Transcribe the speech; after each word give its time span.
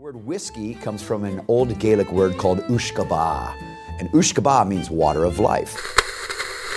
word 0.00 0.16
whiskey 0.24 0.72
comes 0.72 1.02
from 1.02 1.24
an 1.24 1.44
old 1.46 1.78
Gaelic 1.78 2.10
word 2.10 2.38
called 2.38 2.60
ushkaba. 2.70 3.54
And 3.98 4.08
ushkaba 4.12 4.66
means 4.66 4.88
water 4.88 5.24
of 5.24 5.38
life. 5.38 5.76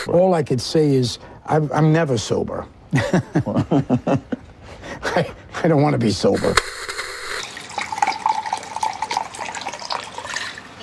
All 0.09 0.33
I 0.33 0.43
could 0.43 0.59
say 0.59 0.93
is 0.93 1.19
I'm, 1.45 1.71
I'm 1.71 1.93
never 1.93 2.17
sober. 2.17 2.67
I, 2.93 4.19
I 5.55 5.67
don't 5.69 5.81
want 5.81 5.93
to 5.93 5.97
be 5.97 6.11
sober. 6.11 6.53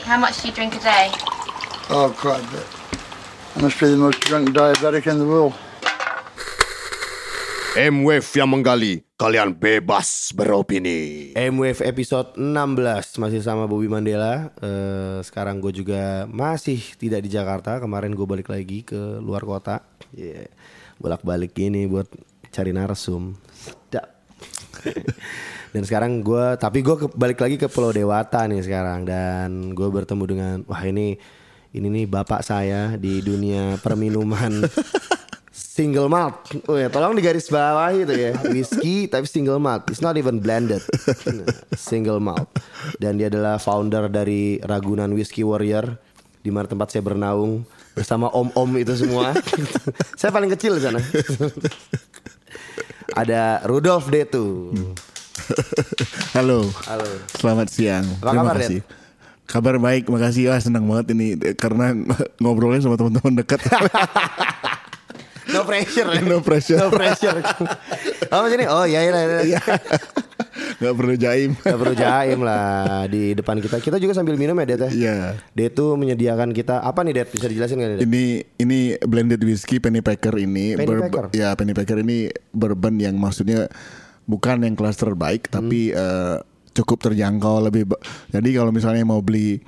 How 0.04 0.18
much 0.18 0.40
do 0.40 0.48
you 0.48 0.54
drink 0.54 0.76
a 0.76 0.80
day? 0.80 1.10
Oh, 1.90 2.10
quite 2.16 2.42
a 2.42 2.50
bit. 2.52 2.66
I 3.56 3.60
must 3.60 3.78
be 3.78 3.88
the 3.88 3.98
most 3.98 4.18
drunk 4.20 4.48
diabetic 4.48 5.06
in 5.06 5.18
the 5.18 5.26
world. 5.26 5.52
M-Wave 7.70 8.26
yang 8.34 8.50
menggali, 8.50 9.06
kalian 9.14 9.54
bebas 9.54 10.34
beropini. 10.34 11.30
M-Wave 11.38 11.86
episode 11.86 12.34
16 12.34 13.22
masih 13.22 13.38
sama 13.46 13.70
Bobby 13.70 13.86
Mandela. 13.86 14.50
Eh, 14.58 15.22
sekarang 15.22 15.62
gue 15.62 15.70
juga 15.70 16.26
masih 16.26 16.82
tidak 16.98 17.22
di 17.22 17.30
Jakarta. 17.30 17.78
Kemarin 17.78 18.18
gue 18.18 18.26
balik 18.26 18.50
lagi 18.50 18.82
ke 18.82 19.22
luar 19.22 19.46
kota. 19.46 19.86
Yeah. 20.10 20.50
Bolak-balik 20.98 21.54
gini 21.54 21.86
buat 21.86 22.10
cari 22.50 22.74
narsum. 22.74 23.38
Sedap. 23.54 24.18
dan 25.70 25.82
sekarang 25.86 26.26
gue, 26.26 26.58
tapi 26.58 26.82
gue 26.82 27.06
balik 27.14 27.38
lagi 27.38 27.54
ke 27.54 27.70
Pulau 27.70 27.94
Dewata 27.94 28.50
nih 28.50 28.66
sekarang. 28.66 29.06
Dan 29.06 29.78
gue 29.78 29.86
bertemu 29.86 30.24
dengan, 30.26 30.56
wah 30.66 30.82
ini, 30.82 31.14
ini 31.70 31.86
nih 31.86 32.10
bapak 32.10 32.42
saya 32.42 32.98
di 32.98 33.22
dunia 33.22 33.78
perminuman 33.78 34.58
single 35.80 36.12
malt. 36.12 36.36
Oh 36.68 36.76
ya, 36.76 36.92
tolong 36.92 37.16
digaris 37.16 37.48
bawahi 37.48 38.04
itu 38.04 38.12
ya. 38.12 38.30
Whiskey 38.52 39.08
tapi 39.08 39.24
single 39.24 39.56
malt. 39.56 39.88
It's 39.88 40.04
not 40.04 40.20
even 40.20 40.44
blended. 40.44 40.84
single 41.72 42.20
malt. 42.20 42.52
Dan 43.00 43.16
dia 43.16 43.32
adalah 43.32 43.56
founder 43.56 44.12
dari 44.12 44.60
Ragunan 44.60 45.08
Whiskey 45.16 45.40
Warrior 45.40 45.96
di 46.44 46.52
mana 46.52 46.68
tempat 46.68 46.92
saya 46.92 47.00
bernaung 47.00 47.64
bersama 47.96 48.28
om-om 48.28 48.76
itu 48.76 48.92
semua. 48.92 49.32
saya 50.20 50.28
paling 50.28 50.52
kecil 50.52 50.76
di 50.76 50.84
sana. 50.84 51.00
Ada 53.16 53.64
Rudolf 53.64 54.12
Detu. 54.12 54.76
Halo. 56.36 56.68
Halo. 56.84 57.08
Selamat 57.40 57.72
siang. 57.72 58.04
Apa 58.20 58.36
Terima 58.36 58.44
kabar, 58.44 58.56
kasih. 58.60 58.80
Kabar 59.48 59.74
baik, 59.80 60.04
makasih. 60.12 60.52
Wah, 60.52 60.60
senang 60.60 60.84
banget 60.86 61.16
ini 61.16 61.34
karena 61.56 61.96
ngobrolnya 62.36 62.84
sama 62.84 63.00
teman-teman 63.00 63.40
dekat. 63.40 63.64
No 65.50 65.62
pressure. 65.66 66.08
ya? 66.10 66.20
No 66.30 66.38
pressure. 66.40 66.78
No 66.78 66.88
pressure. 66.90 67.38
Apa 68.30 68.44
sih 68.50 68.56
ini? 68.56 68.66
Oh 68.70 68.84
iya 68.86 69.00
iya. 69.02 69.42
iya. 69.42 69.60
Gak 70.80 70.94
perlu 70.96 71.14
jaim. 71.16 71.52
Gak 71.60 71.78
perlu 71.78 71.94
jaim 71.94 72.38
lah 72.40 73.04
di 73.10 73.36
depan 73.36 73.60
kita. 73.60 73.82
Kita 73.82 73.96
juga 74.00 74.16
sambil 74.16 74.38
minum 74.40 74.56
ya 74.56 74.66
Det 74.66 74.78
ya. 74.78 74.88
Iya. 74.90 75.16
Det 75.52 75.68
tuh 75.74 75.98
menyediakan 75.98 76.54
kita 76.54 76.80
apa 76.80 77.04
nih 77.04 77.22
Det? 77.22 77.26
Bisa 77.32 77.46
dijelasin 77.50 77.80
gak 77.80 77.90
Det? 77.96 77.98
Ini 78.06 78.24
ini 78.60 78.78
blended 79.02 79.42
whiskey 79.44 79.82
Pennypacker 79.82 80.34
ini 80.40 80.78
Pennypacker? 80.78 81.34
ya 81.36 81.52
Pennypacker 81.52 82.00
ini 82.00 82.30
bourbon 82.54 82.96
yang 82.96 83.16
maksudnya 83.18 83.68
bukan 84.24 84.62
yang 84.62 84.78
kelas 84.78 84.94
terbaik 84.94 85.50
tapi 85.50 85.90
eh, 85.90 86.36
cukup 86.70 87.02
terjangkau 87.10 87.66
lebih 87.66 87.82
jadi 88.30 88.62
kalau 88.62 88.70
misalnya 88.70 89.02
mau 89.02 89.18
beli 89.18 89.58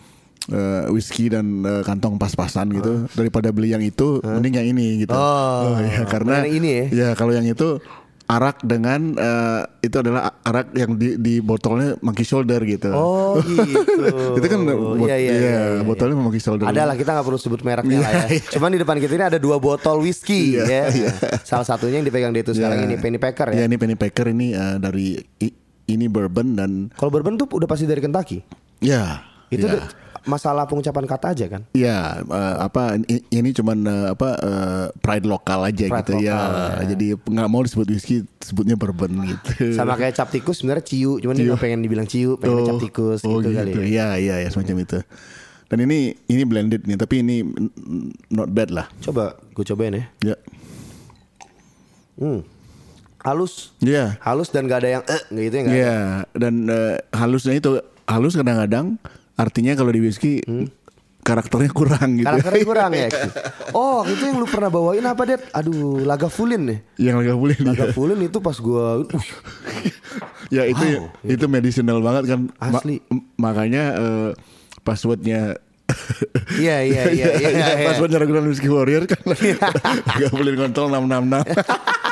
eh, 0.48 0.89
whisky 0.89 1.27
dan 1.27 1.45
eh, 1.61 1.83
kantong 1.83 2.17
pas-pasan 2.17 2.73
gitu 2.73 3.07
daripada 3.12 3.48
beli 3.48 3.71
yang 3.71 3.81
itu 3.81 4.19
mending 4.19 4.55
yang 4.57 4.69
ini 4.69 4.87
gitu. 5.01 5.12
Oh, 5.12 5.77
ya 5.77 6.03
karena 6.05 6.43
yang 6.43 6.55
ini 6.57 6.69
ya? 6.69 6.85
Ya 6.91 7.09
kalau 7.12 7.31
yang 7.31 7.45
itu 7.45 7.79
arak 8.25 8.65
dengan 8.65 9.13
eh, 9.13 9.61
itu 9.83 9.93
adalah 9.95 10.41
arak 10.41 10.73
yang 10.73 10.97
di, 10.97 11.15
di 11.15 11.35
botolnya 11.39 12.01
monkey 12.01 12.23
shoulder 12.23 12.65
gitu. 12.65 12.89
Oh 12.89 13.37
gitu. 13.45 14.41
itu 14.41 14.47
kan 14.47 14.61
bot- 14.65 15.05
Iya, 15.05 15.17
iya, 15.17 15.19
iya, 15.19 15.33
iya, 15.37 15.53
iya. 15.77 15.83
botolnya 15.85 16.17
monkey 16.17 16.41
shoulder. 16.41 16.65
Ada 16.65 16.87
lah 16.87 16.97
kita 16.97 17.13
nggak 17.13 17.27
perlu 17.27 17.37
sebut 17.37 17.61
mereknya 17.61 17.98
lah 17.98 18.09
ya. 18.09 18.17
Iya, 18.25 18.27
iya. 18.33 18.43
Cuman 18.48 18.70
di 18.70 18.79
depan 18.81 18.97
kita 18.97 19.13
ini 19.13 19.25
ada 19.27 19.39
dua 19.39 19.61
botol 19.61 20.01
whisky 20.01 20.57
Iya, 20.57 20.64
ya. 20.64 20.85
iya. 20.89 21.11
Salah 21.42 21.67
satunya 21.67 22.01
yang 22.01 22.07
dipegang 22.07 22.33
Detu 22.33 22.51
sekarang 22.52 22.81
Ya. 22.81 22.85
ini 22.85 22.95
Pennypacker 22.97 23.52
Ya 23.52 23.55
ya. 23.55 23.64
ini 23.69 23.77
Pennypacker 23.77 24.27
ini 24.27 24.47
eh, 24.51 24.77
dari 24.79 25.08
ini 25.85 26.07
bourbon 26.07 26.57
dan 26.57 26.70
Kalau 26.91 27.11
bourbon 27.11 27.36
tuh 27.36 27.52
udah 27.52 27.69
pasti 27.69 27.85
dari 27.85 28.01
Kentucky. 28.01 28.41
ya 28.81 29.20
Itu 29.47 29.67
ya. 29.67 29.83
Masalah 30.24 30.64
pengucapan 30.70 31.05
kata 31.06 31.27
aja 31.34 31.46
kan. 31.50 31.62
Ya, 31.74 32.22
eh, 32.22 32.56
apa 32.62 32.98
ini 33.08 33.50
cuman 33.55 33.78
eh, 33.86 34.06
apa 34.14 34.28
eh, 34.38 34.86
pride 35.02 35.27
lokal 35.27 35.66
aja 35.66 35.86
Pride 35.90 35.98
gitu 36.02 36.12
ya. 36.22 36.36
lokal, 36.36 36.50
ya. 36.52 36.84
Jadi 36.94 37.06
nggak 37.18 37.48
mau 37.50 37.60
disebut 37.66 37.86
whisky, 37.90 38.22
sebutnya 38.38 38.78
bourbon 38.78 39.10
gitu. 39.27 39.74
Sama 39.74 39.98
kayak 39.98 40.14
cap 40.14 40.30
tikus 40.30 40.62
sebenarnya 40.62 40.84
ciu, 40.86 41.18
cuman 41.18 41.34
dia 41.34 41.42
Ciu. 41.44 41.50
nggak 41.55 41.62
pengen 41.62 41.80
dibilang 41.83 42.08
ciu, 42.08 42.38
pengen 42.38 42.62
cap 42.66 42.78
tikus 42.83 43.20
oh 43.27 43.42
gitu, 43.42 43.50
kali. 43.50 43.70
ya. 43.74 43.83
Iya, 43.83 44.08
iya, 44.18 44.34
ya, 44.46 44.48
semacam 44.50 44.86
itu. 44.86 44.98
Dan 45.72 45.88
ini 45.88 46.12
ini 46.28 46.42
blended 46.44 46.84
nih, 46.84 47.00
tapi 47.00 47.24
ini 47.24 47.40
not 48.28 48.52
bad 48.52 48.68
lah. 48.68 48.86
Coba 49.00 49.40
gue 49.56 49.64
cobain 49.64 49.96
ya. 49.96 50.04
Ya. 50.20 50.36
Hmm. 52.20 52.44
Halus. 53.22 53.72
Iya. 53.78 54.18
Halus 54.20 54.50
dan 54.50 54.66
gak 54.66 54.83
ada 54.84 55.00
yang 55.00 55.04
eh 55.06 55.22
gitu 55.30 55.56
ya. 55.56 55.70
Iya, 55.70 55.98
dan 56.36 56.54
eh, 56.68 56.98
halusnya 57.14 57.54
itu 57.56 57.78
halus 58.04 58.34
kadang-kadang 58.34 58.98
artinya 59.35 59.73
kalau 59.73 59.91
di 59.91 60.01
whisky 60.01 60.41
karakternya 61.23 61.70
kurang 61.70 62.19
gitu. 62.19 62.27
Hmm. 62.27 62.35
Karakternya 62.35 62.65
kurang 62.70 62.91
ya. 62.93 63.09
Oh, 63.70 64.03
itu 64.03 64.23
yang 64.25 64.37
lu 64.37 64.47
pernah 64.47 64.69
bawain 64.69 65.03
apa, 65.03 65.23
Det? 65.23 65.39
Aduh, 65.53 66.03
Lagavulin 66.03 66.63
nih. 66.67 66.79
Yang 66.98 67.17
agak 67.23 67.37
boleh 67.39 67.57
nih. 67.57 67.69
Lagavulin 67.70 68.20
itu 68.20 68.39
pas 68.39 68.57
gua 68.59 69.01
uh, 69.01 69.07
Ya 70.57 70.67
itu 70.67 70.83
Wow. 70.83 71.09
itu 71.25 71.45
medicinal 71.47 71.98
banget 72.01 72.25
kan. 72.29 72.41
Ma- 72.59 72.77
Asli. 72.77 73.01
m- 73.07 73.25
makanya 73.37 73.83
eh, 73.95 74.31
passwordnya 74.83 75.57
Iya, 76.59 76.83
iya, 76.83 77.03
iya, 77.09 77.27
iya, 77.37 77.49
iya. 77.53 77.87
passwordnya 77.87 78.19
Ragunan 78.19 78.49
Whiskey 78.49 78.67
Warrior 78.67 79.05
kan 79.05 79.20
nggak 79.23 80.33
boleh 80.33 80.53
kontrol 80.59 80.89
666. 80.91 82.11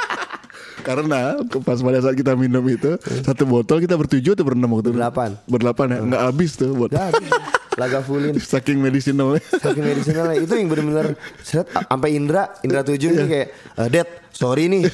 Karena 0.81 1.37
pas 1.63 1.79
pada 1.79 1.99
saat 2.01 2.17
kita 2.17 2.33
minum 2.35 2.65
itu 2.67 2.97
satu 3.23 3.45
botol 3.45 3.79
kita 3.79 3.95
bertujuh 3.95 4.33
atau 4.33 4.45
berenam 4.45 4.73
waktu 4.73 4.91
itu? 4.91 4.97
Berdelapan. 4.97 5.31
Berdelapan 5.47 5.87
ya 5.87 5.99
nggak 6.03 6.23
habis 6.27 6.51
tuh 6.57 6.73
buat 6.73 6.91
Gak 6.91 7.05
habis. 7.15 7.31
Lagavulin. 7.79 8.35
saking 8.37 8.77
medicinalnya. 8.77 9.41
Saking 9.41 9.85
medicinalnya 9.87 10.37
itu 10.37 10.53
yang 10.53 10.69
bener-bener 10.69 11.15
seret 11.41 11.71
sampai 11.71 12.13
Indra, 12.13 12.51
Indra 12.61 12.83
tujuh 12.83 13.09
ini 13.09 13.25
kayak 13.25 13.49
"Eh, 13.79 13.89
Det, 13.89 14.05
sorry 14.35 14.67
nih. 14.67 14.85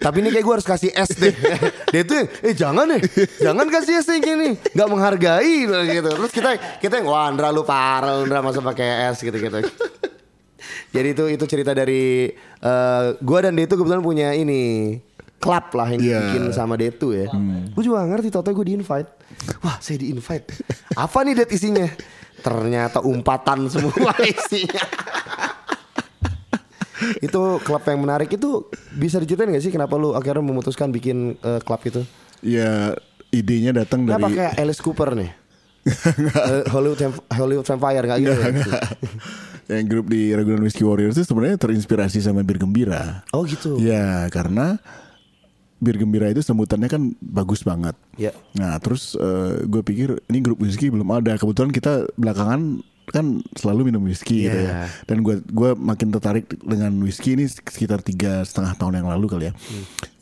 Tapi 0.00 0.16
ini 0.18 0.32
kayak 0.32 0.42
gue 0.42 0.54
harus 0.58 0.66
kasih 0.66 0.90
es 0.90 1.12
deh. 1.14 1.30
Dia 1.94 2.02
tuh 2.02 2.24
yang, 2.24 2.28
eh 2.42 2.54
jangan 2.56 2.84
deh, 2.90 3.02
jangan 3.38 3.66
kasih 3.68 4.00
es 4.00 4.08
yang 4.08 4.24
gini, 4.24 4.48
nggak 4.56 4.88
menghargai 4.88 5.56
gitu. 5.68 6.08
Terus 6.10 6.32
kita 6.32 6.50
kita 6.80 6.94
yang 6.98 7.06
wah 7.06 7.28
Indra 7.28 7.52
lu 7.52 7.62
parah, 7.62 8.24
Indra 8.24 8.40
masa 8.40 8.58
pakai 8.58 9.12
es 9.12 9.20
gitu 9.20 9.36
gitu. 9.36 9.60
Jadi 10.90 11.08
itu 11.10 11.24
itu 11.28 11.44
cerita 11.44 11.70
dari 11.70 12.32
eh 12.58 13.04
gua 13.20 13.38
dan 13.42 13.54
Detu 13.54 13.76
kebetulan 13.76 14.00
punya 14.00 14.32
ini 14.32 14.96
klub 15.36 15.66
lah 15.72 15.88
yang 15.88 16.00
Iya. 16.00 16.18
bikin 16.26 16.44
sama 16.50 16.74
Detu 16.74 17.12
ya. 17.12 17.28
Gue 17.70 17.82
juga 17.82 18.00
gak 18.00 18.10
ngerti 18.16 18.28
tau 18.28 18.42
gue 18.42 18.64
di 18.64 18.74
invite. 18.74 19.10
Wah 19.60 19.76
saya 19.78 19.98
di 19.98 20.08
invite. 20.08 20.46
Apa 20.94 21.20
nih 21.20 21.34
Det 21.36 21.50
isinya? 21.50 21.84
Ternyata 22.40 23.00
umpatan 23.00 23.68
semua 23.68 24.12
isinya. 24.24 24.84
itu 27.20 27.40
klub 27.60 27.82
yang 27.84 28.00
menarik 28.00 28.30
itu 28.30 28.64
bisa 28.90 29.18
diceritain 29.18 29.50
gak 29.50 29.60
sih 29.60 29.68
kenapa 29.68 29.92
lu 29.94 30.14
akhirnya 30.14 30.40
memutuskan 30.40 30.88
bikin 30.88 31.36
eh, 31.36 31.60
klub 31.60 31.82
itu? 31.82 32.00
ya 32.40 32.94
idenya 33.28 33.74
datang 33.74 34.06
Kenapa 34.06 34.28
dari 34.28 34.36
kayak 34.38 34.52
Alice 34.56 34.80
Cooper 34.80 35.12
nih? 35.12 35.30
Eh, 35.84 36.64
Hollywood 36.70 37.00
Hollywood 37.28 37.66
Vampire 37.66 38.04
gak 38.06 38.18
gitu? 38.20 38.32
ya? 38.32 38.52
yang 39.74 39.84
grup 39.84 40.06
di 40.06 40.32
Ragunan 40.32 40.60
Whiskey 40.60 40.84
Warrior 40.84 41.10
itu 41.10 41.24
sebenarnya 41.24 41.56
terinspirasi 41.56 42.20
sama 42.20 42.40
bir 42.40 42.56
gembira. 42.56 43.24
Oh 43.32 43.44
gitu. 43.44 43.76
Ya 43.80 44.28
karena 44.28 44.76
bir 45.78 45.96
gembira 45.96 46.28
itu 46.28 46.40
sebutannya 46.40 46.86
kan 46.86 47.02
bagus 47.18 47.62
banget. 47.62 47.94
Ya. 48.14 48.30
Nah 48.54 48.78
terus 48.78 49.18
gue 49.64 49.82
pikir 49.82 50.20
ini 50.26 50.38
grup 50.40 50.58
whisky 50.58 50.88
belum 50.88 51.08
ada. 51.10 51.34
Kebetulan 51.34 51.70
kita 51.70 52.08
belakangan 52.14 52.80
kan 53.04 53.44
selalu 53.52 53.92
minum 53.92 54.00
whisky 54.00 54.48
gitu 54.48 54.56
Iya. 54.56 54.88
ya. 54.88 54.88
Dan 55.04 55.20
gue 55.20 55.44
gua 55.52 55.76
makin 55.76 56.08
tertarik 56.08 56.48
dengan 56.56 56.88
whisky 57.04 57.36
ini 57.36 57.44
sekitar 57.44 58.00
tiga 58.00 58.40
setengah 58.42 58.72
tahun 58.74 59.04
yang 59.04 59.12
lalu 59.12 59.28
kali 59.28 59.44
ya. 59.48 59.52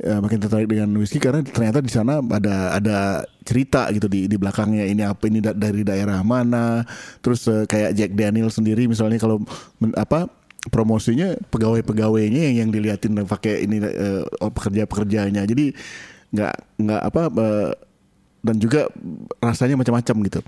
Eh, 0.02 0.19
makin 0.19 0.43
tertarik 0.43 0.66
dengan 0.66 0.90
whisky 0.99 1.22
karena 1.22 1.46
ternyata 1.46 1.78
di 1.78 1.87
sana 1.87 2.19
ada 2.19 2.75
ada 2.75 2.98
cerita 3.46 3.87
gitu 3.90 4.10
di 4.10 4.26
di 4.26 4.34
belakangnya 4.34 4.82
ini 4.82 5.06
apa 5.06 5.31
ini 5.31 5.38
da- 5.38 5.55
dari 5.55 5.87
daerah 5.87 6.26
mana. 6.26 6.82
Terus 7.22 7.46
eh, 7.46 7.70
kayak 7.70 7.94
Jack 7.94 8.12
Daniel 8.19 8.50
sendiri 8.50 8.90
misalnya 8.90 9.22
kalau 9.22 9.38
men- 9.78 9.94
apa 9.94 10.26
promosinya 10.70 11.34
pegawai-pegawainya 11.50 12.52
yang 12.52 12.56
yang 12.66 12.68
diliatin 12.70 13.18
pakai 13.26 13.66
ini 13.66 13.82
eh, 13.82 14.22
oh, 14.22 14.50
pekerja-pekerjanya. 14.52 15.42
Jadi 15.42 15.74
nggak 16.32 16.54
nggak 16.78 17.02
apa 17.02 17.22
eh, 17.32 17.70
dan 18.42 18.56
juga 18.58 18.90
rasanya 19.38 19.78
macam-macam 19.78 20.16
gitu. 20.26 20.40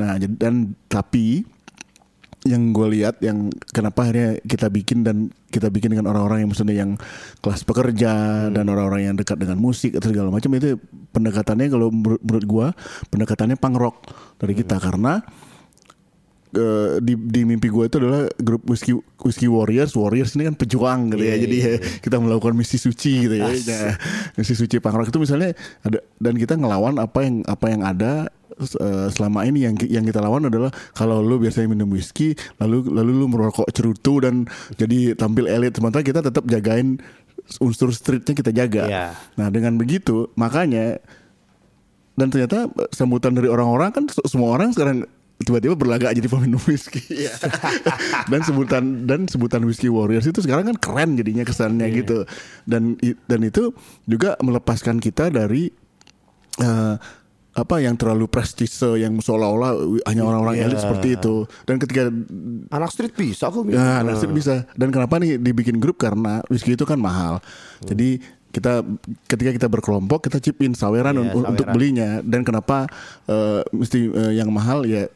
Nah, 0.00 0.16
jadi- 0.16 0.36
dan 0.40 0.72
tapi 0.88 1.44
yang 2.44 2.76
gue 2.76 3.00
lihat 3.00 3.24
yang 3.24 3.48
kenapa 3.72 4.04
akhirnya 4.04 4.36
kita 4.44 4.68
bikin 4.68 5.00
dan 5.00 5.32
kita 5.48 5.72
bikin 5.72 5.96
dengan 5.96 6.12
orang-orang 6.12 6.44
yang 6.44 6.50
maksudnya 6.52 6.76
yang 6.76 6.92
kelas 7.40 7.64
pekerja 7.64 8.12
dan 8.52 8.64
orang-orang 8.68 9.08
yang 9.08 9.16
dekat 9.16 9.40
dengan 9.40 9.56
musik 9.56 9.96
atau 9.96 10.12
segala 10.12 10.28
macam 10.28 10.52
itu 10.52 10.76
pendekatannya 11.16 11.72
kalau 11.72 11.88
menurut, 11.88 12.20
menurut 12.20 12.44
gue 12.44 12.66
pendekatannya 13.08 13.56
punk 13.56 13.76
rock 13.80 13.96
dari 14.36 14.52
kita 14.60 14.76
karena 14.76 15.24
eh, 16.54 16.98
di 16.98 17.14
di 17.14 17.42
mimpi 17.42 17.66
gue 17.66 17.84
itu 17.84 17.96
adalah 17.98 18.24
grup 18.38 18.64
whiskey 18.64 18.94
whiskey 19.20 19.46
warriors. 19.46 19.92
Warriors 19.92 20.32
ini 20.34 20.46
kan 20.46 20.54
pejuang 20.54 21.10
gitu 21.10 21.22
ya. 21.22 21.36
Jadi 21.36 21.56
ya, 21.56 21.72
kita 22.00 22.16
melakukan 22.16 22.54
misi 22.54 22.76
suci 22.76 23.26
gitu 23.26 23.34
ya. 23.34 23.50
Nah, 23.50 23.94
misi 24.34 24.54
suci 24.54 24.78
punk 24.78 24.96
rock 24.96 25.08
itu 25.08 25.18
misalnya 25.18 25.52
ada 25.82 25.98
dan 26.16 26.34
kita 26.34 26.54
ngelawan 26.54 26.96
apa 26.96 27.18
yang 27.20 27.42
apa 27.44 27.66
yang 27.68 27.82
ada 27.82 28.12
eh, 28.54 29.06
selama 29.08 29.42
ini 29.44 29.66
yang 29.66 29.74
yang 29.82 30.02
kita 30.02 30.18
lawan 30.18 30.46
adalah 30.46 30.70
kalau 30.92 31.18
lu 31.18 31.36
biasanya 31.36 31.68
minum 31.68 31.90
whisky 31.90 32.32
lalu 32.56 32.86
lalu 32.88 33.10
lu 33.12 33.26
merokok 33.26 33.66
cerutu 33.70 34.22
dan 34.22 34.46
jadi 34.74 35.12
tampil 35.14 35.44
elit. 35.46 35.74
Sementara 35.74 36.00
kita 36.00 36.22
tetap 36.22 36.46
jagain 36.46 37.02
unsur 37.60 37.92
streetnya 37.92 38.32
kita 38.32 38.56
jaga. 38.56 38.84
Iya. 38.86 39.06
nah 39.36 39.52
dengan 39.52 39.76
begitu 39.76 40.32
makanya 40.32 40.96
dan 42.14 42.30
ternyata 42.30 42.70
eh, 42.70 42.88
sambutan 42.94 43.34
dari 43.34 43.50
orang-orang 43.50 43.90
kan 43.90 44.04
se- 44.06 44.22
semua 44.24 44.54
orang 44.54 44.70
sekarang 44.70 45.04
tiba-tiba 45.42 45.74
berlagak 45.74 46.14
jadi 46.14 46.28
peminum 46.30 46.62
whisky 46.62 47.02
ya. 47.26 47.34
dan 48.30 48.40
sebutan 48.46 48.84
dan 49.02 49.26
sebutan 49.26 49.66
whisky 49.66 49.90
warriors 49.90 50.30
itu 50.30 50.38
sekarang 50.38 50.70
kan 50.70 50.76
keren 50.78 51.18
jadinya 51.18 51.42
kesannya 51.42 51.90
gitu 51.90 52.22
dan 52.70 52.94
dan 53.26 53.40
itu 53.42 53.74
juga 54.06 54.38
melepaskan 54.38 55.02
kita 55.02 55.34
dari 55.34 55.74
eh, 56.62 56.96
apa 57.54 57.78
yang 57.78 57.94
terlalu 57.94 58.26
prestise 58.26 58.98
yang 58.98 59.14
seolah-olah 59.22 60.02
hanya 60.10 60.26
orang-orang 60.26 60.58
elit 60.58 60.78
seperti 60.78 61.14
itu 61.14 61.46
dan 61.66 61.78
ketika 61.78 62.10
Anak 62.74 62.90
street 62.90 63.14
bisa 63.14 63.46
minum. 63.54 63.78
Ya, 63.78 64.02
nasib 64.02 64.34
bisa. 64.34 64.66
Dan 64.74 64.90
kenapa 64.90 65.22
nih 65.22 65.38
dibikin 65.38 65.78
grup 65.78 66.02
karena 66.02 66.42
whisky 66.50 66.74
itu 66.74 66.82
kan 66.82 66.98
mahal. 66.98 67.38
Jadi 67.86 68.18
kita 68.54 68.86
ketika 69.26 69.50
kita 69.52 69.66
berkelompok 69.66 70.24
kita 70.24 70.38
chip 70.38 70.62
in 70.62 70.72
saweran 70.72 71.10
Iya, 71.12 71.34
un- 71.34 71.50
untuk 71.50 71.66
saweran. 71.66 71.74
belinya 71.74 72.08
dan 72.22 72.40
kenapa 72.40 72.86
eh, 73.26 73.66
mesti 73.68 74.00
eh, 74.06 74.32
yang 74.34 74.48
mahal 74.48 74.86
ya 74.86 75.10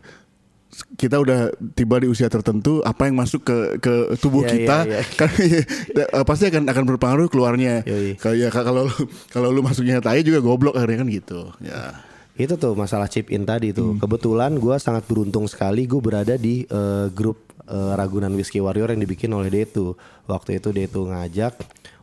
kita 0.94 1.16
udah 1.16 1.48
tiba 1.72 1.96
di 1.96 2.06
usia 2.06 2.26
tertentu 2.26 2.82
apa 2.82 3.06
yang 3.06 3.16
masuk 3.16 3.40
ke 3.40 3.56
ke 3.78 3.94
tubuh 4.16 4.42
Iya, 4.42 4.50
kita 4.52 4.76
iya, 4.84 4.92
iya. 4.92 5.02
kan 5.18 5.30
eh, 5.32 6.24
pasti 6.24 6.44
akan 6.46 6.66
akan 6.66 6.84
berpengaruh 6.86 7.26
keluarnya 7.26 7.82
Yoi. 7.82 8.14
kayak 8.14 8.50
kalau 8.52 8.84
kalau 9.28 9.48
lu 9.48 9.62
masuknya 9.62 9.98
tai 9.98 10.20
juga 10.20 10.38
goblok 10.38 10.74
akhirnya 10.74 10.98
kan 10.98 11.08
gitu 11.08 11.40
ya 11.60 12.04
Itu 12.36 12.54
tuh 12.54 12.78
masalah 12.78 13.10
chip 13.10 13.34
in 13.34 13.42
tadi 13.42 13.74
tuh. 13.74 13.90
Hmm. 13.90 13.98
Kebetulan 13.98 14.54
gue 14.54 14.78
sangat 14.78 15.02
beruntung 15.10 15.50
sekali 15.50 15.90
gue 15.90 15.98
berada 15.98 16.38
di 16.38 16.62
eh, 16.62 17.06
grup 17.10 17.34
eh, 17.66 17.92
Ragunan 17.98 18.30
Whiskey 18.30 18.62
Warrior 18.62 18.94
yang 18.94 19.02
dibikin 19.02 19.34
oleh 19.34 19.50
Detu. 19.50 19.98
Waktu 20.22 20.62
itu 20.62 20.70
Detu 20.70 21.02
ngajak, 21.02 21.58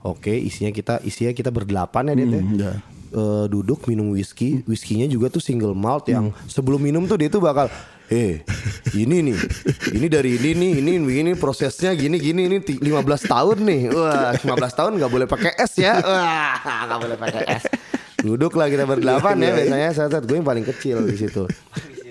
oke 0.05 0.29
isinya 0.29 0.69
kita 0.69 1.01
isinya 1.01 1.31
kita 1.31 1.49
berdelapan 1.49 2.03
ya 2.07 2.13
ya. 2.13 2.25
Hmm, 2.37 2.55
ya. 2.55 2.71
Eh, 3.07 3.45
duduk 3.47 3.85
minum 3.85 4.11
whisky, 4.11 4.59
whiskynya 4.63 5.07
juga 5.07 5.27
tuh 5.27 5.39
single 5.39 5.73
malt 5.73 6.05
yang 6.05 6.29
Hmm. 6.29 6.47
sebelum 6.47 6.77
minum 6.77 7.03
tuh 7.03 7.15
dia 7.15 7.27
tuh 7.27 7.39
bakal 7.39 7.67
Eh, 8.05 8.45
ini 8.93 9.25
nih, 9.25 9.33
ini 9.89 10.05
dari 10.05 10.37
ini 10.37 10.53
nih, 10.53 10.71
ini 10.77 10.91
ini 11.01 11.31
prosesnya 11.33 11.89
gini 11.91 12.21
gini 12.21 12.45
ini 12.45 12.61
ti- 12.61 12.77
15 12.77 13.01
tahun 13.25 13.57
nih, 13.59 13.81
wah 13.89 14.29
15 14.31 14.45
tahun 14.75 14.91
nggak 14.95 15.09
boleh 15.09 15.25
pakai 15.25 15.57
es 15.57 15.73
ya, 15.75 15.97
wah 15.97 16.53
nggak 16.85 16.99
boleh 17.01 17.17
pakai 17.17 17.43
es. 17.49 17.65
Duduk 18.21 18.53
lah 18.53 18.69
kita 18.69 18.85
berdelapan 18.85 19.33
ya 19.39 19.49
biasanya 19.51 19.89
saat 19.91 20.09
saat 20.11 20.21
gue 20.21 20.37
yang 20.37 20.45
paling 20.45 20.61
kecil 20.63 21.01
di 21.01 21.17
situ, 21.17 21.49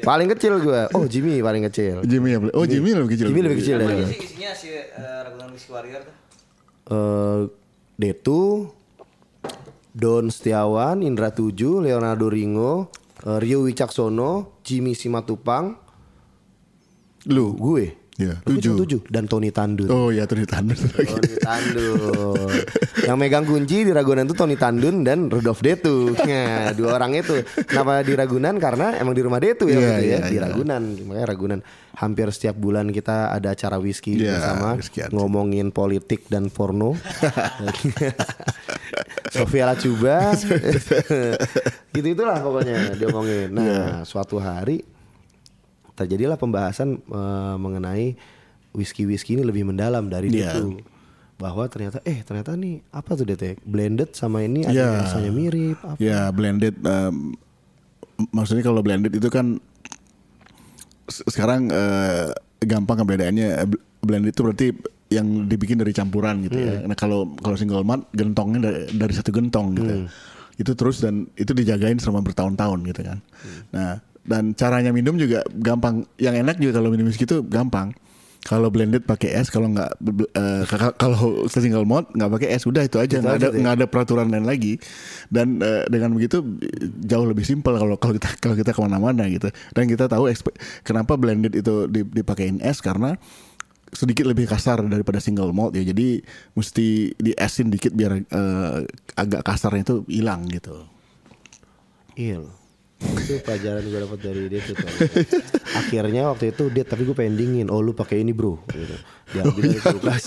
paling 0.02 0.26
kecil 0.28 0.58
gue, 0.58 0.82
oh 0.90 1.06
Jimmy 1.06 1.38
paling 1.38 1.62
kecil, 1.64 2.02
Jimmy 2.02 2.30
ya 2.32 2.38
oh 2.42 2.64
Jimmy 2.64 2.90
lebih 2.90 3.14
kecil 3.14 3.26
Jimmy 3.30 3.40
lebih 3.44 3.58
kecil 3.62 3.76
dari 3.78 3.94
gue. 3.94 4.06
Isi- 4.08 4.18
isinya 4.24 4.50
si 4.50 4.74
eh, 4.74 4.82
Ragunan 4.98 5.54
Whisky 5.54 5.70
Warrior 5.70 6.02
tuh. 6.02 6.14
eh 6.90 7.40
Detu, 7.94 8.70
Don 9.94 10.26
Setiawan, 10.26 11.06
Indra 11.06 11.30
Tuju, 11.30 11.78
Leonardo 11.78 12.26
Ringo, 12.26 12.90
eh, 13.22 13.38
Rio 13.38 13.62
Wicaksono, 13.62 14.58
Jimmy 14.66 14.98
Simatupang, 14.98 15.78
lu 17.30 17.54
gue, 17.54 18.03
ya 18.14 18.38
Gue 18.46 18.56
tujuh 18.56 18.72
tujuh 18.78 19.00
dan 19.10 19.26
Tony 19.26 19.50
Tandun. 19.50 19.90
oh 19.90 20.08
ya 20.08 20.22
tuh 20.24 20.38
ditanda 20.38 20.70
Tony 20.72 21.34
Tandun. 21.36 22.50
Yang 23.04 23.16
megang 23.18 23.44
kunci 23.44 23.82
di 23.82 23.90
Ragunan 23.90 24.24
itu 24.24 24.32
Tony 24.32 24.54
Tandun 24.54 25.02
dan 25.02 25.26
Rudolf 25.26 25.60
Detu. 25.60 26.14
Nah, 26.16 26.72
dua 26.72 26.96
orang 26.96 27.12
itu. 27.14 27.42
Kenapa 27.66 28.00
di 28.00 28.14
Ragunan? 28.14 28.56
Karena 28.56 28.96
emang 28.96 29.12
di 29.12 29.20
rumah 29.20 29.36
Detu 29.36 29.66
ya, 29.66 29.76
Iya, 29.76 29.82
waktu 29.82 29.98
itu 29.98 30.06
ya. 30.06 30.16
iya, 30.16 30.18
di 30.24 30.36
iya. 30.36 30.42
Ragunan. 30.46 30.82
Makanya 31.04 31.26
Ragunan 31.26 31.60
hampir 31.94 32.26
setiap 32.30 32.54
bulan 32.54 32.88
kita 32.88 33.28
ada 33.28 33.50
acara 33.50 33.76
whisky 33.76 34.16
Iya, 34.16 34.38
bersama 34.38 34.68
ngomongin 35.10 35.68
politik 35.68 36.24
dan 36.26 36.48
porno. 36.48 36.94
Sofia 39.30 39.66
Lacuba. 39.66 40.32
gitu 41.94 42.06
itulah 42.08 42.38
pokoknya 42.38 42.94
diomongin. 42.94 43.48
Nah, 43.50 43.64
Iya. 43.64 43.84
suatu 44.04 44.38
hari 44.38 44.80
terjadilah 45.94 46.34
pembahasan 46.34 46.98
eh, 47.00 47.56
mengenai 47.56 48.18
whisky-whisky 48.70 49.34
ini 49.34 49.42
lebih 49.42 49.62
mendalam 49.64 50.06
dari 50.06 50.28
Iya. 50.28 50.50
itu 50.52 50.82
bahwa 51.34 51.66
ternyata 51.66 51.98
eh 52.02 52.22
ternyata 52.22 52.54
nih 52.54 52.78
apa 52.88 53.10
tuh 53.12 53.24
DT 53.24 53.58
blended 53.60 54.10
sama 54.12 54.40
ini 54.40 54.62
ada 54.62 54.70
yang 54.70 54.94
rasanya 55.00 55.30
mirip 55.30 55.78
apa 55.80 55.98
Ya 55.98 56.30
blended 56.30 56.78
um, 56.80 57.34
maksudnya 58.30 58.62
kalau 58.62 58.80
blended 58.80 59.10
itu 59.10 59.26
kan 59.26 59.58
se- 61.06 61.26
sekarang 61.26 61.68
eh, 61.68 62.30
gampang 62.60 62.98
ngebedainnya 62.98 63.66
bl- 63.66 63.82
blended 64.00 64.30
itu 64.30 64.40
berarti 64.42 64.66
yang 65.10 65.46
dibikin 65.46 65.76
dari 65.76 65.90
campuran 65.90 66.42
gitu 66.42 66.56
ya. 66.56 66.82
Nah 66.82 66.94
kalau 66.94 67.34
kalau 67.36 67.54
single 67.54 67.82
malt 67.82 68.08
gentongnya 68.10 68.58
dari, 68.64 68.78
dari 68.90 69.12
satu 69.12 69.30
gentong 69.30 69.74
gitu. 69.74 69.94
Itu 70.56 70.72
terus 70.74 70.98
dan 70.98 71.26
itu 71.34 71.50
dijagain 71.50 71.98
selama 71.98 72.22
bertahun-tahun 72.24 72.78
gitu 72.84 73.00
kan. 73.04 73.18
Nah 73.70 73.98
dan 74.24 74.52
caranya 74.52 74.90
minum 74.90 75.14
juga 75.14 75.44
gampang. 75.52 76.04
Yang 76.16 76.34
enak 76.42 76.56
juga 76.58 76.72
kalau 76.80 76.88
minum 76.88 77.06
whisky 77.06 77.24
itu 77.24 77.44
gampang. 77.44 77.92
Kalau 78.44 78.68
blended 78.68 79.08
pakai 79.08 79.40
es, 79.40 79.48
kalau 79.48 79.72
nggak 79.72 79.96
k- 80.68 80.96
kalau 81.00 81.48
single 81.48 81.88
malt 81.88 82.12
nggak 82.12 82.28
pakai 82.28 82.48
es, 82.52 82.68
udah 82.68 82.84
itu 82.84 83.00
aja 83.00 83.16
nggak 83.16 83.36
ada 83.40 83.48
ya. 83.56 83.72
ada 83.72 83.86
peraturan 83.88 84.28
lain 84.28 84.44
lagi 84.44 84.76
dan 85.32 85.64
eh, 85.64 85.88
dengan 85.88 86.12
begitu 86.12 86.44
jauh 87.00 87.24
lebih 87.24 87.40
simpel 87.40 87.72
kalau 87.80 87.96
kalau 87.96 88.12
kita 88.12 88.28
kalau 88.36 88.52
kita 88.52 88.76
ke 88.76 88.80
mana-mana 88.84 89.24
gitu 89.32 89.48
dan 89.72 89.88
kita 89.88 90.12
tahu 90.12 90.28
kenapa 90.84 91.16
blended 91.16 91.56
itu 91.56 91.88
di- 91.88 92.04
dipakein 92.04 92.60
es 92.60 92.84
karena 92.84 93.16
sedikit 93.96 94.28
lebih 94.28 94.44
kasar 94.44 94.84
daripada 94.84 95.24
single 95.24 95.56
malt 95.56 95.72
ya 95.72 95.80
jadi 95.80 96.20
mesti 96.52 97.16
di 97.16 97.32
esin 97.32 97.72
dikit 97.72 97.96
biar 97.96 98.28
eh, 98.28 98.76
agak 99.16 99.40
kasarnya 99.40 99.88
itu 99.88 99.96
hilang 100.12 100.44
gitu 100.52 100.84
Iya. 102.12 102.44
Itu 103.00 103.40
pelajaran 103.40 103.82
gue 103.82 104.00
dapat 104.00 104.18
dari 104.20 104.42
dia 104.48 104.60
tuh. 104.62 104.76
Akhirnya 105.74 106.30
waktu 106.30 106.52
itu 106.52 106.68
dia 106.70 106.84
tapi 106.84 107.04
gue 107.04 107.16
pengen 107.16 107.34
dingin. 107.34 107.66
Oh 107.68 107.80
lu 107.80 107.92
pakai 107.92 108.20
ini 108.20 108.30
bro. 108.30 108.60
Gitu. 108.68 108.96
Diambil 109.32 109.62
dari 109.74 109.80
kulkas. 109.80 110.24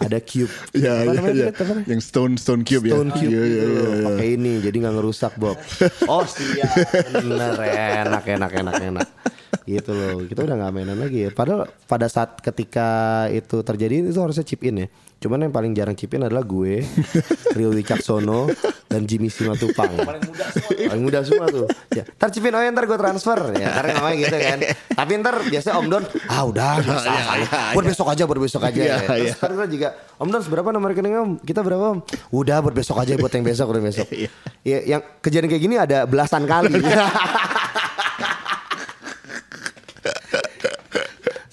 Ada 0.00 0.18
cube. 0.22 0.52
ya 0.72 1.02
Apa 1.02 1.10
ya, 1.10 1.12
namanya, 1.18 1.34
ya. 1.34 1.48
Apa 1.52 1.62
namanya? 1.66 1.86
yang 1.90 2.00
stone 2.00 2.34
stone 2.38 2.62
cube 2.62 2.86
Stone 2.86 3.10
ya 3.10 3.16
cube 3.18 3.30
Iya, 3.34 3.42
iya, 3.42 3.62
loh. 3.62 3.74
iya, 3.74 3.88
iya. 3.90 4.04
Pakai 4.06 4.28
ini 4.38 4.52
jadi 4.62 4.76
nggak 4.78 4.94
ngerusak 4.96 5.32
Bob. 5.36 5.58
Oh 6.06 6.24
siap. 6.24 6.70
Bener 7.12 7.54
enak 8.06 8.24
enak 8.24 8.50
enak 8.54 8.74
enak. 8.80 9.08
Gitu 9.66 9.90
loh. 9.90 10.22
Kita 10.24 10.40
udah 10.46 10.54
nggak 10.56 10.72
mainan 10.72 10.98
lagi 10.98 11.26
ya. 11.26 11.30
Padahal 11.34 11.66
pada 11.84 12.06
saat 12.06 12.38
ketika 12.40 12.88
itu 13.28 13.60
terjadi 13.60 14.06
itu 14.06 14.20
harusnya 14.22 14.46
chip 14.46 14.62
in 14.62 14.86
ya. 14.86 14.88
Cuman 15.26 15.42
yang 15.42 15.50
paling 15.50 15.74
jarang 15.74 15.98
chip 15.98 16.14
in 16.14 16.22
adalah 16.22 16.46
gue, 16.46 16.86
Rio 17.58 17.74
Wicaksono, 17.74 18.46
dan 18.86 19.10
Jimmy 19.10 19.26
Simatupang. 19.26 19.90
Paling 19.98 20.22
muda 20.22 20.46
semua. 20.54 20.86
Paling 20.86 21.02
muda 21.02 21.18
semua 21.26 21.46
tuh. 21.50 21.66
Ya, 21.90 22.06
ntar 22.06 22.30
chip 22.30 22.46
in, 22.46 22.54
oh 22.54 22.62
ya 22.62 22.70
ntar 22.70 22.86
gue 22.86 22.94
transfer. 22.94 23.58
Ya, 23.58 23.74
ntar 23.74 23.90
ngomongnya 23.90 24.22
gitu 24.22 24.36
kan. 24.38 24.58
Tapi 24.94 25.12
ntar 25.18 25.34
biasanya 25.50 25.74
Om 25.82 25.86
Don, 25.90 26.04
ah 26.30 26.42
udah, 26.46 26.78
bisa, 26.78 27.10
buat 27.74 27.86
besok 27.90 28.06
aja, 28.06 28.22
buat 28.22 28.38
besok 28.38 28.62
aja. 28.70 28.78
Iya, 28.78 28.86
ya. 28.86 28.98
Terus 29.02 29.26
iya. 29.26 29.34
ntar 29.34 29.50
gue 29.50 29.66
juga, 29.66 29.88
Om 30.14 30.28
Don 30.30 30.42
seberapa 30.46 30.68
nomor 30.70 30.94
rekening 30.94 31.18
Om? 31.18 31.30
Kita 31.42 31.66
berapa 31.66 31.84
Om? 31.90 31.98
Udah 32.30 32.62
buat 32.62 32.74
besok 32.78 33.02
aja, 33.02 33.18
buat 33.18 33.34
yang 33.34 33.42
besok, 33.42 33.66
udah 33.66 33.82
besok. 33.82 34.06
Ya, 34.66 34.82
yang 34.82 35.02
kejadian 35.22 35.46
kayak 35.46 35.62
gini 35.62 35.78
ada 35.78 36.10
belasan 36.10 36.42
kali. 36.42 36.74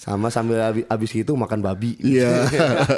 Sama 0.03 0.27
sambil 0.27 0.59
abis, 0.59 0.83
abis 0.91 1.09
gitu 1.15 1.31
makan 1.39 1.63
babi. 1.63 1.95
Iya. 2.03 2.43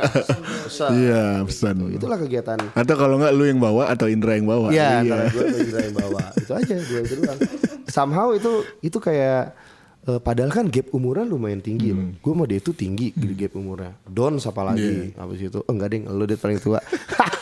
Pesan. 0.66 0.90
Iya, 0.98 1.24
pesan. 1.46 1.76
Itulah 1.94 2.18
kegiatan. 2.18 2.58
Atau 2.74 2.98
kalau 2.98 3.22
nggak 3.22 3.30
lu 3.38 3.46
yang 3.46 3.62
bawa 3.62 3.94
atau 3.94 4.10
Indra 4.10 4.34
yang 4.34 4.50
bawa. 4.50 4.74
Iya, 4.74 5.06
Iya. 5.06 5.30
gue 5.30 5.44
atau 5.46 5.60
Indra 5.62 5.80
yang 5.86 5.96
bawa. 6.02 6.22
Itu 6.34 6.52
aja 6.58 6.74
dua 6.82 7.00
itu 7.06 7.14
doang. 7.22 7.40
Somehow 7.86 8.34
itu 8.34 8.66
itu 8.82 8.98
kayak 8.98 9.54
eh, 10.10 10.18
padahal 10.18 10.50
kan 10.50 10.66
gap 10.74 10.90
umurnya 10.98 11.30
lumayan 11.30 11.62
tinggi 11.62 11.94
loh. 11.94 12.10
Gue 12.18 12.34
mau 12.34 12.50
dia 12.50 12.58
itu 12.58 12.74
tinggi 12.74 13.14
gap 13.14 13.54
umurnya. 13.54 13.94
Don 14.10 14.42
siapa 14.42 14.66
lagi? 14.66 15.14
Habis 15.14 15.54
itu 15.54 15.62
oh, 15.62 15.70
enggak 15.70 15.94
ding, 15.94 16.10
lu 16.10 16.26
dia 16.26 16.42
paling 16.42 16.58
tua. 16.58 16.82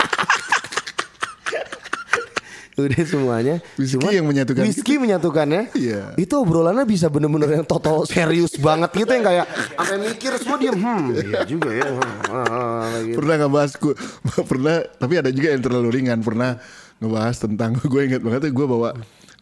udah 2.74 3.06
semuanya. 3.06 3.56
Whisky 3.78 4.02
Cuman 4.02 4.12
yang 4.18 4.26
menyatukan 4.26 4.62
Whisky 4.66 4.94
menyatukannya. 4.98 5.70
Iya. 5.78 6.18
Itu 6.18 6.42
obrolannya 6.42 6.86
bisa 6.90 7.06
bener-bener 7.08 7.62
yang 7.62 7.66
total 7.70 8.06
serius 8.10 8.58
banget 8.58 8.90
gitu 8.98 9.12
yang 9.14 9.26
kayak 9.26 9.46
sampai 9.78 9.98
mikir 10.02 10.32
semua 10.42 10.58
diem. 10.58 10.76
Hmm, 10.78 11.14
iya 11.14 11.42
juga 11.46 11.70
ya. 11.70 11.86
Hmm, 11.86 12.34
ah, 12.34 12.46
ah, 12.50 12.90
gitu. 13.06 13.18
pernah 13.22 13.36
ngebahas 13.46 13.72
gue 13.78 13.94
pernah 14.52 14.76
tapi 14.98 15.14
ada 15.22 15.30
juga 15.30 15.48
yang 15.54 15.62
terlalu 15.62 15.90
ringan 16.02 16.20
pernah 16.26 16.58
ngebahas 16.98 17.36
tentang 17.38 17.78
gue 17.92 18.02
ingat 18.02 18.22
banget 18.26 18.50
gue 18.50 18.68
bawa 18.68 18.98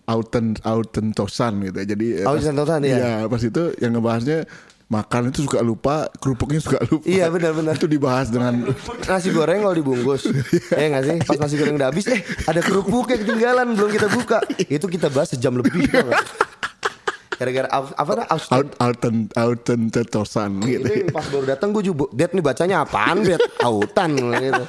Auten 0.09 0.57
Auten 0.65 1.15
Tosan 1.15 1.61
gitu 1.63 1.77
jadi 1.87 2.25
eh, 2.25 2.27
Auten 2.27 2.51
pas- 2.51 2.59
Tosan, 2.67 2.81
iya. 2.83 2.97
iya 2.97 3.13
pas 3.31 3.39
itu 3.39 3.71
yang 3.79 3.95
ngebahasnya 3.95 4.43
makan 4.91 5.31
itu 5.31 5.47
suka 5.47 5.63
lupa 5.63 6.11
kerupuknya 6.19 6.59
suka 6.59 6.83
lupa. 6.83 7.07
Iya, 7.07 7.31
benar-benar. 7.31 7.79
itu 7.79 7.87
dibahas 7.87 8.27
dengan 8.27 8.67
Nasi 9.07 9.31
goreng 9.31 9.63
kalau 9.63 9.71
dibungkus. 9.71 10.27
Ya 10.75 10.91
nggak 10.91 11.03
sih? 11.07 11.17
Pas 11.23 11.37
nasi 11.39 11.55
goreng 11.55 11.79
udah 11.79 11.87
habis 11.87 12.03
Eh 12.05 12.19
ada 12.43 12.59
kerupuknya 12.59 13.15
ketinggalan 13.17 13.71
Belum 13.71 13.87
kita 13.87 14.11
buka. 14.11 14.43
Itu 14.67 14.91
kita 14.91 15.07
bahas 15.07 15.31
sejam 15.31 15.55
lebih? 15.55 15.87
Gara-gara 17.39 17.65
Apa 17.71 18.11
nah, 18.13 18.25
Aus- 18.29 18.51
Aut- 18.53 18.75
Auten 18.77 19.25
Auten 19.33 19.89
Tosan 19.89 20.61
gitu. 20.61 21.09
pas 21.09 21.25
baru 21.25 21.49
datang 21.49 21.73
gue 21.73 21.81
juga 21.81 22.05
Dad 22.13 22.37
nih 22.37 22.43
bacanya 22.43 22.85
apaan 22.85 23.25
Dad? 23.25 23.41
Autan 23.65 24.13
gitu. 24.13 24.63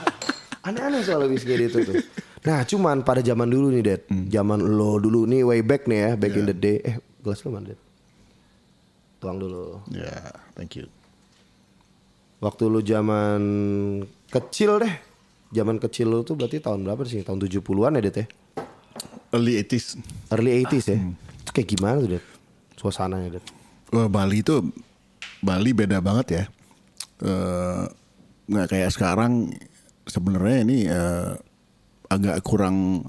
Aneh-aneh 0.62 1.02
soal 1.02 1.26
whisky 1.28 1.58
itu 1.58 1.82
tuh. 1.82 1.98
Nah 2.42 2.64
cuman 2.64 3.02
pada 3.02 3.20
zaman 3.20 3.44
dulu 3.44 3.68
nih 3.68 3.82
Dad. 3.84 4.02
Zaman 4.08 4.62
lo 4.62 4.96
dulu 4.96 5.26
nih 5.26 5.42
way 5.42 5.60
back 5.60 5.84
nih 5.84 5.98
ya 5.98 6.10
Back 6.16 6.32
in 6.32 6.46
the 6.46 6.56
day. 6.56 6.78
Eh 6.80 6.96
gelas 7.20 7.42
lo 7.42 7.52
mana 7.52 7.74
Dad 7.74 7.80
Tuang 9.22 9.38
dulu 9.38 9.78
ya 9.94 10.34
thank 10.58 10.74
you 10.74 10.90
Waktu 12.42 12.66
lu 12.66 12.82
zaman 12.82 13.42
kecil 14.26 14.82
deh 14.82 14.94
Zaman 15.54 15.78
kecil 15.78 16.10
lu 16.10 16.26
tuh 16.26 16.34
berarti 16.34 16.58
tahun 16.58 16.82
berapa 16.82 17.06
sih? 17.06 17.22
Tahun 17.22 17.38
70-an 17.38 17.94
ya 17.94 18.02
Dad 18.02 18.16
ya? 18.18 18.26
early 19.32 19.56
80s 19.64 19.86
Early 20.28 20.64
80s 20.64 20.86
ya? 20.92 20.98
Itu 21.44 21.50
kayak 21.54 21.68
gimana 21.72 21.96
tuh 22.04 22.10
Dad? 22.16 22.24
Suasananya 22.76 23.38
Dad? 23.38 23.44
Wah, 23.92 24.08
Bali 24.08 24.40
itu 24.40 24.58
Bali 25.44 25.70
beda 25.76 26.00
banget 26.00 26.26
ya. 26.32 26.44
Eh, 27.22 27.84
nggak 28.48 28.68
kayak 28.72 28.90
sekarang 28.90 29.52
sebenarnya 30.08 30.56
ini 30.64 30.78
eh, 30.88 31.32
agak 32.08 32.40
kurang 32.44 33.06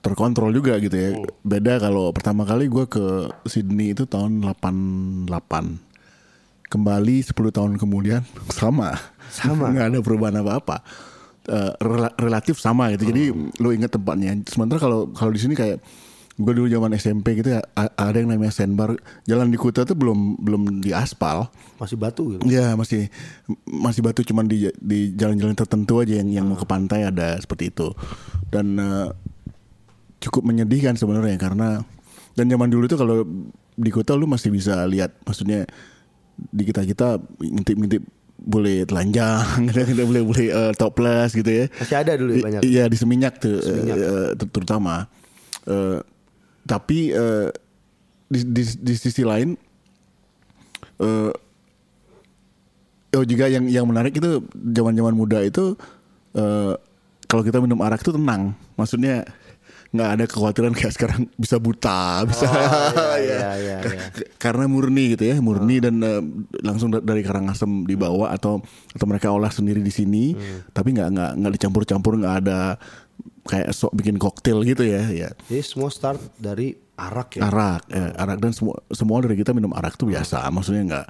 terkontrol 0.00 0.50
juga 0.50 0.76
gitu 0.76 0.92
ya. 0.92 1.10
Beda 1.40 1.76
kalau 1.76 2.08
pertama 2.10 2.42
kali 2.42 2.66
gue 2.66 2.84
ke 2.84 3.04
Sydney 3.44 3.92
itu 3.92 4.04
tahun 4.04 4.40
88. 4.40 5.28
Kembali 6.66 7.16
10 7.20 7.34
tahun 7.50 7.72
kemudian 7.76 8.22
sama. 8.52 8.94
Sama. 9.30 9.70
nggak 9.70 9.86
ada 9.90 9.98
perubahan 10.00 10.38
apa-apa. 10.38 10.82
Eh, 11.44 11.72
rela- 11.78 12.14
relatif 12.14 12.56
sama 12.56 12.92
gitu. 12.92 13.10
Jadi 13.10 13.22
lo 13.58 13.70
inget 13.70 13.90
tempatnya. 13.90 14.38
Sementara 14.46 14.78
kalau 14.78 15.10
kalau 15.10 15.30
di 15.30 15.40
sini 15.40 15.52
kayak 15.52 15.82
gue 16.40 16.52
dulu 16.56 16.72
zaman 16.72 16.96
SMP 16.96 17.36
gitu 17.36 17.52
ya 17.52 17.60
ada 17.76 18.16
yang 18.16 18.32
namanya 18.32 18.48
sandbar 18.48 18.96
jalan 19.28 19.52
di 19.52 19.60
Kuta 19.60 19.84
tuh 19.84 19.92
belum 19.92 20.40
belum 20.40 20.80
diaspal 20.80 21.52
Masih 21.76 22.00
batu 22.00 22.32
gitu? 22.32 22.48
ya 22.48 22.72
masih 22.72 23.12
masih 23.68 24.00
batu 24.00 24.24
cuman 24.24 24.48
di 24.48 24.72
di 24.80 25.12
jalan-jalan 25.12 25.52
tertentu 25.52 26.00
aja 26.00 26.16
yang 26.16 26.32
yang 26.32 26.48
mau 26.48 26.56
ke 26.56 26.64
pantai 26.64 27.04
ada 27.04 27.36
seperti 27.36 27.68
itu 27.68 27.92
dan 28.48 28.72
eh, 28.72 29.08
cukup 30.20 30.44
menyedihkan 30.44 30.94
sebenarnya 30.94 31.40
karena 31.40 31.80
dan 32.36 32.46
zaman 32.46 32.68
dulu 32.68 32.84
tuh 32.86 32.98
kalau 33.00 33.24
di 33.74 33.90
Kuta 33.90 34.12
lu 34.14 34.28
masih 34.28 34.52
bisa 34.52 34.84
lihat 34.84 35.16
maksudnya 35.24 35.64
di 36.36 36.62
kita 36.64 36.84
kita 36.84 37.16
ngintip-ngintip 37.40 38.04
boleh 38.40 38.88
telanjang 38.88 39.44
kita 39.68 40.04
boleh 40.04 40.22
boleh 40.24 40.46
eh, 40.48 40.72
topless 40.76 41.36
gitu 41.36 41.48
ya 41.48 41.66
Masih 41.76 41.96
ada 41.96 42.12
dulu 42.16 42.30
ya 42.36 42.44
banyak? 42.44 42.60
Iya 42.64 42.84
di 42.88 42.96
Seminyak 42.96 43.34
tuh 43.40 43.56
eh, 43.60 44.32
ter- 44.36 44.48
terutama. 44.52 45.08
Eh, 45.68 46.00
tapi 46.64 47.12
eh, 47.12 47.48
di, 48.32 48.40
di 48.48 48.62
di 48.80 48.94
sisi 48.96 49.24
lain 49.24 49.56
eh 51.00 51.32
oh 53.10 53.24
juga 53.26 53.50
yang 53.50 53.66
yang 53.66 53.84
menarik 53.84 54.14
itu 54.16 54.40
zaman-zaman 54.54 55.12
muda 55.12 55.42
itu 55.44 55.74
eh 56.36 56.72
kalau 57.28 57.42
kita 57.44 57.60
minum 57.60 57.80
arak 57.84 58.00
itu 58.00 58.16
tenang. 58.16 58.56
Maksudnya 58.74 59.28
nggak 59.90 60.10
ada 60.14 60.24
kekhawatiran 60.24 60.70
kayak 60.70 60.94
sekarang 60.94 61.26
bisa 61.34 61.58
buta, 61.58 62.22
bisa 62.22 62.46
iya, 62.46 62.62
ya. 63.18 63.18
iya, 63.18 63.50
iya, 63.56 63.76
iya. 63.82 64.04
karena 64.36 64.64
murni 64.64 65.12
gitu 65.12 65.26
ya, 65.26 65.36
murni 65.38 65.78
dan 65.78 65.98
eh, 65.98 66.22
langsung 66.60 66.88
da- 66.88 67.02
dari 67.02 67.20
Karangasem 67.20 67.82
dibawa 67.82 68.30
atau 68.30 68.62
atau 68.88 69.04
mereka 69.04 69.28
olah 69.28 69.50
sendiri 69.50 69.78
di 69.78 69.90
sini, 69.90 70.38
tapi 70.70 70.94
nggak 70.94 71.08
nggak 71.10 71.30
nggak 71.36 71.52
dicampur-campur, 71.58 72.22
nggak 72.22 72.36
ada 72.38 72.78
kayak 73.42 73.74
sok 73.74 73.90
bikin 73.92 74.14
koktail 74.14 74.62
gitu 74.62 74.82
ya, 74.82 75.10
ya. 75.10 75.28
Jadi 75.44 75.58
semua 75.60 75.90
start 75.90 76.22
dari 76.36 76.70
arak 76.94 77.36
ya? 77.36 77.50
Arak, 77.50 77.82
ya, 77.88 78.14
arak 78.14 78.38
dan 78.38 78.52
semua 78.52 78.78
semua 78.88 79.18
dari 79.18 79.34
kita 79.34 79.50
minum 79.50 79.74
arak 79.74 79.98
tuh 79.98 80.06
biasa, 80.06 80.46
maksudnya 80.48 80.82
nggak 80.86 81.06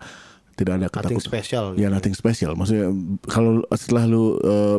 tidak 0.57 0.73
ada 0.75 0.87
Nothing 0.87 0.97
ketakut- 1.17 1.27
special 1.27 1.65
Ya 1.73 1.85
gitu. 1.85 1.93
nothing 1.93 2.15
special. 2.15 2.53
Maksudnya 2.55 2.89
kalau 3.27 3.61
setelah 3.73 4.05
lu 4.05 4.37
eh, 4.37 4.79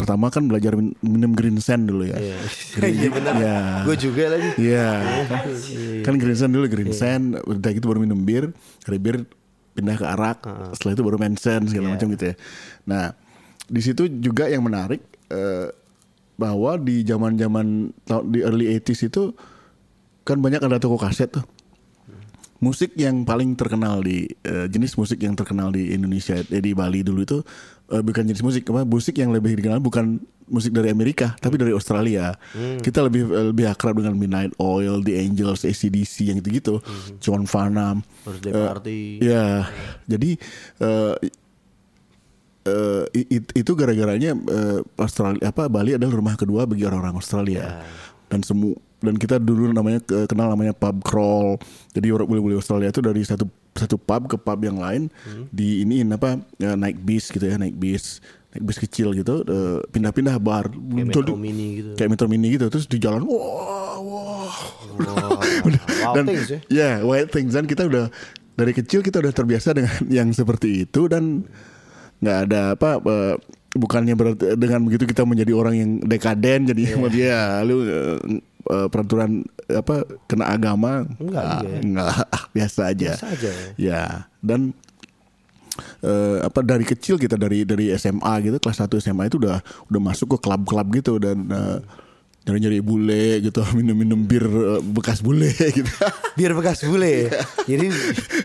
pertama 0.00 0.26
kan 0.28 0.48
belajar 0.48 0.72
min- 0.72 0.96
minum 0.98 1.30
green 1.30 1.60
sand 1.60 1.84
dulu 1.84 2.08
ya. 2.08 2.16
Green, 2.72 2.96
Iya 2.98 3.08
benar. 3.12 3.32
ya. 3.36 3.56
Gue 3.84 3.96
juga 3.96 4.24
lagi. 4.32 4.48
Iya. 4.56 4.88
kan 6.06 6.14
green 6.16 6.34
sand 6.34 6.52
dulu 6.52 6.64
green 6.66 6.90
sand, 6.90 7.36
udah 7.38 7.70
gitu 7.70 7.84
baru 7.84 8.00
minum 8.00 8.16
bir, 8.18 8.50
dari 8.80 8.96
bir 8.96 9.28
pindah 9.70 9.94
ke 9.94 10.02
arak, 10.04 10.38
setelah 10.74 10.92
itu 10.92 11.02
baru 11.04 11.16
mensen 11.16 11.60
segala 11.64 11.94
macam 11.94 12.10
gitu 12.10 12.24
ya. 12.26 12.34
Nah, 12.84 13.14
di 13.64 13.80
situ 13.80 14.08
juga 14.10 14.48
yang 14.48 14.64
menarik 14.64 14.98
eh, 15.28 15.70
bahwa 16.34 16.74
di 16.74 17.04
zaman-zaman 17.04 17.92
di 18.26 18.40
early 18.40 18.66
80s 18.74 19.06
itu 19.06 19.30
kan 20.22 20.40
banyak 20.40 20.58
ada 20.58 20.76
toko 20.76 20.96
kaset 20.96 21.28
tuh. 21.28 21.44
Musik 22.60 22.92
yang 22.94 23.24
paling 23.24 23.52
terkenal 23.54 24.00
di 24.00 24.24
eh, 24.40 24.66
jenis 24.66 24.94
musik 24.94 25.16
yang 25.18 25.32
terkenal 25.32 25.68
di 25.68 25.90
Indonesia 25.90 26.36
eh, 26.36 26.60
di 26.60 26.72
Bali 26.72 27.00
dulu 27.00 27.20
itu 27.20 27.38
eh, 27.88 27.98
bukan 27.98 28.22
jenis 28.22 28.40
musik 28.40 28.68
apa 28.68 28.84
musik 28.84 29.16
yang 29.16 29.32
lebih 29.32 29.56
dikenal 29.56 29.80
bukan 29.80 30.20
musik 30.44 30.68
dari 30.70 30.88
Amerika 30.88 31.32
tapi 31.36 31.56
dari 31.56 31.70
Australia. 31.70 32.36
Kita 32.78 33.00
lebih 33.00 33.22
eh, 33.26 33.46
lebih 33.48 33.64
akrab 33.64 33.96
dengan 33.96 34.12
Midnight 34.12 34.52
Oil, 34.56 35.00
The 35.00 35.16
Angels, 35.16 35.62
ACDC 35.62 36.28
yang 36.28 36.36
gitu-gitu. 36.38 36.84
John 37.16 37.44
Farnham. 37.44 38.04
Birthday 38.22 38.52
Eh, 38.52 38.66
party. 38.66 39.00
Ya, 39.20 39.64
jadi 40.04 40.30
eh, 40.80 41.14
eh, 42.66 43.04
i- 43.14 43.28
it- 43.32 43.52
itu 43.56 43.72
gara-garanya 43.72 44.36
eh, 44.36 44.78
Australia 44.96 45.40
apa 45.42 45.64
Bali 45.66 45.96
adalah 45.96 46.12
rumah 46.12 46.36
kedua 46.36 46.68
bagi 46.68 46.84
orang-orang 46.84 47.16
Australia 47.16 47.80
dan 48.28 48.44
semu 48.44 48.76
dan 49.00 49.16
kita 49.16 49.36
dulu 49.36 49.68
namanya 49.68 49.98
ke- 49.98 50.24
kenal 50.24 50.48
namanya 50.48 50.70
pub 50.70 51.00
crawl. 51.00 51.56
Jadi 51.90 52.08
orang 52.08 52.28
boleh-boleh 52.28 52.56
Australia 52.56 52.88
itu 52.88 53.00
dari 53.00 53.20
satu 53.20 53.44
satu 53.72 53.96
pub 53.96 54.22
ke 54.26 54.36
pub 54.36 54.60
yang 54.60 54.76
lain. 54.76 55.08
Di 55.48 55.82
iniin 55.82 56.12
apa 56.12 56.36
ya, 56.56 56.74
naik 56.74 57.00
bis 57.00 57.28
gitu 57.28 57.42
ya 57.42 57.56
naik 57.56 57.74
bis. 57.74 58.20
Naik 58.50 58.66
bis 58.66 58.78
kecil 58.78 59.14
gitu 59.14 59.40
eh, 59.42 59.78
pindah-pindah 59.88 60.36
bar. 60.36 60.68
Kayak 60.68 61.06
Metro 61.06 61.22
Mini 61.32 61.66
gitu. 61.78 61.90
kayak 61.94 62.10
metro 62.10 62.26
mini 62.26 62.46
gitu 62.50 62.66
terus 62.66 62.84
di 62.84 62.98
jalan 62.98 63.22
wah 63.22 63.96
wah. 63.96 64.50
Wow 65.00 66.12
dan 66.16 66.24
things 66.26 66.48
ya. 66.50 66.58
ya 66.68 66.90
wild 67.00 67.30
things. 67.30 67.54
Dan 67.54 67.64
kita 67.64 67.86
udah 67.86 68.10
dari 68.52 68.72
kecil 68.74 69.00
kita 69.00 69.22
udah 69.22 69.32
terbiasa 69.32 69.72
dengan 69.72 69.94
yang 70.20 70.28
seperti 70.30 70.84
itu. 70.84 71.06
Dan 71.06 71.46
nggak 72.20 72.38
ada 72.50 72.76
apa 72.76 73.00
eh, 73.00 73.34
bukannya 73.80 74.14
berarti 74.14 74.44
dengan 74.60 74.84
begitu 74.84 75.08
kita 75.08 75.24
menjadi 75.24 75.52
orang 75.56 75.74
yang 75.74 75.90
dekaden 76.04 76.68
jadi 76.68 76.82
dia 77.08 77.64
lu 77.64 77.80
eh, 77.88 78.18
eh, 78.68 78.88
peraturan 78.92 79.40
apa 79.72 80.04
kena 80.28 80.52
agama 80.52 81.08
Enggak 81.16 81.44
ah, 81.44 81.52
juga 81.64 81.68
ya. 81.72 81.80
enggak 81.80 82.12
biasa 82.54 82.80
aja 82.92 83.10
Biasa 83.16 83.26
aja 83.32 83.50
ya. 83.50 83.66
ya 83.80 84.02
dan 84.44 84.60
eh, 86.04 86.38
apa 86.44 86.60
dari 86.60 86.84
kecil 86.84 87.16
kita 87.16 87.40
dari 87.40 87.64
dari 87.64 87.88
SMA 87.96 88.32
gitu 88.44 88.56
kelas 88.60 88.84
1 88.84 89.00
SMA 89.00 89.32
itu 89.32 89.40
udah 89.40 89.58
udah 89.88 90.00
masuk 90.00 90.36
ke 90.36 90.38
klub-klub 90.44 90.86
gitu 90.92 91.16
dan 91.16 91.38
eh, 91.48 91.78
nyari-nyari 92.40 92.80
bule 92.80 93.24
gitu 93.40 93.60
minum-minum 93.76 94.24
bir 94.24 94.44
eh, 94.44 94.80
bekas 94.80 95.20
bule 95.20 95.52
gitu 95.76 95.92
Biar 96.34 96.56
bekas 96.56 96.80
bule. 96.82 97.28
Jadi 97.68 97.86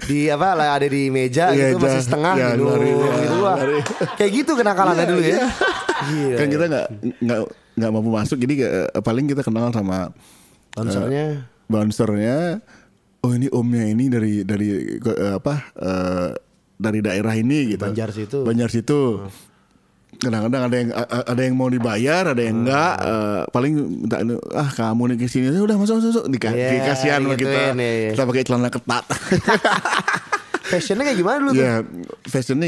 di 0.05 0.27
apa 0.27 0.51
lah 0.51 0.75
ada 0.75 0.83
di 0.83 1.07
meja 1.07 1.49
Iya, 1.49 1.71
gitu 1.71 1.79
masih 1.81 2.03
setengah 2.03 2.33
Ya, 2.35 2.47
minum 2.53 2.75
lari, 2.75 2.91
gitu 2.91 3.37
lah. 3.39 3.55
lari. 3.55 3.79
Kayak 4.15 4.31
gitu 4.35 4.51
kenakalannya 4.53 5.05
dulu 5.07 5.21
ya. 5.23 5.47
Iya. 5.95 6.35
kan 6.35 6.47
kita 6.51 6.65
nggak 6.67 6.87
nggak 7.23 7.39
nggak 7.75 7.89
mampu 7.89 8.09
masuk 8.11 8.37
jadi 8.37 8.53
eh, 8.83 8.99
paling 8.99 9.25
kita 9.25 9.41
kenal 9.41 9.71
sama 9.71 10.11
Konsernya 10.71 11.47
bouncernya 11.65 12.59
oh 13.23 13.31
ini 13.31 13.47
omnya 13.49 13.87
ini 13.87 14.11
dari 14.11 14.43
dari 14.43 14.99
eh, 14.99 15.33
apa 15.33 15.71
eh, 15.73 16.29
dari 16.75 16.99
daerah 16.99 17.31
ini 17.31 17.73
gitu 17.73 17.79
Banjar 17.81 18.11
situ. 18.11 18.43
Banjar 18.43 18.67
situ 18.67 19.23
kadang-kadang 20.17 20.61
ada 20.63 20.75
yang 20.75 20.89
ada 21.05 21.41
yang 21.41 21.53
mau 21.53 21.67
dibayar 21.67 22.23
ada 22.27 22.39
yang 22.39 22.61
enggak 22.61 22.93
eh, 22.97 23.41
paling 23.49 23.73
minta 24.01 24.17
ah 24.53 24.69
kamu 24.69 25.01
nih 25.11 25.17
ke 25.17 25.25
sini 25.25 25.45
"Ya 25.47 25.59
udah 25.59 25.75
masuk 25.75 25.99
masuk, 25.99 26.09
masuk 26.11 26.25
Dika- 26.29 26.51
Iya, 26.51 26.69
dikasihan 26.73 27.19
sama 27.19 27.33
kita 27.33 27.45
digituin, 27.45 27.75
iya, 27.77 27.91
iya. 27.91 28.09
kita 28.11 28.23
pakai 28.23 28.43
celana 28.43 28.69
ketat 28.69 29.03
fashionnya 30.65 31.05
kayak 31.05 31.19
gimana 31.19 31.37
dulu 31.37 31.51
tuh? 31.51 31.61
ya 31.61 31.73
fashionnya 32.25 32.67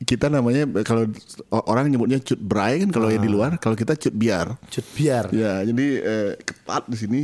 kita 0.00 0.30
namanya 0.30 0.70
kalau 0.82 1.10
orang 1.50 1.90
nyebutnya 1.90 2.22
cut 2.22 2.38
bray 2.38 2.78
kan 2.78 2.94
kalau 2.94 3.10
yang 3.10 3.20
di 3.20 3.28
luar, 3.28 3.58
kalau 3.58 3.74
kita 3.74 3.98
cut 3.98 4.14
biar. 4.14 4.54
Cut 4.70 4.86
biar. 4.94 5.34
Ya, 5.34 5.64
jadi 5.64 5.86
eh, 5.98 6.30
ketat 6.38 6.86
di 6.86 6.94
sini. 6.94 7.20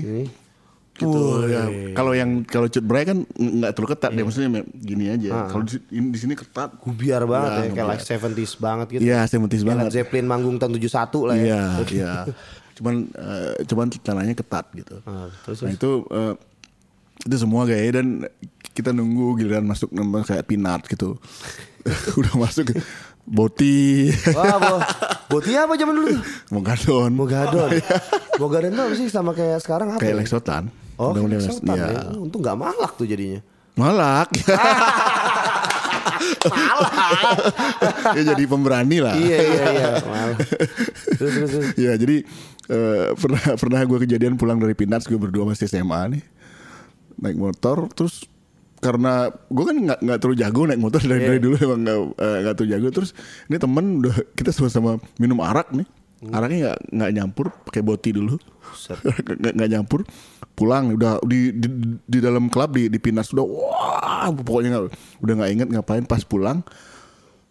Gitu 1.01 1.21
ya. 1.47 1.65
Kalau 1.93 2.13
yang 2.13 2.31
kalau 2.43 2.67
cut 2.67 2.83
bray 2.83 3.03
kan 3.03 3.25
ng- 3.25 3.55
nggak 3.59 3.73
terlalu 3.73 3.91
ketat 3.91 4.11
dia 4.13 4.23
maksudnya 4.23 4.51
me- 4.51 4.69
gini 4.75 5.05
aja. 5.09 5.49
Kalau 5.49 5.65
di, 5.65 5.81
ini- 5.91 6.13
di 6.13 6.19
sini 6.19 6.35
ketat. 6.35 6.77
Gubiar 6.77 7.25
banget 7.25 7.51
ya, 7.51 7.61
Ya, 7.61 7.73
kayak 7.73 7.89
like 7.89 8.05
70s 8.05 8.53
banget 8.57 8.87
gitu. 8.91 9.01
Iya, 9.03 9.19
Kayak 9.65 9.67
banget. 9.67 9.85
Led 9.87 9.95
Zeppelin 9.97 10.27
manggung 10.27 10.57
tahun 10.57 10.73
71 10.75 11.21
lah 11.25 11.35
ya. 11.35 11.45
Iya, 11.45 11.63
iya. 11.99 12.13
Cuman 12.77 12.95
eh, 13.09 13.55
cuman 13.65 13.87
celananya 13.91 14.35
ketat 14.35 14.67
gitu. 14.73 15.01
Ah, 15.03 15.29
terus, 15.43 15.61
nah 15.61 15.73
itu 15.73 15.91
eh, 16.07 16.35
itu 17.21 17.37
semua 17.37 17.65
gaya 17.65 17.89
dan 17.93 18.25
kita 18.71 18.91
nunggu 18.91 19.37
giliran 19.37 19.65
masuk 19.65 19.91
nembang 19.91 20.23
kayak 20.23 20.45
pinat 20.45 20.85
gitu. 20.87 21.17
Udah 22.21 22.35
masuk 22.37 22.77
boti, 23.25 24.11
Wah, 24.35 24.59
bo 24.59 24.75
Boti 25.31 25.55
apa 25.55 25.79
zaman 25.79 25.95
dulu 25.95 26.09
tuh? 26.11 26.23
mogadon, 26.51 27.11
Mogadon. 27.15 27.71
Mogadon 28.37 28.71
tuh 28.75 28.83
apa 28.83 28.95
sih 28.97 29.07
sama 29.07 29.31
kayak 29.31 29.63
sekarang 29.63 29.95
apa? 29.95 30.01
kayak 30.03 30.15
ya? 30.15 30.19
Lex 30.19 30.29
Sultan. 30.29 30.67
Oh, 31.01 31.17
Udah 31.17 31.23
mulai 31.25 31.41
kayak 31.41 31.49
Lex- 31.49 31.57
Sultan 31.57 31.77
iya. 31.81 31.87
ya. 31.89 32.03
Untung 32.21 32.41
gak 32.45 32.59
malak 32.61 32.93
tuh 33.01 33.09
jadinya. 33.09 33.41
Malak. 33.81 34.29
ya 38.13 38.23
jadi 38.35 38.45
pemberani 38.45 39.01
lah. 39.01 39.17
iya, 39.17 39.39
iya, 39.41 39.65
iya. 39.73 39.91
Malak. 40.05 40.39
Terus, 41.17 41.33
terus, 41.33 41.51
terus. 41.51 41.67
ya 41.81 41.93
jadi 41.97 42.17
eh, 42.69 43.07
pernah 43.17 43.43
pernah 43.57 43.81
gue 43.89 43.99
kejadian 44.05 44.37
pulang 44.37 44.61
dari 44.61 44.77
Pinats 44.77 45.09
gue 45.09 45.17
berdua 45.17 45.49
masih 45.49 45.65
SMA 45.65 46.01
nih 46.17 46.23
naik 47.21 47.37
motor 47.37 47.89
terus 47.93 48.25
karena 48.81 49.29
gue 49.29 49.65
kan 49.65 49.77
nggak 49.77 49.99
nggak 50.01 50.19
terlalu 50.25 50.37
jago 50.41 50.63
naik 50.65 50.81
motor 50.81 51.01
dari, 51.05 51.21
dari 51.21 51.41
dulu 51.41 51.57
emang 51.61 51.81
nggak 51.85 51.99
eh, 52.17 52.37
nggak 52.49 52.55
terlalu 52.57 52.73
jago 52.73 52.89
terus 52.93 53.11
ini 53.53 53.57
temen 53.61 53.85
udah 54.01 54.15
kita 54.33 54.51
sama-sama 54.57 54.97
minum 55.21 55.37
arak 55.45 55.69
nih 55.77 55.85
araknya 56.29 56.59
nggak 56.61 56.79
nggak 56.93 57.11
nyampur 57.17 57.47
pakai 57.65 57.81
boti 57.81 58.13
dulu. 58.13 58.37
Nggak 59.57 59.71
nyampur 59.73 60.05
pulang. 60.53 60.93
Udah 60.93 61.17
di 61.25 61.51
di, 61.57 61.69
di 62.05 62.19
dalam 62.21 62.53
klub 62.53 62.77
di 62.77 62.93
di 62.93 62.99
Pinas 63.01 63.33
udah 63.33 63.45
wah 63.45 64.29
pokoknya 64.29 64.69
nggak 64.77 64.85
udah 65.25 65.35
nggak 65.41 65.51
inget 65.57 65.69
ngapain. 65.73 66.05
Pas 66.05 66.21
pulang 66.23 66.61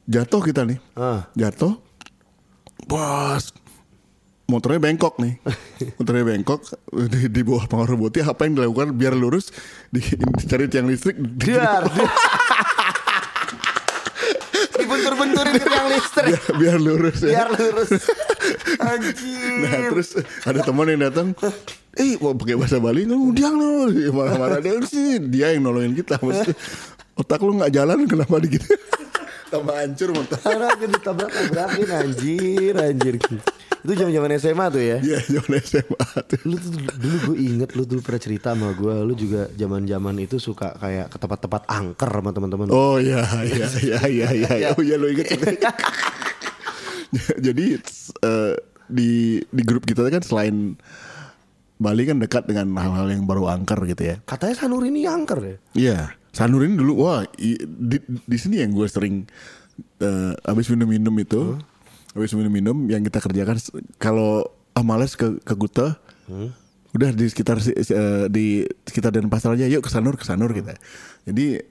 jatuh 0.06 0.42
kita 0.46 0.70
nih. 0.70 0.78
Ah. 0.94 1.26
jatuh 1.34 1.82
bos 2.86 3.54
motornya 4.50 4.82
bengkok 4.82 5.22
nih. 5.22 5.38
Motornya 6.02 6.26
bengkok 6.26 6.62
di, 6.90 7.30
di 7.30 7.42
bawah 7.46 7.70
pengaruh 7.70 7.98
boti 7.98 8.26
apa 8.26 8.50
yang 8.50 8.58
dilakukan 8.58 8.98
biar 8.98 9.14
lurus 9.14 9.54
di, 9.94 10.02
dicari 10.02 10.66
tiang 10.66 10.90
listrik 10.90 11.22
di- 11.22 11.54
Biar. 11.54 11.86
di- 14.90 14.98
Dibentur-benturin 15.00 15.54
ke 15.54 15.66
tiang 15.66 15.88
listrik. 15.88 16.32
biar, 16.32 16.44
biar 16.58 16.78
lurus 16.80 17.18
ya. 17.20 17.30
Biar 17.32 17.50
lurus. 17.54 17.92
Anjir. 18.80 19.38
Nah 19.62 19.92
terus 19.92 20.10
ada 20.42 20.60
teman 20.62 20.88
yang 20.88 21.02
datang 21.04 21.36
Eh 21.92 22.16
mau 22.18 22.32
pakai 22.34 22.56
bahasa 22.56 22.80
Bali 22.80 23.04
lu 23.04 23.30
diang 23.30 23.54
lu 23.54 23.92
Marah-marah 24.10 24.58
dia 24.58 24.80
sih 24.82 25.20
Dia 25.20 25.52
yang 25.52 25.68
nolongin 25.68 25.92
kita 25.94 26.16
Maksudnya, 26.18 26.56
Otak 27.14 27.42
lu 27.42 27.60
gak 27.60 27.70
jalan 27.70 28.08
kenapa 28.08 28.40
gitu 28.42 28.64
Tambah 29.52 29.76
hancur 29.76 30.10
motor 30.14 30.40
Karena 30.40 30.70
ditabrak-tabrakin 30.80 31.90
anjir, 31.92 32.74
anjir. 32.74 33.16
Itu 33.80 33.92
zaman-zaman 33.94 34.30
SMA 34.36 34.66
tuh 34.68 34.82
ya. 34.82 34.98
Iya 35.00 35.20
zaman 35.30 35.56
SMA 35.62 36.08
tuh. 36.24 36.40
Lu 36.44 36.56
tuh 36.56 36.72
dulu 36.94 37.16
gue 37.26 37.38
inget 37.40 37.70
lu 37.74 37.84
dulu 37.84 38.00
pernah 38.00 38.20
cerita 38.20 38.52
sama 38.52 38.72
gue 38.72 38.96
Lu 39.02 39.14
juga 39.14 39.48
zaman-zaman 39.52 40.16
itu 40.20 40.36
suka 40.36 40.76
kayak 40.76 41.08
ke 41.08 41.18
tempat-tempat 41.18 41.64
angker 41.66 42.10
sama 42.10 42.30
teman-teman 42.30 42.68
Oh 42.70 42.98
iya 42.98 43.24
iya 43.42 43.68
iya 43.80 44.00
iya 44.06 44.28
iya 44.34 44.68
Oh 44.74 44.82
iya 44.82 44.96
lo 44.96 45.08
inget 45.08 45.32
Jadi 47.40 47.66
eh, 48.22 48.54
di 48.86 49.12
di 49.44 49.62
grup 49.64 49.84
kita 49.84 50.06
kan 50.06 50.22
selain 50.22 50.78
Bali 51.76 52.04
kan 52.04 52.20
dekat 52.20 52.44
dengan 52.44 52.76
hal-hal 52.76 53.08
yang 53.10 53.24
baru 53.24 53.48
angker 53.48 53.80
gitu 53.88 54.04
ya. 54.06 54.16
Katanya 54.22 54.56
Sanur 54.58 54.84
ini 54.84 55.08
angker 55.08 55.40
ya 55.40 55.56
Iya, 55.72 56.00
Sanur 56.30 56.62
ini 56.62 56.76
dulu 56.76 57.08
wah 57.08 57.24
i- 57.38 57.56
di, 57.58 57.98
di 58.04 58.38
sini 58.38 58.60
yang 58.60 58.76
gue 58.76 58.84
sering 58.86 59.24
eh, 59.98 60.34
habis 60.44 60.68
minum-minum 60.68 61.16
itu, 61.16 61.56
habis 62.12 62.32
minum-minum 62.32 62.88
yang 62.88 63.02
kita 63.02 63.20
kerjakan 63.20 63.58
kalau 63.96 64.44
ah 64.72 64.82
males 64.82 65.14
ke 65.14 65.38
ke 65.40 65.54
Kuta, 65.54 65.98
udah 66.90 67.10
di 67.12 67.26
sekitar 67.26 67.58
eh, 67.60 67.86
di 68.28 68.46
sekitar 68.84 69.12
Denpasar 69.12 69.54
aja, 69.54 69.66
yuk 69.66 69.82
ke 69.82 69.90
Sanur 69.90 70.14
ke 70.14 70.24
Sanur 70.24 70.50
kita. 70.50 70.74
Jadi 71.24 71.62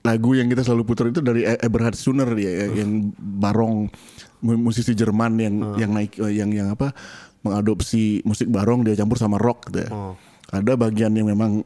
lagu 0.00 0.30
yang 0.32 0.46
kita 0.46 0.62
selalu 0.62 0.84
putar 0.84 1.06
itu 1.06 1.20
dari 1.20 1.42
E- 1.42 1.60
Eberhard 1.60 1.92
Suner 1.92 2.28
ya 2.32 2.50
yang 2.70 3.10
barong 3.18 3.90
mu- 4.40 4.62
musisi 4.62 4.92
Jerman 4.92 5.36
yang 5.36 5.54
yang 5.76 5.90
naik 5.90 6.16
eh, 6.16 6.32
yang 6.34 6.48
yang 6.48 6.68
apa 6.70 6.92
mengadopsi 7.38 8.20
musik 8.22 8.48
barong 8.48 8.82
dia 8.82 8.94
campur 8.94 9.16
sama 9.16 9.36
rock 9.36 9.68
gitu 9.68 9.84
ya. 9.84 9.90
Ada 10.48 10.80
bagian 10.80 11.12
yang 11.12 11.28
memang 11.28 11.60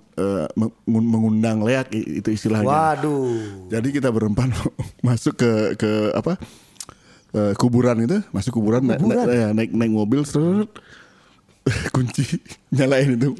meng- 0.52 0.74
mengundang 1.06 1.62
leak 1.62 1.94
itu 1.94 2.28
istilahnya. 2.28 2.66
Waduh 2.66 3.70
Jadi 3.70 3.88
kita 3.90 4.10
berempat 4.10 4.50
masuk 5.06 5.34
ke 5.34 5.50
ke 5.76 5.90
apa? 6.12 6.34
Eh, 7.32 7.52
kuburan 7.56 7.96
itu, 8.00 8.20
masuk 8.30 8.52
kuburan, 8.54 8.84
na- 8.84 8.96
na- 8.96 9.26
ya, 9.26 9.48
naik 9.50 9.72
naik 9.72 9.90
mobil 9.90 10.22
terus 10.22 10.68
kunci 11.94 12.40
nyalain 12.70 13.16
itu. 13.16 13.32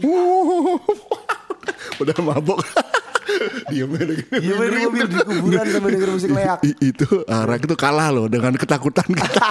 Udah 2.01 2.17
mabok. 2.19 2.59
Diam 3.71 3.95
aja 3.95 4.13
Iya 4.35 4.55
main 4.59 4.69
di 4.69 4.79
mobil 4.83 5.07
di 5.07 5.17
kuburan 5.17 5.65
sambil 5.65 5.91
denger 5.95 6.11
musik 6.11 6.31
leak 6.35 6.59
itu 6.83 7.07
Arak 7.25 7.65
itu 7.65 7.77
kalah 7.79 8.11
loh 8.11 8.27
dengan 8.27 8.53
ketakutan 8.59 9.07
kita. 9.07 9.47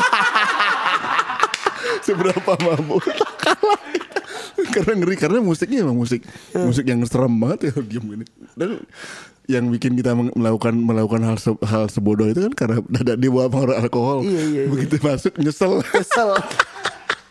Seberapa 2.02 2.52
mabuk 2.60 3.02
kalah. 3.40 3.80
karena 4.72 4.94
ngeri 4.94 5.16
karena 5.18 5.40
musiknya 5.42 5.84
emang 5.84 5.98
musik 5.98 6.22
musik 6.54 6.86
yang 6.86 7.02
serem 7.04 7.34
banget 7.36 7.72
ya 7.72 7.82
diam 7.82 8.06
gini. 8.06 8.26
Dan 8.54 8.84
yang 9.52 9.68
bikin 9.68 9.94
kita 9.94 10.16
melakukan 10.16 10.74
melakukan 10.74 11.22
hal 11.22 11.36
se- 11.36 11.64
hal 11.64 11.86
sebodoh 11.86 12.26
itu 12.26 12.40
kan 12.48 12.54
karena 12.56 12.78
ada 12.96 13.14
di 13.14 13.28
bawah 13.28 13.52
pengaruh 13.52 13.78
alkohol. 13.78 14.18
Iya, 14.24 14.32
iya, 14.32 14.62
iya. 14.64 14.70
Begitu 14.72 14.96
masuk 14.98 15.34
nyesel. 15.36 15.84
Kesel 15.84 16.32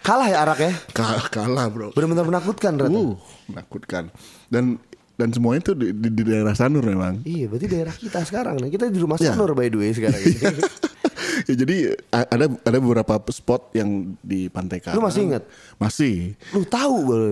Kalah 0.01 0.27
ya 0.27 0.41
arak 0.41 0.59
ya 0.59 0.73
kalah, 0.97 1.25
kalah 1.29 1.67
bro. 1.69 1.89
Bener-bener 1.93 2.25
menakutkan 2.25 2.73
ternyata 2.73 2.97
Uh, 2.97 3.15
menakutkan. 3.49 4.05
Dan 4.49 4.81
dan 5.15 5.29
semuanya 5.29 5.61
itu 5.61 5.73
di, 5.77 5.93
di, 5.93 6.09
di 6.09 6.23
daerah 6.25 6.57
Sanur 6.57 6.81
memang. 6.81 7.21
Iya 7.23 7.49
berarti 7.49 7.69
daerah 7.69 7.93
kita 7.93 8.25
sekarang 8.25 8.57
nih 8.57 8.73
Kita 8.73 8.89
di 8.89 8.97
rumah 8.97 9.21
Ya. 9.21 9.37
Sanur 9.37 9.53
by 9.53 9.69
the 9.69 9.77
way 9.77 9.93
sekarang 9.93 10.17
ini 10.17 10.41
ya, 11.49 11.55
jadi 11.55 11.77
ada 12.09 12.49
ada 12.49 12.79
beberapa 12.81 13.21
spot 13.29 13.77
yang 13.77 14.17
di 14.25 14.49
Pantai 14.49 14.81
Karang. 14.81 14.97
Lu 14.97 15.05
masih 15.05 15.29
ingat? 15.29 15.45
Masih. 15.77 16.33
Lu 16.57 16.65
tahu 16.65 16.97
baru 17.05 17.29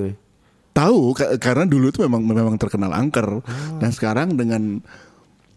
Tahu 0.78 1.10
ka- 1.10 1.34
karena 1.36 1.64
dulu 1.64 1.90
itu 1.90 1.98
memang 2.00 2.22
memang 2.22 2.54
terkenal 2.54 2.92
angker 2.92 3.42
Ah. 3.42 3.42
dan 3.76 3.90
sekarang 3.90 4.28
dengan 4.32 4.78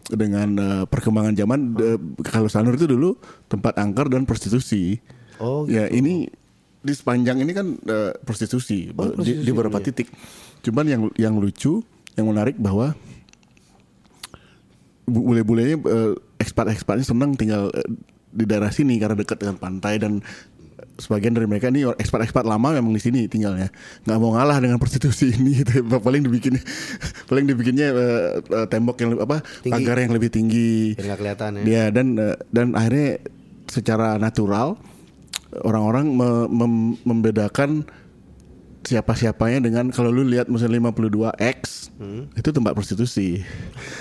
dengan 0.03 0.49
eh, 0.55 0.83
perkembangan 0.83 1.33
zaman 1.33 1.59
eh, 1.77 1.97
kalau 2.23 2.49
Sanur 2.49 2.73
itu 2.73 2.85
dulu 2.85 3.13
tempat 3.45 3.77
angker 3.77 4.09
dan 4.09 4.25
prostitusi. 4.25 4.97
Oh, 5.37 5.65
Ya 5.65 5.85
ini 5.87 6.25
di 6.79 6.91
sepanjang 6.91 7.37
ini 7.37 7.51
kan 7.51 7.77
eh, 7.79 8.17
prostitusi, 8.17 8.89
Oh, 8.91 9.13
di- 9.13 9.13
prostitusi, 9.15 9.45
di, 9.45 9.51
beberapa 9.51 9.77
iya. 9.77 9.85
titik. 9.85 10.09
Cuman 10.61 10.85
yang 10.85 11.01
yang 11.15 11.35
lucu, 11.35 11.85
yang 12.11 12.25
menarik 12.25 12.57
bahwa 12.57 12.97
bu- 15.03 15.25
bule-bulenya 15.27 15.77
eh, 15.79 16.11
ekspat-ekspatnya 16.37 17.05
senang 17.05 17.33
tinggal 17.35 17.69
eh, 17.69 17.85
di 18.31 18.43
daerah 18.43 18.71
sini 18.71 18.95
karena 18.95 19.13
dekat 19.13 19.37
dengan 19.37 19.59
pantai 19.59 19.99
dan 19.99 20.23
sebagian 21.01 21.33
dari 21.33 21.49
mereka 21.49 21.73
ini 21.73 21.89
ekspat-ekspat 21.89 22.45
lama 22.45 22.77
memang 22.77 22.93
di 22.93 23.01
sini 23.01 23.25
tinggalnya 23.25 23.73
nggak 24.05 24.17
mau 24.21 24.37
ngalah 24.37 24.61
dengan 24.61 24.77
prostitusi 24.77 25.33
ini 25.33 25.65
gitu 25.65 25.81
paling 26.05 26.21
dibikin 26.21 26.61
paling 27.29 27.49
dibikinnya 27.49 27.87
eh, 27.89 28.21
eh, 28.39 28.67
tembok 28.69 29.01
yang 29.01 29.17
apa 29.17 29.41
Tinggi. 29.65 29.73
pagar 29.73 29.97
yang 29.97 30.13
lebih 30.13 30.29
tinggi 30.29 30.93
Biar 30.93 31.17
kelihatan 31.17 31.49
ya. 31.59 31.63
Dia 31.65 31.83
dan 31.89 32.07
eh, 32.21 32.37
dan 32.53 32.77
akhirnya 32.77 33.17
secara 33.65 34.21
natural 34.21 34.77
orang-orang 35.65 36.13
me- 36.13 36.47
mem- 36.47 36.97
membedakan 37.03 37.83
siapa-siapanya 38.81 39.61
dengan 39.61 39.85
kalau 39.87 40.09
lu 40.09 40.23
lihat 40.23 40.45
misalnya 40.45 40.81
52X 40.83 41.93
itu 42.33 42.49
tempat 42.49 42.73
prostitusi. 42.73 43.45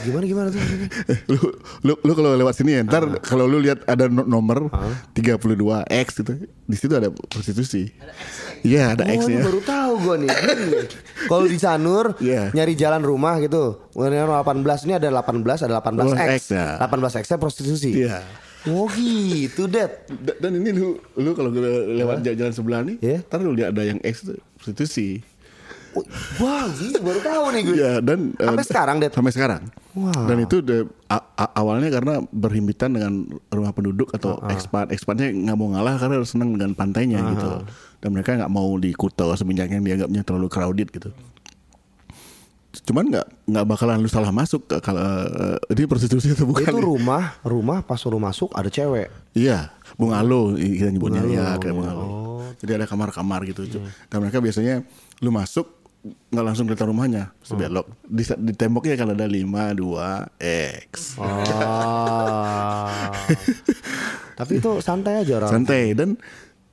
Gimana 0.02 0.24
gimana 0.24 0.48
tuh 0.48 0.60
lu 1.30 1.38
lu, 1.82 1.92
lu 1.98 2.12
kalau 2.12 2.32
lewat 2.34 2.54
sini 2.54 2.74
ya, 2.74 2.82
ntar 2.82 3.20
kalau 3.20 3.44
lu 3.44 3.58
lihat 3.58 3.84
ada 3.84 4.06
no- 4.06 4.24
nomor 4.24 4.72
32X 5.14 6.06
gitu, 6.16 6.32
di 6.64 6.74
situ 6.74 6.92
ada 6.92 7.08
prostitusi. 7.10 7.92
Iya, 8.60 8.92
ada 8.92 9.04
Oh 9.04 9.10
ini 9.10 9.20
X-nya. 9.20 9.40
baru 9.42 9.60
tahu 9.62 9.92
gue 9.98 10.16
nih. 10.18 10.30
Kalau 11.22 11.44
di 11.44 11.56
Sanur 11.56 12.06
Iya. 12.18 12.48
Nyari 12.50 12.74
jalan 12.74 13.00
rumah 13.00 13.36
gitu 13.38 13.88
Warna 13.92 14.40
18 14.40 14.60
ini 14.84 14.92
ada 14.94 15.08
18 15.10 15.40
Ada 15.62 15.74
18X 15.78 16.04
Oh, 16.04 16.16
X, 16.30 16.42
ya. 16.50 16.66
18X 16.78 17.24
nya 17.26 17.38
prostitusi 17.38 17.90
Iya. 17.98 18.20
Oh 18.66 18.84
gitu 18.90 19.64
Dad 19.64 20.04
Da- 20.10 20.36
Dan 20.38 20.58
ini 20.58 20.70
lu 20.70 20.88
lu 21.14 21.30
kalau 21.32 21.48
lewat 21.90 22.20
jalan 22.22 22.52
sebelah 22.52 22.80
nih, 22.82 22.96
Iya. 23.00 23.18
ntar 23.22 23.40
lu 23.40 23.52
lihat 23.52 23.72
ada 23.72 23.80
yang 23.82 23.96
X 23.98 24.24
itu 24.24 24.36
prostitusi. 24.60 25.24
Wah, 26.38 26.70
ini 26.70 27.02
baru 27.02 27.18
tahu 27.18 27.44
nih 27.50 27.60
gue. 27.66 27.74
Ya 27.74 27.92
dan 27.98 28.30
eh, 28.38 28.46
Sampai 28.46 28.62
sekarang, 28.62 28.96
Det? 29.02 29.10
Sampai 29.10 29.32
sekarang. 29.34 29.62
Wow. 29.90 30.22
Dan 30.22 30.36
itu 30.38 30.62
de- 30.62 30.86
a- 31.10 31.26
a- 31.34 31.54
awalnya 31.58 31.90
karena 31.90 32.22
berhimpitan 32.30 32.94
dengan 32.94 33.12
rumah 33.50 33.74
penduduk 33.74 34.14
atau 34.14 34.38
ekspat. 34.46 34.94
Ekspatnya 34.94 35.34
nggak 35.34 35.56
mau 35.58 35.74
ngalah 35.74 35.98
karena 35.98 36.22
senang 36.22 36.54
dengan 36.54 36.78
pantainya 36.78 37.18
gitu. 37.34 37.66
Dan 37.98 38.14
mereka 38.14 38.38
nggak 38.38 38.48
mau 38.48 38.70
di 38.78 38.94
Kuta 38.94 39.34
semenjak 39.34 39.66
yang 39.66 39.82
dianggapnya 39.82 40.22
terlalu 40.22 40.46
crowded 40.46 40.88
gitu. 40.88 41.10
Cuman 42.84 43.04
nggak 43.06 43.26
nggak 43.46 43.64
bakalan 43.68 44.00
lu 44.00 44.08
salah 44.08 44.32
masuk 44.32 44.66
ke- 44.66 44.80
kalau 44.80 45.00
eh, 45.00 45.58
ini 45.76 45.84
prostitusi 45.86 46.32
atau 46.32 46.48
bukan? 46.48 46.64
Itu 46.64 46.80
rumah, 46.80 47.38
rumah 47.44 47.84
pas 47.84 48.00
lu 48.02 48.18
masuk 48.18 48.50
ada 48.56 48.66
cewek. 48.66 49.08
Iya, 49.36 49.70
bungalow 49.94 50.56
kita 50.56 50.90
nyebutnya 50.90 51.22
ya 51.26 51.46
kayak 51.56 51.74
bungalow. 51.76 52.06
Oh. 52.06 52.42
Jadi 52.58 52.76
ada 52.76 52.86
kamar-kamar 52.88 53.44
gitu. 53.48 53.64
Dan 54.10 54.16
mereka 54.20 54.42
biasanya 54.42 54.82
lu 55.20 55.30
masuk 55.30 55.80
nggak 56.00 56.44
langsung 56.44 56.64
kelihatan 56.64 56.88
rumahnya, 56.96 57.28
sebelok. 57.44 57.84
Di, 58.08 58.24
di 58.24 58.52
temboknya 58.56 58.96
kan 58.96 59.12
ada 59.12 59.28
5 59.28 59.76
2 59.76 60.40
X. 60.88 61.20
Ah. 61.20 63.12
Tapi 64.40 64.52
itu 64.56 64.80
santai 64.80 65.20
aja 65.20 65.36
orang. 65.36 65.50
Santai 65.52 65.92
dan 65.92 66.16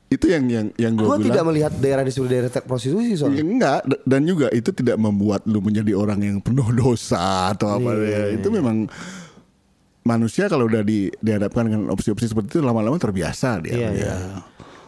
itu 0.07 0.25
yang 0.25 0.43
yang 0.47 0.67
yang 0.73 0.93
gue 0.93 1.03
bilang 1.03 1.19
tidak 1.21 1.43
melihat 1.43 1.71
daerah 1.75 1.99
di 2.01 2.11
seluruh 2.11 2.31
daerah 2.31 2.51
prostitusi 2.61 3.11
Ya, 3.11 3.17
soalnya. 3.17 3.43
enggak 3.43 3.79
dan 4.01 4.21
juga 4.23 4.47
itu 4.49 4.71
tidak 4.71 4.95
membuat 4.95 5.43
lu 5.43 5.59
menjadi 5.59 5.91
orang 5.93 6.19
yang 6.21 6.37
penuh 6.39 6.71
dosa 6.73 7.51
atau 7.51 7.75
apa 7.75 7.91
Iya, 7.91 8.31
ya. 8.31 8.39
Itu 8.39 8.47
memang 8.47 8.87
manusia 10.01 10.47
kalau 10.47 10.65
udah 10.65 10.81
di, 10.81 11.11
dihadapkan 11.17 11.67
dengan 11.67 11.91
opsi-opsi 11.91 12.25
seperti 12.25 12.47
itu 12.49 12.59
lama-lama 12.61 12.95
terbiasa 12.95 13.59
dia. 13.59 13.75
Iya, 13.75 13.89
Ya. 13.89 13.91
iya. 13.93 14.15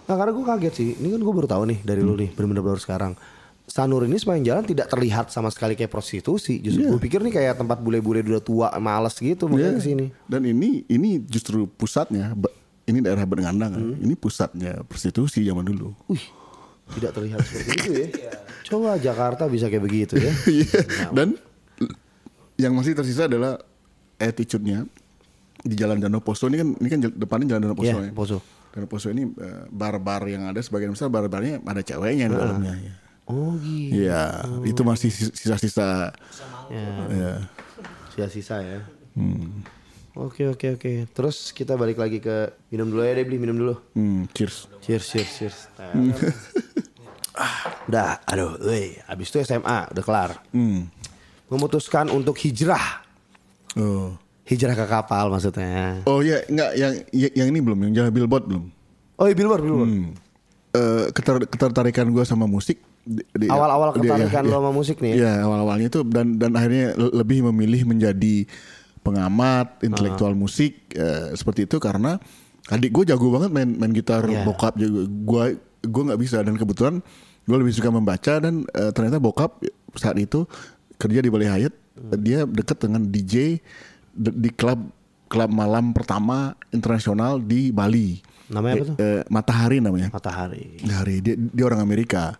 Nah 0.07 0.15
karena 0.15 0.31
gue 0.31 0.45
kaget 0.47 0.73
sih, 0.73 0.89
ini 0.95 1.11
kan 1.11 1.19
gue 1.19 1.33
baru 1.35 1.45
tahu 1.45 1.63
nih 1.67 1.79
dari 1.83 2.01
lu 2.01 2.15
nih, 2.15 2.31
bener-bener 2.33 2.63
baru 2.63 2.79
sekarang. 2.79 3.13
Sanur 3.69 4.01
ini 4.01 4.17
sepanjang 4.17 4.41
jalan 4.49 4.63
tidak 4.65 4.89
terlihat 4.89 5.29
sama 5.29 5.53
sekali 5.53 5.77
kayak 5.77 5.93
prostitusi. 5.93 6.57
Justru 6.57 6.81
Iya. 6.81 6.89
gue 6.89 6.99
pikir 6.99 7.19
nih 7.21 7.33
kayak 7.35 7.53
tempat 7.55 7.77
bule-bule 7.77 8.25
udah 8.25 8.41
tua, 8.41 8.67
males 8.79 9.13
gitu 9.13 9.45
makanya 9.45 9.67
Iya. 9.67 9.77
ke 9.77 9.83
sini. 9.83 10.05
Dan 10.25 10.41
ini 10.43 10.81
ini 10.87 11.21
justru 11.21 11.67
pusatnya. 11.67 12.33
Ini 12.89 12.99
daerah 12.99 13.23
Bengandangan. 13.23 13.77
Hmm. 13.77 13.95
Ini 13.99 14.13
pusatnya 14.13 14.81
prostitusi 14.81 15.41
zaman 15.41 15.61
dulu. 15.63 15.93
Wih, 16.07 16.25
tidak 16.91 17.13
terlihat 17.13 17.39
seperti 17.39 17.69
itu 17.77 17.91
ya. 18.19 18.33
Coba 18.65 18.97
Jakarta 18.97 19.45
bisa 19.45 19.69
kayak 19.69 19.83
begitu 19.83 20.17
ya. 20.17 20.33
Iya. 20.57 20.81
Dan 21.09 21.37
yang 22.55 22.73
masih 22.73 22.91
tersisa 22.91 23.25
adalah 23.25 23.61
attitude-nya 24.17 24.83
di 25.59 25.75
Jalan 25.75 25.99
Danau 25.99 26.19
Poso 26.19 26.47
ini 26.47 26.57
kan 26.57 26.69
ini 26.73 26.87
kan 26.87 26.99
depannya 27.07 27.45
Jalan 27.47 27.61
Danau 27.63 27.77
Poso 27.77 27.87
Iya, 27.89 28.01
ya. 28.01 28.11
Poso. 28.11 28.37
Danau 28.69 28.87
Poso 28.87 29.07
ini 29.07 29.23
eh, 29.29 29.63
bar-bar 29.67 30.25
yang 30.25 30.45
ada 30.45 30.59
sebagian 30.59 30.91
besar 30.91 31.07
bar-barnya 31.07 31.61
ada 31.61 31.79
ceweknya 31.79 32.25
di 32.25 32.35
dalamnya. 32.35 32.73
ya. 32.75 32.93
Oh 33.25 33.53
gitu. 33.55 33.93
Iya, 34.01 34.23
itu 34.65 34.81
masih 34.81 35.09
sis- 35.09 35.29
sisa-sisa. 35.31 36.09
Ya. 36.67 37.45
Sisa-sisa 38.09 38.57
ya. 38.59 38.79
Hmm. 39.13 39.61
Oke 40.15 40.47
oke 40.47 40.67
oke. 40.73 40.91
Terus 41.07 41.51
kita 41.51 41.73
balik 41.73 41.95
lagi 41.95 42.17
ke 42.17 42.49
minum 42.67 42.87
dulu 42.87 43.01
ya 43.01 43.13
deh 43.13 43.23
beli 43.23 43.37
minum 43.37 43.55
dulu. 43.55 43.73
Hmm, 43.93 44.25
cheers. 44.31 44.65
Cheers 44.79 45.05
cheers 45.05 45.29
cheers. 45.31 45.57
ah, 45.77 45.93
udah, 47.87 48.19
aduh, 48.23 48.57
weh. 48.59 48.97
Abis 49.05 49.29
itu 49.29 49.37
SMA 49.43 49.87
udah 49.87 50.03
kelar. 50.03 50.31
Hmm. 50.49 50.89
Memutuskan 51.47 52.09
untuk 52.09 52.35
hijrah. 52.37 53.05
Oh. 53.73 54.17
Hijrah 54.43 54.73
ke 54.73 54.85
kapal 54.85 55.29
maksudnya. 55.29 56.01
Oh 56.03 56.19
ya, 56.19 56.41
enggak 56.45 56.71
yang 56.73 56.93
yang 57.11 57.31
yang 57.35 57.47
ini 57.49 57.59
belum, 57.61 57.79
yang 57.85 57.93
jalan 57.95 58.11
billboard 58.11 58.45
belum. 58.45 58.65
Oh 59.15 59.25
iya 59.25 59.35
billboard 59.35 59.61
billboard. 59.61 59.89
Hmm. 59.89 60.09
Eh, 60.69 61.05
keter- 61.11 61.45
ketertarikan 61.45 62.09
gue 62.09 62.21
sama 62.23 62.45
musik 62.45 62.77
Awal-awal 63.41 63.89
di- 63.89 64.05
ketertarikan 64.05 64.43
ya, 64.43 64.45
lo 64.45 64.53
ya. 64.53 64.57
sama 64.59 64.71
musik 64.71 64.97
nih 65.01 65.09
ya? 65.09 65.15
Iya, 65.17 65.33
awal-awalnya 65.41 65.87
itu 65.87 66.05
dan 66.05 66.37
dan 66.37 66.53
akhirnya 66.53 66.93
le- 66.93 67.13
lebih 67.15 67.41
memilih 67.49 67.89
menjadi 67.89 68.45
pengamat 69.01 69.81
intelektual 69.81 70.33
musik 70.33 70.91
eh, 70.93 71.33
seperti 71.33 71.65
itu 71.65 71.77
karena 71.77 72.19
adik 72.67 72.91
gue 72.91 73.09
jago 73.09 73.31
banget 73.31 73.49
main 73.49 73.69
main 73.71 73.89
gitar 73.89 74.21
Iya. 74.23 74.45
bokap 74.45 74.75
juga 74.75 75.01
gue 75.05 75.43
gue 75.79 76.03
nggak 76.05 76.19
bisa 76.19 76.37
dan 76.39 76.53
kebetulan 76.53 76.95
gue 77.43 77.57
lebih 77.57 77.73
suka 77.73 77.89
membaca 77.89 78.33
dan 78.37 78.67
eh, 78.69 78.91
ternyata 78.91 79.17
bokap 79.17 79.63
saat 79.95 80.19
itu 80.19 80.45
kerja 80.95 81.19
di 81.19 81.29
Bali 81.31 81.47
Hyatt 81.47 81.73
dia 82.19 82.43
deket 82.43 82.77
dengan 82.79 83.03
DJ 83.03 83.59
di, 84.09 84.29
di 84.35 84.49
klub 84.51 84.79
klub 85.25 85.49
malam 85.49 85.91
pertama 85.91 86.53
internasional 86.69 87.39
di 87.39 87.69
Bali 87.69 88.19
Namanya 88.49 88.75
apa 88.75 88.85
tuh? 88.85 88.95
Eh, 88.97 89.21
Matahari 89.29 89.77
namanya 89.77 90.09
Matahari. 90.09 90.81
dari 90.81 91.21
dia, 91.21 91.37
dia 91.37 91.63
orang 91.69 91.85
Amerika. 91.85 92.33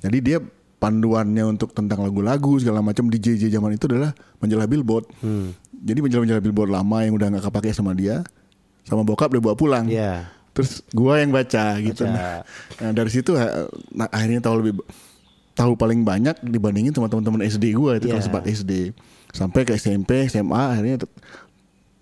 Jadi 0.00 0.18
dia 0.24 0.40
panduannya 0.80 1.44
untuk 1.46 1.70
tentang 1.70 2.00
lagu-lagu 2.00 2.56
segala 2.56 2.80
macam 2.80 3.06
DJ 3.06 3.36
DJ 3.36 3.52
zaman 3.52 3.76
itu 3.76 3.84
adalah 3.84 4.10
majalah 4.40 4.64
Billboard. 4.64 5.04
Hmm. 5.20 5.52
Jadi 5.70 6.00
majalah-majalah 6.00 6.42
Billboard 6.42 6.70
lama 6.72 6.98
yang 7.04 7.14
udah 7.14 7.26
nggak 7.28 7.44
kepake 7.46 7.70
sama 7.70 7.92
dia, 7.92 8.24
sama 8.82 9.04
bokap 9.04 9.28
dia 9.28 9.38
bawa 9.38 9.54
pulang. 9.54 9.84
Iya. 9.86 10.32
Terus 10.50 10.82
gua 10.90 11.20
yang 11.20 11.30
baca 11.30 11.78
gitu. 11.78 12.02
Baca. 12.02 12.10
Nah, 12.10 12.36
nah, 12.80 12.90
dari 12.90 13.10
situ 13.12 13.36
ha- 13.36 13.68
nah, 13.92 14.08
akhirnya 14.08 14.40
tahu 14.40 14.54
lebih 14.58 14.72
tahu 15.52 15.76
paling 15.76 16.00
banyak 16.00 16.40
dibandingin 16.40 16.90
sama 16.90 17.06
teman-teman 17.06 17.44
SD 17.44 17.76
gua 17.76 18.00
itu 18.00 18.08
Iya. 18.08 18.16
kelas 18.16 18.26
4 18.26 18.48
SD. 18.50 18.72
Sampai 19.30 19.62
ke 19.62 19.76
SMP, 19.76 20.26
SMA 20.26 20.74
akhirnya 20.74 20.96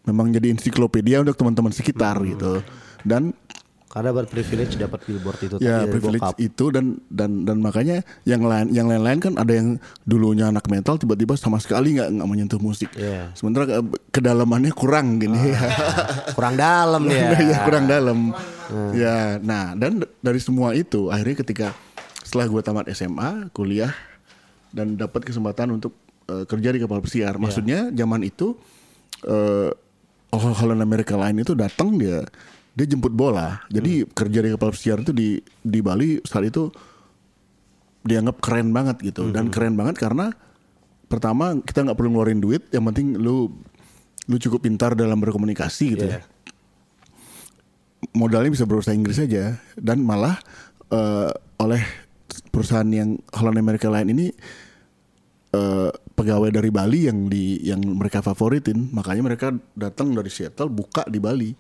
memang 0.07 0.31
jadi 0.31 0.49
ensiklopedia 0.49 1.21
untuk 1.21 1.37
teman-teman 1.37 1.75
sekitar 1.75 2.17
Hmm. 2.17 2.29
gitu. 2.31 2.53
Dan 3.03 3.35
Karena 3.89 4.13
berprivilege 4.13 4.77
dapat 4.77 5.01
billboard 5.09 5.41
itu 5.41 5.57
ya 5.65 5.81
tadi 5.81 5.89
dari 5.89 5.93
privilege 5.97 6.21
bokap. 6.21 6.37
itu 6.37 6.65
dan 6.69 7.01
dan 7.09 7.49
dan 7.49 7.57
makanya 7.65 8.05
yang 8.29 8.45
lain 8.45 8.69
yang 8.69 8.85
lain-lain 8.85 9.17
kan 9.17 9.33
ada 9.41 9.49
yang 9.49 9.81
dulunya 10.05 10.53
anak 10.53 10.69
metal 10.69 11.01
tiba-tiba 11.01 11.41
sama 11.41 11.57
sekali 11.57 11.97
nggak 11.97 12.21
nggak 12.21 12.29
menyentuh 12.29 12.61
musik. 12.61 12.93
Iya. 12.93 13.33
sementara 13.33 13.65
ke, 13.65 13.75
kedalamannya 14.13 14.77
kurang 14.77 15.17
gini. 15.17 15.41
Kurang 16.37 16.61
dalam 16.61 17.09
ya. 17.17 17.33
ya 17.41 17.59
kurang 17.65 17.89
dalam. 17.89 18.19
Ya 18.93 19.41
nah 19.41 19.73
dan 19.73 20.05
dari 20.21 20.41
semua 20.45 20.77
itu 20.77 21.09
akhirnya 21.09 21.41
ketika 21.41 21.67
setelah 22.21 22.45
gue 22.45 22.61
tamat 22.61 22.93
SMA 22.93 23.49
kuliah 23.57 23.97
dan 24.69 25.01
dapat 25.01 25.25
kesempatan 25.25 25.73
untuk 25.81 25.97
eh, 26.29 26.45
kerja 26.45 26.77
di 26.77 26.79
kapal 26.85 27.01
pesiar. 27.01 27.41
Maksudnya 27.41 27.89
zaman 27.97 28.21
itu 28.21 28.53
eh 29.25 29.73
Holland 30.29 30.85
America 30.85 31.17
Line 31.17 31.41
itu 31.41 31.57
datang 31.57 31.97
dia 31.97 32.21
dia 32.79 32.87
jemput 32.87 33.11
bola. 33.11 33.59
Jadi 33.75 34.07
kerja 34.07 34.39
di 34.39 34.49
kapal 34.55 34.71
pesiar 34.71 35.03
itu 35.03 35.11
di 35.11 35.43
di 35.43 35.83
Bali 35.83 36.23
saat 36.23 36.47
itu 36.47 36.71
dianggap 38.07 38.39
keren 38.39 38.71
banget 38.71 39.03
gitu. 39.03 39.35
Dan 39.35 39.51
keren 39.51 39.75
banget 39.75 39.99
karena 39.99 40.31
pertama 41.11 41.59
kita 41.59 41.83
nggak 41.83 41.99
perlu 41.99 42.15
ngeluarin 42.15 42.39
duit 42.39 42.71
yang 42.71 42.87
penting 42.87 43.19
lu 43.19 43.51
lu 44.29 44.37
cukup 44.37 44.63
pintar 44.63 44.93
dalam 44.93 45.17
berkomunikasi 45.19 45.97
gitu 45.97 46.05
Iya. 46.05 46.21
ya 46.21 46.23
modalnya 48.15 48.53
bisa 48.53 48.69
berbahasa 48.69 48.95
Inggris 48.95 49.19
saja 49.19 49.59
dan 49.75 50.05
malah 50.05 50.39
eh, 50.93 51.33
oleh 51.59 51.83
perusahaan 52.53 52.87
yang 52.87 53.19
Holland 53.35 53.59
America 53.59 53.89
Line 53.91 54.09
ini 54.13 54.27
eh, 55.57 55.91
pegawai 56.19 56.51
dari 56.51 56.75
Bali 56.75 57.07
yang 57.07 57.31
di 57.31 57.63
yang 57.63 57.79
mereka 57.79 58.19
favoritin. 58.19 58.91
Makanya 58.91 59.23
mereka 59.23 59.55
datang 59.79 60.11
dari 60.11 60.27
Seattle 60.27 60.67
buka 60.67 61.07
di 61.07 61.23
Bali. 61.23 61.55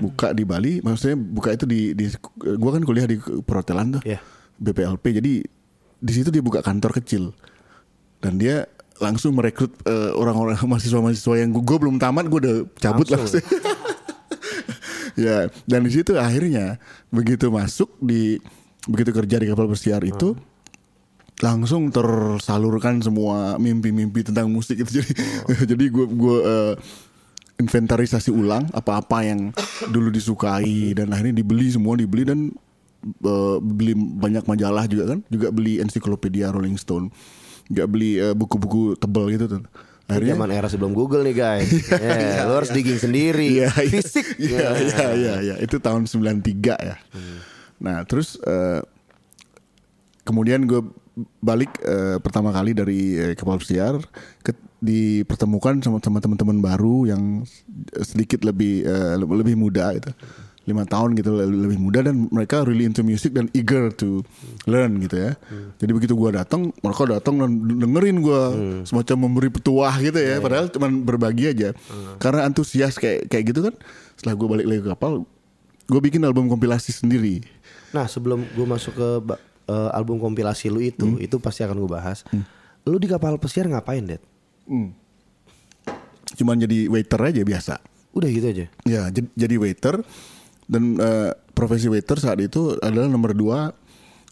Buka 0.00 0.32
di 0.32 0.48
Bali. 0.48 0.80
Maksudnya 0.80 1.20
buka 1.20 1.52
itu 1.52 1.68
di 1.68 1.92
di 1.92 2.08
gua 2.56 2.72
kan 2.72 2.82
kuliah 2.88 3.04
di 3.04 3.20
perhotelan 3.20 4.00
tuh. 4.00 4.02
Iya. 4.08 4.24
BPLP 4.60 5.04
jadi 5.20 5.32
di 6.00 6.12
situ 6.12 6.32
dia 6.32 6.40
buka 6.40 6.64
kantor 6.64 6.96
kecil. 6.96 7.36
Dan 8.24 8.40
dia 8.40 8.64
langsung 9.00 9.36
merekrut 9.36 9.72
eh, 9.84 10.12
orang-orang 10.16 10.56
mahasiswa-mahasiswa 10.70 11.34
yang 11.40 11.52
gue 11.56 11.76
belum 11.80 11.96
tamat 11.96 12.28
gue 12.28 12.38
udah 12.40 12.56
cabut 12.80 13.08
Langsung. 13.08 13.40
langsung. 13.40 13.44
Ya 15.18 15.50
dan 15.68 15.84
di 15.84 15.90
situ 15.92 16.16
akhirnya 16.16 16.78
begitu 17.12 17.50
masuk 17.52 17.92
di 18.00 18.38
begitu 18.88 19.12
kerja 19.12 19.36
di 19.36 19.46
kapal 19.52 19.68
pesiar 19.68 20.00
itu 20.06 20.32
langsung 21.40 21.88
tersalurkan 21.88 23.00
semua 23.00 23.56
mimpi-mimpi 23.56 24.20
tentang 24.22 24.52
musik 24.52 24.84
itu 24.84 24.90
jadi 25.00 25.12
jadi 25.64 25.84
gue 25.88 26.06
gue 26.06 26.36
eh, 26.44 26.74
inventarisasi 27.56 28.28
ulang 28.32 28.68
apa-apa 28.72 29.24
yang 29.24 29.52
dulu 29.88 30.08
disukai 30.08 30.92
dan 30.92 31.12
akhirnya 31.12 31.40
dibeli 31.40 31.72
semua 31.72 31.96
dibeli 31.96 32.28
dan 32.28 32.52
eh, 33.04 33.56
beli 33.60 33.96
banyak 33.96 34.44
majalah 34.44 34.84
juga 34.84 35.16
kan 35.16 35.24
juga 35.28 35.48
beli 35.48 35.80
ensiklopedia 35.80 36.52
Rolling 36.52 36.76
Stone 36.76 37.08
juga 37.68 37.88
beli 37.88 38.20
eh, 38.20 38.36
buku-buku 38.36 39.00
tebel 39.00 39.36
gitu 39.36 39.46
tuh 39.48 39.62
akhirnya 40.10 40.34
Zaman 40.34 40.50
era 40.50 40.66
sebelum 40.66 40.90
Google 40.90 41.22
nih 41.22 41.36
guys. 41.38 41.70
Ya, 42.02 42.42
lo 42.42 42.58
harus 42.58 42.74
digging 42.74 42.98
sendiri. 42.98 43.62
Iya, 43.62 43.70
iya. 43.78 43.90
Fisik. 43.94 44.26
Iya, 44.42 44.58
Nah. 44.58 44.74
iya, 44.82 45.06
iya, 45.14 45.34
iya. 45.38 45.54
Itu 45.62 45.78
tahun 45.78 46.10
93 46.10 46.42
ya. 46.82 46.98
Nah, 47.78 48.02
terus 48.10 48.34
eh, 48.42 48.82
kemudian 50.26 50.66
gue 50.66 50.82
balik 51.40 51.76
eh, 51.82 52.16
pertama 52.20 52.52
kali 52.52 52.72
dari 52.76 53.16
eh, 53.16 53.34
kapal 53.34 53.60
pesiar 53.60 53.98
ke, 54.40 54.52
dipertemukan 54.80 55.80
sama 55.84 56.00
sama 56.00 56.24
teman-teman 56.24 56.58
baru 56.60 57.04
yang 57.08 57.44
sedikit 58.00 58.44
lebih 58.44 58.84
eh, 58.84 59.14
lebih 59.20 59.56
muda 59.56 59.92
gitu. 59.96 60.12
lima 60.68 60.84
tahun 60.86 61.16
gitu 61.18 61.34
le- 61.34 61.66
lebih 61.66 61.80
muda 61.82 62.04
dan 62.04 62.28
mereka 62.30 62.62
really 62.62 62.86
into 62.86 63.00
music 63.02 63.34
dan 63.34 63.50
eager 63.56 63.90
to 63.90 64.22
learn 64.70 65.02
gitu 65.02 65.18
ya. 65.18 65.32
Jadi 65.82 65.90
begitu 65.90 66.14
gua 66.14 66.30
datang, 66.30 66.70
mereka 66.84 67.10
datang 67.10 67.42
dan 67.42 67.50
dengerin 67.64 68.22
gua 68.22 68.54
semacam 68.86 69.16
memberi 69.26 69.50
petuah 69.50 69.98
gitu 69.98 70.20
ya. 70.20 70.38
Padahal 70.38 70.70
cuma 70.70 70.86
berbagi 70.92 71.50
aja. 71.50 71.74
Karena 72.22 72.46
antusias 72.46 73.00
kayak 73.00 73.26
kayak 73.32 73.44
gitu 73.50 73.60
kan. 73.66 73.74
Setelah 74.14 74.34
gua 74.36 74.48
balik 74.54 74.66
lagi 74.68 74.80
ke 74.84 74.88
kapal, 74.94 75.26
gua 75.90 76.00
bikin 76.04 76.22
album 76.22 76.46
kompilasi 76.46 76.92
sendiri. 76.94 77.42
Nah 77.90 78.06
sebelum 78.06 78.46
gue 78.54 78.66
masuk 78.68 78.94
ke 78.94 79.08
eh, 79.70 79.90
album 79.92 80.18
kompilasi 80.18 80.66
lu 80.66 80.82
itu, 80.82 81.06
Hmm. 81.06 81.22
itu 81.22 81.38
pasti 81.38 81.62
akan 81.62 81.78
gue 81.78 81.90
bahas. 81.90 82.26
Lu 82.82 82.96
di 82.96 83.06
kapal 83.06 83.38
pesiar 83.38 83.64
ngapain, 83.64 84.02
Dad? 84.02 84.22
Cuman 86.32 86.56
jadi 86.56 86.86
waiter 86.86 87.20
aja 87.20 87.42
biasa. 87.42 87.74
Udah 88.10 88.26
gitu 88.26 88.46
aja. 88.48 88.66
Ya, 88.84 89.02
jad- 89.08 89.34
jadi 89.34 89.54
waiter 89.56 90.02
dan 90.66 90.96
eh, 90.96 91.30
profesi 91.52 91.86
waiter 91.86 92.16
saat 92.16 92.38
itu 92.38 92.74
adalah 92.78 93.06
nomor 93.06 93.32
dua 93.32 93.74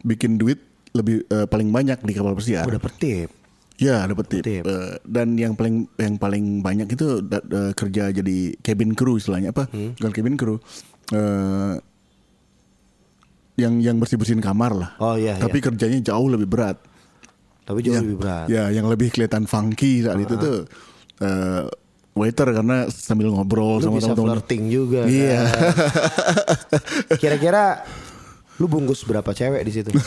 bikin 0.03 0.35
duit 0.37 0.63
lebih 0.91 1.23
eh, 1.25 1.47
paling 1.47 1.69
banyak 1.69 1.99
di 2.01 2.13
kapal 2.13 2.35
pesiar. 2.35 2.65
Udah 2.65 2.81
pertip. 2.81 3.31
Ya, 3.79 4.03
dapat 4.03 4.27
tip. 4.29 4.43
Tip. 4.43 4.63
Eh, 4.65 4.99
dan 5.05 5.35
yang 5.35 5.55
paling 5.55 5.87
yang 5.95 6.17
paling 6.17 6.59
banyak 6.61 6.89
itu 6.89 7.23
eh, 7.23 7.73
kerja 7.73 8.11
jadi 8.11 8.37
cabin 8.59 8.91
crew 8.91 9.15
istilahnya 9.15 9.51
apa? 9.51 9.71
Bukan 9.71 10.11
cabin 10.11 10.35
crew. 10.35 10.59
Eh, 11.11 11.73
yang 13.59 13.83
yang 13.83 13.99
bersih-bersihin 13.99 14.39
kamar 14.39 14.71
lah. 14.71 14.91
Oh, 14.97 15.19
iya, 15.19 15.35
Tapi 15.35 15.59
kerjanya 15.59 15.99
jauh 16.01 16.31
lebih 16.31 16.47
berat. 16.47 16.79
Tapi 17.67 17.83
jauh 17.83 17.93
Ya, 17.93 18.01
lebih 18.01 18.17
berat. 18.17 18.47
Ya, 18.47 18.65
yang 18.71 18.87
lebih 18.87 19.11
kelihatan 19.11 19.45
funky 19.45 20.01
saat 20.01 20.17
itu 20.17 20.35
tuh 20.35 20.59
eh, 21.19 21.67
waiter 22.15 22.49
karena 22.49 22.87
sambil 22.87 23.29
ngobrol 23.29 23.77
Lu 23.77 23.85
sama 23.85 23.99
bisa 23.99 24.15
teman-teman. 24.15 24.39
flirting 24.39 24.63
juga. 24.69 25.01
Iya. 25.05 25.43
kan? 25.45 25.61
Kira-kira 27.21 27.83
lu 28.57 28.67
bungkus 28.67 29.03
berapa 29.03 29.31
cewek 29.31 29.63
di 29.63 29.73
situ? 29.73 29.91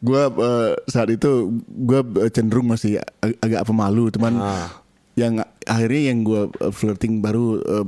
Gua 0.00 0.22
eh, 0.28 0.72
saat 0.86 1.08
itu 1.08 1.52
gua 1.68 2.00
eh, 2.18 2.30
cenderung 2.30 2.66
masih 2.66 2.98
ag- 3.20 3.38
agak 3.38 3.62
pemalu, 3.64 4.08
teman. 4.08 4.34
Ah. 4.34 4.68
Yang 5.12 5.44
akhirnya 5.62 6.02
yang 6.08 6.18
gua 6.22 6.42
flirting 6.70 7.20
baru 7.20 7.46
eh, 7.60 7.86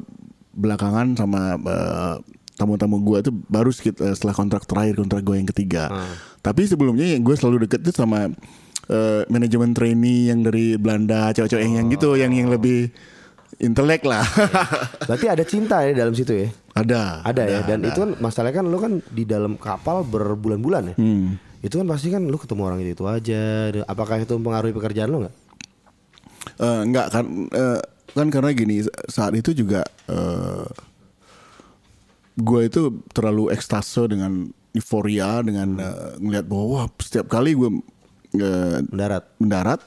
belakangan 0.52 1.16
sama 1.16 1.56
eh, 1.56 2.16
tamu-tamu 2.62 3.02
gua 3.02 3.18
itu 3.18 3.34
baru 3.50 3.74
sedikit 3.74 3.98
eh, 4.06 4.14
setelah 4.14 4.38
kontrak 4.38 4.62
terakhir 4.70 5.02
kontrak 5.02 5.22
gua 5.26 5.36
yang 5.36 5.50
ketiga. 5.50 5.90
Ah. 5.90 6.14
Tapi 6.42 6.66
sebelumnya 6.70 7.06
yang 7.06 7.22
gue 7.22 7.34
selalu 7.38 7.66
deket 7.66 7.86
tuh 7.86 7.94
sama 7.94 8.30
eh, 8.90 9.22
manajemen 9.26 9.74
trainee 9.74 10.30
yang 10.30 10.46
dari 10.46 10.78
Belanda, 10.78 11.30
cewek-cewek 11.34 11.62
yang, 11.62 11.74
yang 11.82 11.88
gitu, 11.90 12.14
yang 12.18 12.30
yang 12.34 12.50
lebih 12.50 12.90
intelek 13.62 14.02
lah. 14.02 14.26
Berarti 15.08 15.26
ada 15.30 15.44
cinta 15.46 15.86
ya 15.86 15.94
dalam 15.94 16.14
situ 16.14 16.34
ya? 16.34 16.48
ada. 16.72 17.20
Ada, 17.22 17.42
ya. 17.46 17.60
Dan 17.68 17.84
itu 17.84 17.98
kan 18.00 18.10
masalahnya 18.18 18.64
kan 18.64 18.66
lu 18.66 18.78
kan 18.80 18.92
di 19.12 19.22
dalam 19.28 19.54
kapal 19.60 20.02
berbulan-bulan 20.02 20.94
ya. 20.94 20.96
Hmm. 20.98 21.36
Itu 21.62 21.78
kan 21.78 21.86
pasti 21.86 22.10
kan 22.10 22.26
lu 22.26 22.34
ketemu 22.40 22.62
orang 22.66 22.78
itu, 22.82 22.98
itu 22.98 23.04
aja. 23.06 23.42
Apakah 23.86 24.18
itu 24.18 24.34
mempengaruhi 24.34 24.74
pekerjaan 24.74 25.08
lu 25.12 25.18
nggak? 25.22 25.36
Eh, 26.58 26.80
enggak 26.82 27.06
kan 27.12 27.24
eh, 27.54 27.80
kan 28.12 28.26
karena 28.28 28.50
gini 28.52 28.84
saat 29.08 29.32
itu 29.32 29.54
juga 29.56 29.86
eh 30.10 30.66
gue 32.36 32.60
itu 32.64 33.04
terlalu 33.12 33.52
ekstase 33.52 34.08
dengan 34.08 34.48
euforia 34.72 35.44
dengan 35.44 35.76
eh, 35.76 36.16
ngelihat 36.16 36.46
bahwa 36.48 36.64
wah, 36.64 36.86
setiap 37.00 37.28
kali 37.28 37.52
gue 37.52 37.70
eh, 38.40 38.78
Mendarat. 38.88 39.24
mendarat 39.36 39.80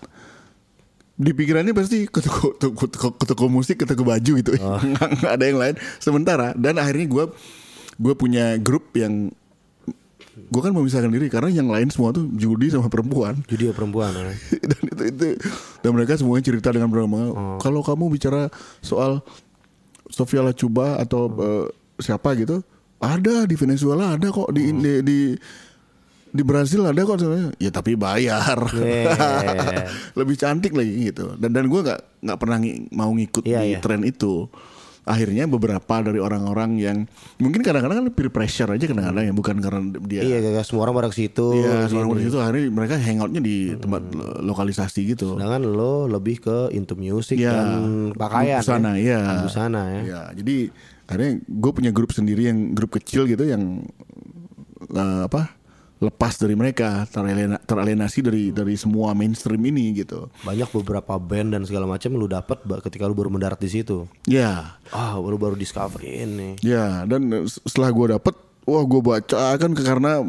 di 1.16 1.32
pikirannya 1.32 1.72
pasti 1.72 2.12
ke 2.12 2.20
toko, 2.20 2.60
toko, 2.60 2.86
toko, 2.92 3.08
ke 3.16 3.26
toko 3.26 3.46
musik 3.48 3.80
ke 3.80 3.86
toko 3.88 4.04
baju 4.04 4.32
gitu. 4.36 4.52
Nggak 5.16 5.32
ada 5.32 5.46
yang 5.48 5.60
lain. 5.60 5.76
Sementara 6.04 6.52
dan 6.60 6.76
akhirnya 6.76 7.08
gue 7.08 7.26
gue 7.96 8.14
punya 8.20 8.60
grup 8.60 8.92
yang 9.00 9.32
gue 10.36 10.62
kan 10.62 10.76
memisahkan 10.76 11.08
diri 11.08 11.32
karena 11.32 11.48
yang 11.48 11.72
lain 11.72 11.88
semua 11.88 12.12
tuh 12.12 12.28
judi 12.36 12.68
sama 12.68 12.92
perempuan. 12.92 13.40
Judi 13.48 13.72
perempuan 13.72 14.12
ya. 14.12 14.36
dan 14.76 14.82
itu 14.92 15.04
itu 15.08 15.26
dan 15.80 15.90
mereka 15.96 16.20
semuanya 16.20 16.44
cerita 16.44 16.76
dengan 16.76 16.92
berama 16.92 17.32
kalau 17.64 17.80
kamu 17.80 18.12
bicara 18.12 18.52
soal 18.84 19.24
Sofia 20.12 20.44
Lacuba 20.44 21.00
atau 21.00 21.32
eh, 21.32 21.68
siapa 21.98 22.34
gitu 22.34 22.60
ada 22.98 23.44
di 23.44 23.54
Venezuela 23.54 24.14
ada 24.14 24.28
kok 24.28 24.50
di 24.50 24.72
di, 24.72 24.92
di 25.02 25.20
di 26.28 26.44
Brazil 26.44 26.84
ada 26.84 27.00
kok 27.00 27.16
sebenarnya 27.16 27.52
ya 27.58 27.70
tapi 27.70 27.96
bayar 27.96 28.60
Yeah. 28.76 29.88
lebih 30.20 30.36
cantik 30.36 30.72
lagi 30.72 31.10
gitu 31.10 31.36
dan 31.36 31.52
dan 31.52 31.66
gue 31.66 31.80
nggak 31.82 32.02
nggak 32.22 32.38
pernah 32.38 32.58
ngi- 32.58 32.92
mau 32.92 33.08
ngikut 33.10 33.44
Iya, 33.44 33.60
di 33.62 33.68
iya. 33.70 33.80
tren 33.80 34.04
itu 34.04 34.52
akhirnya 35.06 35.46
beberapa 35.46 36.02
dari 36.02 36.18
orang-orang 36.18 36.76
yang 36.76 36.98
mungkin 37.38 37.62
kadang-kadang 37.62 38.02
kan 38.02 38.08
peer 38.10 38.30
pressure 38.30 38.74
aja 38.74 38.84
kadang-kadang 38.84 39.30
ya 39.30 39.34
bukan 39.34 39.56
karena 39.62 39.80
dia 40.02 40.22
Iya, 40.26 40.38
gak 40.52 40.66
semua 40.66 40.90
orang 40.90 40.98
pada 40.98 41.10
ke 41.14 41.18
situ. 41.22 41.48
Iya, 41.56 41.86
Gini. 41.86 41.90
seorang 41.94 42.10
di 42.12 42.26
situ 42.26 42.38
akhirnya 42.42 42.64
mereka 42.68 42.94
hangoutnya 42.98 43.40
di 43.40 43.58
tempat 43.78 44.02
lo- 44.12 44.42
lokalisasi 44.44 45.00
gitu. 45.14 45.38
Sedangkan 45.38 45.62
lo 45.64 46.06
lebih 46.06 46.42
ke 46.42 46.58
into 46.74 46.98
music 46.98 47.38
Iya, 47.38 47.54
dan 47.54 47.68
pakaian 48.12 48.60
busana, 48.60 48.92
ya. 48.94 49.00
iya. 49.00 49.20
Dan 49.22 49.38
Busana 49.46 49.82
ya. 49.88 50.02
Iya, 50.02 50.22
jadi 50.36 50.56
akhirnya 51.06 51.32
gue 51.46 51.72
punya 51.72 51.92
grup 51.94 52.10
sendiri 52.10 52.50
yang 52.50 52.74
grup 52.74 52.98
kecil 52.98 53.24
gitu 53.26 53.46
yang 53.46 53.86
eh, 54.90 55.22
apa 55.24 55.55
lepas 55.96 56.36
dari 56.36 56.54
mereka 56.54 57.08
teralena- 57.08 57.58
teralienasi 57.58 58.20
dari 58.20 58.44
dari 58.50 58.76
semua 58.76 59.12
mainstream 59.12 59.64
ini 59.64 59.96
gitu. 59.96 60.28
Banyak 60.42 60.68
beberapa 60.74 61.16
band 61.16 61.52
dan 61.52 61.62
segala 61.64 61.86
macam 61.86 62.12
lu 62.12 62.26
dapat 62.26 62.60
ketika 62.84 63.04
lu 63.04 63.14
baru 63.14 63.30
mendarat 63.30 63.58
di 63.58 63.70
situ. 63.70 64.04
Ya, 64.24 64.76
Ah, 64.90 65.16
baru 65.16 65.36
baru 65.36 65.56
discover 65.56 66.00
ini. 66.00 66.60
ya 66.60 67.04
dan 67.04 67.22
eh, 67.32 67.44
setelah 67.46 67.90
gue 67.90 68.08
dapet 68.12 68.36
Wah 68.66 68.82
gue 68.82 68.98
baca 68.98 69.54
kan 69.54 69.72
karena 69.72 70.26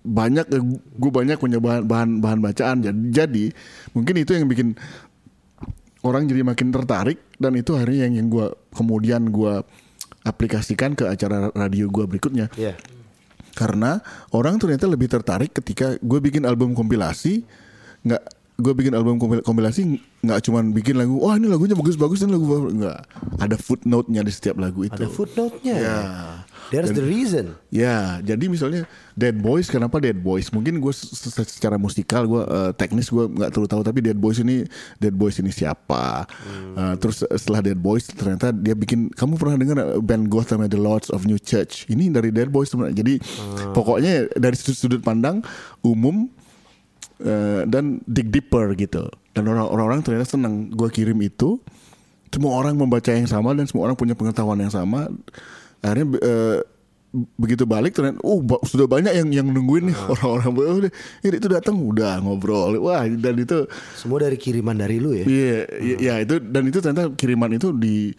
banyak 0.00 0.46
gue 0.94 1.10
banyak 1.10 1.34
punya 1.36 1.58
bahan 1.58 1.82
bahan 1.82 2.10
bahan 2.22 2.38
bacaan 2.38 2.76
jadi, 2.80 2.94
jadi 3.10 3.44
mungkin 3.90 4.14
itu 4.14 4.30
yang 4.30 4.46
bikin 4.46 4.78
orang 6.00 6.24
jadi 6.24 6.46
makin 6.46 6.70
tertarik 6.70 7.18
dan 7.34 7.52
itu 7.52 7.74
akhirnya 7.74 8.06
yang 8.06 8.14
yang 8.14 8.28
gue 8.30 8.46
kemudian 8.70 9.26
gue 9.28 9.66
aplikasikan 10.22 10.94
ke 10.94 11.02
acara 11.04 11.50
radio 11.50 11.88
gue 11.88 12.06
berikutnya 12.06 12.46
Iya. 12.54 12.78
Karena 13.60 14.00
orang 14.32 14.56
ternyata 14.56 14.88
lebih 14.88 15.12
tertarik 15.12 15.52
ketika 15.52 16.00
gue 16.00 16.18
bikin 16.24 16.48
album 16.48 16.72
kompilasi 16.72 17.44
nggak 18.00 18.22
gue 18.60 18.72
bikin 18.76 18.92
album 18.92 19.16
kompil- 19.16 19.44
kompilasi 19.44 20.00
nggak 20.20 20.40
cuman 20.44 20.72
bikin 20.76 20.96
lagu 21.00 21.16
wah 21.16 21.36
ini 21.36 21.48
lagunya 21.48 21.76
bagus-bagus 21.76 22.24
dan 22.24 22.32
lagu 22.32 22.48
nggak. 22.48 23.00
Ada 23.40 23.56
footnote-nya 23.56 24.20
di 24.20 24.32
setiap 24.32 24.60
lagu 24.60 24.84
itu. 24.84 24.96
Ada 24.96 25.08
footnote-nya. 25.08 25.74
ya 25.80 25.98
There's 26.70 26.94
the 26.94 27.02
reason. 27.02 27.58
Ya, 27.68 28.18
jadi 28.20 28.46
misalnya 28.46 28.86
Dead 29.12 29.34
Boys, 29.34 29.66
kenapa 29.66 29.98
Dead 29.98 30.14
Boys? 30.14 30.48
Mungkin 30.48 30.78
gue 30.78 30.90
se- 30.90 31.10
se- 31.10 31.50
secara 31.50 31.74
musikal 31.74 32.24
gue 32.24 32.40
eh, 32.40 32.70
teknis 32.72 33.10
gue 33.10 33.26
nggak 33.26 33.50
terlalu 33.50 33.68
tahu, 33.68 33.82
tapi 33.82 33.98
Dead 34.00 34.14
Boys 34.14 34.38
ini 34.38 34.62
Dead 34.96 35.10
Boys 35.10 35.36
ini 35.36 35.50
siapa? 35.50 36.30
Eh, 36.72 36.94
terus 36.96 37.26
setelah 37.26 37.58
Dead 37.60 37.74
Boys 37.74 38.06
ternyata 38.06 38.50
dia 38.50 38.72
bikin, 38.72 39.10
kamu 39.10 39.34
pernah 39.34 39.58
dengar 39.58 39.76
band 39.98 40.26
goth 40.26 40.48
namanya 40.48 40.70
The 40.70 40.80
Lords 40.80 41.10
of 41.10 41.26
New 41.26 41.36
Church? 41.36 41.84
Ini 41.86 42.08
dari 42.08 42.30
Dead 42.30 42.46
Boys 42.46 42.70
sebenarnya. 42.70 42.96
Jadi 42.96 43.18
pokoknya 43.70 44.30
dari 44.32 44.54
sudut, 44.54 45.02
pandang 45.02 45.42
umum 45.80 46.30
eh, 47.18 47.62
dan 47.66 47.98
dig 48.06 48.30
deeper 48.30 48.72
gitu. 48.74 49.10
Dan 49.30 49.46
orang- 49.46 49.68
orang-orang 49.68 50.00
ternyata 50.00 50.26
senang 50.28 50.70
gue 50.70 50.88
kirim 50.88 51.18
itu. 51.20 51.58
Semua 52.30 52.54
orang 52.56 52.78
membaca 52.78 53.10
yang 53.10 53.26
sama 53.26 53.50
dan 53.52 53.66
semua 53.66 53.90
orang 53.90 53.98
punya 53.98 54.14
pengetahuan 54.14 54.54
yang 54.56 54.70
sama. 54.70 55.10
Akhirnya 55.80 56.06
eh, 56.16 56.58
begitu 57.34 57.66
balik 57.66 57.90
ternyata 57.90 58.22
oh 58.22 58.38
sudah 58.62 58.86
banyak 58.86 59.10
yang 59.12 59.28
yang 59.34 59.46
nungguin 59.46 59.90
nih 59.90 59.96
orang-orang. 60.14 60.50
Oh, 60.54 60.78
udah 60.78 60.92
ini 61.20 61.34
itu 61.34 61.48
datang 61.48 61.74
udah 61.76 62.20
ngobrol. 62.20 62.78
Wah 62.78 63.02
dan 63.04 63.34
itu 63.36 63.66
Semua 63.92 64.20
dari 64.20 64.36
kiriman 64.36 64.72
dari 64.72 64.96
lu 64.96 65.12
ya. 65.12 65.24
iya 65.24 65.58
iya 65.76 65.96
iya, 65.98 66.14
itu 66.20 66.38
dan 66.38 66.62
itu 66.64 66.78
ternyata 66.78 67.10
kiriman 67.10 67.50
itu 67.50 67.72
di 67.72 68.14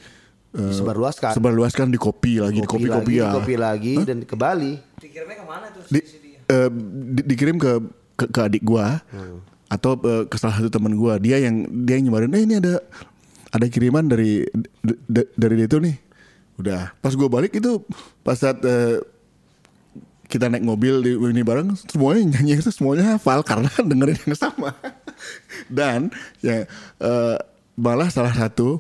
eh, 0.52 0.60
Disebarluaskan. 0.68 1.32
sebarluaskan 1.32 1.88
di 1.88 1.96
kopi 1.96 2.38
lagi 2.38 2.60
di 2.60 2.68
kopi 2.68 2.86
kopi 2.86 2.92
lagi, 2.92 3.14
ya 3.16 3.30
kopi 3.32 3.56
lagi 3.56 3.96
dan 4.04 4.18
ke 4.22 4.36
Bali. 4.36 4.76
Dikirimnya 5.00 5.36
ke 5.38 5.46
mana 5.48 5.66
tuh? 5.70 5.82
di, 5.88 6.00
eh, 6.46 6.70
di- 7.08 7.26
dikirim 7.26 7.56
ke, 7.56 7.72
ke 8.14 8.26
ke 8.28 8.40
adik 8.44 8.62
gua. 8.62 9.00
Atau 9.66 9.96
eh, 10.02 10.28
ke 10.28 10.36
salah 10.36 10.60
satu 10.60 10.68
teman 10.68 10.92
gua. 10.94 11.16
Dia 11.16 11.40
yang 11.40 11.64
dia 11.82 11.96
yang 11.96 12.12
nyebarin 12.12 12.36
eh 12.36 12.44
ini 12.44 12.60
ada 12.60 12.84
ada 13.48 13.66
kiriman 13.66 14.04
dari 14.04 14.44
d- 14.52 15.00
d- 15.02 15.32
dari 15.34 15.56
dia 15.56 15.68
itu 15.68 15.80
nih 15.80 15.96
udah 16.62 16.94
pas 17.02 17.14
gua 17.18 17.28
balik 17.28 17.58
itu 17.58 17.82
pas 18.22 18.38
saat 18.38 18.62
eh, 18.64 19.02
kita 20.32 20.48
naik 20.48 20.64
mobil 20.64 21.04
di 21.04 21.12
ini 21.12 21.44
bareng 21.44 21.76
semuanya 21.76 22.40
nyanyi 22.40 22.64
itu 22.64 22.72
semuanya 22.72 23.18
hafal 23.18 23.44
karena 23.44 23.68
dengerin 23.90 24.20
yang 24.24 24.38
sama 24.40 24.72
dan 25.78 26.08
ya 26.40 26.64
eh, 27.04 27.38
malah 27.76 28.08
salah 28.08 28.32
satu 28.32 28.80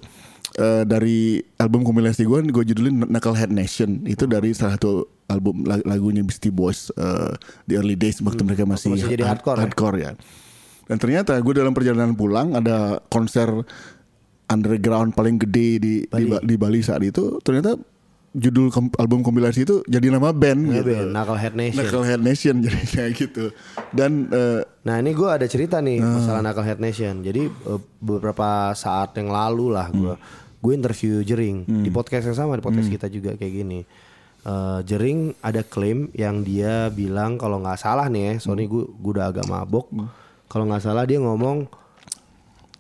eh, 0.55 0.83
dari 0.87 1.43
album 1.59 1.83
kompilasi 1.83 2.23
gue 2.23 2.39
gue 2.47 2.63
judulin 2.71 3.03
Knucklehead 3.03 3.51
Nation 3.51 4.07
itu 4.07 4.23
dari 4.23 4.55
salah 4.55 4.79
satu 4.79 5.11
album 5.27 5.67
lag- 5.67 5.83
lagunya 5.83 6.23
Beastie 6.23 6.51
Boys 6.51 6.91
eh, 6.95 7.35
di 7.67 7.75
early 7.75 7.99
days 7.99 8.23
waktu 8.23 8.43
mereka 8.47 8.63
masih, 8.63 8.95
masih 8.95 9.11
jadi 9.11 9.27
hardcore 9.27 9.59
ya? 9.59 9.63
hardcore 9.67 9.97
ya. 9.99 10.11
Dan 10.91 10.99
ternyata 10.99 11.39
gue 11.39 11.53
dalam 11.55 11.71
perjalanan 11.71 12.11
pulang 12.19 12.51
ada 12.51 12.99
konser 13.07 13.47
underground 14.51 15.09
paling 15.11 15.39
gede 15.39 15.69
di 15.77 15.93
di, 16.03 16.23
Ba- 16.27 16.43
di 16.43 16.55
Bali 16.55 16.79
saat 16.79 16.99
itu 17.01 17.39
ternyata 17.39 17.79
judul 18.31 18.67
kom- 18.67 18.95
album 18.95 19.19
kompilasi 19.21 19.59
itu 19.61 19.83
jadi 19.85 20.07
nama 20.09 20.31
band 20.31 20.61
Ya, 20.65 20.79
gitu. 20.79 20.87
band, 20.89 21.09
Knucklehead 21.09 21.53
Nation. 21.53 21.75
Knucklehead 21.77 22.21
Nation 22.21 22.55
jadinya 22.63 23.05
gitu. 23.09 23.45
Dan 23.89 24.11
eh, 24.29 24.61
Nah 24.81 24.97
ini 24.97 25.11
gue 25.11 25.27
ada 25.27 25.45
cerita 25.45 25.77
nih 25.77 25.99
masalah 25.99 26.39
Knucklehead 26.41 26.79
Nation. 26.79 27.15
Jadi 27.21 27.43
eh, 27.43 27.79
beberapa 27.97 28.71
saat 28.73 29.15
yang 29.15 29.29
lalu 29.29 29.71
lah 29.71 29.87
gue 29.87 30.15
gue 30.57 30.73
interview 30.73 31.19
Jering 31.21 31.65
di 31.81 31.89
podcast 31.89 32.23
yang 32.25 32.37
sama 32.37 32.53
di 32.53 32.61
podcast 32.61 32.87
kita 32.87 33.07
juga 33.07 33.33
kayak 33.33 33.53
gini. 33.57 33.83
Eh, 34.41 34.79
Jering 34.81 35.35
ada 35.37 35.61
klaim 35.61 36.07
yang 36.13 36.39
dia 36.39 36.87
bilang 36.87 37.35
kalau 37.35 37.59
nggak 37.59 37.77
salah 37.77 38.07
nih 38.07 38.23
ya, 38.31 38.33
Sony 38.39 38.63
gue 38.63 38.87
gue 38.87 39.11
udah 39.11 39.27
agak 39.27 39.43
mabok. 39.43 39.91
Kalau 40.47 40.65
nggak 40.65 40.81
salah 40.81 41.03
dia 41.03 41.19
ngomong 41.19 41.67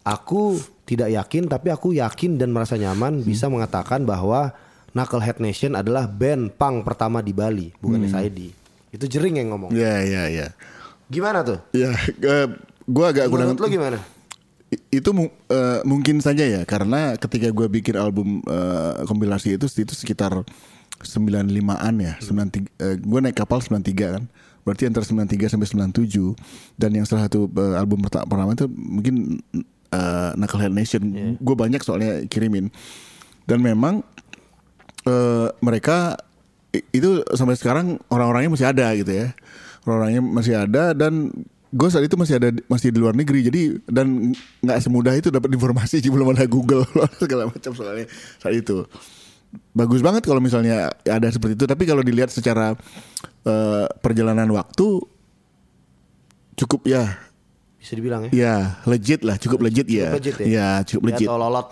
aku 0.01 0.57
tidak 0.91 1.07
yakin 1.07 1.47
tapi 1.47 1.71
aku 1.71 1.95
yakin 1.95 2.35
dan 2.35 2.51
merasa 2.51 2.75
nyaman 2.75 3.23
bisa 3.23 3.47
mengatakan 3.47 4.03
bahwa 4.03 4.51
Knucklehead 4.91 5.39
Nation 5.39 5.79
adalah 5.79 6.03
band 6.03 6.51
punk 6.59 6.83
pertama 6.83 7.23
di 7.23 7.31
Bali, 7.31 7.71
bukan 7.79 8.03
SID. 8.03 8.51
Itu 8.91 9.07
Jering 9.07 9.39
yang 9.39 9.55
ngomong. 9.55 9.71
ya 9.71 10.03
ya 10.03 10.27
ya. 10.27 10.51
Gimana 11.07 11.47
tuh? 11.47 11.63
Ya, 11.71 11.95
eh, 11.95 12.47
gua 12.83 13.15
agak 13.15 13.31
kurang 13.31 13.55
Menurut 13.55 13.63
lo 13.63 13.67
gimana? 13.71 13.97
Itu 14.91 15.15
eh, 15.15 15.79
mungkin 15.87 16.19
saja 16.19 16.43
ya 16.43 16.67
karena 16.67 17.15
ketika 17.15 17.55
gue 17.55 17.67
bikin 17.71 17.95
album 17.95 18.43
eh, 18.43 19.03
kompilasi 19.07 19.55
itu 19.55 19.67
itu 19.71 19.95
sekitar 19.95 20.43
95-an 21.03 21.93
ya 21.99 22.13
93 22.19 22.67
eh, 22.79 22.95
gue 22.99 23.19
naik 23.19 23.35
kapal 23.35 23.59
93 23.59 24.15
kan 24.19 24.23
berarti 24.63 24.87
antara 24.87 25.03
93 25.03 25.51
sampai 25.51 25.67
97 25.91 26.35
dan 26.79 26.91
yang 26.95 27.03
salah 27.03 27.27
satu 27.27 27.51
eh, 27.51 27.75
album 27.75 27.99
perta- 28.05 28.23
pertama 28.23 28.55
itu 28.55 28.67
mungkin 28.71 29.43
eh, 29.91 30.31
Knucklehead 30.35 30.73
Nation. 30.73 31.03
Gue 31.37 31.55
banyak 31.55 31.83
soalnya 31.83 32.25
kirimin. 32.25 32.71
Dan 33.45 33.59
memang 33.61 34.01
eh, 35.05 35.47
mereka 35.59 36.15
itu 36.71 37.19
sampai 37.35 37.59
sekarang 37.59 37.99
orang-orangnya 38.07 38.51
masih 38.55 38.67
ada 38.71 38.87
gitu 38.95 39.11
ya. 39.11 39.27
Orang-orangnya 39.83 40.21
masih 40.23 40.53
ada 40.55 40.95
dan 40.95 41.31
gue 41.71 41.87
saat 41.87 42.03
itu 42.03 42.19
masih 42.19 42.35
ada 42.39 42.49
masih 42.67 42.91
di 42.91 42.99
luar 42.99 43.15
negeri. 43.15 43.43
Jadi 43.47 43.61
dan 43.87 44.31
nggak 44.63 44.79
semudah 44.79 45.13
itu 45.15 45.31
dapat 45.31 45.51
informasi 45.51 45.99
belum 46.13 46.31
ada 46.35 46.47
Google 46.47 46.87
segala 47.21 47.51
macam 47.51 47.71
soalnya 47.75 48.07
saat 48.39 48.55
itu. 48.55 48.87
Bagus 49.75 49.99
banget 49.99 50.23
kalau 50.23 50.39
misalnya 50.39 50.95
ada 51.03 51.27
seperti 51.27 51.59
itu. 51.59 51.67
Tapi 51.67 51.83
kalau 51.83 51.99
dilihat 51.99 52.31
secara 52.31 52.71
eh, 53.43 53.85
perjalanan 53.99 54.47
waktu 54.55 55.03
cukup 56.55 56.87
ya 56.87 57.30
Bisa 57.81 57.93
dibilang 57.93 58.21
ya. 58.23 58.31
ya 58.31 58.55
legit 58.85 59.25
lah 59.25 59.35
cukup 59.35 59.65
legit 59.65 59.89
ya 59.89 60.13
legit 60.13 60.37
ya? 60.37 60.45
ya 60.47 60.67
cukup 60.85 61.01
Ya, 61.01 61.07
legit 61.09 61.27
atau 61.27 61.37
lolot. 61.39 61.67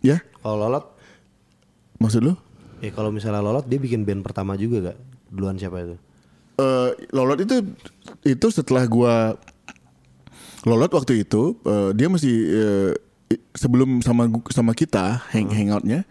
ya 0.00 0.16
Kalau 0.38 0.56
lolot, 0.58 0.84
maksud 1.96 2.20
lu 2.22 2.34
ya 2.78 2.90
kalau 2.90 3.08
misalnya 3.08 3.40
lolot 3.40 3.64
dia 3.64 3.76
bikin 3.76 4.04
band 4.04 4.20
pertama 4.20 4.54
juga 4.54 4.92
gak? 4.92 4.98
Duluan 5.26 5.56
siapa 5.56 5.80
itu? 5.80 5.96
eh 6.56 6.90
Lolot 7.10 7.38
itu 7.38 7.64
itu 8.22 8.46
setelah 8.50 8.84
gua 8.84 9.40
Lolot 10.62 10.90
waktu 10.90 11.24
itu 11.24 11.56
eh, 11.62 11.90
dia 11.92 12.06
masih 12.06 12.36
i- 13.26 13.42
sebelum 13.52 14.00
sama 14.00 14.28
sama 14.48 14.72
kita 14.72 15.24
hang 15.30 15.48
hangoutnya 15.48 16.04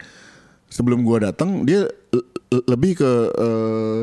sebelum 0.66 1.02
gua 1.02 1.22
datang 1.24 1.62
dia 1.62 1.86
le- 2.10 2.26
le- 2.50 2.66
lebih 2.66 2.98
ke 2.98 3.12
eh, 3.30 4.00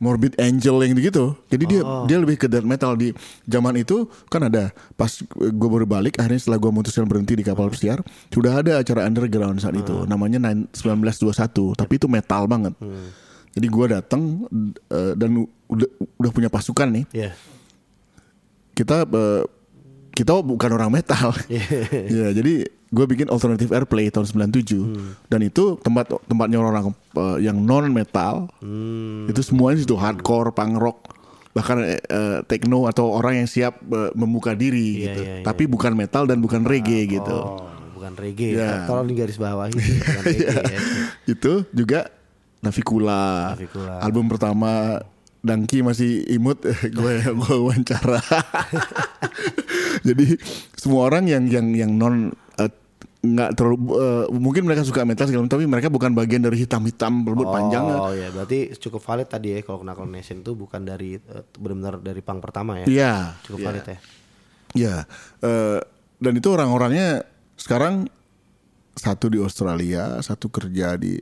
Morbid 0.00 0.40
Angel 0.40 0.80
yang 0.80 0.96
gitu. 0.96 1.36
Jadi 1.52 1.64
dia 1.68 1.80
dia 2.08 2.16
lebih 2.16 2.40
ke 2.40 2.48
death 2.48 2.64
metal 2.64 2.96
di 2.96 3.12
zaman 3.44 3.76
itu 3.76 4.08
kan 4.32 4.48
ada 4.48 4.72
pas 4.96 5.12
gue 5.28 5.68
baru 5.68 5.84
balik 5.84 6.16
akhirnya 6.16 6.40
setelah 6.40 6.56
gue 6.56 6.70
memutuskan 6.72 7.04
berhenti 7.04 7.36
di 7.36 7.44
kapal 7.44 7.68
pesiar 7.68 8.00
sudah 8.32 8.64
ada 8.64 8.80
acara 8.80 9.04
underground 9.04 9.60
saat 9.60 9.76
itu 9.76 10.08
namanya 10.08 10.40
Nine- 10.40 10.72
1921 10.72 11.76
tapi 11.76 12.00
itu 12.00 12.08
metal 12.08 12.48
banget. 12.48 12.72
Jadi 13.52 13.66
gue 13.68 13.86
datang 13.92 14.22
eh, 14.88 15.12
dan 15.20 15.44
udah 15.68 15.88
udah 16.16 16.30
punya 16.32 16.48
pasukan 16.48 16.88
nih. 16.88 17.04
Iya. 17.12 17.30
Kita 18.72 19.04
eh, 19.04 19.44
kita 20.16 20.32
bukan 20.40 20.70
orang 20.72 20.90
metal. 20.96 21.36
ya, 21.52 22.32
jadi 22.40 22.79
gue 22.90 23.06
bikin 23.06 23.30
alternative 23.30 23.70
airplay 23.70 24.10
tahun 24.10 24.26
97 24.50 25.30
dan 25.30 25.40
itu 25.40 25.78
tempat 25.78 26.10
tempatnya 26.26 26.58
orang 26.58 26.90
eh, 26.90 27.38
yang 27.46 27.62
non 27.62 27.86
metal. 27.88 28.50
Itu 29.30 29.40
semuanya 29.40 29.78
situ 29.78 29.94
hardcore, 29.94 30.50
punk 30.50 30.74
rock, 30.74 30.98
bahkan 31.54 31.78
eh, 31.86 32.42
techno 32.50 32.90
atau 32.90 33.14
orang 33.14 33.46
yang 33.46 33.48
siap 33.48 33.78
eh, 33.78 34.10
membuka 34.18 34.58
diri 34.58 35.02
Iya, 35.02 35.04
gitu. 35.06 35.20
iya, 35.22 35.34
iya. 35.38 35.44
Tapi 35.46 35.70
bukan 35.70 35.94
metal 35.94 36.26
dan 36.26 36.42
bukan 36.42 36.66
reggae 36.66 37.06
gitu. 37.06 37.30
Oh, 37.30 37.70
bukan 37.94 38.18
reggae. 38.18 38.58
Ya. 38.58 38.86
Tolong 38.90 39.06
di 39.06 39.14
garis 39.14 39.38
bawahi 39.38 39.70
bukan 39.78 40.22
reggae 40.26 40.50
ya. 40.50 40.80
itu 41.30 41.52
juga 41.70 42.10
Navikula. 42.60 43.54
Navikula. 43.54 44.02
Album 44.04 44.26
pertama 44.28 45.00
Dangki 45.40 45.80
masih 45.80 46.26
imut 46.28 46.60
gue 46.98 47.14
gue 47.22 47.54
wawancara. 47.56 48.18
Jadi 50.06 50.36
semua 50.76 51.08
orang 51.08 51.24
yang 51.28 51.44
yang 51.48 51.66
yang 51.72 51.92
non 51.96 52.32
nggak 53.20 53.50
terlalu 53.52 53.76
eh, 54.00 54.24
mungkin 54.32 54.64
mereka 54.64 54.80
suka 54.80 55.04
metal 55.04 55.28
segala 55.28 55.44
tapi 55.44 55.68
mereka 55.68 55.92
bukan 55.92 56.16
bagian 56.16 56.40
dari 56.40 56.56
hitam-hitam 56.64 57.20
berbut 57.20 57.52
panjang. 57.52 57.84
Oh 57.84 58.16
ya, 58.16 58.32
berarti 58.32 58.72
cukup 58.80 59.04
valid 59.04 59.28
tadi 59.28 59.52
ya 59.52 59.60
kalau 59.60 59.84
Knuckle 59.84 60.08
Nation 60.08 60.40
itu 60.40 60.56
bukan 60.56 60.88
dari 60.88 61.20
eh, 61.20 61.44
benar-benar 61.60 62.00
dari 62.00 62.20
pang 62.24 62.40
pertama 62.40 62.80
ya. 62.80 62.86
Iya. 62.88 63.14
Cukup 63.44 63.58
iya. 63.60 63.66
valid 63.68 63.84
ya. 63.84 63.98
Ya, 64.70 64.96
eh, 65.44 65.80
dan 66.22 66.32
itu 66.32 66.48
orang-orangnya 66.48 67.26
sekarang 67.60 68.08
satu 68.96 69.28
di 69.28 69.38
Australia, 69.42 70.16
satu 70.24 70.48
kerja 70.48 70.96
di 70.96 71.20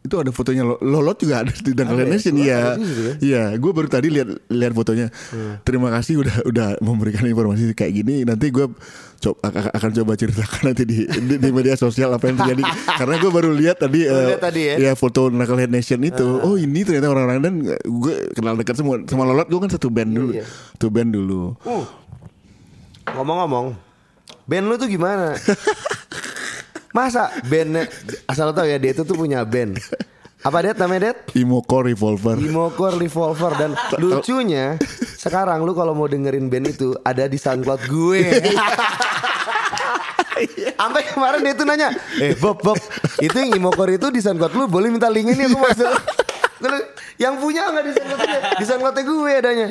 itu 0.00 0.16
ada 0.16 0.32
fotonya 0.32 0.64
Lo- 0.64 0.80
Lolot 0.80 1.20
juga 1.20 1.44
ada 1.44 1.52
di 1.52 1.76
Dangkal 1.76 2.00
ya? 2.00 2.06
Nation 2.08 2.32
Lolot 2.32 2.46
iya. 2.48 2.60
Iya, 3.20 3.42
gue 3.60 3.72
baru 3.76 3.88
tadi 3.92 4.08
lihat 4.08 4.28
lihat 4.48 4.72
fotonya. 4.72 5.12
Terima 5.60 5.92
kasih 5.92 6.24
udah 6.24 6.36
udah 6.48 6.66
memberikan 6.80 7.28
informasi 7.28 7.76
kayak 7.76 7.92
gini. 8.00 8.24
Nanti 8.24 8.48
gue 8.48 8.64
coba 9.20 9.52
akan 9.52 9.90
coba 10.00 10.12
ceritakan 10.16 10.72
nanti 10.72 10.88
di, 10.88 11.04
di, 11.04 11.36
di 11.36 11.50
media 11.52 11.76
sosial 11.76 12.16
apa 12.16 12.32
yang 12.32 12.40
terjadi. 12.40 12.64
Karena 13.00 13.20
gue 13.20 13.30
baru 13.30 13.52
lihat 13.52 13.84
tadi 13.84 14.08
lihat 14.08 14.40
tadi 14.40 14.60
ya? 14.80 14.96
foto 14.96 15.28
Knucklehead 15.28 15.68
Nation 15.68 16.00
itu. 16.00 16.24
Oh, 16.40 16.56
ini 16.56 16.80
ternyata 16.80 17.12
orang-orang 17.12 17.38
dan 17.44 17.54
gue 17.84 18.14
kenal 18.32 18.56
dekat 18.56 18.80
semua. 18.80 19.04
Sama 19.04 19.28
Lolot 19.28 19.52
gue 19.52 19.60
kan 19.60 19.68
satu 19.68 19.92
band 19.92 20.16
dulu. 20.16 20.32
Iya. 20.32 20.48
Satu 20.80 20.88
band 20.88 21.12
dulu. 21.12 21.60
Uh. 21.68 21.84
Ngomong-ngomong, 23.10 23.76
band 24.48 24.64
lu 24.64 24.74
tuh 24.80 24.88
gimana? 24.88 25.36
Masa 26.90 27.30
bandnya 27.46 27.86
asal 28.26 28.50
lo 28.50 28.52
tau 28.52 28.66
ya 28.66 28.74
dia 28.74 28.90
itu 28.90 29.06
tuh 29.06 29.14
punya 29.14 29.46
band. 29.46 29.78
Apa 30.40 30.64
det 30.64 30.80
namanya 30.80 31.12
det? 31.12 31.36
Imocore 31.36 31.92
Revolver. 31.92 32.40
Imokor 32.40 32.96
Revolver 32.96 33.52
dan 33.60 33.76
lucunya 34.00 34.80
sekarang 35.20 35.68
lu 35.68 35.76
kalau 35.76 35.92
mau 35.92 36.08
dengerin 36.08 36.48
band 36.48 36.72
itu 36.72 36.96
ada 37.04 37.28
di 37.28 37.36
SoundCloud 37.36 37.82
gue. 37.86 38.20
Sampai 40.80 41.04
kemarin 41.12 41.44
dia 41.44 41.52
tuh 41.52 41.68
nanya, 41.68 41.92
eh 42.16 42.32
Bob 42.40 42.64
Bob 42.64 42.80
itu 43.20 43.36
yang 43.36 43.52
Imokor 43.52 43.92
itu 43.92 44.08
di 44.08 44.24
SoundCloud 44.24 44.56
lu 44.56 44.64
boleh 44.64 44.88
minta 44.88 45.12
link 45.12 45.28
ini 45.28 45.44
aku 45.44 45.60
masuk. 45.60 45.92
Yang 47.20 47.34
punya 47.44 47.68
nggak 47.68 47.84
di 47.84 47.92
SoundCloud 47.92 48.56
di 48.56 48.64
SoundCloud 48.64 48.96
gue 49.04 49.32
adanya. 49.36 49.68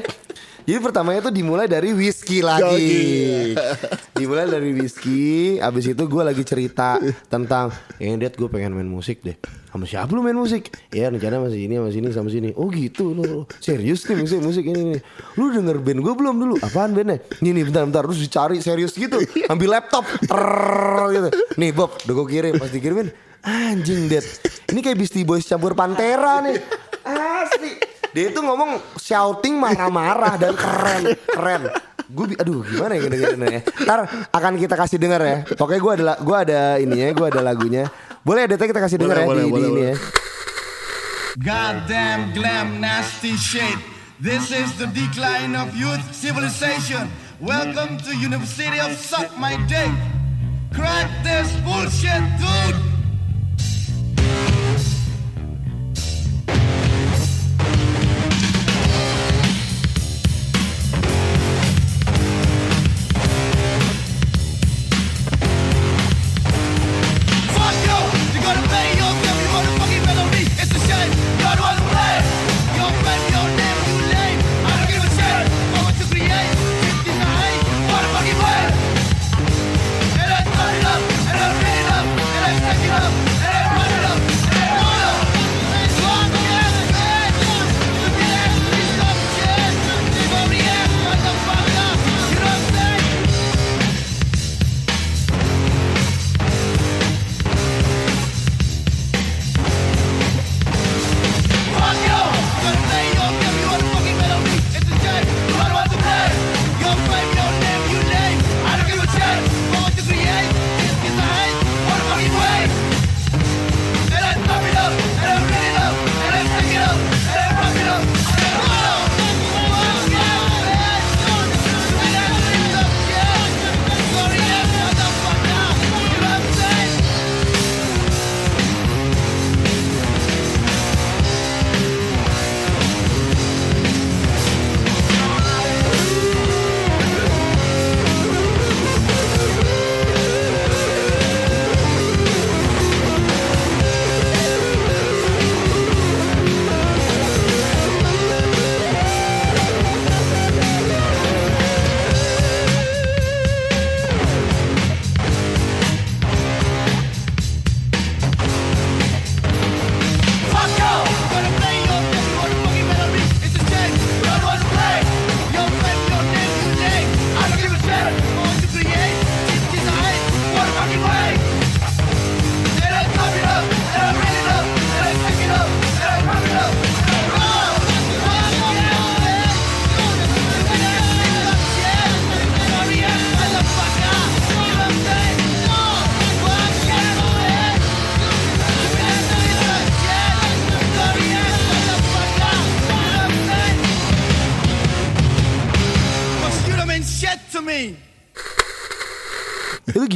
Jadi 0.70 0.86
pertamanya 0.86 1.26
tuh 1.26 1.34
dimulai 1.34 1.66
dari 1.66 1.98
whisky 1.98 2.46
lagi. 2.46 3.58
dimulai 4.22 4.46
dari 4.46 4.70
whisky, 4.70 5.58
abis 5.58 5.98
itu 5.98 6.04
gue 6.06 6.22
lagi 6.22 6.46
cerita 6.46 7.02
tentang, 7.26 7.74
eh 7.98 8.14
Dad 8.14 8.38
gue 8.38 8.46
pengen 8.46 8.78
main 8.78 8.86
musik 8.86 9.26
deh. 9.26 9.34
Sama 9.74 9.90
siapa 9.90 10.14
lu 10.14 10.22
main 10.22 10.38
musik? 10.38 10.70
Ya 10.94 11.10
rencana 11.10 11.42
masih 11.42 11.66
ini 11.66 11.82
sama 11.82 11.90
sini 11.90 12.08
sama 12.14 12.30
sini. 12.30 12.50
Oh 12.54 12.70
gitu 12.70 13.18
lu 13.18 13.50
serius 13.58 14.06
nih 14.06 14.22
musik 14.22 14.46
musik 14.46 14.62
ini 14.70 14.94
nih. 14.94 15.02
Lu 15.42 15.50
denger 15.50 15.82
band 15.82 16.06
gue 16.06 16.14
belum 16.14 16.36
dulu? 16.38 16.56
Apaan 16.62 16.94
bandnya? 16.94 17.18
Ini 17.42 17.50
nih 17.50 17.64
bentar 17.66 17.90
bentar 17.90 18.06
terus 18.06 18.22
dicari 18.22 18.62
serius 18.62 18.94
gitu. 18.94 19.18
Ambil 19.50 19.74
laptop, 19.74 20.06
Trrrr, 20.22 21.18
gitu. 21.18 21.30
Nih 21.58 21.74
Bob, 21.74 21.98
udah 22.06 22.14
gue 22.14 22.28
kirim 22.30 22.62
pas 22.62 22.70
dikirimin. 22.70 23.10
Anjing 23.42 24.06
Dad, 24.06 24.22
ini 24.70 24.86
kayak 24.86 25.02
Beastie 25.02 25.26
Boys 25.26 25.50
campur 25.50 25.74
Pantera 25.74 26.46
nih. 26.46 26.62
Asli. 27.10 27.99
Dia 28.10 28.34
itu 28.34 28.40
ngomong 28.42 28.82
shouting 28.98 29.54
marah-marah 29.56 30.36
dan 30.36 30.54
keren, 30.58 31.04
keren. 31.30 31.62
Gue 32.10 32.34
aduh 32.34 32.66
gimana 32.66 32.98
ya 32.98 33.06
dengerin 33.06 33.42
ya. 33.46 33.62
Ntar 33.86 34.00
akan 34.34 34.54
kita 34.58 34.74
kasih 34.74 34.98
denger 34.98 35.22
ya. 35.22 35.38
Pokoknya 35.54 35.78
gue 35.80 35.94
ada 35.94 36.04
gue 36.18 36.38
ada 36.38 36.60
ininya, 36.82 37.08
gue 37.14 37.28
ada 37.30 37.42
lagunya. 37.46 37.86
Boleh 38.26 38.46
ya 38.46 38.48
Deta 38.50 38.66
kita 38.66 38.82
kasih 38.82 38.98
denger 38.98 39.18
ya 39.22 39.26
Boleh, 39.30 39.46
di, 39.46 39.52
boleh, 39.54 39.62
di 39.62 39.70
ini 39.70 39.72
boleh. 39.78 39.86
ya. 39.86 39.96
Goddamn 41.40 42.34
glam 42.34 42.82
nasty 42.82 43.38
shit. 43.38 43.78
This 44.20 44.52
is 44.52 44.76
the 44.76 44.90
decline 44.92 45.56
of 45.56 45.72
youth 45.72 46.02
civilization. 46.12 47.08
Welcome 47.40 47.96
to 48.04 48.12
University 48.12 48.82
of 48.82 48.92
Suck 48.98 49.32
My 49.40 49.56
Dick. 49.70 49.88
Crack 50.76 51.08
this 51.24 51.48
bullshit, 51.64 52.20
dude. 52.42 52.76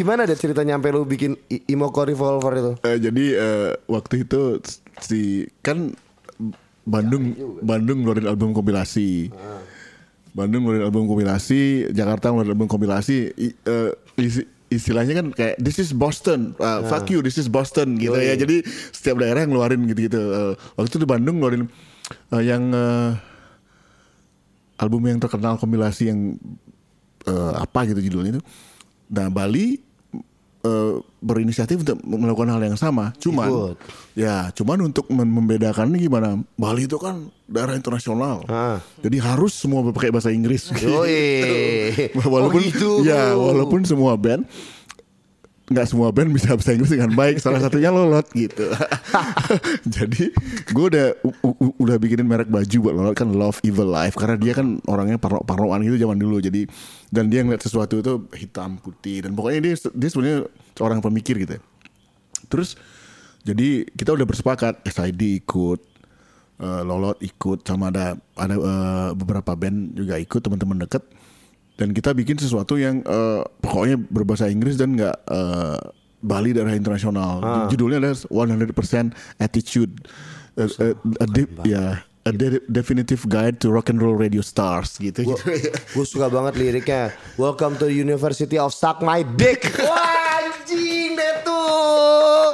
Gimana 0.03 0.27
deh 0.27 0.35
cerita 0.35 0.59
nyampe 0.61 0.91
lu 0.91 1.07
bikin 1.07 1.39
Imoko 1.65 2.03
Revolver 2.03 2.51
itu? 2.53 2.71
Eh, 2.83 2.99
jadi 2.99 3.25
eh, 3.33 3.69
waktu 3.87 4.27
itu 4.27 4.59
si 4.99 5.21
kan 5.63 5.95
Bandung 6.83 7.31
Bandung 7.63 8.03
ngeluarin 8.03 8.27
album 8.27 8.51
kompilasi. 8.51 9.31
Bandung 10.35 10.67
ngeluarin 10.67 10.83
album 10.83 11.07
kompilasi, 11.07 11.87
Jakarta 11.89 12.27
ngeluarin 12.27 12.51
album 12.51 12.67
kompilasi. 12.67 13.31
I- 13.33 13.55
isi- 14.19 14.49
istilahnya 14.67 15.13
kan 15.15 15.27
kayak 15.31 15.55
this 15.61 15.77
is 15.77 15.93
Boston, 15.93 16.57
uh, 16.57 16.81
fuck 16.83 17.05
you, 17.07 17.21
this 17.21 17.37
is 17.37 17.47
Boston 17.47 17.95
gitu 17.95 18.17
ya. 18.17 18.35
Jadi 18.35 18.65
setiap 18.91 19.21
daerah 19.21 19.45
yang 19.45 19.55
ngeluarin 19.55 19.85
gitu-gitu. 19.85 20.19
Eh, 20.19 20.53
waktu 20.75 20.89
itu 20.91 20.99
di 20.99 21.07
Bandung 21.07 21.39
ngeluarin 21.39 21.69
eh, 22.35 22.43
yang 22.43 22.67
eh, 22.73 23.11
album 24.75 25.07
yang 25.07 25.21
terkenal 25.21 25.55
kompilasi 25.55 26.11
yang 26.11 26.35
eh, 27.23 27.53
apa 27.55 27.87
gitu 27.87 28.01
judulnya 28.01 28.37
itu. 28.37 28.43
Nah 29.07 29.29
Bali 29.29 29.77
eh, 30.63 30.93
berinisiatif 31.19 31.83
untuk 31.83 31.99
melakukan 32.01 32.49
hal 32.49 32.61
yang 32.63 32.75
sama. 32.75 33.11
Cuman 33.15 33.47
Ikut. 33.47 33.75
ya, 34.15 34.47
cuman 34.51 34.87
untuk 34.87 35.07
mem- 35.07 35.27
membedakannya 35.29 35.95
gimana? 35.95 36.39
Bali 36.55 36.83
itu 36.83 36.95
kan 36.95 37.27
daerah 37.45 37.75
internasional. 37.75 38.43
Ah. 38.47 38.79
Jadi 38.99 39.19
harus 39.19 39.51
semua 39.51 39.83
pakai 39.85 40.09
bahasa 40.09 40.31
Inggris. 40.31 40.71
Yoi. 40.73 42.11
walaupun 42.31 42.59
Oh, 42.59 42.65
gitu. 42.65 42.91
ya 43.03 43.35
walaupun 43.35 43.83
semua 43.83 44.15
band 44.15 44.47
nggak 45.63 45.87
semua 45.87 46.11
band 46.11 46.35
bisa 46.35 46.53
bahasa 46.53 46.75
Inggris 46.75 46.91
dengan 46.91 47.15
baik. 47.15 47.39
Salah 47.39 47.63
satunya 47.63 47.89
lolot 47.93 48.27
gitu. 48.35 48.67
Jadi 49.95 50.33
gue 50.71 50.85
udah 50.91 51.07
udah 51.79 51.95
bikinin 52.01 52.27
merek 52.27 52.51
baju 52.51 52.77
buat 52.83 52.95
lolot 52.95 53.15
kan 53.15 53.31
Love 53.31 53.63
Evil 53.63 53.87
Life. 53.87 54.19
Karena 54.19 54.35
dia 54.35 54.53
kan 54.57 54.83
orangnya 54.89 55.15
parno 55.15 55.43
parnoan 55.45 55.85
gitu 55.87 56.03
zaman 56.03 56.19
dulu. 56.19 56.43
Jadi 56.43 56.67
dan 57.13 57.29
dia 57.29 57.45
ngeliat 57.45 57.61
sesuatu 57.61 58.01
itu 58.01 58.25
hitam 58.33 58.81
putih 58.81 59.21
dan 59.21 59.37
pokoknya 59.37 59.61
dia 59.61 59.73
dia 59.93 60.09
sebenarnya 60.09 60.49
seorang 60.73 60.97
pemikir 60.97 61.37
gitu 61.37 61.61
ya. 61.61 61.61
terus 62.49 62.73
jadi 63.45 63.85
kita 63.93 64.17
udah 64.17 64.25
bersepakat 64.25 64.81
SID 64.89 65.45
ikut 65.45 65.79
eh, 66.57 66.81
Lolot 66.81 67.21
ikut 67.21 67.61
sama 67.61 67.93
ada 67.93 68.17
ada 68.33 68.55
eh, 68.57 69.09
beberapa 69.13 69.53
band 69.53 69.93
juga 69.93 70.17
ikut 70.17 70.41
teman-teman 70.41 70.89
deket 70.89 71.05
dan 71.73 71.89
kita 71.89 72.11
bikin 72.11 72.35
sesuatu 72.35 72.75
yang 72.75 73.01
eh, 73.01 73.41
pokoknya 73.59 73.97
berbahasa 73.97 74.47
Inggris 74.47 74.75
dan 74.75 74.93
nggak 74.93 75.17
eh, 75.25 75.79
Bali 76.19 76.51
daerah 76.51 76.71
internasional 76.71 77.39
judulnya 77.67 77.99
adalah 77.99 78.15
100% 78.15 78.71
attitude 79.37 80.07
Eh, 80.53 80.69
eh, 80.69 80.93
a 81.17 81.25
de- 81.25 81.49
ya 81.65 81.83
a 82.23 82.31
de- 82.31 82.61
definitive 82.69 83.25
guide 83.25 83.57
to 83.57 83.67
rock 83.67 83.89
and 83.89 83.97
roll 83.97 84.13
radio 84.13 84.37
stars 84.39 85.01
gitu 85.01 85.25
gitu 85.25 85.41
Gue 85.97 86.05
suka 86.05 86.29
banget 86.29 86.53
liriknya. 86.55 87.09
Welcome 87.35 87.73
to 87.75 87.89
University 87.89 88.55
of 88.55 88.69
Suck 88.69 89.01
My 89.01 89.25
Dick. 89.25 89.65
Wah 89.81 90.45
anjing 90.45 91.17
deh 91.17 91.33
tuh. 91.41 92.53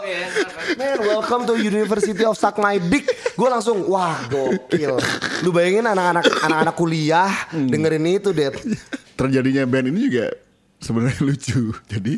Man, 0.74 0.98
welcome 1.04 1.44
to 1.44 1.60
University 1.60 2.24
of 2.24 2.34
Suck 2.34 2.56
My 2.56 2.80
Dick. 2.80 3.04
Gue 3.36 3.52
langsung 3.52 3.84
wah 3.86 4.16
gokil. 4.26 4.96
Lu 5.44 5.52
bayangin 5.52 5.86
anak-anak 5.86 6.24
anak-anak 6.40 6.74
kuliah 6.74 7.28
dengerin 7.52 8.08
itu 8.08 8.32
deh. 8.32 8.56
Terjadinya 9.20 9.68
band 9.68 9.92
ini 9.92 10.08
juga 10.08 10.32
sebenarnya 10.80 11.20
lucu. 11.28 11.76
Jadi 11.86 12.14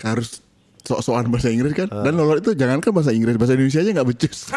harus 0.00 0.40
sok-sokan 0.80 1.28
bahasa 1.28 1.52
Inggris 1.52 1.76
kan. 1.76 1.92
Dan 1.92 2.16
Lolot 2.16 2.40
itu 2.40 2.56
jangan 2.56 2.80
kan 2.80 2.90
bahasa 2.90 3.12
Inggris, 3.12 3.36
bahasa 3.36 3.52
Indonesia 3.52 3.78
aja 3.78 3.90
nggak 3.92 4.08
becus. 4.08 4.48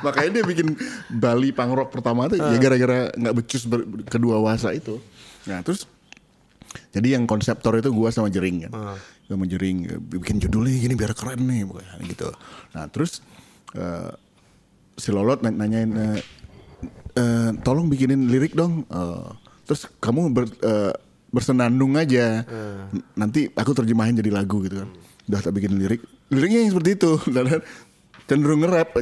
Makanya 0.00 0.30
dia 0.32 0.44
bikin 0.44 0.74
Bali 1.08 1.50
punk 1.50 1.72
rock 1.72 1.90
pertama 1.90 2.26
tuh 2.26 2.36
ya 2.36 2.58
gara-gara 2.58 2.98
nggak 3.10 3.34
becus 3.34 3.64
ber- 3.64 3.86
kedua 4.04 4.36
wasa 4.38 4.70
itu. 4.70 4.98
Nah 5.46 5.62
terus 5.62 5.86
jadi 6.90 7.16
yang 7.16 7.24
konseptor 7.24 7.74
itu 7.74 7.90
gua 7.90 8.10
sama 8.10 8.28
Jering 8.28 8.66
kan. 8.66 8.72
Gua 9.24 9.32
sama 9.32 9.46
Jering 9.46 9.78
eh, 9.86 9.98
bikin 9.98 10.38
judulnya 10.38 10.76
gini 10.76 10.94
biar 10.94 11.12
keren 11.12 11.42
nih 11.42 11.64
pokoknya 11.64 11.94
gitu. 12.04 12.28
Nah 12.70 12.84
terus 12.86 13.22
eh, 13.72 14.10
si 14.94 15.10
Lolot 15.10 15.40
na- 15.40 15.54
nanyain 15.54 15.90
eh, 15.90 16.18
eh, 17.14 17.50
tolong 17.62 17.86
bikinin 17.86 18.26
lirik 18.26 18.52
dong. 18.52 18.84
Eh, 18.84 19.28
terus 19.70 19.86
kamu 19.96 20.20
ber, 20.28 20.50
eh, 20.50 20.90
bersenandung 21.28 21.94
aja. 21.94 22.42
N- 22.90 23.06
Nanti 23.14 23.46
aku 23.48 23.70
terjemahin 23.70 24.12
jadi 24.12 24.28
lagu 24.28 24.58
gitu 24.60 24.82
kan. 24.82 24.90
Udah 25.24 25.40
tak 25.40 25.54
bikin 25.54 25.78
lirik. 25.78 26.02
Liriknya 26.26 26.58
yang 26.60 26.74
seperti 26.74 26.90
itu. 26.92 27.12
Dan 27.30 27.62
cenderung 28.26 28.60
nge-rap 28.60 28.94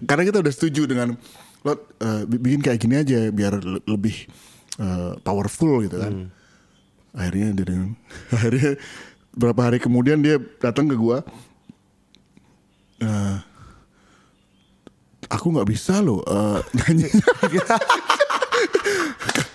karena 0.00 0.22
kita 0.24 0.38
udah 0.38 0.52
setuju 0.52 0.82
dengan 0.84 1.18
Lot 1.62 1.78
eh, 1.96 2.22
bi- 2.24 2.38
bikin 2.40 2.58
kayak 2.60 2.78
gini 2.78 2.94
aja 2.96 3.18
biar 3.28 3.58
le- 3.58 3.82
lebih 3.84 4.14
eh, 4.76 5.12
powerful 5.20 5.82
gitu 5.82 5.98
kan. 5.98 6.30
Akhirnya 7.12 7.50
dia 7.52 7.66
dengan- 7.66 7.98
akhirnya 8.34 8.78
berapa 9.32 9.60
hari 9.60 9.78
kemudian 9.78 10.18
dia 10.18 10.38
datang 10.58 10.86
ke 10.86 10.94
gua. 10.94 11.22
Eh, 12.98 13.36
aku 15.28 15.50
nggak 15.50 15.66
bisa 15.66 15.98
loh 15.98 16.22
eh, 16.22 16.58
nyanyi 16.76 17.06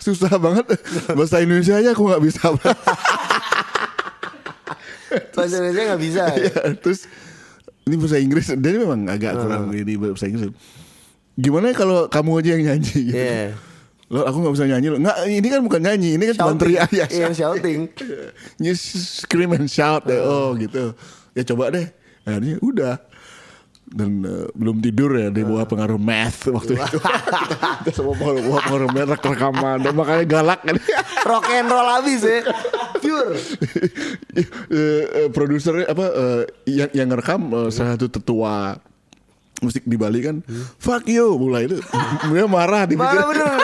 susah 0.07 0.31
banget 0.39 0.65
bahasa 1.11 1.43
Indonesia 1.43 1.75
aja 1.75 1.91
aku 1.91 2.07
nggak 2.07 2.23
bisa 2.23 2.43
Bahasa 5.35 5.53
Indonesia 5.59 5.83
nggak 5.93 6.01
bisa. 6.03 6.23
Ya, 6.35 6.55
terus 6.79 7.07
ini 7.87 7.95
bahasa 7.95 8.17
Inggris 8.19 8.47
dia 8.51 8.71
memang 8.75 9.07
agak 9.07 9.39
kurang 9.39 9.71
ini 9.71 9.95
bahasa 9.95 10.27
Inggris 10.27 10.51
gimana 11.37 11.69
kalau 11.77 12.09
kamu 12.09 12.41
aja 12.41 12.49
yang 12.57 12.63
nyanyi 12.73 12.97
gitu. 13.13 13.13
Iya. 13.13 13.53
Lo 14.09 14.25
aku 14.25 14.37
nggak 14.41 14.53
bisa 14.57 14.65
nyanyi 14.65 14.87
lo. 14.89 14.97
Nggak, 14.97 15.17
ini 15.29 15.47
kan 15.51 15.61
bukan 15.61 15.81
nyanyi, 15.85 16.09
ini 16.17 16.23
kan 16.33 16.35
cuma 16.41 16.53
teriak 16.57 16.89
ya. 16.89 17.05
Iya 17.11 17.29
shouting. 17.35 17.81
You 18.63 18.73
scream 18.73 19.53
and 19.53 19.69
shout 19.69 20.09
deh. 20.09 20.17
Oh 20.17 20.57
gitu. 20.57 20.97
Ya 21.37 21.45
coba 21.45 21.69
deh. 21.69 21.85
Akhirnya 22.25 22.57
udah. 22.59 22.95
Dan 23.87 24.19
eh, 24.21 24.45
belum 24.51 24.83
tidur 24.83 25.15
ya 25.15 25.31
di 25.31 25.41
bawah 25.41 25.63
pengaruh 25.63 25.95
math 25.95 26.51
waktu 26.51 26.75
itu. 26.77 26.99
Kita 26.99 27.91
semua 27.95 28.13
bawah 28.13 28.59
pengaruh 28.61 28.91
math 28.91 29.09
rek- 29.15 29.27
rekaman 29.31 29.77
dan 29.79 29.93
makanya 29.95 30.25
galak 30.27 30.59
kan. 30.61 30.75
Rock 31.29 31.47
and 31.49 31.67
roll 31.67 31.87
habis 31.87 32.21
ya. 32.21 32.43
Pure. 32.99 33.31
Eh, 34.37 34.45
eh, 34.69 35.27
produsernya 35.33 35.89
apa 35.89 36.05
eh, 36.05 36.41
yang 36.69 36.89
yang 36.93 37.07
ngerekam 37.09 37.41
eh, 37.49 37.69
salah 37.73 37.97
satu 37.97 38.05
tetua 38.05 38.77
musik 39.57 39.81
di 39.81 39.97
Bali 39.97 40.21
kan 40.21 40.45
fuck 40.77 41.09
you 41.09 41.33
mulai 41.33 41.65
itu 41.65 41.81
dia 42.29 42.45
marah 42.45 42.85
dipikir 42.85 43.17
Marah 43.17 43.57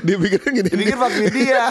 dipikir 0.00 0.38
gini 0.46 0.70
Dipikir 0.70 0.94
Pak 0.94 1.10
dia. 1.34 1.66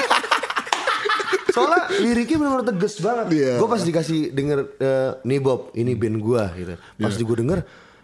Soalnya 1.49 1.87
liriknya 1.97 2.37
benar-benar 2.37 2.65
tegas 2.67 2.93
banget. 2.99 3.25
Iya. 3.31 3.53
Gue 3.57 3.67
pas 3.67 3.81
dikasih 3.81 4.19
denger 4.29 4.59
eh, 4.77 5.11
nih 5.23 5.39
Bob, 5.39 5.71
ini 5.73 5.95
band 5.95 6.17
gue 6.19 6.43
gitu. 6.55 6.73
Pas 6.75 7.13
di 7.15 7.23
gue 7.23 7.37
denger, 7.37 7.59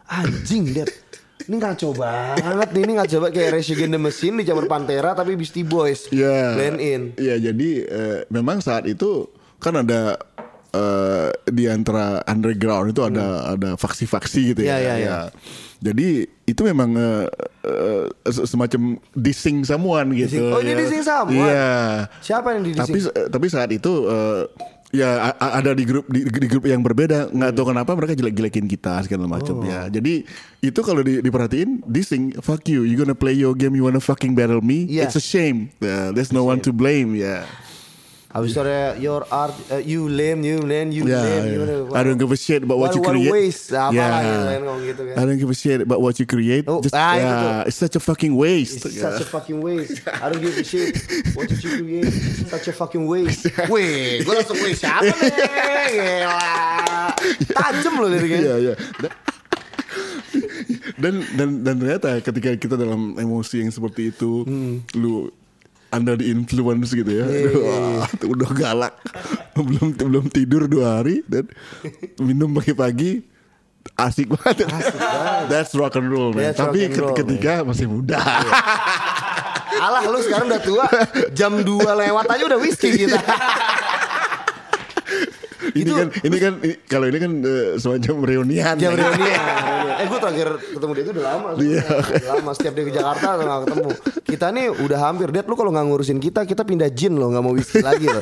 anjing 0.07 0.71
Dad. 0.71 0.89
Ini 1.45 1.61
ngaco 1.61 1.93
banget 1.93 2.69
nih, 2.73 2.81
ini 2.81 2.93
ngaco 2.97 3.15
banget 3.21 3.33
kayak 3.35 3.49
Rage 3.53 3.69
Against 3.69 3.93
the 3.93 4.01
Machine 4.01 4.35
dicampur 4.35 4.65
Pantera 4.65 5.13
tapi 5.13 5.35
Beastie 5.35 5.61
Boys. 5.61 6.09
Iya. 6.09 6.57
Blend 6.57 6.79
in. 6.79 7.01
Iya, 7.15 7.51
jadi 7.51 7.69
eh, 7.85 8.19
memang 8.27 8.59
saat 8.59 8.89
itu 8.89 9.29
kan 9.59 9.77
ada 9.77 10.17
eh, 10.73 11.29
di 11.45 11.69
antara 11.69 12.25
underground 12.25 12.89
itu 12.89 13.01
ada 13.01 13.53
ada 13.53 13.69
faksi-faksi 13.75 14.39
gitu 14.55 14.61
Iya, 14.63 14.73
ya. 14.73 14.77
iya, 14.79 14.93
iya. 14.95 15.05
Ya. 15.05 15.19
Jadi 15.83 16.07
itu 16.45 16.61
memang 16.65 16.97
eh, 16.97 17.25
se- 18.25 18.47
semacam 18.47 18.97
dissing 19.13 19.61
someone 19.61 20.17
gitu. 20.17 20.49
Oh, 20.49 20.63
ini 20.63 20.73
ya. 20.73 20.77
dissing 20.81 21.03
someone? 21.03 21.45
Iya. 21.45 21.69
Siapa 22.25 22.57
yang 22.57 22.63
di 22.65 22.73
Tapi 22.73 22.97
tapi 23.29 23.47
saat 23.51 23.69
itu 23.69 23.91
eh, 24.09 24.49
ya 24.95 25.35
ada 25.35 25.75
di 25.75 25.83
grup 25.83 26.07
di, 26.07 26.23
di 26.23 26.47
grup 26.47 26.63
yang 26.63 26.79
berbeda. 26.79 27.29
Nggak 27.35 27.51
tahu 27.51 27.65
kenapa 27.75 27.91
mereka 27.93 28.13
jelek-jelekin 28.15 28.65
kita 28.71 29.03
segala 29.03 29.27
macam. 29.27 29.59
Oh. 29.59 29.67
ya 29.67 29.91
jadi 29.91 30.23
itu 30.63 30.79
kalau 30.81 31.03
di, 31.03 31.19
diperhatiin 31.19 31.83
dissing 31.85 32.31
fuck 32.39 32.63
you. 32.71 32.87
You 32.87 32.95
gonna 32.95 33.17
play 33.17 33.35
your 33.35 33.53
game 33.53 33.75
you 33.75 33.83
wanna 33.83 34.01
fucking 34.01 34.33
battle 34.33 34.63
me? 34.63 34.87
Yeah. 34.87 35.05
it's 35.11 35.19
a 35.19 35.23
shame. 35.23 35.75
Uh, 35.83 36.15
there's 36.15 36.31
no 36.31 36.47
one 36.47 36.63
to 36.63 36.71
blame. 36.71 37.13
Ya 37.13 37.43
Habis 38.35 38.51
itu 38.51 38.59
ada 38.59 38.99
your 38.99 39.23
art, 39.31 39.55
uh, 39.71 39.79
you 39.79 40.11
lame, 40.11 40.43
you 40.43 40.59
lame, 40.59 40.91
you 40.91 41.07
Yeah, 41.07 41.23
lame. 41.23 41.43
yeah. 41.47 41.87
you- 41.87 41.95
I 41.95 42.03
don't 42.03 42.19
give 42.19 42.27
a 42.27 42.35
shit 42.35 42.59
about 42.61 42.75
what, 42.75 42.91
you 42.91 42.99
What- 42.99 43.15
what 43.15 43.15
create. 43.15 43.31
waste, 43.31 43.71
apalah 43.71 43.95
Yeah. 43.95 44.19
gitu 44.19 44.43
kan, 44.43 44.59
ngomong 44.59 44.81
gitu 44.83 45.01
kan. 45.07 45.15
I 45.15 45.21
don't 45.23 45.39
give 45.39 45.47
a 45.47 45.55
shit 45.55 45.79
about 45.79 45.99
what 46.03 46.19
you 46.19 46.27
create. 46.27 46.67
Oh, 46.67 46.83
Just, 46.83 46.91
ah, 46.91 47.15
yeah, 47.15 47.63
tuh. 47.63 47.71
it's 47.71 47.79
such 47.79 47.95
a 47.95 48.03
fucking 48.03 48.35
waste. 48.35 48.83
It's 48.83 48.99
Yeah. 48.99 49.07
such 49.07 49.23
a 49.23 49.27
fucking 49.31 49.63
waste. 49.63 50.03
I 50.19 50.27
don't 50.27 50.43
give 50.43 50.51
a 50.51 50.67
shit. 50.67 50.99
What 51.31 51.47
did 51.47 51.63
you 51.63 51.79
create? 51.79 52.11
Such 52.51 52.67
a 52.67 52.75
fucking 52.75 53.07
waste. 53.07 53.47
Wih, 53.71 54.19
gue 54.21 54.33
langsung 54.35 54.59
wih 54.59 54.75
siapa 54.75 55.07
nih? 55.07 55.31
Gila. 55.95 56.51
Tajem 57.55 57.93
loh 57.95 58.09
liriknya. 58.11 58.39
Iya, 58.43 58.55
iya. 58.59 58.73
Da- 58.99 59.15
Dan 60.95 61.23
dan 61.35 61.49
dan 61.61 61.75
ternyata 61.77 62.19
ketika 62.19 62.49
kita 62.55 62.75
dalam 62.75 63.15
emosi 63.15 63.63
yang 63.63 63.71
seperti 63.71 64.11
itu, 64.11 64.43
Hmm. 64.43 64.83
lu 64.93 65.27
under 65.95 66.19
the 66.19 66.27
influence 66.27 66.91
gitu 66.91 67.07
ya, 67.07 67.25
Iya, 67.25 67.51
Wah, 67.55 68.05
itu 68.11 68.25
udah 68.27 68.51
galak, 68.51 68.93
belum 69.55 69.95
belum 69.95 70.25
tidur 70.27 70.67
dua 70.67 70.99
hari 70.99 71.23
dan 71.25 71.47
minum 72.19 72.51
pagi-pagi 72.51 73.23
asik 73.95 74.27
banget. 74.27 74.67
That's 75.47 75.71
rock 75.71 75.95
and 75.95 76.11
roll, 76.11 76.35
man. 76.35 76.51
That's 76.51 76.59
Tapi 76.59 76.89
and 76.89 76.97
roll, 76.99 77.15
ketika 77.15 77.63
masih 77.63 77.87
muda. 77.87 78.19
Alah 79.75 80.07
lu 80.07 80.19
sekarang 80.19 80.47
udah 80.47 80.61
tua, 80.63 80.87
jam 81.31 81.51
2 81.51 81.67
lewat 81.83 82.25
aja 82.25 82.43
udah 82.47 82.59
whisky 82.59 82.95
kita. 82.99 83.19
Ini 85.73 85.81
Itu- 85.81 85.95
kan 85.95 86.07
ini 86.21 86.37
kan 86.37 86.53
ini- 86.59 86.79
kalau 86.85 87.05
ini 87.05 87.17
kan 87.17 87.31
eh, 87.39 87.67
semacam 87.75 88.15
reunian. 88.21 88.75
Ya. 88.75 88.89
reunian. 88.91 89.85
Eh 89.95 90.05
gue 90.05 90.19
terakhir 90.19 90.47
ketemu 90.69 90.91
dia 90.91 91.03
itu 91.03 91.11
udah 91.11 91.25
lama. 91.25 91.47
Iya. 91.55 91.81
Udah 91.81 92.29
lama 92.35 92.51
setiap 92.51 92.73
dia 92.73 92.83
ke 92.83 92.93
Jakarta 92.93 93.27
gak 93.33 93.59
ketemu. 93.63 93.89
Kita 94.25 94.45
nih 94.51 94.65
udah 94.75 94.99
hampir. 95.01 95.27
Dad 95.29 95.45
lu 95.45 95.55
kalau 95.55 95.71
nggak 95.71 95.85
ngurusin 95.85 96.19
kita, 96.19 96.43
kita 96.43 96.61
pindah 96.61 96.89
jin 96.89 97.15
loh, 97.15 97.31
nggak 97.31 97.41
mau 97.41 97.51
whisky 97.51 97.79
lagi 97.79 98.05
loh. 98.05 98.21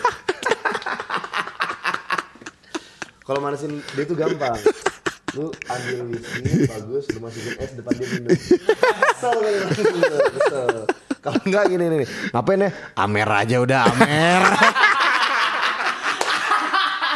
kalau 3.24 3.40
manasin 3.40 3.80
dia 3.90 4.04
itu 4.04 4.14
gampang. 4.14 4.56
Lu 5.34 5.50
ambil 5.66 5.98
whisky 6.12 6.68
bagus, 6.68 7.04
lu 7.10 7.20
masukin 7.20 7.54
es 7.58 7.72
depan 7.74 7.94
dia 7.96 8.08
minum. 8.08 8.30
Kesel 8.30 9.34
kan, 9.34 9.54
kesel, 9.72 10.20
kesel. 10.30 10.68
Kalau 11.18 11.40
enggak 11.42 11.64
gini 11.68 11.86
nih, 11.90 12.00
ngapain 12.30 12.60
ya? 12.60 12.70
Amer 12.94 13.30
aja 13.32 13.56
udah 13.58 13.82
Amer. 13.88 14.42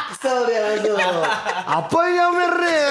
Kesel 0.10 0.38
dia 0.48 0.60
langsung. 0.64 0.98
Apa 1.78 2.02
yang 2.10 2.34
Amer 2.34 2.54
deh? 2.58 2.90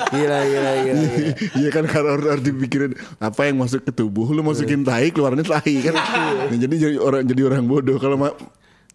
Gila, 0.00 0.38
gila, 0.48 0.70
gila, 0.80 1.02
gila. 1.04 1.32
Iya 1.60 1.68
kan 1.74 1.84
karena 1.84 2.08
harus, 2.16 2.26
harus 2.30 2.44
dipikirin 2.46 2.92
apa 3.20 3.40
yang 3.50 3.60
masuk 3.60 3.84
ke 3.84 3.92
tubuh, 3.92 4.30
lu 4.32 4.40
masukin 4.40 4.80
tai 4.80 5.10
keluarnya 5.10 5.44
tai 5.44 5.74
kan. 5.82 5.94
Nah, 6.50 6.56
jadi 6.56 6.74
jadi 6.74 6.96
orang 6.98 7.22
jadi 7.26 7.42
orang 7.46 7.62
bodoh 7.68 7.98
kalau 8.00 8.16
ma- 8.16 8.34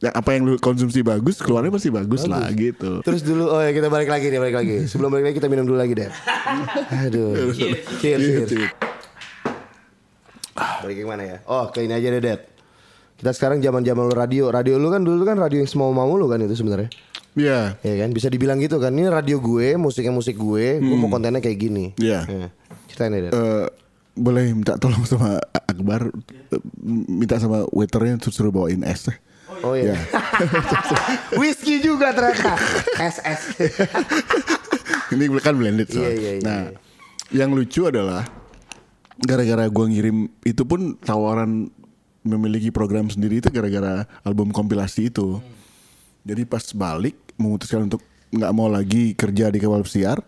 ya, 0.01 0.11
apa 0.11 0.35
yang 0.35 0.43
lu 0.43 0.53
konsumsi 0.57 1.05
bagus 1.05 1.39
keluarnya 1.39 1.71
pasti 1.71 1.87
bagus, 1.93 2.27
lah 2.27 2.49
gitu. 2.51 2.99
Terus 3.05 3.21
dulu, 3.23 3.47
oh 3.47 3.61
ya 3.63 3.71
kita 3.71 3.87
balik 3.87 4.09
lagi 4.11 4.27
nih, 4.27 4.39
balik 4.41 4.55
lagi. 4.59 4.75
Sebelum 4.89 5.07
balik 5.13 5.31
lagi 5.31 5.35
kita 5.39 5.47
minum 5.47 5.63
dulu 5.69 5.77
lagi 5.79 5.93
deh. 5.93 6.09
Aduh. 7.05 7.53
Cheers, 7.53 7.79
cheers. 8.01 8.49
Gitu. 8.49 8.65
Balik 10.55 10.95
ke 10.99 11.07
mana 11.07 11.23
ya? 11.23 11.37
Oh, 11.47 11.67
ke 11.71 11.83
ini 11.83 11.95
aja 11.95 12.07
deh, 12.11 12.21
Dad. 12.23 12.41
Kita 13.15 13.31
sekarang 13.31 13.63
zaman-zaman 13.63 14.11
lu 14.11 14.15
radio. 14.15 14.43
Radio 14.51 14.75
lu 14.75 14.91
kan 14.91 14.99
dulu 14.99 15.23
kan 15.23 15.39
radio 15.39 15.63
yang 15.63 15.69
semau 15.71 15.95
mau 15.95 16.11
lu 16.11 16.27
kan 16.27 16.43
itu 16.43 16.59
sebenarnya. 16.59 16.91
Iya. 17.35 17.75
Ya 17.83 17.93
kan, 17.99 18.09
bisa 18.15 18.27
dibilang 18.31 18.57
gitu 18.63 18.79
kan. 18.79 18.95
Ini 18.95 19.11
radio 19.11 19.37
gue, 19.43 19.75
musiknya 19.75 20.15
musik 20.15 20.39
gue, 20.39 20.79
gue 20.79 20.95
mau 20.97 21.11
kontennya 21.11 21.43
kayak 21.43 21.59
gini. 21.59 21.85
Iya. 21.99 22.23
Ya. 22.25 22.47
Ceritain 22.87 23.11
deh. 23.11 23.31
Eh, 23.31 23.65
boleh 24.15 24.55
minta 24.55 24.79
tolong 24.79 25.03
sama 25.03 25.43
Akbar 25.67 26.07
minta 26.87 27.35
sama 27.35 27.67
waiternya 27.75 28.15
suruh 28.31 28.47
bawain 28.47 28.79
es 28.87 29.11
Oh 29.63 29.75
iya. 29.75 29.95
Whisky 31.39 31.83
juga 31.83 32.15
ternyata. 32.15 32.55
SS. 32.95 33.41
ini 35.15 35.27
kan 35.39 35.55
blended 35.55 35.87
Iya, 35.91 35.95
soalnya. 35.95 36.11
iya, 36.15 36.31
iya, 36.39 36.43
nah 36.43 36.61
iya. 36.71 36.77
yang 37.43 37.51
lucu 37.53 37.85
adalah 37.87 38.25
gara-gara 39.21 39.67
gua 39.69 39.85
ngirim 39.87 40.27
itu 40.43 40.63
pun 40.67 40.97
tawaran 40.99 41.69
memiliki 42.25 42.73
program 42.73 43.07
sendiri 43.07 43.39
itu 43.39 43.49
gara-gara 43.53 44.09
album 44.25 44.49
kompilasi 44.49 45.13
itu 45.13 45.39
jadi 46.25 46.43
pas 46.43 46.65
balik 46.73 47.15
memutuskan 47.37 47.85
untuk 47.85 48.01
nggak 48.33 48.51
mau 48.51 48.67
lagi 48.67 49.13
kerja 49.13 49.47
di 49.47 49.61
kawal 49.61 49.85
pesiar 49.85 50.19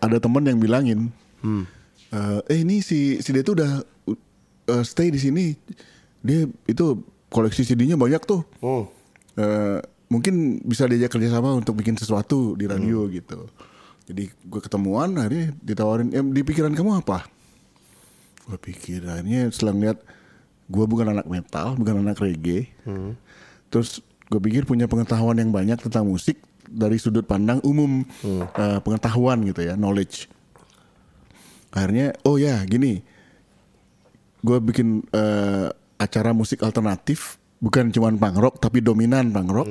ada 0.00 0.16
teman 0.16 0.46
yang 0.46 0.56
bilangin 0.56 1.12
eh 2.14 2.40
eh 2.48 2.58
ini 2.62 2.80
si 2.80 3.18
si 3.20 3.28
dia 3.34 3.42
tuh 3.42 3.58
udah 3.60 3.72
uh, 4.70 4.82
stay 4.86 5.10
di 5.10 5.20
sini 5.20 5.52
dia 6.22 6.46
itu 6.64 7.02
koleksi 7.28 7.66
CD-nya 7.66 7.98
banyak 7.98 8.22
tuh 8.24 8.46
Hmm. 8.62 8.86
Eh, 9.36 9.78
mungkin 10.08 10.64
bisa 10.64 10.88
diajak 10.88 11.12
kerjasama 11.12 11.52
untuk 11.52 11.76
bikin 11.76 11.92
sesuatu 11.92 12.56
di 12.56 12.64
radio 12.64 13.04
gitu. 13.12 13.44
Jadi 14.08 14.32
gue 14.32 14.60
ketemuan 14.64 15.12
akhirnya 15.18 15.52
ditawarin, 15.60 16.08
em 16.16 16.32
di 16.32 16.40
pikiran 16.40 16.72
kamu 16.72 17.04
apa? 17.04 17.28
Gue 18.48 18.56
pikir 18.56 19.04
akhirnya 19.04 19.50
setelah 19.52 19.76
ngeliat 19.76 19.98
gue 20.72 20.84
bukan 20.88 21.12
anak 21.12 21.26
metal, 21.28 21.76
bukan 21.76 22.00
anak 22.00 22.16
reggae. 22.16 22.70
Terus 23.68 24.00
gue 24.26 24.40
pikir 24.42 24.66
punya 24.66 24.90
pengetahuan 24.90 25.38
yang 25.38 25.54
banyak 25.54 25.78
tentang 25.78 26.06
musik 26.06 26.42
dari 26.66 26.98
sudut 26.98 27.22
pandang 27.22 27.62
umum 27.62 28.02
eh, 28.26 28.78
pengetahuan 28.82 29.42
gitu 29.46 29.62
ya, 29.62 29.78
knowledge. 29.78 30.26
Akhirnya, 31.70 32.16
oh 32.26 32.40
ya 32.40 32.58
gini, 32.66 33.04
gue 34.42 34.58
bikin 34.58 35.04
eh, 35.12 35.68
acara 35.96 36.34
musik 36.34 36.60
alternatif 36.66 37.38
bukan 37.62 37.88
cuman 37.88 38.20
punk 38.20 38.36
rock 38.42 38.54
tapi 38.58 38.82
dominan 38.82 39.30
punk 39.30 39.50
rock. 39.52 39.68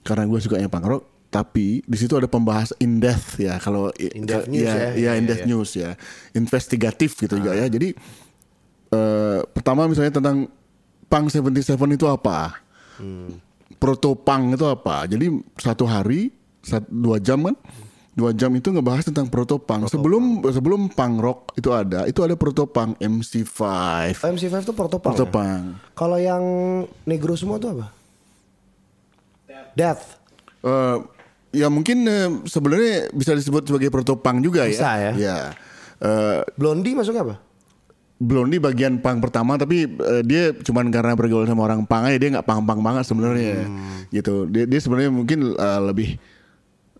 Karena 0.00 0.24
gue 0.26 0.38
sukanya 0.40 0.66
punk 0.66 0.86
rock 0.88 1.04
tapi 1.30 1.78
di 1.86 1.94
situ 1.94 2.18
ada 2.18 2.26
pembahas 2.26 2.74
in 2.82 2.98
depth 2.98 3.38
ya. 3.38 3.62
Kalau 3.62 3.94
In 3.94 4.26
depth 4.26 4.50
news 4.50 4.66
ya. 4.66 4.74
ya, 4.74 4.88
Iya, 4.98 5.10
in 5.14 5.24
depth 5.30 5.44
iya. 5.46 5.50
news 5.50 5.70
ya. 5.78 5.90
Investigatif 6.34 7.14
gitu 7.14 7.38
juga 7.38 7.54
ya. 7.54 7.70
Jadi 7.70 7.94
eh, 8.90 9.40
pertama 9.54 9.86
misalnya 9.86 10.18
tentang 10.18 10.50
punk 11.06 11.30
77 11.30 11.78
itu 11.94 12.06
apa? 12.10 12.58
Proto 12.98 13.49
punk 14.16 14.54
itu 14.54 14.66
apa 14.66 15.04
jadi 15.04 15.26
satu 15.54 15.84
hari 15.84 16.32
sat- 16.60 16.86
dua 16.86 17.16
jam 17.16 17.42
kan 17.42 17.56
dua 18.10 18.30
jam 18.30 18.50
itu 18.50 18.68
ngebahas 18.68 19.06
tentang 19.06 19.26
proto 19.26 19.56
punk 19.56 19.86
sebelum 19.86 20.42
sebelum 20.44 20.88
punk 20.88 21.14
rock 21.18 21.40
itu 21.54 21.70
ada 21.70 22.04
itu 22.04 22.20
ada 22.20 22.34
proto 22.34 22.66
punk 22.66 22.98
MC5 22.98 23.56
MC5 24.18 24.54
tuh 24.62 24.74
protopang. 24.74 25.14
proto 25.14 25.24
ya? 25.24 25.30
punk 25.30 25.62
Kalau 25.94 26.16
yang 26.16 26.42
negro 27.04 27.32
semua 27.32 27.56
tuh 27.56 27.72
apa? 27.72 27.86
Death. 29.70 30.18
Eh, 30.60 30.96
ya 31.54 31.70
mungkin 31.70 32.02
eh, 32.04 32.28
sebenarnya 32.44 33.08
bisa 33.10 33.32
disebut 33.32 33.64
sebagai 33.64 33.88
proto 33.88 34.18
punk 34.18 34.42
juga 34.42 34.66
Bisa 34.66 34.98
ya. 35.00 35.12
ya 35.14 35.38
Eh, 35.96 36.40
Blondie 36.56 36.92
masuknya 36.92 37.22
apa? 37.22 37.36
Blondie 38.20 38.60
bagian 38.60 39.00
punk 39.00 39.24
pertama 39.24 39.56
tapi 39.56 39.88
eh, 39.88 40.22
dia 40.22 40.52
cuman 40.52 40.92
karena 40.92 41.16
bergaul 41.16 41.48
sama 41.48 41.64
orang 41.64 41.82
punk 41.82 42.04
aja 42.04 42.16
dia 42.16 42.30
nggak 42.30 42.44
punk-punk 42.44 42.80
banget 42.80 43.04
sebenarnya 43.04 43.64
Hmm. 43.64 44.04
gitu 44.12 44.44
dia 44.44 44.68
dia 44.68 44.76
sebenarnya 44.76 45.08
mungkin 45.08 45.38
eh, 45.52 45.80
lebih 45.82 46.20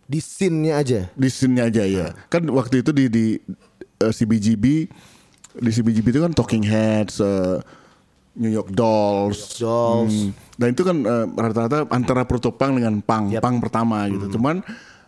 Di 0.03 0.19
scene-nya 0.19 0.75
aja. 0.75 1.01
di 1.07 1.29
scene-nya 1.29 1.69
aja 1.69 1.83
ya. 1.85 2.07
Kan 2.27 2.49
waktu 2.49 2.81
itu 2.81 2.91
di 2.91 3.07
di 3.07 3.25
eh, 3.97 4.11
CBGB 4.11 4.65
di 5.53 5.71
CBGB 5.71 6.07
itu 6.09 6.21
kan 6.21 6.33
Talking 6.33 6.65
Heads, 6.65 7.21
eh, 7.21 7.63
New 8.35 8.49
York 8.49 8.73
Dolls. 8.73 9.55
Dolls. 9.55 10.11
Hmm. 10.11 10.33
Dan 10.57 10.73
itu 10.73 10.83
kan 10.83 10.97
rata-rata 11.33 11.85
antara 11.89 12.25
proto 12.25 12.51
punk 12.51 12.81
dengan 12.81 12.99
punk, 12.99 13.33
Yap. 13.33 13.41
punk 13.41 13.61
pertama 13.61 14.09
gitu. 14.09 14.35
Cuman 14.35 14.65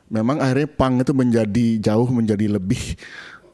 memang 0.07 0.37
akhirnya 0.39 0.69
punk 0.69 1.03
itu 1.03 1.13
menjadi 1.13 1.67
jauh 1.83 2.05
menjadi 2.07 2.47
lebih 2.53 3.01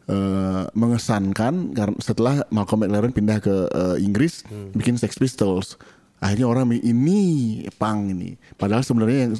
eh, 0.09 0.65
mengesankan 0.73 1.71
karena 1.71 1.97
setelah 1.99 2.35
Malcolm 2.49 2.83
McLaren 2.83 3.13
pindah 3.13 3.39
ke 3.39 3.55
eh, 3.67 3.97
Inggris 4.01 4.43
bikin 4.73 4.97
Sex 4.97 5.15
Pistols. 5.15 5.77
Akhirnya 6.19 6.51
orang 6.51 6.75
ini 6.75 7.21
punk 7.79 8.11
ini. 8.11 8.35
Padahal 8.53 8.83
sebenarnya 8.83 9.31
yang 9.31 9.35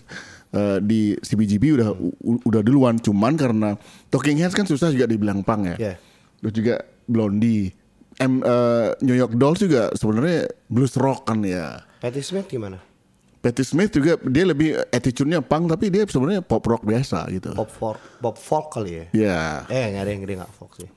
eh, 0.51 0.79
di 0.79 1.01
CBGB 1.17 1.65
udah 1.75 1.89
u- 2.23 2.39
udah 2.41 2.63
duluan 2.63 2.97
cuman 2.97 3.35
karena 3.35 3.75
Talking 4.07 4.39
Heads 4.39 4.55
kan 4.55 4.63
susah 4.63 4.89
juga 4.89 5.05
dibilang 5.05 5.43
punk 5.43 5.75
ya. 5.75 5.77
Iya. 5.77 5.95
Terus 6.39 6.53
juga 6.55 6.75
Blondie. 7.05 7.75
M, 8.19 8.43
eh, 8.43 8.95
New 9.01 9.15
York 9.15 9.35
Dolls 9.35 9.59
juga 9.59 9.91
sebenarnya 9.93 10.47
blues 10.67 10.95
rock 10.95 11.27
kan 11.27 11.43
ya. 11.43 11.83
Patti 11.99 12.23
Smith 12.23 12.47
gimana? 12.47 12.79
Patti 13.39 13.63
Smith 13.63 13.95
juga 13.95 14.19
dia 14.27 14.43
lebih 14.43 14.75
attitude-nya 14.91 15.39
punk 15.39 15.71
tapi 15.71 15.89
dia 15.89 16.03
sebenarnya 16.05 16.43
pop 16.43 16.63
rock 16.63 16.83
biasa 16.83 17.31
gitu. 17.31 17.55
Pop 17.55 17.71
folk, 17.71 17.99
pop 18.19 18.35
folk 18.35 18.67
kali 18.75 18.91
ya? 18.91 19.05
Ya. 19.15 19.41
Eh 19.71 19.95
nggak 19.95 20.03
ada 20.03 20.11
yang 20.11 20.23
gede 20.27 20.35
nggak 20.43 20.53
folk 20.53 20.73
sih. 20.75 20.89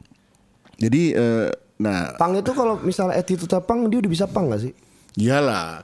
Jadi 0.81 1.13
eh, 1.13 1.47
nah 1.77 2.17
Pang 2.17 2.33
itu 2.33 2.49
kalau 2.53 2.81
misalnya 2.81 3.13
attitude 3.13 3.53
pang 3.61 3.85
dia 3.85 4.01
udah 4.01 4.11
bisa 4.11 4.25
pang 4.25 4.49
gak 4.49 4.61
sih? 4.61 4.73
iyalah 5.11 5.83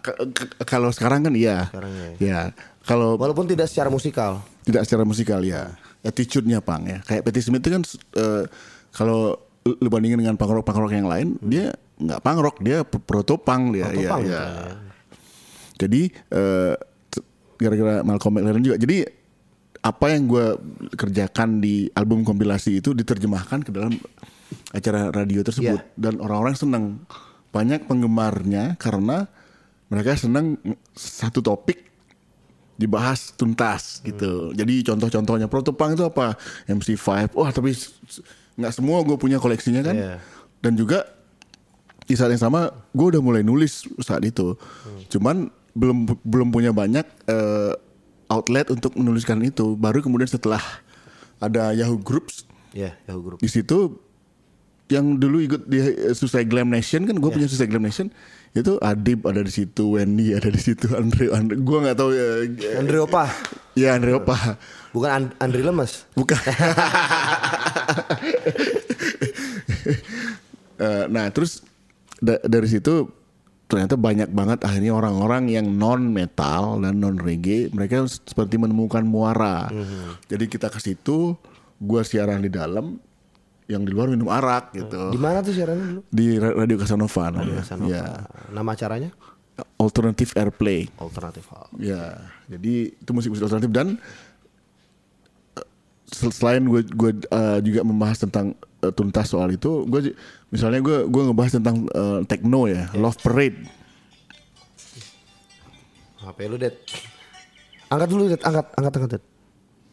kalau 0.64 0.88
sekarang 0.90 1.20
kan 1.22 1.34
iya. 1.36 1.68
Sekarang 1.68 1.92
ya. 1.94 2.10
Ya. 2.18 2.40
Kalau 2.88 3.20
Walaupun 3.20 3.44
tidak 3.44 3.68
secara 3.68 3.92
musikal. 3.92 4.40
tidak 4.64 4.88
secara 4.88 5.04
musikal 5.04 5.44
ya. 5.44 5.76
Attitude-nya 6.02 6.64
punk 6.64 6.84
ya. 6.88 6.98
Kayak 7.04 7.22
Patti 7.28 7.42
Smith 7.44 7.62
itu 7.62 7.70
kan 7.70 7.84
eh, 8.18 8.44
kalau 8.96 9.36
lu 9.68 9.90
bandingin 9.92 10.18
dengan 10.18 10.40
punk 10.40 10.56
rock 10.56 10.64
punk 10.64 10.80
rock 10.80 10.96
yang 10.96 11.12
lain, 11.12 11.36
dia 11.44 11.76
nggak 12.00 12.20
punk 12.24 12.40
rock, 12.40 12.58
dia 12.64 12.82
proto 12.88 13.36
punk 13.36 13.76
dia. 13.76 13.92
Proto 13.92 14.00
Iya, 14.00 14.10
punk 14.10 14.24
iya. 14.24 14.32
misalnya. 14.32 14.87
Jadi 15.78 16.02
eh, 16.12 16.74
t- 17.08 17.26
gara-gara 17.56 18.02
Malcolm 18.02 18.34
McLaren 18.36 18.62
juga. 18.62 18.78
Jadi 18.78 19.06
apa 19.78 20.06
yang 20.10 20.28
gue 20.28 20.46
kerjakan 20.94 21.62
di 21.62 21.88
album 21.94 22.22
kompilasi 22.22 22.82
itu 22.82 22.92
diterjemahkan 22.92 23.62
ke 23.62 23.72
dalam 23.72 23.94
acara 24.74 25.10
radio 25.10 25.40
tersebut 25.42 25.80
Iya. 25.80 25.96
dan 25.96 26.20
orang-orang 26.20 26.56
senang. 26.56 26.86
Banyak 27.50 27.88
penggemarnya 27.88 28.76
karena 28.76 29.30
mereka 29.88 30.14
senang 30.14 30.60
satu 30.92 31.40
topik 31.40 31.80
dibahas 32.76 33.34
tuntas 33.34 34.04
gitu. 34.04 34.54
Jadi 34.54 34.84
contoh-contohnya 34.84 35.48
protopang 35.48 35.96
itu 35.96 36.04
apa? 36.04 36.38
MC5. 36.68 37.34
Wah, 37.34 37.50
tapi 37.50 37.74
nggak 38.54 38.74
semua 38.74 39.02
gue 39.02 39.16
punya 39.16 39.40
koleksinya 39.40 39.82
kan. 39.82 39.96
Iya. 39.96 40.14
Dan 40.60 40.76
juga 40.76 41.08
di 42.04 42.14
saat 42.14 42.30
yang 42.30 42.40
sama 42.40 42.68
gue 42.92 43.08
udah 43.10 43.22
mulai 43.24 43.42
nulis 43.42 43.88
saat 44.00 44.22
itu. 44.22 44.54
Cuman 45.08 45.50
belum 45.78 45.98
belum 46.22 46.50
punya 46.50 46.74
banyak 46.74 47.06
eh, 47.26 47.74
outlet 48.28 48.68
untuk 48.68 48.94
menuliskan 48.94 49.38
itu. 49.40 49.74
Baru 49.74 50.02
kemudian 50.02 50.28
setelah 50.28 50.60
ada 51.38 51.70
Yahoo 51.72 51.96
Groups 51.96 52.50
Ya, 52.74 52.98
Yahoo 53.06 53.22
Group. 53.22 53.40
di 53.40 53.48
situ 53.48 54.02
yang 54.88 55.16
dulu 55.16 55.38
ikut 55.40 55.66
di 55.66 55.78
eh, 55.80 56.12
Suicide 56.12 56.46
Glam 56.46 56.68
Nation 56.68 57.04
kan 57.04 57.14
gue 57.14 57.30
punya 57.30 57.46
Suicide 57.46 57.68
Glam 57.68 57.84
Nation 57.84 58.10
itu 58.52 58.80
Adib 58.80 59.22
ada 59.24 59.40
di 59.40 59.50
situ, 59.50 59.94
Wendy 59.94 60.34
ada 60.34 60.48
di 60.48 60.58
situ, 60.58 60.90
Andre, 60.92 61.30
Andre 61.30 61.56
gue 61.56 61.78
nggak 61.78 61.94
tahu 61.94 62.10
ya. 62.10 62.28
Andre 62.76 62.98
Opa. 63.00 63.30
Ya 63.78 63.94
Andre 63.94 64.18
Opa. 64.18 64.58
Bukan 64.90 65.10
And- 65.10 65.36
Andri 65.38 65.62
Lemes. 65.62 66.10
Bukan. 66.12 66.40
Nah 71.08 71.30
terus 71.30 71.62
da- 72.18 72.42
dari 72.44 72.68
situ 72.68 73.10
ternyata 73.68 74.00
banyak 74.00 74.32
banget 74.32 74.64
akhirnya 74.64 74.96
orang-orang 74.96 75.52
yang 75.52 75.68
non 75.68 76.08
metal 76.08 76.80
dan 76.80 77.04
non 77.04 77.20
reggae 77.20 77.68
mereka 77.70 78.08
seperti 78.08 78.56
menemukan 78.56 79.04
muara. 79.04 79.68
Jadi 80.26 80.48
kita 80.48 80.72
ke 80.72 80.80
situ, 80.80 81.36
gua 81.78 82.02
siaran 82.02 82.40
di 82.40 82.48
dalam, 82.48 82.96
yang 83.68 83.84
di 83.84 83.92
luar 83.92 84.08
minum 84.08 84.32
arak 84.32 84.72
gitu. 84.72 85.12
Di 85.12 85.20
mana 85.20 85.44
tuh 85.44 85.52
siarannya 85.52 85.84
dulu? 85.84 86.02
Di 86.08 86.40
Ra- 86.40 86.56
Radio 86.56 86.80
Casanova 86.80 87.24
namanya. 87.28 87.60
Casanova. 87.60 87.92
Ya. 87.92 88.04
Nama 88.56 88.70
acaranya? 88.72 89.12
Alternative 89.76 90.32
Airplay. 90.40 90.88
Alternatif 90.96 91.44
Hall. 91.52 91.68
Ya, 91.82 92.24
jadi 92.48 92.96
itu 92.96 93.10
musik-musik 93.12 93.44
alternatif 93.44 93.74
dan 93.74 93.88
eh, 95.60 95.68
sel- 96.08 96.32
selain 96.32 96.64
gue 96.64 96.88
gue 96.88 97.12
eh, 97.20 97.60
juga 97.66 97.82
membahas 97.84 98.22
tentang 98.22 98.54
eh, 98.80 98.94
tuntas 98.94 99.28
soal 99.28 99.52
itu, 99.52 99.84
gue 99.90 100.14
misalnya 100.48 100.80
gue 100.80 100.98
gue 101.08 101.22
ngebahas 101.28 101.60
tentang 101.60 101.88
eh, 101.88 102.20
techno 102.26 102.68
ya, 102.68 102.88
Love 102.96 103.20
Parade. 103.20 103.60
HP 106.18 106.38
lu, 106.48 106.58
Det. 106.60 106.76
Angkat 107.88 108.08
dulu, 108.12 108.24
Det. 108.28 108.42
Angkat, 108.44 108.66
angkat, 108.76 108.94
angkat, 109.00 109.12
Det. 109.16 109.24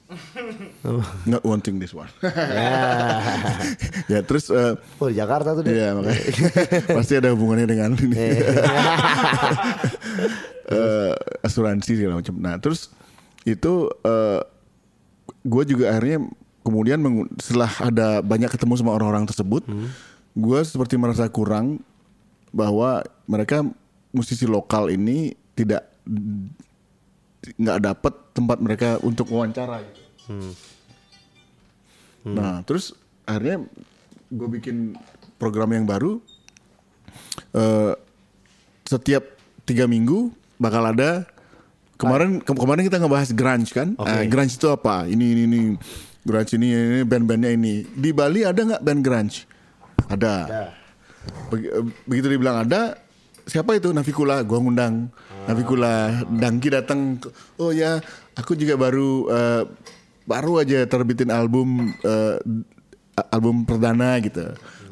Not 1.31 1.43
wanting 1.43 1.81
this 1.81 1.95
one. 1.95 2.11
Ya. 2.21 3.23
ya 4.13 4.21
terus 4.23 4.51
eh, 4.51 4.75
Oh, 5.01 5.09
di 5.11 5.17
Jakarta 5.17 5.55
tuh, 5.55 5.63
Det. 5.63 5.75
Iya 5.75 5.95
makanya 5.95 6.23
pasti 6.99 7.15
ada 7.19 7.33
hubungannya 7.35 7.67
dengan 7.67 7.95
ini 7.99 8.43
Eh, 10.65 11.13
asuransi 11.45 11.93
segala 12.01 12.19
macam. 12.19 12.35
Nah 12.41 12.57
terus 12.57 12.89
itu 13.45 13.91
gue 15.45 15.65
juga 15.69 15.93
akhirnya 15.93 16.25
kemudian 16.65 16.99
setelah 17.37 17.69
ada 17.77 18.25
banyak 18.25 18.49
ketemu 18.49 18.81
sama 18.81 18.97
orang-orang 18.97 19.29
tersebut, 19.29 19.69
gue 20.35 20.61
seperti 20.61 20.95
merasa 20.95 21.27
kurang 21.27 21.79
bahwa 22.51 23.01
mereka 23.25 23.63
musisi 24.11 24.45
lokal 24.45 24.87
ini 24.89 25.33
tidak 25.53 25.87
nggak 27.55 27.79
dapat 27.81 28.15
tempat 28.31 28.59
mereka 28.59 28.89
untuk 29.01 29.27
wawancara. 29.29 29.79
Gitu. 29.81 30.03
Nah, 32.25 32.63
terus 32.63 32.97
akhirnya 33.23 33.63
gue 34.29 34.49
bikin 34.51 34.97
program 35.37 35.71
yang 35.71 35.85
baru. 35.85 36.19
eh 37.51 37.95
setiap 38.85 39.23
tiga 39.65 39.87
minggu 39.87 40.31
bakal 40.57 40.85
ada. 40.85 41.27
Kemarin 41.95 42.43
ke- 42.43 42.55
kemarin 42.55 42.83
kita 42.83 42.99
ngebahas 42.99 43.31
grunge 43.31 43.71
kan. 43.71 43.95
Eh, 44.19 44.27
grunge 44.27 44.51
itu 44.53 44.67
apa? 44.67 45.07
Ini 45.07 45.25
ini 45.25 45.43
ini. 45.47 45.61
Grunge 46.21 46.53
ini, 46.55 46.69
ini 46.71 47.03
band-bandnya 47.03 47.51
ini. 47.51 47.87
Di 47.87 48.11
Bali 48.11 48.43
ada 48.43 48.59
nggak 48.59 48.83
band 48.83 49.01
grunge? 49.01 49.47
Ada. 50.09 50.35
Eh, 51.55 51.85
Begitu 52.05 52.27
dibilang 52.29 52.63
ada, 52.63 53.01
siapa 53.45 53.73
itu 53.75 53.89
Navikula? 53.91 54.45
Gua 54.45 54.61
ngundang 54.61 55.09
Navikula. 55.45 56.25
Dangki 56.29 56.69
datang. 56.69 57.17
Oh 57.57 57.71
ya, 57.71 58.01
aku 58.35 58.53
juga 58.55 58.77
baru 58.77 59.29
eh, 59.29 59.63
baru 60.25 60.61
aja 60.61 60.85
terbitin 60.85 61.29
album 61.29 61.93
eh, 62.01 62.37
album 63.31 63.65
perdana 63.65 64.21
gitu. 64.21 64.45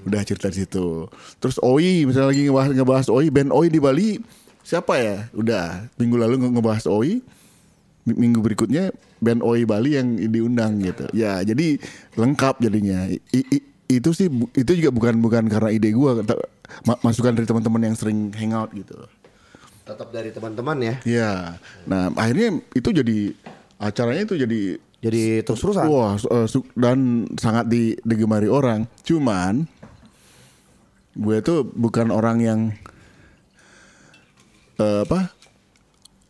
Udah 0.02 0.20
cerita 0.22 0.50
di 0.50 0.62
situ. 0.62 1.06
Terus 1.38 1.62
Oi 1.62 2.02
misalnya 2.04 2.34
lagi 2.34 2.42
ngebahas 2.44 2.70
ngebahas 2.74 3.06
Oi, 3.08 3.26
band 3.30 3.50
Oi 3.50 3.66
di 3.68 3.78
Bali 3.78 4.08
siapa 4.62 4.98
ya? 4.98 5.30
Udah 5.30 5.86
minggu 5.94 6.16
lalu 6.16 6.34
nge- 6.42 6.52
ngebahas 6.58 6.84
Oi. 6.86 7.22
Mi- 8.02 8.18
Minggu 8.18 8.42
berikutnya 8.42 8.90
band 9.18 9.46
Oi 9.46 9.62
Bali 9.62 9.94
yang 9.94 10.18
diundang 10.18 10.82
gitu. 10.82 11.06
Ya, 11.14 11.38
jadi 11.40 11.78
lengkap 12.18 12.58
jadinya. 12.58 13.06
I- 13.06 13.48
i- 13.52 13.66
itu 13.98 14.14
sih 14.14 14.30
itu 14.56 14.72
juga 14.78 14.94
bukan 14.94 15.18
bukan 15.20 15.44
karena 15.50 15.68
ide 15.74 15.92
ma- 16.86 17.00
masukan 17.02 17.36
dari 17.36 17.44
teman-teman 17.44 17.92
yang 17.92 17.96
sering 17.98 18.32
hangout 18.32 18.72
gitu. 18.72 18.96
Tetap 19.82 20.14
dari 20.14 20.30
teman-teman 20.30 20.78
ya. 20.78 20.94
Iya. 21.02 21.32
Nah, 21.90 22.14
akhirnya 22.14 22.62
itu 22.72 22.88
jadi 22.94 23.34
acaranya 23.82 24.22
itu 24.24 24.36
jadi 24.38 24.62
Jadi 25.02 25.42
terus-terusan. 25.42 25.90
Wah, 25.90 26.14
eh, 26.14 26.46
dan 26.78 27.26
sangat 27.34 27.66
di, 27.66 27.98
digemari 28.06 28.46
orang. 28.46 28.86
Cuman 29.02 29.66
gue 31.18 31.36
tuh 31.42 31.66
bukan 31.66 32.14
orang 32.14 32.38
yang 32.38 32.60
eh, 34.78 35.02
apa? 35.02 35.34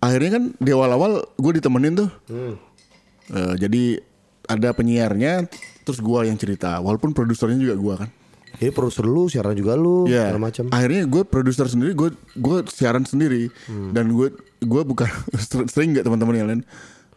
Akhirnya 0.00 0.40
kan 0.40 0.44
di 0.56 0.72
awal-awal 0.72 1.20
gue 1.36 1.52
ditemenin 1.60 2.00
tuh. 2.00 2.10
Eh, 2.32 3.54
jadi 3.60 4.00
ada 4.48 4.72
penyiarnya, 4.72 5.52
terus 5.82 5.98
gue 5.98 6.20
yang 6.22 6.34
cerita. 6.34 6.78
Walaupun 6.78 7.10
produsernya 7.10 7.58
juga 7.58 7.74
gue 7.74 7.94
kan. 7.98 8.10
Jadi 8.52 8.70
produser 8.70 9.02
lu, 9.02 9.26
siaran 9.26 9.56
juga 9.56 9.74
lu, 9.74 10.04
Iya. 10.06 10.28
segala 10.28 10.42
macam. 10.44 10.64
Akhirnya 10.70 11.02
gue 11.04 11.22
produser 11.24 11.66
sendiri, 11.66 11.92
gue 11.92 12.08
gue 12.36 12.58
siaran 12.68 13.02
sendiri 13.02 13.48
dan 13.90 14.06
gue 14.08 14.28
gue 14.60 14.82
bukan 14.84 15.08
sering 15.72 15.96
nggak 15.96 16.04
teman-teman 16.04 16.34
yang 16.34 16.48
lain. 16.48 16.62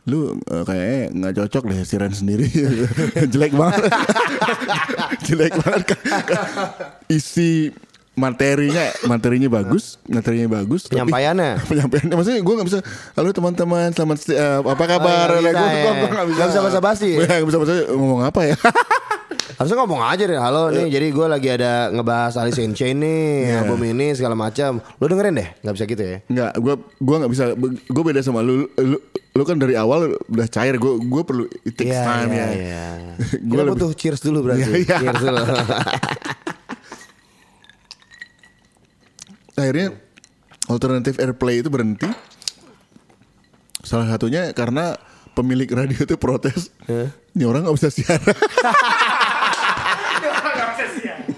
Lu 0.05 0.17
eh, 0.39 0.63
kayaknya 0.63 1.01
nggak 1.11 1.33
cocok 1.35 1.63
deh 1.65 1.81
siaran 1.81 2.13
sendiri, 2.13 2.45
jelek 3.33 3.51
banget, 3.51 3.89
jelek 5.27 5.53
banget. 5.57 5.87
Isi 7.07 7.69
materinya 8.15 8.85
materinya 9.05 9.49
bagus, 9.51 9.99
materinya 10.05 10.47
bagus. 10.53 10.87
tapi- 10.87 10.95
Penyampaiannya? 10.97 11.51
penyampaiannya 11.69 12.13
maksudnya 12.13 12.39
gue 12.39 12.53
nggak 12.55 12.67
bisa. 12.67 12.79
Halo 13.13 13.29
teman-teman, 13.29 13.87
selamat 13.91 14.17
eh, 14.29 14.59
apa 14.61 14.83
kabar? 14.85 15.27
nggak 15.35 15.43
bisa 15.45 15.59
Gue- 15.61 15.69
ya. 15.69 15.83
gue 15.83 16.09
nggak 16.09 16.27
bisa. 16.27 16.37
Nggak 16.37 16.49
bisa 16.49 16.61
basa-basi 16.63 17.09
ya? 17.11 17.19
Nggak 17.21 17.45
bisa 17.45 17.59
basa 17.59 17.73
ngomong 17.91 18.21
apa 18.23 18.41
ya? 18.43 18.55
Harusnya 19.55 19.77
ngomong 19.77 20.01
aja 20.01 20.23
deh, 20.25 20.35
halo 20.35 20.67
nih, 20.67 20.89
jadi 20.89 21.07
gue 21.09 21.27
lagi 21.27 21.47
ada 21.47 21.87
ngebahas 21.87 22.35
Alice 22.35 22.59
in 22.59 22.75
Chains 22.75 22.97
nih, 22.97 23.23
Iya. 23.47 23.63
album 23.63 23.79
ini 23.85 24.11
segala 24.11 24.35
macam. 24.35 24.83
Lu 24.99 25.05
dengerin 25.05 25.31
deh, 25.33 25.47
nggak 25.61 25.73
bisa 25.73 25.85
gitu 25.85 26.03
ya? 26.03 26.17
Nggak, 26.27 26.51
gue 26.57 26.73
gua 26.99 27.15
nggak 27.23 27.31
bisa. 27.31 27.43
Gue 27.87 28.03
beda 28.03 28.19
sama 28.19 28.43
lu. 28.43 28.67
Lu, 28.75 28.97
lu 29.31 29.43
kan 29.43 29.55
dari 29.55 29.75
awal 29.75 30.11
udah 30.25 30.47
cair. 30.49 30.75
Gue 30.75 30.99
gue 30.99 31.23
perlu 31.23 31.47
it 31.61 31.71
takes 31.71 31.87
Iya, 31.87 32.03
time 32.03 32.29
iya, 32.29 32.35
ya. 32.35 32.47
iya. 32.51 32.85
Kita 33.47 33.61
lebih- 33.63 33.71
butuh 33.71 33.91
cheers 33.93 34.19
dulu 34.19 34.39
berarti. 34.43 34.65
Iya, 34.65 34.75
iya. 34.75 34.97
Cheers 34.99 35.21
dulu. 35.23 35.43
Akhirnya 39.55 39.95
alternative 40.67 41.17
airplay 41.19 41.63
itu 41.63 41.71
berhenti. 41.71 42.07
Salah 43.85 44.09
satunya 44.09 44.51
karena 44.51 44.97
pemilik 45.35 45.67
radio 45.69 45.99
itu 46.03 46.15
protes. 46.19 46.71
Ini 47.35 47.43
orang 47.43 47.67
nggak 47.67 47.75
bisa 47.75 47.89
siaran. 47.91 48.35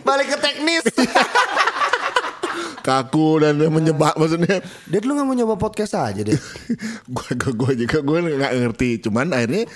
Balik 0.08 0.28
ke 0.32 0.38
teknis. 0.40 0.86
Kaku 2.88 3.44
dan 3.44 3.60
menyebak 3.60 4.16
maksudnya. 4.16 4.64
Dad 4.88 5.04
lu 5.04 5.20
gak 5.20 5.28
mau 5.28 5.36
nyoba 5.36 5.60
podcast 5.60 6.00
aja 6.00 6.24
deh. 6.24 6.40
gue 7.16 7.32
gue 7.36 7.72
juga 7.84 8.00
gue 8.00 8.18
nggak 8.40 8.54
ngerti. 8.64 9.04
Cuman 9.04 9.36
akhirnya 9.36 9.68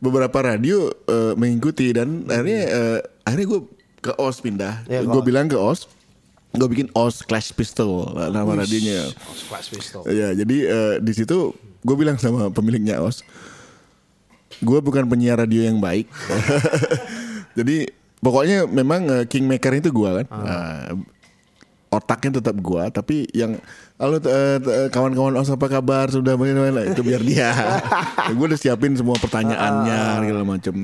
beberapa 0.00 0.40
radio 0.40 0.88
eh, 0.88 1.36
mengikuti 1.36 1.92
dan 1.92 2.24
akhirnya 2.24 2.60
eh, 2.64 2.98
akhirnya 3.28 3.46
gue 3.52 3.60
ke 4.00 4.10
OS 4.16 4.40
pindah. 4.40 4.88
Ke 4.88 5.04
gue 5.04 5.22
bilang 5.22 5.52
ke 5.52 5.60
OS. 5.60 5.84
Gue 6.54 6.68
bikin 6.70 6.88
OS 6.94 7.26
Clash 7.26 7.50
Pistol 7.50 8.06
nama 8.30 8.54
radionya. 8.54 9.10
Class 9.50 9.66
Pistol. 9.68 10.06
Ya, 10.06 10.30
jadi 10.32 10.56
eh, 10.64 10.94
di 11.02 11.12
situ 11.12 11.50
gue 11.82 11.96
bilang 11.98 12.14
sama 12.16 12.48
pemiliknya 12.48 13.02
OS, 13.02 13.26
gue 14.62 14.78
bukan 14.78 15.04
penyiar 15.04 15.42
radio 15.42 15.66
yang 15.66 15.82
baik. 15.82 16.06
jadi 17.58 17.90
pokoknya 18.22 18.70
memang 18.70 19.02
eh, 19.10 19.24
kingmaker 19.26 19.74
itu 19.74 19.90
gue 19.90 20.10
kan. 20.22 20.26
Nah, 20.30 20.94
otaknya 21.90 22.42
tetap 22.42 22.58
gue, 22.58 22.82
tapi 22.90 23.26
yang 23.30 23.58
halo 23.98 24.18
eh, 24.18 24.58
kawan-kawan 24.90 25.34
OS 25.34 25.54
apa 25.54 25.66
kabar 25.66 26.06
sudah 26.10 26.34
bagaimana 26.34 26.86
itu 26.86 27.02
biar 27.02 27.22
dia. 27.22 27.50
gue 28.34 28.46
udah 28.46 28.58
siapin 28.58 28.94
semua 28.94 29.18
pertanyaannya 29.18 29.98
segala 30.22 30.42
macam. 30.46 30.74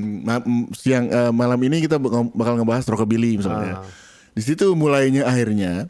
Siang 0.75 1.07
eh, 1.11 1.31
malam 1.31 1.59
ini 1.63 1.83
kita 1.83 1.99
bak- 1.99 2.35
bakal 2.35 2.59
ngebahas 2.59 2.87
rockabilly 2.91 3.39
misalnya. 3.39 3.87
Di 4.31 4.43
situ 4.45 4.73
mulainya 4.73 5.25
akhirnya 5.25 5.87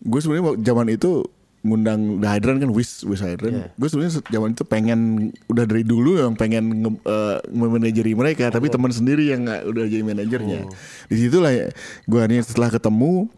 gue 0.00 0.16
sebenarnya 0.16 0.56
zaman 0.58 0.88
itu 0.90 1.24
ngundang 1.60 2.00
The 2.18 2.28
Hydran 2.30 2.56
kan 2.58 2.70
Wis 2.70 3.02
Wis 3.02 3.20
Hydran. 3.20 3.52
Gue 3.74 3.86
sebenarnya 3.86 4.14
se- 4.14 4.26
zaman 4.26 4.50
itu 4.50 4.64
pengen 4.64 5.00
udah 5.46 5.64
dari 5.64 5.82
dulu 5.82 6.16
yang 6.16 6.32
pengen 6.32 6.64
nge, 6.78 6.90
eh, 7.02 7.38
memanajeri 7.50 8.12
mereka, 8.14 8.48
tapi 8.48 8.68
teman 8.70 8.88
sendiri 8.90 9.28
yang 9.28 9.44
nggak 9.44 9.66
udah 9.66 9.84
jadi 9.84 10.00
manajernya. 10.02 10.60
Di 11.04 11.16
situlah 11.18 11.52
ya, 11.52 11.68
gue 12.02 12.18
akhirnya 12.18 12.40
setelah 12.40 12.70
ketemu, 12.70 13.28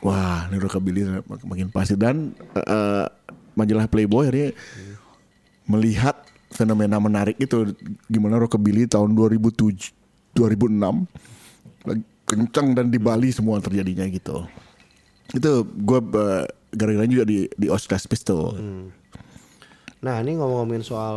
wah 0.00 0.48
ini 0.48 0.56
rockabilly 0.56 1.02
mak- 1.20 1.44
makin 1.44 1.68
pasti 1.68 1.92
dan 1.92 2.32
eh, 2.54 3.04
majalah 3.52 3.84
Playboy 3.84 4.24
akhirnya 4.24 4.56
melihat 5.66 6.16
fenomena 6.48 6.96
menarik 6.96 7.36
itu. 7.36 7.76
Gimana 8.06 8.38
rockabilly 8.38 8.86
tahun 8.86 9.12
2007 9.12 9.92
2006 10.32 11.04
lagi- 11.84 12.08
kencang 12.28 12.76
dan 12.76 12.92
di 12.92 13.00
Bali 13.00 13.32
semua 13.32 13.58
terjadinya 13.58 14.04
gitu. 14.06 14.44
Itu 15.32 15.64
gue 15.64 16.00
uh, 16.00 16.44
gara-gara 16.70 17.08
juga 17.08 17.24
di 17.24 17.48
di 17.56 17.66
Oscar 17.72 17.96
Pistol. 18.04 18.54
Nah 19.98 20.22
ini 20.22 20.38
ngomong-ngomongin 20.38 20.86
soal 20.86 21.16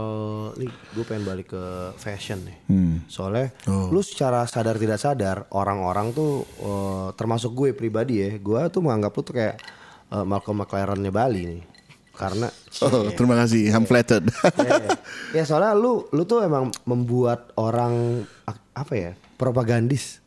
Nih 0.58 0.66
gue 0.98 1.06
pengen 1.06 1.22
balik 1.22 1.54
ke 1.54 1.94
fashion 2.02 2.42
nih 2.42 2.58
Soalnya 3.06 3.54
lu 3.70 4.02
secara 4.02 4.42
sadar 4.50 4.82
tidak 4.82 4.98
sadar 4.98 5.46
Orang-orang 5.54 6.10
tuh 6.18 6.42
eh, 6.42 7.08
Termasuk 7.14 7.54
gue 7.54 7.78
pribadi 7.78 8.26
ya 8.26 8.42
Gue 8.42 8.58
tuh 8.74 8.82
menganggap 8.82 9.14
lu 9.14 9.22
tuh 9.22 9.36
kayak 9.38 9.62
eh, 10.10 10.26
Malcolm 10.26 10.66
McLaren-nya 10.66 11.14
Bali 11.14 11.42
nih 11.46 11.62
Karena 12.18 12.50
Oh, 12.82 13.12
terima 13.14 13.36
kasih. 13.38 13.70
I'm 13.70 13.86
flattered. 13.86 14.32
ya, 14.58 14.72
ya. 14.80 14.90
Ya, 15.36 15.44
soalnya 15.44 15.76
lu 15.76 16.08
lu 16.16 16.24
tuh 16.24 16.42
emang 16.42 16.72
membuat 16.88 17.52
orang 17.60 18.24
apa 18.72 18.94
ya 18.96 19.12
propagandis. 19.36 20.21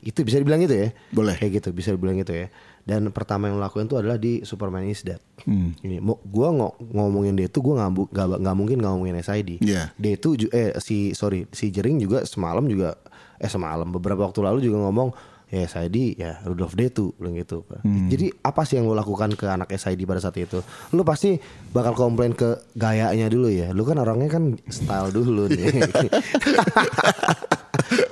Itu 0.00 0.22
bisa 0.22 0.38
dibilang 0.38 0.60
gitu 0.60 0.74
ya? 0.74 0.88
Boleh. 1.10 1.34
Kayak 1.34 1.60
gitu 1.60 1.68
bisa 1.70 1.90
dibilang 1.90 2.16
gitu 2.16 2.32
ya. 2.32 2.48
Dan 2.82 3.12
pertama 3.12 3.46
yang 3.46 3.58
lakuin 3.58 3.84
itu 3.84 3.94
adalah 3.94 4.16
di 4.16 4.40
Superman 4.42 4.84
is 4.84 5.04
Dead. 5.04 5.20
Ini 5.44 6.00
mau 6.00 6.16
gua 6.22 6.48
ngo- 6.50 6.76
ngomongin 6.88 7.36
dia 7.36 7.46
itu 7.46 7.60
gua 7.60 7.84
nggak 7.84 8.08
nggak 8.08 8.26
nggak 8.40 8.56
mungkin 8.56 8.78
ngomongin 8.80 9.20
SID. 9.20 9.60
Iya. 9.60 9.92
Dia 9.94 10.12
itu 10.14 10.28
eh 10.48 10.72
si 10.78 11.12
sorry 11.12 11.44
si 11.50 11.68
Jering 11.68 12.00
juga 12.00 12.24
semalam 12.24 12.64
juga 12.64 12.96
eh 13.36 13.46
semalam 13.46 13.86
beberapa 13.86 14.24
waktu 14.24 14.40
lalu 14.40 14.58
juga 14.62 14.80
ngomong 14.82 15.12
ya 15.48 15.64
SID 15.64 16.20
ya 16.20 16.44
Rudolf 16.44 16.76
Detu 16.76 17.16
bilang 17.16 17.36
gitu. 17.40 17.64
Jadi 17.84 18.28
apa 18.44 18.68
sih 18.68 18.76
yang 18.76 18.84
lo 18.88 18.92
lakukan 18.92 19.32
ke 19.32 19.48
anak 19.48 19.72
SID 19.72 20.04
pada 20.04 20.20
saat 20.20 20.36
itu? 20.36 20.60
Lo 20.92 21.02
pasti 21.08 21.40
bakal 21.72 21.96
komplain 21.96 22.36
ke 22.36 22.60
gayanya 22.76 23.32
dulu 23.32 23.48
ya. 23.48 23.72
Lu 23.72 23.88
kan 23.88 23.96
orangnya 23.96 24.28
kan 24.28 24.60
style 24.68 25.08
dulu 25.12 25.48
nih. 25.48 25.72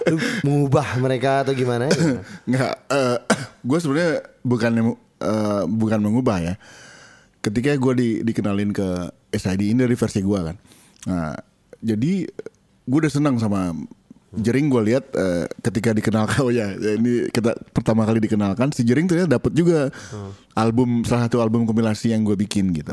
Lu 0.08 0.16
mengubah 0.46 0.96
mereka 1.02 1.44
atau 1.44 1.52
gimana? 1.52 1.92
ya? 1.92 1.96
Nggak, 2.48 2.74
gue 3.68 3.78
sebenarnya 3.82 4.12
bukan 4.40 4.72
eh, 5.20 5.62
bukan 5.68 6.00
mengubah 6.00 6.38
ya. 6.40 6.54
Ketika 7.44 7.76
gue 7.76 7.92
di, 7.94 8.08
dikenalin 8.24 8.72
ke 8.72 9.12
SID 9.36 9.76
ini 9.76 9.84
dari 9.84 9.94
versi 9.94 10.24
gue 10.24 10.40
kan. 10.40 10.56
Nah, 11.06 11.36
jadi 11.84 12.26
gue 12.86 12.98
udah 13.02 13.12
senang 13.12 13.36
sama 13.36 13.74
Jering 14.36 14.68
gue 14.68 14.82
lihat 14.86 15.04
eh, 15.12 15.44
ketika 15.60 15.90
dikenalkan 15.90 16.40
oh 16.46 16.52
ya 16.52 16.70
ini 16.72 17.28
kita 17.28 17.56
pertama 17.70 18.04
kali 18.04 18.20
dikenalkan 18.20 18.70
si 18.70 18.84
Jering 18.84 19.08
ternyata 19.08 19.36
dapat 19.36 19.52
juga 19.52 19.88
album 20.52 21.02
salah 21.02 21.26
satu 21.26 21.40
album 21.40 21.64
kompilasi 21.64 22.12
yang 22.12 22.22
gue 22.22 22.36
bikin 22.36 22.72
gitu. 22.72 22.92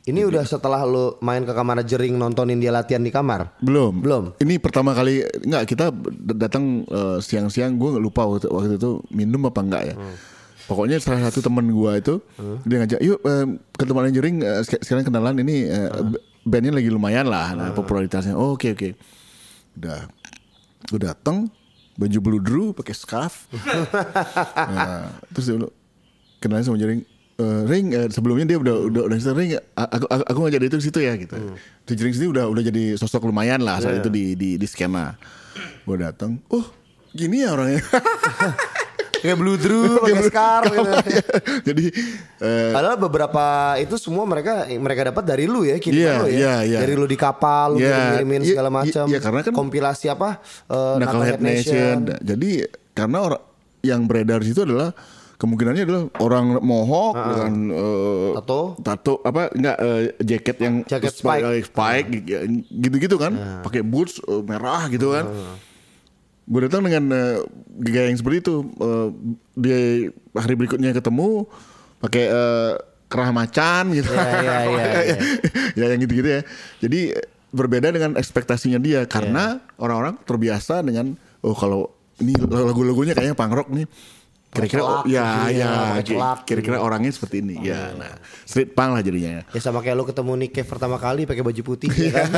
Ini 0.00 0.24
udah 0.24 0.42
setelah 0.42 0.80
lu 0.82 1.20
main 1.20 1.44
ke 1.44 1.52
kamar 1.52 1.84
Jering 1.84 2.16
nontonin 2.16 2.56
dia 2.56 2.72
latihan 2.72 2.98
di 2.98 3.12
kamar. 3.12 3.52
Belum. 3.60 4.00
Belum. 4.00 4.24
Ini 4.38 4.56
pertama 4.56 4.90
kali 4.90 5.20
nggak 5.22 5.64
kita 5.66 5.92
datang 6.34 6.82
eh, 6.84 7.18
siang-siang 7.20 7.76
gue 7.76 8.00
lupa 8.00 8.24
waktu, 8.24 8.48
waktu 8.48 8.74
itu 8.74 9.04
minum 9.10 9.44
apa 9.44 9.60
enggak 9.60 9.82
ya. 9.92 9.94
Pokoknya 10.64 11.02
salah 11.02 11.26
satu 11.26 11.42
temen 11.42 11.66
gue 11.66 11.92
itu 11.98 12.14
dia 12.64 12.76
ngajak 12.80 13.00
yuk 13.02 13.18
eh, 13.20 13.46
ke 13.74 13.84
tempat 13.84 14.08
jering 14.08 14.36
eh, 14.40 14.62
sek- 14.62 14.82
sekarang 14.82 15.04
kenalan 15.04 15.36
ini 15.36 15.66
eh, 15.66 15.90
b- 15.92 16.22
bandnya 16.46 16.72
lagi 16.72 16.88
lumayan 16.88 17.26
lah 17.26 17.52
nah, 17.52 17.70
popularitasnya. 17.70 18.32
Oh, 18.34 18.54
Oke 18.54 18.72
oke. 18.72 18.96
Udah 19.76 20.08
gue 20.88 21.00
datang 21.00 21.52
baju 22.00 22.18
bludru 22.24 22.64
pakai 22.72 22.94
scarf. 22.96 23.44
nah, 24.72 25.12
terus 25.36 25.52
dia 25.52 25.56
bilang, 25.60 25.74
kenalan 26.40 26.64
sama 26.64 26.80
jering 26.80 27.04
"Eh, 27.40 27.60
ring 27.68 27.92
eh, 27.92 28.08
sebelumnya 28.12 28.44
dia 28.48 28.58
udah 28.60 28.76
udah 28.88 29.02
udah 29.08 29.16
cerita, 29.16 29.36
ring 29.36 29.50
aku 29.56 30.04
aku, 30.08 30.22
aku 30.28 30.38
ngajak 30.44 30.60
dia 30.60 30.68
itu 30.68 30.78
ke 30.80 30.84
situ 30.84 31.00
ya 31.00 31.12
gitu. 31.16 31.36
Di 31.88 31.92
Jering 31.96 32.14
sini 32.16 32.28
udah 32.32 32.44
udah 32.48 32.62
jadi 32.64 32.96
sosok 33.00 33.28
lumayan 33.28 33.64
lah 33.64 33.80
saat 33.80 34.00
itu 34.00 34.12
di 34.12 34.36
di 34.36 34.56
di 34.60 34.66
skena. 34.68 35.16
Gue 35.84 35.96
datang, 36.00 36.36
oh 36.52 36.64
gini 37.12 37.44
ya 37.44 37.56
orangnya. 37.56 37.80
Kayak 39.20 39.36
bludru, 39.36 40.00
pakai 40.00 40.24
scarf 40.24 40.64
gitu. 40.70 40.90
jadi 41.68 41.84
eh, 42.38 42.72
Padahal 42.72 42.96
beberapa 42.96 43.44
itu 43.76 43.94
semua 43.94 44.24
mereka 44.24 44.64
mereka 44.72 45.02
dapat 45.06 45.22
dari 45.22 45.44
lu 45.44 45.62
ya, 45.62 45.76
kiriman 45.76 46.00
Iya, 46.00 46.14
lu 46.16 46.26
ya. 46.26 46.32
iya, 46.32 46.54
iya. 46.64 46.78
Dari 46.80 46.94
lu 46.94 47.04
di 47.04 47.14
kapal, 47.14 47.76
lu 47.76 47.78
Iya, 47.78 48.16
ngirimin 48.16 48.40
iya, 48.40 48.48
segala 48.50 48.68
iya, 48.68 48.76
macam. 48.76 49.04
iya, 49.06 49.18
karena 49.18 49.40
kan- 49.42 49.52
kompilasi 49.54 50.06
apa? 50.08 50.40
eh, 50.66 50.94
Knucklehead 50.96 51.40
Nation. 51.40 51.96
Jadi 52.18 52.50
karena 52.90 53.18
orang 53.22 53.42
yang 53.80 54.04
beredar 54.04 54.40
situ 54.40 54.60
adalah 54.60 54.92
kemungkinannya 55.36 55.82
adalah 55.82 56.02
orang 56.18 56.60
mohawk 56.60 57.16
dengan 57.16 57.52
eh, 57.70 58.30
Tato. 58.36 58.62
tato 58.78 59.14
apa 59.22 59.48
enggak 59.50 59.76
eh, 59.78 60.02
jaket 60.18 60.56
yang 60.58 60.74
Jaket 60.84 61.12
spike, 61.14 61.44
spike. 61.44 61.64
spike 61.66 62.08
gitu-gitu 62.70 63.16
kan 63.16 63.32
pakai 63.60 63.80
boots 63.80 64.20
eh, 64.22 64.42
merah 64.42 64.84
gitu 64.86 65.12
kan 65.12 65.24
gue 66.50 66.60
datang 66.66 66.82
dengan 66.82 67.04
eh, 67.08 67.38
gaya 67.78 68.10
yang 68.10 68.18
seperti 68.18 68.42
itu 68.42 68.56
Eh, 68.74 69.08
dia 69.54 69.78
hari 70.34 70.54
berikutnya 70.54 70.90
ketemu 70.90 71.46
pakai 71.98 72.24
eh, 72.26 72.72
kerah 73.06 73.30
macan 73.30 73.90
gitu 73.90 74.10
Iya, 74.10 74.26
iya, 74.42 74.56
iya, 74.70 74.86
iya. 75.06 75.16
ya 75.74 75.84
yang 75.90 76.00
gitu-gitu 76.02 76.28
ya 76.28 76.40
jadi 76.78 77.00
berbeda 77.50 77.90
dengan 77.90 78.14
ekspektasinya 78.14 78.78
dia 78.78 79.06
karena 79.06 79.58
Iya. 79.58 79.78
orang-orang 79.78 80.14
terbiasa 80.22 80.82
dengan 80.82 81.14
oh 81.42 81.54
kalau 81.54 81.90
ini 82.18 82.34
lagu-lagunya 82.36 83.14
kayaknya 83.14 83.34
punk 83.34 83.54
rock 83.54 83.70
nih 83.70 83.86
kira-kira 84.50 84.82
oh, 84.82 85.02
ya 85.06 85.46
gitu 85.46 85.62
ya, 85.62 85.70
ya 85.70 86.02
celak 86.02 86.38
kira-kira 86.42 86.76
gitu. 86.78 86.86
orangnya 86.86 87.12
seperti 87.14 87.38
ini 87.38 87.62
ya 87.62 87.94
nah 87.94 88.18
street 88.42 88.74
punk 88.74 88.98
lah 88.98 89.02
jadinya 89.02 89.46
Ya 89.46 89.60
sama 89.62 89.78
kayak 89.78 89.94
lu 89.94 90.02
ketemu 90.02 90.32
Nick 90.34 90.52
Cave 90.52 90.66
pertama 90.66 90.98
kali 90.98 91.22
pakai 91.22 91.42
baju 91.42 91.62
putih 91.62 91.86
ya 92.06 92.10
kan. 92.10 92.30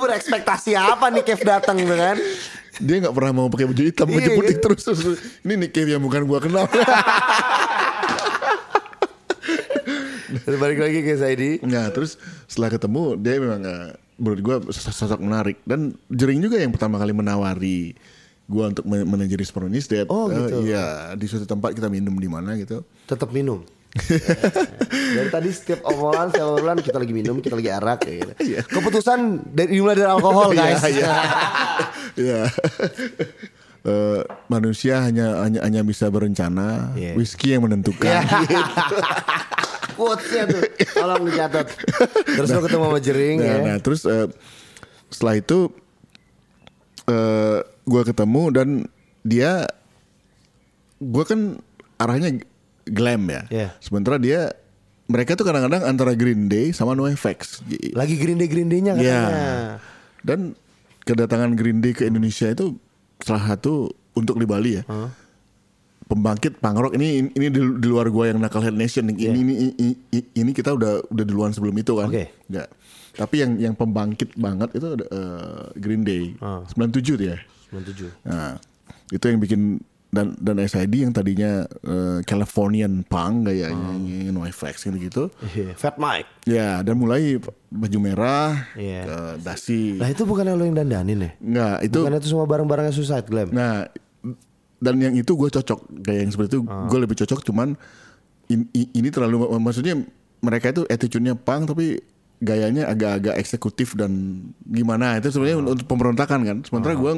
Berekspektasi 0.00 0.72
apa 0.74 1.06
nih 1.08 1.22
Cave 1.22 1.44
datang 1.44 1.76
gitu 1.76 1.92
kan? 1.92 2.16
dia 2.80 2.96
nggak 2.98 3.12
pernah 3.12 3.32
mau 3.34 3.46
pakai 3.46 3.66
baju 3.66 3.82
hitam 3.82 4.08
baju 4.08 4.24
Iya, 4.24 4.32
putih 4.34 4.56
iya. 4.56 4.62
terus, 4.62 4.80
terus 4.82 5.02
ini 5.42 5.54
Nick 5.58 5.70
Cave 5.70 5.90
yang 5.90 6.00
bukan 6.00 6.24
gua 6.24 6.40
kenal 6.40 6.64
balik 10.52 10.78
lagi 10.78 10.98
ke 11.00 11.12
Saidi. 11.14 11.50
Nah 11.62 11.90
terus 11.90 12.16
setelah 12.46 12.70
ketemu 12.70 13.02
dia 13.16 13.36
memang 13.36 13.60
eh, 13.60 13.88
menurut 14.14 14.40
gue 14.40 14.56
sosok 14.70 15.18
menarik 15.18 15.58
dan 15.64 15.92
Jering 16.06 16.40
juga 16.40 16.56
yang 16.56 16.70
pertama 16.70 16.96
kali 16.96 17.10
menawari 17.10 17.96
gue 18.46 18.64
untuk 18.66 18.84
men- 18.84 19.06
manajeri 19.06 19.42
Superman 19.42 19.74
is 19.74 19.86
Dead. 19.86 20.06
Oh, 20.06 20.26
Eh, 20.26 20.36
gitu. 20.36 20.56
Iya 20.64 20.86
di 21.14 21.26
suatu 21.26 21.46
tempat 21.46 21.72
kita 21.72 21.86
minum 21.86 22.14
di 22.14 22.26
mana 22.26 22.54
gitu. 22.54 22.82
Tetap 23.04 23.30
minum. 23.30 23.62
dari 25.18 25.28
tadi 25.28 25.50
setiap 25.50 25.82
obrolan 25.82 26.30
setiap 26.30 26.46
obrolan 26.54 26.78
kita 26.78 26.94
lagi 26.94 27.10
minum 27.10 27.42
kita 27.42 27.58
lagi 27.58 27.70
arak 27.70 27.98
kayak 28.06 28.16
gitu. 28.38 28.62
Keputusan 28.70 29.50
dari 29.50 29.74
dimulai 29.74 29.98
dari 29.98 30.06
alkohol 30.06 30.54
guys. 30.54 30.78
Iya, 30.82 30.90
iya. 30.94 31.14
Iya. 32.20 32.40
Eh, 33.80 34.20
manusia 34.46 35.00
hanya 35.00 35.40
hanya 35.40 35.64
hanya 35.64 35.80
bisa 35.80 36.10
berencana, 36.12 36.92
Iya. 36.92 37.16
whisky 37.16 37.56
yang 37.56 37.64
menentukan. 37.64 38.12
Quotesnya 39.96 40.44
tuh 40.48 40.62
tolong 40.92 41.22
dicatat. 41.24 41.66
Terus 42.28 42.48
lu 42.50 42.60
ketemu 42.64 42.84
sama 42.88 43.00
Jering 43.00 43.36
Nah, 43.40 43.46
ya. 43.46 43.56
nah, 43.64 43.76
terus 43.80 44.04
eh, 44.04 44.28
setelah 45.08 45.34
itu 45.36 45.58
eh 47.08 47.58
gue 47.64 48.02
ketemu 48.04 48.42
dan 48.52 48.68
dia 49.24 49.64
gue 51.00 51.24
kan 51.24 51.56
arahnya 51.96 52.36
glam 52.90 53.22
ya. 53.26 53.42
Iya. 53.48 53.68
Sementara 53.78 54.18
dia 54.18 54.50
mereka 55.06 55.34
tuh 55.34 55.42
kadang-kadang 55.42 55.82
antara 55.82 56.14
Green 56.14 56.46
Day 56.46 56.70
sama 56.70 56.94
NoFX. 56.94 57.62
Lagi 57.94 58.14
grinde 58.14 58.46
grindenya 58.46 58.94
Iya. 58.94 59.00
katanya. 59.00 59.54
Dan 60.20 60.38
kedatangan 61.02 61.56
Green 61.56 61.80
Day 61.80 61.90
ke 61.90 62.06
Indonesia 62.06 62.46
itu 62.46 62.78
salah 63.18 63.42
satu 63.48 63.90
untuk 64.14 64.36
di 64.36 64.46
Bali 64.46 64.78
ya. 64.78 64.84
Pembangkit 66.06 66.58
punk 66.58 66.74
rock 66.74 66.92
ini 66.98 67.30
ini 67.30 67.46
di, 67.54 67.60
di 67.62 67.86
luar 67.86 68.10
gua 68.10 68.34
yang 68.34 68.42
Knucklehead 68.42 68.74
Nation 68.74 69.06
ini, 69.06 69.30
ini, 69.30 69.40
ini 69.46 69.54
ini 70.10 70.20
ini 70.34 70.50
kita 70.50 70.74
udah 70.74 71.06
udah 71.06 71.24
duluan 71.24 71.54
sebelum 71.54 71.70
itu 71.78 71.94
kan. 71.94 72.10
Oke. 72.10 72.34
Ya. 72.50 72.66
Tapi 73.14 73.34
yang 73.38 73.50
yang 73.62 73.74
pembangkit 73.78 74.34
banget 74.34 74.74
itu 74.74 74.86
ada, 74.98 75.06
eh, 75.06 75.62
Green 75.78 76.02
Day. 76.02 76.34
97 76.38 77.14
tuh 77.14 77.26
ya. 77.30 77.38
97. 77.70 78.10
Nah, 78.26 78.58
itu 79.10 79.22
yang 79.22 79.38
bikin 79.38 79.60
dan 80.10 80.34
dan 80.36 80.58
SID 80.60 80.90
yang 81.00 81.10
tadinya 81.10 81.62
eh, 81.64 82.18
Californian 82.22 83.02
punk 83.02 83.46
gayanya 83.46 83.90
oh. 84.28 84.34
NoFX 84.36 84.84
gitu-gitu. 84.84 85.30
Iya, 85.48 85.72
Fat 85.74 85.96
Mike. 85.96 86.26
Ya, 86.44 86.82
dan 86.82 86.94
mulai 86.94 87.38
baju 87.68 87.98
merah, 87.98 88.66
Iya. 88.74 89.06
ke 89.06 89.18
dasi. 89.40 89.94
Lah 89.94 90.06
itu 90.06 90.22
bukan 90.22 90.46
lo 90.48 90.62
yang 90.62 90.74
dandanin 90.74 91.18
ya? 91.20 91.30
Enggak, 91.38 91.76
itu 91.86 91.98
Bukan 92.00 92.14
itu 92.16 92.26
semua 92.26 92.46
barang-barangnya 92.46 92.90
Suicide 92.90 93.24
Glam. 93.24 93.48
nah 93.50 93.86
dan 94.76 94.96
yang 94.96 95.12
itu 95.12 95.36
gue 95.36 95.46
cocok 95.46 96.00
kayak 96.00 96.20
yang 96.24 96.32
seperti 96.32 96.56
itu 96.56 96.64
gue 96.64 96.98
lebih 96.98 97.12
cocok 97.14 97.44
cuman 97.44 97.76
in- 98.48 98.72
i- 98.72 98.88
ini 98.90 99.12
terlalu 99.12 99.44
maksudnya 99.60 99.92
mereka 100.40 100.72
itu 100.72 100.88
attitude-nya 100.88 101.36
punk 101.36 101.68
tapi 101.68 102.00
gayanya 102.40 102.88
agak-agak 102.88 103.36
eksekutif 103.36 103.92
dan 103.92 104.40
gimana 104.64 105.20
itu 105.20 105.28
sebenarnya 105.28 105.60
untuk 105.60 105.84
pemberontakan 105.84 106.40
kan 106.42 106.56
sementara 106.64 106.96
gue 106.96 107.12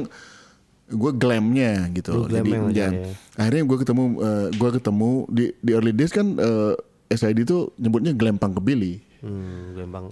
gue 0.92 1.12
glamnya 1.12 1.88
gitu 1.90 2.12
Lu 2.12 2.28
aja, 2.28 2.44
ya. 2.70 2.88
ya. 2.92 3.08
akhirnya 3.34 3.62
gue 3.64 3.78
ketemu 3.80 4.02
eh, 4.18 4.46
gue 4.52 4.70
ketemu 4.72 5.10
di 5.26 5.44
di 5.58 5.70
early 5.72 5.90
days 5.90 6.10
kan 6.10 6.36
eh, 6.36 6.74
SID 7.08 7.42
itu 7.42 7.72
nyebutnya 7.76 8.12
glam 8.12 8.36
punkabilly 8.36 9.00
Hmm, 9.22 9.72
gampang. 9.72 10.10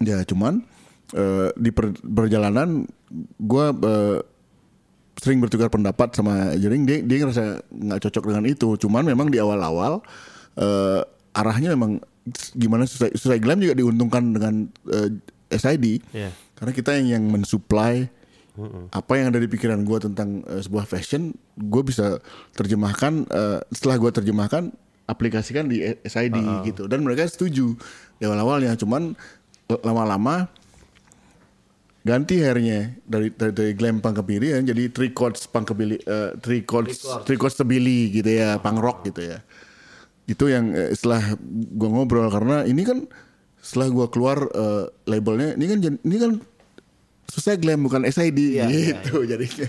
Ya 0.00 0.24
cuman 0.24 0.64
eh, 1.12 1.48
di 1.54 1.68
per- 1.68 2.00
perjalanan 2.00 2.88
gue 3.38 3.64
sering 5.18 5.38
bertukar 5.38 5.68
pendapat 5.68 6.14
sama 6.14 6.54
Jering 6.54 6.82
dia 6.82 7.02
dia 7.02 7.16
ngerasa 7.20 7.44
nggak 7.68 8.00
cocok 8.00 8.24
dengan 8.24 8.44
itu 8.46 8.68
cuman 8.78 9.02
memang 9.04 9.28
di 9.28 9.36
awal-awal 9.36 9.98
eh, 10.54 11.00
arahnya 11.34 11.74
memang 11.74 11.98
gimana 12.54 12.84
Suicide, 12.84 13.14
Suicide 13.14 13.40
Glam 13.40 13.58
juga 13.58 13.74
diuntungkan 13.74 14.32
dengan 14.32 14.54
eh, 14.88 15.10
SID 15.50 16.00
Iya. 16.12 16.30
karena 16.54 16.72
kita 16.72 16.90
yang 16.94 17.06
yang 17.10 17.24
mensuplai 17.26 18.08
apa 18.90 19.12
yang 19.14 19.30
ada 19.30 19.38
di 19.38 19.46
pikiran 19.46 19.86
gue 19.86 19.98
tentang 20.02 20.42
eh, 20.46 20.62
sebuah 20.62 20.84
fashion 20.88 21.30
gue 21.54 21.82
bisa 21.86 22.18
terjemahkan 22.58 23.26
eh, 23.30 23.58
setelah 23.70 23.96
gue 24.02 24.10
terjemahkan 24.10 24.62
aplikasikan 25.08 25.70
di 25.70 25.80
SID 26.04 26.36
gitu. 26.68 26.84
Dan 26.84 27.06
mereka 27.06 27.24
setuju. 27.24 27.72
Di 28.18 28.26
awal-awalnya 28.26 28.76
cuman 28.76 29.16
lama-lama 29.84 30.50
ganti 32.02 32.40
hairnya 32.40 32.96
dari 33.04 33.28
dari, 33.32 33.52
dari 33.52 33.72
glam 33.76 34.00
punkabilly 34.00 34.48
ya, 34.56 34.58
jadi 34.64 34.88
three 34.88 35.12
chords 35.12 35.44
punkabilly 35.48 36.00
eh, 36.02 36.34
three 36.40 36.64
chords 36.64 37.04
three 37.28 37.36
chords 37.36 37.56
billy 37.64 38.12
gitu 38.12 38.28
ya 38.28 38.58
punk 38.58 38.82
rock 38.82 39.06
gitu 39.06 39.22
ya. 39.22 39.38
Itu 40.28 40.50
yang 40.52 40.76
setelah 40.92 41.38
gua 41.72 41.88
ngobrol. 41.88 42.28
Karena 42.28 42.68
ini 42.68 42.84
kan 42.84 43.08
setelah 43.62 43.88
gua 43.88 44.06
keluar 44.12 44.44
eh, 44.44 44.84
labelnya 45.08 45.56
ini 45.56 45.64
kan 45.66 45.78
ini 46.04 46.16
kan 46.20 46.32
susah 47.28 47.54
glam 47.54 47.80
bukan 47.80 48.02
SID 48.04 48.38
Iya, 48.56 48.64
iya, 48.66 48.98
gitu 48.98 49.22
jadinya 49.22 49.68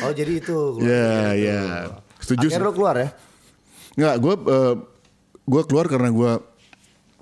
Oh 0.00 0.10
jadi 0.10 0.32
itu. 0.32 0.58
ya 0.80 1.34
ya 1.34 1.60
setuju 2.16 2.46
Akhirnya 2.48 2.62
lu 2.62 2.72
keluar 2.72 2.94
ya? 2.96 3.08
Nggak, 3.92 4.14
gue 4.16 4.34
gue 5.44 5.62
keluar 5.66 5.86
karena 5.86 6.08
gue 6.08 6.32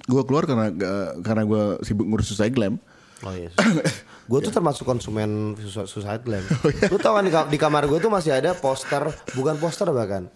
gue 0.04 0.22
keluar 0.24 0.44
karena 0.44 0.66
eh, 0.68 1.10
karena 1.20 1.42
gue 1.42 1.62
sibuk 1.82 2.04
ngurus 2.04 2.28
Suicide 2.28 2.52
Glam. 2.52 2.76
Oh 3.20 3.32
iya. 3.32 3.48
gue 4.30 4.38
tuh 4.38 4.52
termasuk 4.52 4.84
konsumen 4.84 5.56
Suicide 5.64 6.22
Glam. 6.22 6.44
Oh, 6.58 6.68
iya. 6.68 6.88
Lu 6.88 6.96
tau 6.96 7.12
kan 7.12 7.24
di, 7.24 7.32
ka- 7.32 7.48
di 7.48 7.56
kamar 7.56 7.84
gue 7.84 7.98
tuh 7.98 8.08
masih 8.08 8.32
ada 8.32 8.52
poster, 8.52 9.04
bukan 9.32 9.56
poster 9.56 9.88
bahkan. 9.88 10.28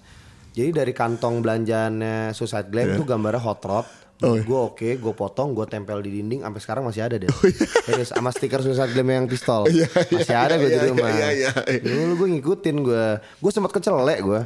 Jadi 0.52 0.70
dari 0.70 0.92
kantong 0.92 1.40
belanjaannya 1.40 2.32
Suicide 2.32 2.68
Glam 2.68 2.96
tuh 2.96 3.04
gambarnya 3.04 3.40
hot 3.40 3.60
rod. 3.62 3.86
Iya. 4.22 4.30
Oh, 4.30 4.34
iya. 4.38 4.42
Gue 4.46 4.60
oke, 4.62 4.88
gue 4.94 5.12
potong, 5.12 5.50
gue 5.50 5.66
tempel 5.66 5.98
di 5.98 6.14
dinding, 6.14 6.46
sampai 6.46 6.60
sekarang 6.62 6.82
masih 6.86 7.02
ada 7.02 7.18
deh. 7.18 7.26
Oh, 7.26 7.42
iya. 7.42 7.66
Ini 7.90 8.04
sama 8.06 8.30
stiker 8.30 8.62
Suicide 8.62 8.94
Glam 8.94 9.10
yang 9.10 9.26
pistol, 9.26 9.66
Iya, 9.66 9.90
masih 9.90 10.30
iya, 10.30 10.38
ada 10.38 10.54
gue 10.54 10.68
di 10.68 10.78
iya, 10.78 10.86
rumah. 10.86 11.10
iya, 11.10 11.28
iya, 11.34 11.50
iya. 11.66 11.80
Dulu 11.82 12.12
gue 12.16 12.28
ngikutin 12.38 12.76
gue, 12.80 13.04
gue 13.18 13.50
sempat 13.50 13.74
kecelek 13.74 14.22
gue. 14.22 14.40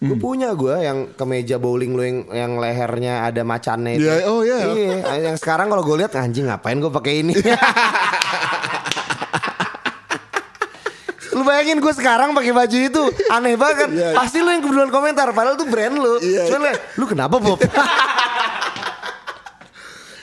Gue 0.00 0.16
Hmm. 0.16 0.16
punya 0.16 0.56
gue 0.56 0.74
yang 0.80 1.12
kemeja 1.12 1.60
bowling 1.60 1.92
lu 1.92 2.00
yang, 2.00 2.18
yang 2.32 2.52
lehernya 2.56 3.20
ada 3.22 3.44
macannya 3.44 4.00
itu. 4.00 4.08
Iya, 4.08 4.14
oh, 4.26 4.40
iya. 4.40 4.58
Iya, 4.66 4.96
yang 5.28 5.36
sekarang 5.36 5.68
kalau 5.68 5.84
gue 5.84 6.00
lihat 6.00 6.16
anjing 6.16 6.48
ngapain 6.48 6.80
gue 6.80 6.88
pakai 6.88 7.20
ini. 7.20 7.36
lu 11.30 11.46
bayangin 11.46 11.78
gue 11.78 11.92
sekarang 11.94 12.34
pakai 12.34 12.50
baju 12.50 12.76
itu 12.80 13.02
aneh 13.28 13.54
banget. 13.54 13.88
Iya. 13.92 14.12
Pasti 14.16 14.40
lu 14.40 14.50
yang 14.50 14.60
keduluan 14.60 14.88
komentar 14.88 15.30
padahal 15.30 15.54
tuh 15.54 15.68
brand 15.68 15.94
lu. 15.94 16.18
Iya. 16.18 16.48
Cuman 16.48 16.60
lu, 16.64 16.70
lu 16.96 17.04
kenapa 17.06 17.36
Bob? 17.36 17.60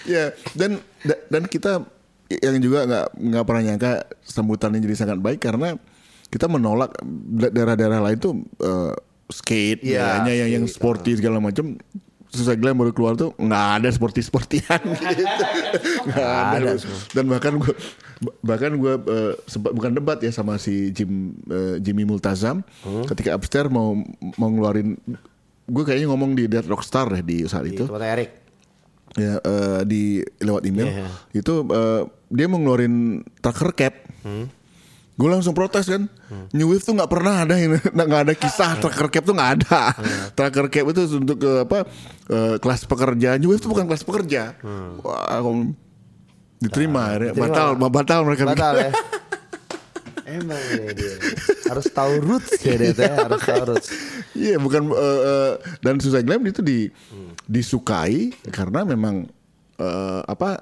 Ya 0.07 0.25
dan 0.53 0.79
da- 1.03 1.23
dan 1.27 1.43
kita 1.45 1.83
yang 2.27 2.55
juga 2.57 2.83
nggak 2.83 3.05
nggak 3.13 3.43
pernah 3.43 3.61
nyangka 3.63 3.91
sambutannya 4.21 4.79
jadi 4.79 4.95
sangat 4.97 5.19
baik 5.19 5.39
karena 5.39 5.75
kita 6.27 6.47
menolak 6.47 6.91
da- 7.31 7.47
daerah-daerah 7.49 7.99
lain 8.01 8.17
tuh 8.17 8.33
eh, 8.57 8.93
skate, 9.27 9.83
Iya, 9.83 10.23
gayanya 10.23 10.33
yang 10.37 10.49
yang 10.53 10.65
sporty 10.65 11.13
segala 11.13 11.37
macam. 11.37 11.75
Susah 12.27 12.55
Glam 12.55 12.75
baru 12.75 12.91
keluar 12.91 13.15
tuh 13.15 13.31
nggak 13.33 13.65
ada 13.79 13.87
sporty 13.87 14.19
sportian 14.19 14.81
gitu. 14.83 15.43
Nggak 16.07 16.31
ada. 16.53 16.71
Dan 17.09 17.25
bahkan 17.27 17.55
gue 17.55 17.71
bahkan 18.41 18.71
gue 18.73 18.93
eh, 18.99 19.33
sempat 19.45 19.71
bukan 19.71 19.91
debat 19.93 20.19
ya 20.19 20.27
sama 20.29 20.55
si 20.55 20.91
Jim 20.91 21.31
eh, 21.45 21.79
Jimmy 21.79 22.03
Multazam 22.03 22.67
ketika 23.05 23.31
upstairs 23.31 23.67
mau 23.67 23.95
mau 24.35 24.49
ngeluarin 24.49 24.99
gue 25.65 25.83
kayaknya 25.83 26.07
ngomong 26.07 26.31
di 26.33 26.47
Dead 26.47 26.63
Rockstar 26.63 27.07
deh 27.09 27.23
di 27.23 27.37
saat 27.43 27.63
itu 27.65 27.83
Itu 27.83 27.95
Erik. 27.95 28.46
Ya 29.17 29.41
eh, 29.41 29.81
di 29.83 30.21
lewat 30.39 30.63
email. 30.69 30.87
Iya. 30.87 31.07
itu 31.33 31.53
eh, 31.67 32.01
dia 32.29 32.45
mau 32.45 32.61
ngeluarin 32.61 33.25
trucker 33.41 33.73
cap. 33.73 33.93
Gue 35.17 35.33
langsung 35.33 35.57
protes 35.57 35.89
kan. 35.89 36.05
New 36.53 36.69
Wave 36.69 36.85
tuh 36.85 36.93
nggak 36.93 37.09
pernah 37.09 37.41
ada 37.41 37.57
ini. 37.57 37.81
Nggak 37.97 38.21
ada 38.29 38.33
kisah. 38.37 38.77
Trucker 38.77 39.09
cap 39.09 39.23
tuh 39.25 39.33
nggak 39.33 39.51
ada. 39.57 39.81
Trucker 40.37 40.69
cap 40.69 40.85
itu 40.93 41.01
untuk 41.17 41.41
eh, 41.41 41.65
apa 41.65 41.89
eh, 42.29 42.55
kelas 42.61 42.85
pekerja. 42.85 43.41
New 43.41 43.49
Wave 43.49 43.61
tuh 43.65 43.73
bukan 43.73 43.89
kelas 43.89 44.05
pekerja. 44.05 44.53
Wah 45.01 45.41
kalau 45.41 45.73
diterima, 46.57 47.13
akhirnya. 47.13 47.33
diterima. 47.33 47.49
batal 47.49 47.67
batal 47.89 48.19
mereka. 48.29 48.43
Batal 48.45 48.73
ya. 48.77 48.91
Emang 50.27 50.59
ya 50.59 50.91
dia. 50.91 51.15
Harus 51.71 51.87
tahu 51.87 52.19
roots 52.19 52.59
ya 52.59 52.75
dia 52.75 52.91
teh, 52.91 53.07
harus 53.07 53.39
tahu 53.47 53.63
roots. 53.71 53.87
Iya 54.35 54.59
bukan 54.59 54.91
eh, 54.91 55.21
eh, 55.23 55.53
dan 55.79 56.03
Susah 56.03 56.19
Glam 56.19 56.43
itu 56.43 56.59
di 56.59 56.91
disukai 57.47 58.35
karena 58.51 58.83
memang 58.83 59.23
eh, 59.79 60.21
apa 60.27 60.59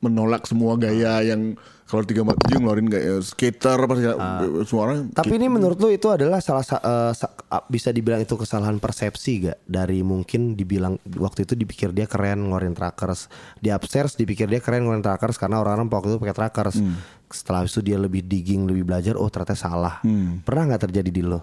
menolak 0.00 0.48
semua 0.48 0.80
gaya 0.80 1.20
yang 1.20 1.60
kalau 1.90 2.02
tiga 2.02 2.22
empat 2.22 2.38
tujuh 2.40 2.56
ngeluarin 2.56 2.86
gaya 2.86 3.18
skater 3.18 3.74
apa 3.76 3.94
segala 3.94 4.14
semua 4.62 4.82
orang 4.84 4.98
Tapi 5.10 5.34
ini 5.34 5.46
menurut 5.46 5.74
lu 5.76 5.90
itu 5.90 6.06
adalah 6.06 6.38
salah 6.38 6.62
sa- 6.62 6.78
sa- 7.10 7.34
ah, 7.44 7.66
bisa 7.66 7.90
dibilang 7.90 8.18
itu 8.18 8.30
kesalahan 8.32 8.78
persepsi 8.78 9.44
gak 9.44 9.58
dari 9.64 10.00
mungkin 10.00 10.54
dibilang 10.54 10.96
waktu 11.12 11.42
itu 11.42 11.52
dipikir 11.52 11.90
dia 11.90 12.06
keren 12.06 12.46
ngeluarin 12.46 12.72
trackers 12.72 13.26
di 13.56 13.68
upstairs 13.68 14.14
dipikir 14.14 14.46
dia 14.46 14.58
keren 14.58 14.82
ngeluarin 14.82 15.02
trackers 15.02 15.34
karena 15.34 15.58
orang-orang 15.58 15.90
waktu 15.90 16.08
itu 16.08 16.18
pakai 16.18 16.36
trackers 16.38 16.78
setelah 17.26 17.62
itu 17.62 17.78
dia 17.80 17.94
lebih 17.94 18.22
digging 18.22 18.64
lebih 18.64 18.82
belajar 18.84 19.14
oh 19.14 19.26
ternyata 19.26 19.54
salah. 19.54 19.98
Pernah 20.40 20.62
nggak 20.68 20.82
terjadi 20.84 21.10
di 21.10 21.22
lo? 21.22 21.42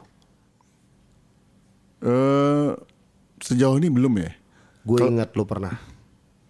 Eh, 2.00 2.72
sejauh 3.38 3.76
ini 3.76 3.90
belum 3.90 4.14
ya. 4.18 4.32
gue 4.84 5.00
inget 5.04 5.36
lu 5.36 5.44
pernah 5.44 5.76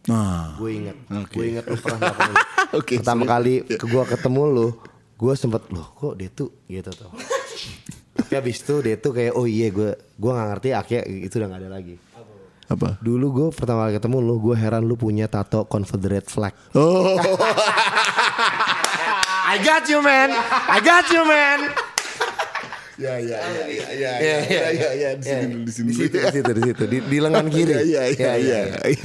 Nah, 0.08 0.56
gue 0.56 0.70
inget 0.72 0.98
Oke. 1.12 1.36
gue 1.36 1.46
inget 1.52 1.66
lu 1.68 1.76
pernah 1.84 2.00
melakukan. 2.00 2.34
Oke, 2.80 2.94
pertama 3.00 3.24
sulit. 3.24 3.32
kali 3.32 3.54
ke 3.76 3.86
gue 3.86 4.04
ketemu 4.08 4.42
lu 4.48 4.68
gue 5.18 5.34
sempet 5.36 5.64
loh 5.74 5.88
kok 5.98 6.14
dia 6.16 6.30
tuh 6.32 6.50
gitu 6.72 6.92
tuh. 6.96 7.12
Tapi 8.16 8.34
abis 8.40 8.58
itu 8.64 8.76
dia 8.80 8.96
tuh 8.96 9.12
kayak 9.12 9.34
oh 9.36 9.44
iya 9.44 9.68
gue 9.68 9.92
gue 10.00 10.32
nggak 10.32 10.48
ngerti 10.56 10.70
akhirnya 10.72 11.04
itu 11.12 11.36
udah 11.40 11.48
gak 11.52 11.62
ada 11.64 11.72
lagi. 11.72 11.96
Apa? 12.68 13.00
dulu 13.00 13.26
gue 13.32 13.48
pertama 13.56 13.88
kali 13.88 13.96
ketemu 13.96 14.18
lu 14.20 14.36
gue 14.44 14.56
heran 14.60 14.84
lu 14.84 15.00
punya 15.00 15.32
tato 15.32 15.64
Confederate 15.68 16.28
flag. 16.28 16.52
Oh, 16.76 17.16
I 19.48 19.56
got 19.64 19.88
you 19.88 20.04
man. 20.04 20.36
I 20.68 20.84
got 20.84 21.08
you 21.08 21.24
man 21.24 21.87
Ya 22.98 23.14
ya 23.22 23.38
ya, 23.38 23.64
ya 23.70 23.88
ya 23.94 23.94
ya 23.94 24.12
ya 24.18 24.38
ya 24.42 24.70
ya 24.74 24.90
ya 24.98 25.10
di 25.14 25.22
sini 25.22 25.54
di 25.62 25.70
sini 25.70 25.90
di 25.94 26.02
situ 26.02 26.18
di 26.18 26.34
situ 26.34 26.50
di 26.50 26.62
situ 26.66 26.84
di, 26.90 26.98
di 27.06 27.18
lengan 27.22 27.46
kiri. 27.54 27.94
Ya 27.94 28.10
ya 28.10 28.34
ya. 28.42 28.62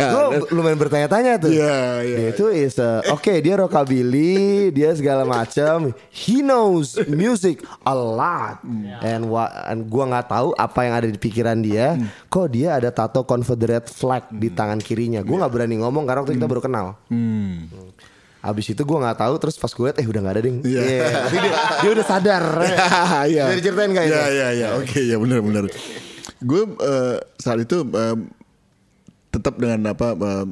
Lo 0.09 0.49
lumayan 0.49 0.81
bertanya-tanya 0.81 1.37
tuh. 1.37 1.53
Ya 1.53 2.01
ya. 2.01 2.17
Dia 2.17 2.29
itu 2.33 2.49
is 2.49 2.81
uh, 2.81 3.05
oke 3.13 3.21
okay, 3.21 3.45
dia 3.45 3.61
rockabilly, 3.61 4.73
dia 4.73 4.97
segala 4.97 5.29
macam. 5.29 5.93
He 6.09 6.41
knows 6.41 6.97
music 7.05 7.69
a 7.85 7.93
lot. 7.93 8.65
Hmm. 8.65 8.97
And 9.05 9.29
wa, 9.29 9.53
and 9.69 9.85
gua 9.93 10.09
nggak 10.09 10.27
tahu 10.33 10.57
apa 10.57 10.89
yang 10.89 10.95
ada 10.97 11.09
di 11.13 11.21
pikiran 11.21 11.61
dia. 11.61 12.01
Hmm. 12.01 12.09
Kok 12.33 12.49
dia 12.49 12.81
ada 12.81 12.89
tato 12.89 13.29
Confederate 13.29 13.93
flag 13.93 14.25
di 14.33 14.49
hmm. 14.49 14.57
tangan 14.57 14.81
kirinya. 14.81 15.21
Gua 15.21 15.45
nggak 15.45 15.53
berani 15.53 15.85
ngomong 15.85 16.09
karena 16.09 16.25
waktu 16.25 16.41
kita 16.41 16.49
baru 16.49 16.65
kenal. 16.65 16.97
Hmm. 17.13 17.69
Abis 18.43 18.75
itu 18.75 18.83
gue 18.83 18.99
nggak 18.99 19.23
tahu 19.23 19.35
terus 19.39 19.55
pas 19.55 19.71
gue 19.71 19.87
liat 19.87 19.99
eh 20.03 20.07
udah 20.11 20.21
nggak 20.21 20.35
ada 20.35 20.43
ding. 20.43 20.59
Iya. 20.67 20.83
Iya, 20.83 21.07
tapi 21.31 21.37
dia, 21.39 21.53
dia 21.79 21.91
udah 21.95 22.07
sadar. 22.07 22.45
Iya. 23.31 23.45
Bisa 23.47 23.59
diceritain 23.63 23.91
nggak 23.95 24.05
itu? 24.11 24.15
Iya 24.19 24.27
iya 24.35 24.49
iya. 24.51 24.69
Oke 24.75 24.99
ya 25.07 25.17
benar 25.23 25.39
benar. 25.47 25.65
Gue 26.43 26.63
eh, 26.67 27.17
saat 27.39 27.59
itu 27.63 27.87
eh, 27.87 28.17
tetap 29.31 29.55
dengan 29.63 29.95
apa 29.95 30.19
eh, 30.19 30.47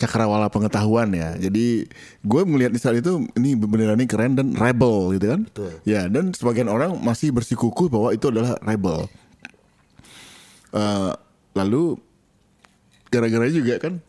cakrawala 0.00 0.48
pengetahuan 0.48 1.12
ya. 1.12 1.36
Jadi 1.36 1.84
gue 2.24 2.42
melihat 2.48 2.72
di 2.72 2.80
saat 2.80 2.96
itu 2.96 3.20
ini 3.36 3.52
beneran 3.52 4.00
ini 4.00 4.08
keren 4.08 4.32
dan 4.32 4.56
rebel 4.56 5.12
gitu 5.12 5.26
kan. 5.28 5.40
Ya 5.84 6.08
dan 6.08 6.32
sebagian 6.32 6.72
orang 6.72 6.96
masih 7.04 7.36
bersikukuh 7.36 7.92
bahwa 7.92 8.16
itu 8.16 8.32
adalah 8.32 8.56
rebel. 8.64 9.12
Eh, 10.72 11.12
lalu 11.52 12.00
gara-gara 13.12 13.48
juga 13.52 13.76
kan 13.76 14.00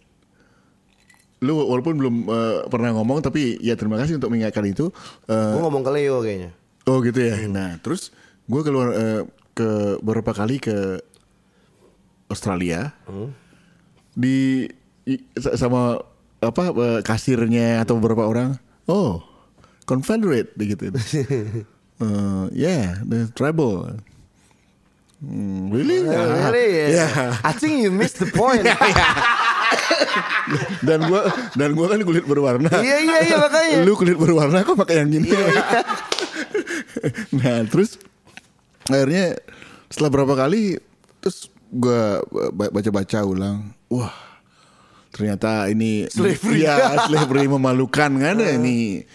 lu 1.40 1.56
walaupun 1.56 1.96
belum 1.96 2.16
eh, 2.26 2.58
pernah 2.68 2.92
ngomong 2.92 3.20
tapi 3.20 3.56
ya 3.60 3.74
terima 3.74 3.96
kasih 3.96 4.18
untuk 4.18 4.28
mengingatkan 4.28 4.66
itu 4.66 4.92
Eh, 5.26 5.52
Gue 5.56 5.62
ngomong 5.62 5.82
ke 5.82 5.92
Leo 5.92 6.20
kayaknya. 6.20 6.52
Oh 6.84 7.00
gitu 7.00 7.20
ya. 7.20 7.40
Nah 7.46 7.80
terus 7.80 8.12
gue 8.46 8.62
keluar 8.62 8.92
eh, 8.92 9.22
ke 9.54 9.70
beberapa 10.00 10.34
kali 10.34 10.58
ke 10.58 11.00
Australia 12.28 12.94
di 14.14 14.68
i- 15.06 15.26
sa- 15.34 15.56
sama 15.56 15.98
apa 16.40 16.64
kasirnya 17.02 17.82
atau 17.82 17.98
beberapa 17.98 18.24
orang. 18.24 18.60
Oh 18.86 19.24
Confederate 19.84 20.54
gitu. 20.56 20.92
Eh, 22.00 22.46
yeah, 22.56 22.96
the 23.04 23.28
tribal. 23.36 23.92
Hmm, 25.20 25.68
really? 25.68 26.00
Ah, 26.08 26.48
really? 26.48 26.96
yeah. 26.96 27.36
I 27.44 27.52
think 27.52 27.84
you 27.84 27.92
missed 27.92 28.24
the 28.24 28.32
point. 28.32 28.64
dan 30.88 31.00
gua 31.06 31.22
dan 31.54 31.70
gua 31.78 31.88
kan 31.92 32.00
kulit 32.04 32.26
berwarna. 32.26 32.70
Iya, 32.70 32.98
iya, 33.04 33.18
iya, 33.26 33.36
makanya. 33.38 33.78
Lu 33.86 33.94
kulit 33.96 34.18
berwarna 34.18 34.64
kok 34.66 34.78
pakai 34.78 35.04
yang 35.04 35.10
gini. 35.12 35.30
nah, 37.40 37.64
terus 37.70 38.00
akhirnya 38.90 39.38
setelah 39.90 40.10
berapa 40.10 40.34
kali 40.34 40.78
terus 41.22 41.50
gue 41.70 42.02
baca-baca 42.54 43.20
ulang 43.26 43.74
wah 43.94 44.14
ternyata 45.14 45.70
ini 45.70 46.10
Slavery. 46.10 46.66
ya 46.66 47.06
slavery 47.06 47.46
memalukan 47.46 48.10
kan 48.18 48.38
ini 48.62 49.06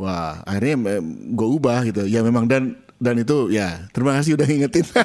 wah 0.00 0.40
akhirnya 0.44 1.00
gue 1.32 1.48
ubah 1.48 1.84
gitu 1.88 2.08
ya 2.08 2.24
memang 2.24 2.48
dan 2.48 2.76
dan 2.98 3.20
itu 3.20 3.52
ya 3.52 3.88
terima 3.92 4.16
kasih 4.16 4.34
udah 4.34 4.46
ngingetin 4.48 4.86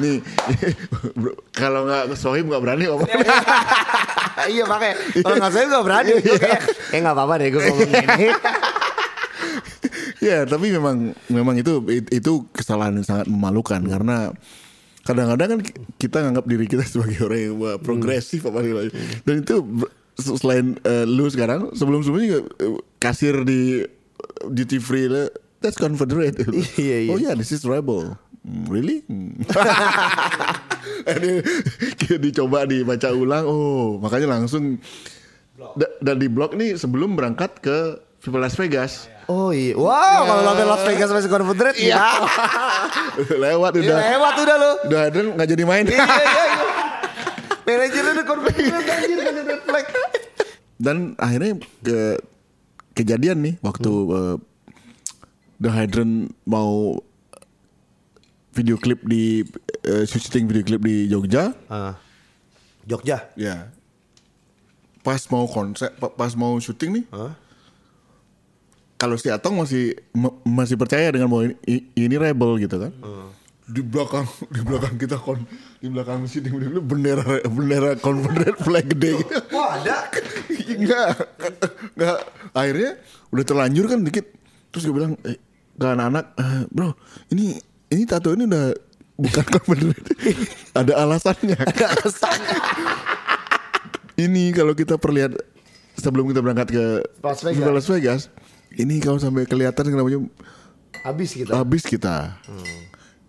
nih. 0.00 0.18
Kalau 1.60 1.86
nggak 1.86 2.16
sohib 2.16 2.48
nggak 2.48 2.62
berani 2.64 2.84
ngomong. 2.88 3.08
Iya 4.48 4.64
makanya 4.64 4.96
kalau 5.20 5.36
nggak 5.36 5.52
saya 5.52 5.64
nggak 5.68 5.84
berani. 5.84 6.12
Eh 6.94 6.98
nggak 7.02 7.12
apa-apa 7.12 7.34
deh 7.44 7.48
gue 7.52 7.60
ngomong 7.60 7.90
gini. 7.92 8.26
ya 10.30 10.44
tapi 10.48 10.66
memang 10.72 11.12
memang 11.28 11.56
itu 11.60 11.84
itu 12.08 12.32
kesalahan 12.54 12.96
yang 12.96 13.06
sangat 13.06 13.26
memalukan. 13.28 13.80
Karena 13.84 14.32
kadang-kadang 15.04 15.48
kan 15.58 15.60
kita 16.00 16.16
nganggap 16.24 16.44
diri 16.48 16.66
kita 16.68 16.84
sebagai 16.88 17.20
orang 17.26 17.40
yang 17.40 17.54
wah, 17.60 17.76
progresif 17.80 18.44
apa 18.46 18.60
macam. 18.64 18.92
dan 19.24 19.34
itu 19.40 19.56
selain 20.20 20.76
eh, 20.84 21.08
lu 21.08 21.24
sekarang 21.32 21.72
sebelum 21.72 22.04
sebelumnya 22.04 22.28
juga 22.36 22.42
eh, 22.60 22.72
kasir 23.00 23.34
di 23.48 23.84
duty 24.52 24.76
free 24.76 25.08
lah 25.08 25.28
that's 25.64 25.76
confederate. 25.76 26.36
Iya, 26.76 27.08
iya. 27.08 27.10
oh 27.12 27.18
yeah 27.20 27.32
this 27.36 27.52
is 27.52 27.64
rebel. 27.64 28.16
Hmm, 28.16 28.29
really 28.66 29.04
Hmm. 29.04 29.36
Ini 31.06 31.32
dicoba 32.18 32.64
dibaca 32.64 33.08
ulang 33.10 33.44
oh 33.44 33.96
makanya 33.96 34.32
langsung 34.32 34.80
da- 35.74 35.92
dan 35.98 36.16
di 36.16 36.26
blog 36.26 36.54
nih 36.54 36.74
sebelum 36.74 37.12
berangkat 37.12 37.58
ke 37.58 37.78
Viva 38.18 38.38
Las 38.38 38.54
Vegas 38.54 39.08
Oh 39.26 39.48
iya. 39.48 39.72
Wow, 39.72 40.26
kalau 40.26 40.42
sampai 40.44 40.64
Las 40.64 40.82
Vegas 40.84 41.08
masih 41.08 41.28
Confederate 41.28 41.78
ya. 41.78 42.02
lewat 43.44 43.70
Iya, 43.74 43.82
udah 43.86 43.98
hebat 44.02 44.34
udah 44.36 44.56
lo. 44.56 44.70
udah 44.84 45.00
ada 45.04 45.18
nggak 45.30 45.48
jadi 45.48 45.62
main 45.64 45.84
Iya 45.86 46.02
iya 46.02 46.42
iya. 46.44 46.64
Manajernya 47.68 48.12
udah 48.12 48.26
Confederate 48.26 48.88
anjir 48.88 49.18
Confederate 49.20 49.62
flag. 49.62 49.86
dan 50.76 50.96
akhirnya 51.14 51.52
ke 51.78 52.00
kejadian 52.92 53.38
nih 53.40 53.54
waktu 53.60 53.90
eh, 54.10 54.36
The 55.58 55.70
Hydrant 55.70 56.14
mau 56.42 56.98
video 58.52 58.74
klip 58.74 59.02
di 59.02 59.42
eh, 59.82 60.04
syuting 60.04 60.44
video 60.44 60.62
klip 60.62 60.80
di 60.80 61.06
Jogja 61.06 61.54
Ah. 61.66 61.94
Jogja. 62.82 63.30
ya 63.34 63.70
pas 65.00 65.20
mau 65.28 65.46
konsep 65.46 65.88
pa- 65.94 66.10
pas 66.10 66.32
mau 66.34 66.56
syuting 66.56 66.90
nih 66.94 67.04
kalau 68.96 69.16
si 69.16 69.32
Atong 69.32 69.56
masih 69.56 69.96
ma- 70.12 70.36
masih 70.42 70.76
percaya 70.76 71.08
dengan 71.08 71.26
bahwa 71.26 71.48
ini, 71.64 71.88
ini 71.94 72.14
rebel 72.14 72.58
gitu 72.58 72.76
kan 72.78 72.92
di 73.64 73.80
belakang 73.80 74.26
di 74.54 74.60
belakang 74.60 74.94
kita 74.96 75.16
kon 75.16 75.40
di 75.78 75.88
belakang 75.88 76.26
syuting 76.26 76.52
video 76.52 76.70
klip 76.70 76.84
bendera 76.84 77.24
bendera 77.46 77.90
Confederate 77.96 78.58
flag 78.58 78.86
gede 78.88 79.10
gitu. 79.16 79.32
Wah 79.50 79.78
ada. 79.78 80.10
Enggak, 80.80 81.12
enggak. 81.92 82.18
Akhirnya 82.50 82.90
udah 83.28 83.44
terlanjur 83.44 83.84
kan 83.84 84.00
dikit. 84.00 84.26
Terus 84.70 84.82
gue 84.82 84.94
bilang 84.94 85.12
eh, 85.22 85.36
ke 85.72 85.86
anak-anak, 85.86 86.24
"Eh, 86.34 86.62
bro, 86.66 86.96
ini 87.28 87.58
ini 87.90 88.02
tato 88.06 88.32
ini 88.32 88.46
udah 88.46 88.72
bukan 89.14 89.44
Confederate. 89.52 90.16
Ada 90.72 90.92
alasannya. 90.96 91.58
ini 94.24 94.50
kalau 94.52 94.72
kita 94.72 94.96
perlihat 94.96 95.34
sebelum 95.94 96.30
kita 96.30 96.40
berangkat 96.40 96.68
ke 96.70 96.84
Las 97.20 97.40
Vegas. 97.42 97.66
Las 97.66 97.86
Vegas, 97.86 98.20
ini 98.74 98.98
kalau 98.98 99.18
sampai 99.18 99.44
kelihatan 99.44 99.84
kenapa 99.84 100.08
Habis 101.00 101.32
kita. 101.32 101.52
habis 101.56 101.82
kita. 101.82 102.38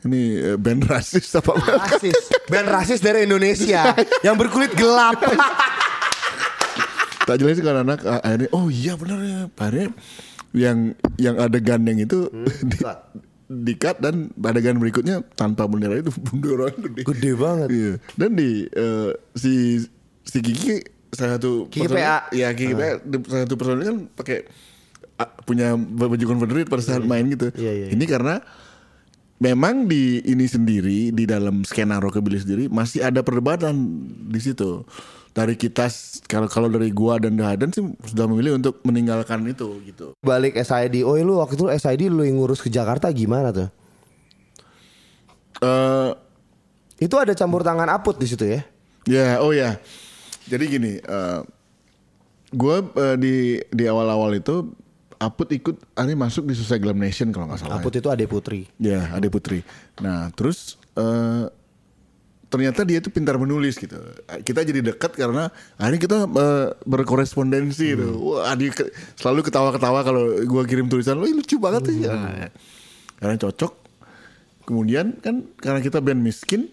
Ini 0.01 0.21
eh, 0.53 0.57
band 0.57 0.85
rasis 0.85 1.29
apa? 1.33 1.55
Rasis. 1.55 2.17
Band 2.49 2.67
rasis 2.67 2.99
dari 2.99 3.23
Indonesia 3.23 3.95
yang 4.21 4.35
berkulit 4.35 4.73
gelap. 4.73 5.21
tak 7.21 7.37
jelasin 7.37 7.61
ke 7.61 7.69
anak 7.69 8.01
akhirnya 8.01 8.49
oh 8.49 8.65
iya 8.67 8.97
benar 8.97 9.21
ya 9.21 9.45
akhirnya 9.47 9.93
yang 10.51 10.97
yang 11.15 11.37
adegan 11.37 11.79
yang 11.85 12.01
itu 12.01 12.27
di 12.65 12.81
cut 13.73 13.97
dan 13.97 14.15
adegan 14.39 14.75
berikutnya 14.75 15.21
tanpa 15.31 15.65
bendera 15.65 15.97
itu 15.97 16.11
bendera 16.27 16.71
gede 16.71 17.01
Gede 17.05 17.31
banget. 17.33 17.67
iya. 17.69 17.93
dan 18.15 18.29
di 18.31 18.49
eh, 18.65 19.09
si 19.33 19.83
si 20.21 20.37
Kiki 20.39 20.79
salah 21.09 21.35
satu 21.35 21.67
Kiki 21.67 21.85
personil- 21.85 21.99
PA. 21.99 22.17
ya 22.31 22.49
Kiki 22.51 22.71
PA 22.71 22.89
di- 22.97 23.25
salah 23.25 23.43
satu 23.43 23.55
personil 23.55 23.83
kan 23.83 23.97
pakai 24.09 24.37
ah, 25.17 25.29
punya 25.41 25.75
baju 25.75 26.25
Confederate 26.25 26.65
pada 26.65 26.81
saat 26.81 27.03
main 27.03 27.27
gitu 27.27 27.51
Iya, 27.53 27.71
iya, 27.71 27.85
iya. 27.85 27.87
ini 27.89 28.05
karena 28.05 28.39
memang 29.37 29.85
di 29.85 30.21
ini 30.21 30.45
sendiri 30.45 31.09
di 31.09 31.25
dalam 31.25 31.61
skena 31.61 31.97
rockabilly 31.97 32.37
sendiri 32.37 32.63
masih 32.67 33.01
ada 33.01 33.19
perdebatan 33.19 33.73
di 34.23 34.37
situ. 34.37 34.85
Dari 35.31 35.55
kita 35.55 35.87
kalau 36.27 36.47
kalau 36.51 36.67
dari 36.67 36.91
gua 36.91 37.15
dan 37.15 37.39
Dahadan 37.39 37.71
sih 37.71 37.79
sudah 38.03 38.27
memilih 38.27 38.59
untuk 38.59 38.83
meninggalkan 38.83 39.47
itu 39.47 39.79
gitu. 39.87 40.11
Balik 40.19 40.59
SID. 40.59 41.07
Oh 41.07 41.15
lu 41.15 41.39
waktu 41.39 41.55
itu 41.55 41.71
SID 41.71 42.11
lu 42.11 42.27
yang 42.27 42.35
ngurus 42.35 42.59
ke 42.59 42.67
Jakarta 42.67 43.07
gimana 43.15 43.55
tuh? 43.55 43.69
Eh 45.63 46.11
Itu 47.01 47.17
ada 47.17 47.33
campur 47.33 47.65
tangan 47.65 47.89
Aput 47.89 48.19
di 48.21 48.29
situ 48.29 48.45
ya? 48.45 48.61
ya 49.09 49.41
oh 49.41 49.55
ya. 49.55 49.81
Jadi 50.45 50.63
gini, 50.69 50.93
eh 50.99 51.39
gua 52.51 52.83
eh, 52.83 53.15
di 53.17 53.35
di 53.71 53.83
awal-awal 53.87 54.35
itu 54.37 54.69
Aput 55.21 55.45
ikut 55.53 55.77
Ari 55.93 56.17
masuk 56.17 56.49
di 56.49 56.57
Susah 56.57 56.81
Glam 56.81 56.97
Nation 56.97 57.29
kalau 57.29 57.45
nggak 57.45 57.61
salah. 57.61 57.77
Aput 57.77 57.93
itu 57.93 58.09
Ade 58.09 58.25
Putri. 58.25 58.65
Ya, 58.81 59.13
Ade 59.13 59.29
Putri. 59.29 59.61
Nah, 60.01 60.33
terus 60.33 60.81
eh 60.97 61.45
ternyata 62.51 62.83
dia 62.83 62.99
itu 62.99 63.07
pintar 63.07 63.39
menulis 63.39 63.79
gitu. 63.79 63.95
Kita 64.43 64.61
jadi 64.61 64.83
dekat 64.83 65.15
karena 65.15 65.47
akhirnya 65.79 66.01
kita 66.03 66.17
eh, 66.27 66.67
berkorespondensi 66.83 67.95
gitu. 67.95 68.11
Wah, 68.19 68.51
Adi 68.51 68.67
ke- 68.67 68.91
selalu 69.15 69.47
ketawa-ketawa 69.47 70.03
kalau 70.03 70.43
gua 70.43 70.67
kirim 70.67 70.85
tulisan, 70.85 71.15
"Wih, 71.17 71.31
lucu 71.31 71.55
banget 71.57 71.87
sih." 71.87 72.03
Nah, 72.03 72.51
karena 73.17 73.39
cocok. 73.39 73.73
Kemudian 74.61 75.15
kan 75.17 75.47
karena 75.55 75.79
kita 75.79 76.03
band 76.03 76.19
miskin, 76.19 76.67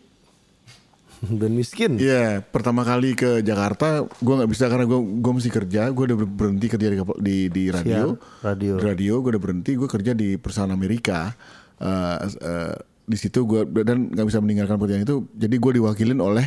Dan 1.43 1.59
miskin. 1.59 1.99
Iya, 1.99 2.47
pertama 2.47 2.87
kali 2.87 3.19
ke 3.19 3.43
Jakarta, 3.43 4.07
gua 4.23 4.35
nggak 4.39 4.51
bisa 4.51 4.71
karena 4.71 4.87
gua 4.87 5.03
gua 5.03 5.33
mesti 5.35 5.51
kerja. 5.51 5.91
Gua 5.91 6.07
udah 6.07 6.19
ber- 6.19 6.31
berhenti 6.31 6.67
kerja 6.71 6.89
di 6.91 6.99
di, 7.19 7.37
di 7.51 7.65
radio. 7.71 8.15
Siap, 8.15 8.45
radio. 8.45 8.73
Di 8.79 8.85
radio, 8.87 9.13
gua 9.19 9.31
udah 9.35 9.43
berhenti. 9.43 9.75
Gua 9.75 9.91
kerja 9.91 10.15
di 10.15 10.39
perusahaan 10.39 10.71
Amerika. 10.71 11.35
Eh, 11.79 12.75
di 13.09 13.17
situ 13.17 13.49
gua 13.49 13.65
dan 13.65 14.13
nggak 14.13 14.27
bisa 14.29 14.39
meninggalkan 14.45 14.77
pekerjaan 14.77 15.09
itu. 15.09 15.25
Jadi 15.33 15.57
gua 15.57 15.73
diwakilin 15.73 16.21
oleh 16.21 16.47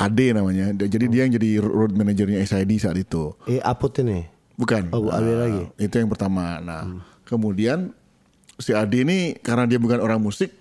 Ade 0.00 0.32
namanya. 0.32 0.72
Jadi 0.72 1.12
dia 1.12 1.28
yang 1.28 1.36
jadi 1.36 1.60
road 1.60 1.92
manajernya 1.92 2.40
SID 2.48 2.72
saat 2.80 2.96
itu. 2.96 3.36
Eh 3.44 3.60
Aput 3.60 3.92
ini. 4.00 4.24
Bukan. 4.56 4.88
Oh, 4.96 5.12
ada 5.12 5.28
Nah, 5.28 5.38
lagi. 5.44 5.62
Itu 5.76 6.00
yang 6.00 6.08
pertama. 6.08 6.56
Nah, 6.56 7.04
kemudian 7.28 7.92
si 8.56 8.72
Adi 8.72 9.04
ini 9.04 9.36
karena 9.36 9.68
dia 9.68 9.76
bukan 9.76 10.00
orang 10.00 10.16
musik, 10.16 10.56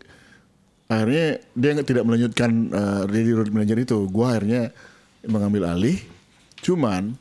akhirnya 0.92 1.40
dia 1.56 1.72
tidak 1.88 2.04
melanjutkan 2.04 2.52
uh, 2.76 3.04
jadi 3.08 3.32
road 3.32 3.52
manager 3.56 3.80
itu. 3.80 3.98
Gua 4.12 4.36
akhirnya 4.36 4.76
mengambil 5.24 5.72
alih. 5.72 5.96
Cuman 6.60 7.16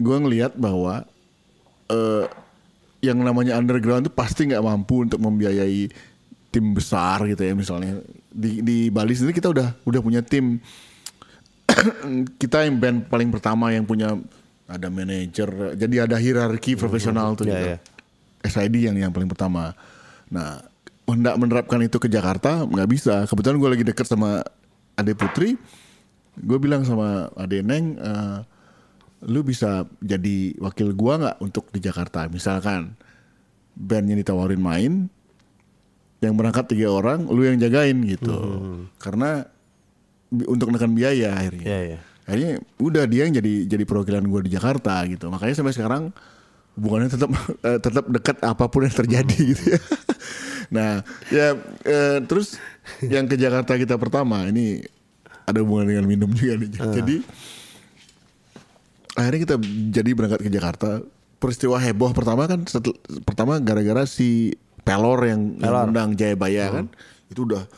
gua 0.00 0.16
ngelihat 0.24 0.56
bahwa 0.56 1.04
eh, 1.92 2.24
yang 3.04 3.20
namanya 3.20 3.60
underground 3.60 4.08
itu 4.08 4.12
pasti 4.16 4.48
nggak 4.48 4.64
mampu 4.64 5.04
untuk 5.04 5.20
membiayai 5.20 5.92
tim 6.48 6.72
besar 6.72 7.24
gitu 7.28 7.42
ya 7.44 7.52
misalnya. 7.52 8.00
Di 8.28 8.60
di 8.64 8.88
Bali 8.88 9.12
sendiri 9.12 9.36
kita 9.36 9.52
udah 9.52 9.68
udah 9.84 10.00
punya 10.00 10.20
tim. 10.24 10.60
Kita 12.42 12.64
yang 12.64 12.80
band 12.80 13.12
paling 13.12 13.28
pertama 13.28 13.68
yang 13.70 13.84
punya 13.84 14.16
ada 14.68 14.88
manajer 14.88 15.76
jadi 15.76 16.08
ada 16.08 16.16
hierarki 16.16 16.76
profesional 16.76 17.36
tuh 17.36 17.44
Iya, 17.44 17.52
gitu. 17.52 17.66
iya. 17.72 17.78
SID 18.48 18.74
yang 18.88 18.96
yang 18.96 19.12
paling 19.12 19.28
pertama. 19.28 19.76
Nah 20.32 20.64
hendak 21.04 21.36
menerapkan 21.36 21.80
itu 21.84 22.00
ke 22.00 22.08
Jakarta 22.08 22.64
nggak 22.64 22.88
bisa. 22.88 23.28
Kebetulan 23.28 23.60
gue 23.60 23.68
lagi 23.68 23.84
deket 23.84 24.08
sama 24.08 24.40
Ade 24.96 25.12
Putri. 25.12 25.60
Gue 26.40 26.56
bilang 26.56 26.88
sama 26.88 27.28
Ade 27.36 27.60
Neng 27.60 28.00
eh, 28.00 28.38
lu 29.26 29.42
bisa 29.42 29.82
jadi 29.98 30.54
wakil 30.62 30.94
gua 30.94 31.18
nggak 31.18 31.36
untuk 31.42 31.64
di 31.74 31.82
Jakarta? 31.82 32.30
Misalkan 32.30 32.94
bandnya 33.74 34.14
ditawarin 34.14 34.62
main 34.62 34.92
yang 36.18 36.34
berangkat 36.34 36.66
tiga 36.66 36.90
orang 36.90 37.24
lu 37.24 37.42
yang 37.42 37.56
jagain 37.56 37.94
gitu. 38.02 38.34
Karena 38.98 39.46
bi- 40.28 40.46
untuk 40.46 40.68
menekan 40.68 40.92
biaya 40.92 41.34
akhirnya. 41.34 41.64
Iya, 41.64 41.80
iya. 41.86 41.98
akhirnya 42.28 42.52
udah 42.76 43.08
dia 43.08 43.24
yang 43.24 43.32
jadi 43.32 43.64
jadi 43.64 43.84
perwakilan 43.86 44.20
gue 44.22 44.40
di 44.44 44.52
Jakarta 44.52 45.00
gitu. 45.06 45.30
Makanya 45.30 45.54
sampai 45.54 45.72
sekarang 45.72 46.02
hubungannya 46.74 47.08
tetap 47.08 47.30
eh, 47.68 47.78
tetap 47.78 48.04
dekat 48.06 48.36
apa 48.42 48.64
pun 48.66 48.82
yang 48.82 48.94
terjadi 48.94 49.38
gitu 49.54 49.64
ya. 49.74 49.80
Nah 50.68 51.00
ya 51.32 51.56
eh, 51.82 52.18
terus 52.28 52.60
yang 53.00 53.24
ke 53.24 53.40
Jakarta 53.40 53.72
kita 53.74 53.96
pertama 53.96 54.44
ini 54.44 54.84
ada 55.48 55.64
hubungan 55.64 55.88
dengan 55.88 56.04
minum 56.04 56.28
juga 56.28 56.60
nih. 56.60 56.68
Jadi 56.76 57.16
akhirnya 59.14 59.40
kita 59.40 59.54
jadi 59.90 60.10
berangkat 60.12 60.40
ke 60.42 60.50
Jakarta. 60.50 61.00
Peristiwa 61.38 61.78
heboh 61.78 62.10
pertama 62.10 62.44
kan 62.44 62.66
setel- 62.66 62.98
pertama 63.22 63.56
gara-gara 63.56 64.02
si 64.04 64.58
Pelor 64.88 65.20
yang, 65.22 65.40
yang 65.54 65.68
Pelor. 65.68 65.86
undang 65.86 66.08
Jayabaya 66.12 66.64
kan 66.72 66.86
itu 67.28 67.44
udah 67.44 67.68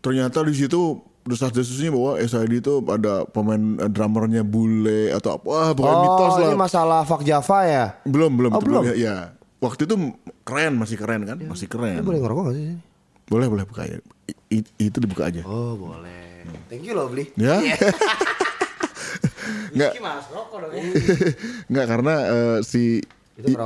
ternyata 0.00 0.42
di 0.42 0.52
situ 0.52 0.80
desas-desusnya 1.20 1.88
bahwa 1.88 2.16
SID 2.18 2.52
itu 2.58 2.80
ada 2.82 3.22
pemain 3.24 3.60
eh, 3.76 3.86
drummernya 3.86 4.42
bule 4.42 5.12
atau 5.12 5.36
apa 5.36 5.72
pokoknya 5.72 5.98
mitos 6.00 6.26
Oh, 6.26 6.36
lah 6.36 6.48
ini 6.48 6.56
masalah 6.58 7.00
Fak 7.02 7.22
Java 7.22 7.58
ya? 7.62 7.84
belum 8.02 8.32
belum 8.34 8.50
Oh, 8.50 8.58
belum? 8.58 8.82
ya, 8.82 8.94
ya. 8.96 9.14
waktu 9.58 9.84
itu 9.84 9.94
keren 10.42 10.74
masih 10.74 10.96
keren 10.96 11.22
kan 11.22 11.36
masih 11.38 11.68
Ini 11.68 11.70
keren 11.70 12.00
boleh 12.00 12.18
ngerokok 12.18 12.42
gak 12.42 12.56
sih? 12.56 12.66
boleh 13.26 13.46
boleh 13.46 13.62
buka 13.62 13.80
aja 13.84 13.96
I- 14.48 14.74
itu 14.80 14.96
dibuka 14.96 15.28
aja 15.28 15.44
Oh 15.44 15.78
boleh. 15.78 16.42
Thank 16.66 16.82
you 16.82 16.94
loh 16.94 17.06
beli. 17.06 17.30
ya 17.36 17.60
nggak 19.70 19.92
Mas, 20.02 20.26
rokok 20.28 20.58
dong 20.60 20.72
ya. 20.74 20.82
nggak 21.68 21.86
karena 21.86 22.14
eh, 22.26 22.58
si 22.64 22.98
Itu 23.36 23.46
i- 23.46 23.56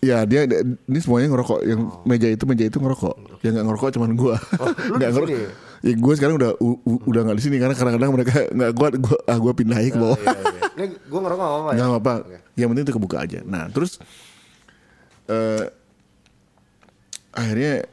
Ya 0.00 0.24
dia 0.24 0.48
ini 0.48 0.98
semuanya 0.98 1.28
ngerokok. 1.28 1.60
Yang 1.60 1.80
meja 2.02 2.28
itu 2.28 2.44
meja 2.48 2.64
itu 2.64 2.78
ngerokok. 2.80 3.44
Yang 3.44 3.52
nggak 3.52 3.66
ngerokok 3.68 3.88
cuman 3.94 4.10
gua. 4.16 4.36
lu 4.88 4.94
nggak 4.98 5.10
ngerokok. 5.12 5.40
Ya 5.80 5.92
gue 5.92 6.14
sekarang 6.14 6.36
udah 6.36 6.50
u- 6.56 6.80
u- 6.80 7.04
udah 7.04 7.20
nggak 7.24 7.36
di 7.36 7.44
sini 7.44 7.56
karena 7.56 7.72
kadang-kadang 7.72 8.12
mereka 8.12 8.32
nggak 8.56 8.72
kuat. 8.74 8.92
Gua 8.96 9.16
ah 9.24 9.36
gua 9.36 9.52
pindahin 9.52 9.92
ke 9.92 9.98
bawah. 10.00 10.16
Ini 10.76 10.86
gue 10.96 11.20
ngerokok 11.20 11.36
gak 11.38 11.52
apa-apa 11.52 11.70
ya? 11.70 11.76
Nggak 11.76 11.88
apa-apa. 11.92 12.12
Yang 12.56 12.68
penting 12.72 12.84
itu 12.84 12.94
kebuka 12.96 13.16
aja. 13.20 13.38
Nah 13.44 13.68
terus 13.68 14.00
eh 15.28 15.64
akhirnya 17.30 17.86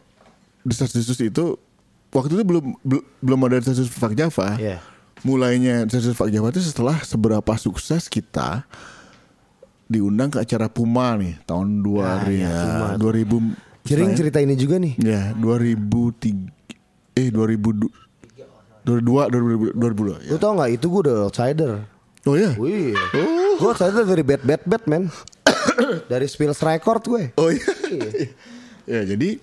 desas-desus 0.64 1.20
itu 1.22 1.60
waktu 2.10 2.34
itu 2.34 2.44
belum 2.44 2.66
bel- 2.82 3.06
belum 3.20 3.40
ada 3.46 3.60
desas-desus 3.60 3.92
Fak 3.92 4.16
Java. 4.16 4.56
Iya. 4.56 4.80
Mulainya 5.22 5.84
desas-desus 5.86 6.16
Fak 6.16 6.32
Java 6.32 6.50
itu 6.50 6.64
setelah 6.64 6.98
seberapa 7.04 7.54
sukses 7.56 8.08
kita 8.08 8.64
diundang 9.88 10.30
ke 10.30 10.40
acara 10.40 10.68
Puma 10.68 11.16
nih 11.16 11.40
tahun 11.44 11.80
2000 11.80 12.04
Ah, 12.04 12.22
iya, 12.28 12.44
ya, 12.44 12.60
Puma. 12.62 12.88
2000 12.96 13.00
Jering 13.00 13.56
istilahnya- 13.82 14.16
cerita 14.16 14.38
ini 14.40 14.54
juga 14.54 14.76
nih. 14.78 14.94
Ya, 15.00 15.32
2003 15.34 16.52
eh 17.16 17.32
2000 17.32 17.72
2002 18.84 19.32
2000 19.32 19.72
2002 19.74 20.24
ya. 20.24 20.30
Lu 20.30 20.38
tau 20.38 20.56
gak 20.56 20.70
itu 20.70 20.86
gue 20.86 21.02
udah 21.04 21.16
outsider. 21.26 21.72
Oh 22.24 22.36
ya. 22.36 22.52
Wih. 22.56 22.92
Gue 23.58 23.68
outsider 23.68 24.04
dari 24.04 24.24
bad 24.24 24.44
bad 24.44 24.62
bad 24.64 24.84
man. 24.86 25.08
dari 26.12 26.28
Spills 26.28 26.60
Record 26.60 27.04
gue. 27.04 27.24
Oh 27.36 27.48
iya. 27.48 27.68
ya, 28.86 29.02
jadi 29.06 29.40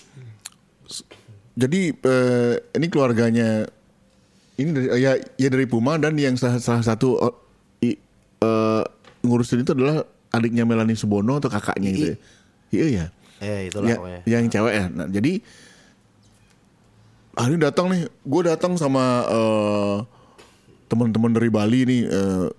jadi 1.55 1.80
eh, 1.95 2.55
ini 2.74 2.86
keluarganya 2.88 3.64
ini 4.55 4.68
dari 4.70 4.86
ya 4.99 5.12
ya 5.36 5.49
dari 5.49 5.64
Puma 5.64 5.97
dan 5.97 6.14
yang 6.14 6.34
salah, 6.34 6.59
salah 6.59 6.82
satu 6.82 7.16
oh, 7.16 7.34
i- 7.80 7.99
eh, 8.38 8.82
ngurusin 9.20 9.62
itu 9.62 9.72
adalah 9.72 10.05
adiknya 10.35 10.66
Melanie 10.66 10.99
Subono 10.99 11.39
atau 11.39 11.47
kakaknya 11.47 11.89
gitu 11.91 12.07
ya. 12.11 12.16
Iya 12.68 12.87
ya. 12.91 13.07
Eh 13.39 13.70
itulah 13.70 13.87
Ya, 13.87 13.97
pokoknya. 13.97 14.20
yang 14.26 14.45
cewek 14.49 14.74
ya. 14.74 14.85
Nah, 14.91 15.07
jadi 15.07 15.32
hari 17.35 17.51
ini 17.51 17.61
datang 17.61 17.87
nih, 17.89 18.03
gue 18.07 18.43
datang 18.45 18.72
sama 18.74 19.05
eh, 19.26 19.97
teman-teman 20.87 21.30
dari 21.30 21.51
Bali 21.51 21.80
nih, 21.82 22.03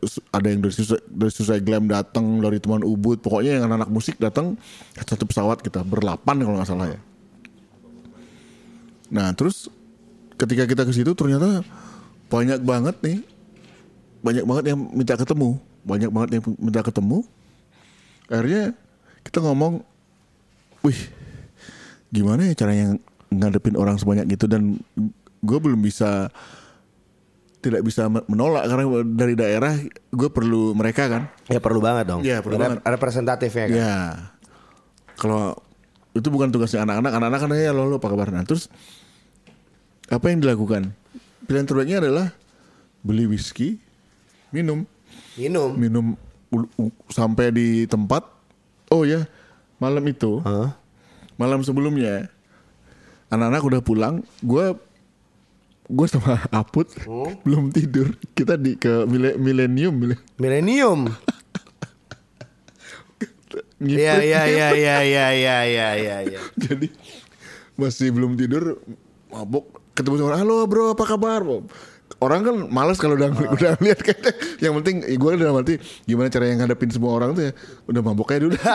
s- 0.01 0.19
ada 0.30 0.47
yang 0.47 0.59
dari 0.59 0.73
Susai, 0.73 0.99
dari 1.05 1.32
Susai 1.32 1.59
Glam 1.59 1.88
datang, 1.88 2.39
dari 2.39 2.59
teman 2.59 2.82
Ubud, 2.82 3.19
pokoknya 3.19 3.59
yang 3.59 3.63
anak-anak 3.65 3.88
musik 3.88 4.15
datang 4.17 4.59
satu 4.97 5.23
pesawat 5.23 5.59
kita 5.59 5.80
berlapan 5.82 6.36
kalau 6.39 6.55
nggak 6.55 6.67
salah 6.67 6.88
ya. 6.89 6.99
Nah 9.07 9.32
terus 9.32 9.69
ketika 10.36 10.65
kita 10.65 10.84
ke 10.84 10.91
situ 10.91 11.13
ternyata 11.13 11.63
banyak 12.28 12.59
banget 12.59 12.95
nih, 12.99 13.17
banyak 14.19 14.43
banget 14.43 14.63
yang 14.73 14.80
minta 14.91 15.15
ketemu, 15.15 15.49
banyak 15.86 16.09
banget 16.09 16.30
yang 16.36 16.43
minta 16.57 16.82
ketemu. 16.82 17.23
Akhirnya 18.28 18.74
kita 19.21 19.39
ngomong 19.39 19.82
wih 20.82 20.99
gimana 22.08 22.45
ya 22.45 22.54
caranya 22.55 22.95
ngadepin 23.28 23.75
orang 23.75 23.95
sebanyak 23.95 24.29
itu 24.29 24.45
dan 24.45 24.78
gue 25.41 25.58
belum 25.58 25.78
bisa 25.78 26.29
tidak 27.59 27.82
bisa 27.82 28.05
me- 28.05 28.25
menolak 28.25 28.66
karena 28.66 28.86
dari 29.04 29.33
daerah 29.33 29.74
gue 30.08 30.29
perlu 30.29 30.71
mereka 30.71 31.09
kan 31.09 31.24
Ya 31.47 31.58
perlu 31.58 31.82
banget 31.82 32.05
dong. 32.08 32.21
Iya, 32.21 32.39
perlu 32.39 32.55
Rep- 32.55 32.63
banget. 32.63 32.79
Representatifnya 32.87 33.66
kan. 33.66 33.75
ya 33.75 33.95
kalau 35.16 35.58
itu 36.12 36.28
bukan 36.28 36.47
tugasnya 36.47 36.82
anak-anak 36.82 37.12
anak-anak 37.13 37.39
kan 37.41 37.49
ya 37.54 37.71
lo 37.71 37.86
lo 37.86 37.97
apa 37.97 38.08
kabar 38.08 38.29
nah 38.29 38.43
terus 38.43 38.70
apa 40.05 40.29
yang 40.29 40.39
dilakukan 40.39 40.93
pilihan 41.43 41.66
terbaiknya 41.66 41.97
adalah 41.99 42.28
beli 43.01 43.25
whisky 43.25 43.82
minum 44.49 44.86
Minum. 45.36 45.75
minum 45.75 46.05
sampai 47.07 47.49
di 47.49 47.67
tempat 47.86 48.25
oh 48.89 49.03
ya 49.03 49.25
malam 49.77 50.03
itu 50.05 50.39
Hah? 50.41 50.75
malam 51.36 51.61
sebelumnya 51.61 52.27
anak-anak 53.27 53.63
udah 53.63 53.82
pulang 53.82 54.15
gue 54.39 54.65
gue 55.86 56.07
sama 56.07 56.41
Aput 56.61 56.87
belum 57.41 57.69
tidur 57.69 58.13
kita 58.33 58.55
di 58.55 58.73
ke 58.73 59.05
mile- 59.05 59.37
milenium 59.37 59.93
mile- 59.93 60.21
Millennium. 60.37 61.09
ngiprit. 63.75 63.99
Iya 63.99 64.13
iya 64.23 64.41
iya 64.47 64.67
iya 64.71 64.97
iya 65.03 65.27
iya 65.36 65.57
iya 65.61 65.87
iya. 65.93 66.17
iya. 66.32 66.39
jadi 66.55 66.87
masih 67.75 68.11
belum 68.11 68.39
tidur 68.39 68.79
mabuk 69.27 69.67
ketemu 69.91 70.15
sama 70.19 70.27
orang 70.32 70.41
halo 70.43 70.57
bro 70.63 70.91
apa 70.91 71.03
kabar 71.03 71.43
orang 72.25 72.41
kan 72.41 72.55
malas 72.67 72.97
kalau 72.97 73.13
udah 73.13 73.29
udah 73.29 73.77
lihat 73.79 74.01
kayaknya 74.01 74.33
yang 74.59 74.73
penting 74.81 75.05
gue 75.05 75.31
dalam 75.37 75.55
arti 75.55 75.77
gimana 76.03 76.27
cara 76.27 76.49
yang 76.49 76.59
ngadepin 76.59 76.89
semua 76.89 77.13
orang 77.13 77.31
tuh 77.31 77.47
ya 77.47 77.51
udah 77.85 78.01
mabuk 78.01 78.27
aja 78.33 78.41
dulu. 78.41 78.57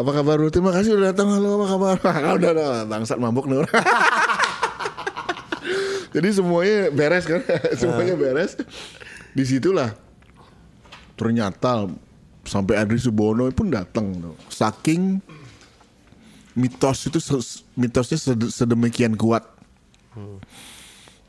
Apa 0.00 0.10
kabar 0.10 0.40
bro 0.40 0.48
terima 0.48 0.72
kasih 0.72 0.96
udah 0.96 1.12
datang. 1.12 1.28
Halo 1.30 1.60
apa 1.60 1.66
kabar? 1.68 1.96
Udah 2.40 2.50
udah 2.50 2.68
bangsat 2.88 3.20
mabuk 3.20 3.44
nih 3.46 3.60
orang. 3.60 3.72
Jadi 6.12 6.28
semuanya 6.32 6.90
beres 6.90 7.24
kan? 7.24 7.40
Semuanya 7.76 8.14
beres. 8.16 8.56
Di 9.32 9.44
situlah 9.44 9.92
ternyata 11.16 11.88
sampai 12.42 12.74
Adri 12.76 12.98
Subono 12.98 13.46
pun 13.54 13.70
datang 13.70 14.12
tuh. 14.18 14.34
saking 14.50 15.22
mitos 16.52 17.08
itu 17.08 17.18
mitosnya 17.74 18.18
sed- 18.18 18.50
sedemikian 18.50 19.16
kuat 19.16 19.46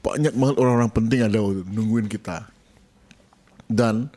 banyak 0.03 0.33
banget 0.35 0.55
orang-orang 0.59 0.91
penting 0.91 1.19
ada 1.23 1.39
nungguin 1.71 2.11
kita. 2.11 2.51
Dan 3.71 4.11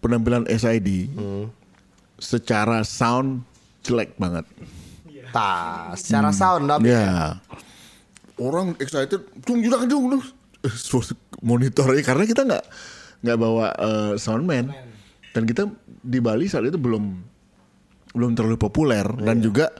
penampilan 0.00 0.48
SID 0.48 1.12
secara 2.18 2.82
sound 2.82 3.44
jelek 3.84 4.16
banget. 4.16 4.48
Ta, 5.30 5.92
secara 5.94 6.32
sound 6.32 6.66
tapi 6.66 6.90
ya. 6.90 7.36
Orang 8.40 8.74
excited 8.80 9.22
dung 9.44 9.60
dung 9.60 9.86
dung. 9.86 10.04
Dung 10.08 10.22
monitornya 11.38 12.02
karena 12.02 12.24
kita 12.26 12.42
nggak 12.42 12.64
nggak 13.22 13.38
bawa 13.38 13.66
eh, 13.78 14.12
soundman 14.18 14.74
dan 15.34 15.42
kita 15.46 15.70
di 16.02 16.18
Bali 16.18 16.50
saat 16.50 16.66
itu 16.66 16.78
belum 16.80 17.04
belum 18.16 18.30
terlalu 18.34 18.58
populer. 18.58 19.06
Dan 19.22 19.38
juga 19.44 19.70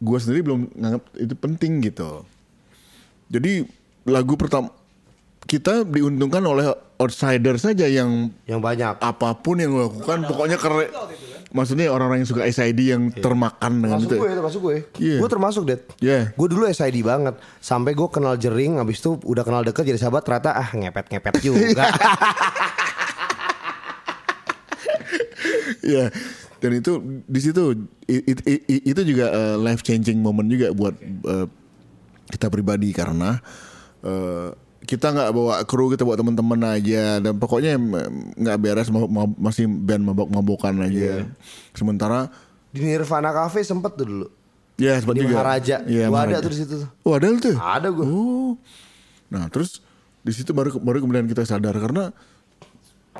gue 0.00 0.18
sendiri 0.18 0.40
belum 0.42 0.60
nganggap 0.74 1.04
itu 1.20 1.34
penting 1.36 1.72
gitu. 1.84 2.24
Jadi 3.30 3.62
lagu 4.04 4.34
pertama 4.34 4.70
kita 5.44 5.82
diuntungkan 5.82 6.40
oleh 6.40 6.70
outsider 6.96 7.56
saja 7.56 7.84
yang 7.84 8.30
yang 8.44 8.60
banyak. 8.60 8.96
apa 8.96 9.34
pun 9.34 9.58
yang 9.58 9.72
lo 9.72 9.88
lakukan 9.88 10.22
pokoknya 10.24 10.56
keren 10.56 10.88
maksudnya 11.50 11.90
orang-orang 11.90 12.22
yang 12.22 12.30
suka 12.30 12.46
SID 12.46 12.78
yang 12.86 13.10
termakan 13.10 13.82
dengan 13.82 13.98
Termasuk 13.98 14.06
itu 14.06 14.22
gue, 14.22 14.30
termasuk 14.32 14.60
gue. 14.62 14.76
Iya. 15.02 15.16
Gue 15.18 15.28
termasuk, 15.28 15.62
Dad. 15.66 15.80
Iya. 15.98 16.20
Gue 16.30 16.46
dulu 16.46 16.62
SID 16.64 17.02
banget. 17.02 17.34
Sampai 17.58 17.90
gue 17.90 18.06
kenal 18.06 18.38
Jering, 18.38 18.78
habis 18.78 19.02
itu 19.02 19.18
udah 19.18 19.42
kenal 19.42 19.66
deket 19.66 19.82
jadi 19.82 19.98
sahabat, 19.98 20.22
ternyata 20.22 20.54
ah 20.54 20.70
ngepet-ngepet 20.70 21.34
juga. 21.50 21.90
Iya. 25.82 26.04
Dan 26.60 26.70
itu 26.76 26.92
di 27.24 27.40
situ 27.40 27.62
i- 28.04 28.24
i- 28.26 28.44
i- 28.46 28.64
i- 28.70 28.84
itu 28.86 29.00
juga 29.02 29.26
life 29.56 29.80
changing 29.80 30.20
moment 30.20 30.46
juga 30.46 30.70
buat 30.70 30.94
eh, 31.02 31.46
kita 32.30 32.46
pribadi 32.46 32.92
karena 32.92 33.40
eh, 34.02 34.48
kita 34.80 35.06
nggak 35.08 35.30
bawa 35.30 35.54
kru 35.62 35.88
kita 35.88 36.02
bawa 36.02 36.16
teman-teman 36.16 36.60
aja 36.70 37.20
dan 37.20 37.36
pokoknya 37.36 37.76
nggak 38.34 38.56
beres 38.58 38.88
mabok- 38.88 39.08
mabok- 39.08 39.38
masih 39.38 39.64
band 39.66 40.02
mabok-mabokan 40.04 40.74
aja. 40.80 41.28
Sementara 41.70 42.32
di 42.68 42.82
Nirvana 42.82 43.30
Cafe 43.30 43.60
sempet 43.60 43.94
tuh 43.94 44.04
dulu. 44.04 44.26
ya 44.76 44.96
sempat 44.96 45.12
Di 45.12 45.22
juga. 45.22 45.36
Maharaja. 45.36 45.84
Iya, 45.84 46.08
Gua 46.08 46.16
ada 46.18 46.32
Maharaja. 46.32 46.40
tuh 46.40 46.50
di 46.50 46.58
situ. 46.58 46.76
Oh 47.02 47.12
ada 47.12 47.26
lu 47.26 47.36
tuh? 47.36 47.52
Ada 47.52 47.88
gue. 47.90 48.00
Oh. 48.02 48.52
Nah 49.28 49.46
terus 49.46 49.84
di 50.20 50.32
situ 50.32 50.50
baru 50.50 50.72
baru 50.74 50.98
kemudian 50.98 51.24
kita 51.24 51.44
sadar 51.44 51.72
karena 51.74 52.08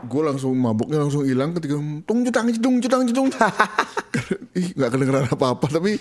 gue 0.00 0.22
langsung 0.22 0.52
mabuknya 0.54 0.96
langsung 0.98 1.22
hilang 1.22 1.52
ketika 1.52 1.76
tung 2.02 2.20
cetang 2.22 2.48
cedung 2.48 2.76
cetang 2.78 3.04
cedung 3.04 3.28
ih 4.56 4.72
nggak 4.72 4.88
kedengeran 4.88 5.24
apa 5.26 5.46
apa 5.50 5.66
tapi 5.68 6.00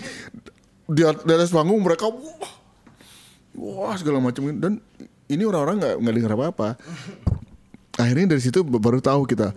di, 0.86 1.02
di 1.02 1.30
atas 1.30 1.50
panggung 1.50 1.76
mereka 1.78 2.08
wah, 2.08 2.52
wah 3.54 3.94
segala 3.94 4.18
macam 4.18 4.46
dan 4.56 4.78
ini 5.26 5.42
orang-orang 5.42 5.76
nggak 5.78 5.94
nggak 5.98 6.14
dengar 6.14 6.32
apa 6.34 6.44
apa 6.48 6.68
akhirnya 7.96 8.32
dari 8.32 8.42
situ 8.42 8.62
baru 8.62 8.98
tahu 8.98 9.24
kita 9.24 9.52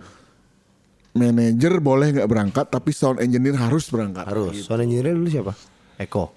manajer 1.14 1.78
boleh 1.78 2.10
nggak 2.10 2.26
berangkat 2.26 2.66
tapi 2.66 2.90
sound 2.90 3.22
engineer 3.22 3.54
harus 3.54 3.86
berangkat 3.86 4.26
Harus. 4.26 4.66
Sound 4.66 4.82
engineer 4.82 5.14
dulu 5.14 5.30
siapa? 5.30 5.52
Eko. 5.96 6.34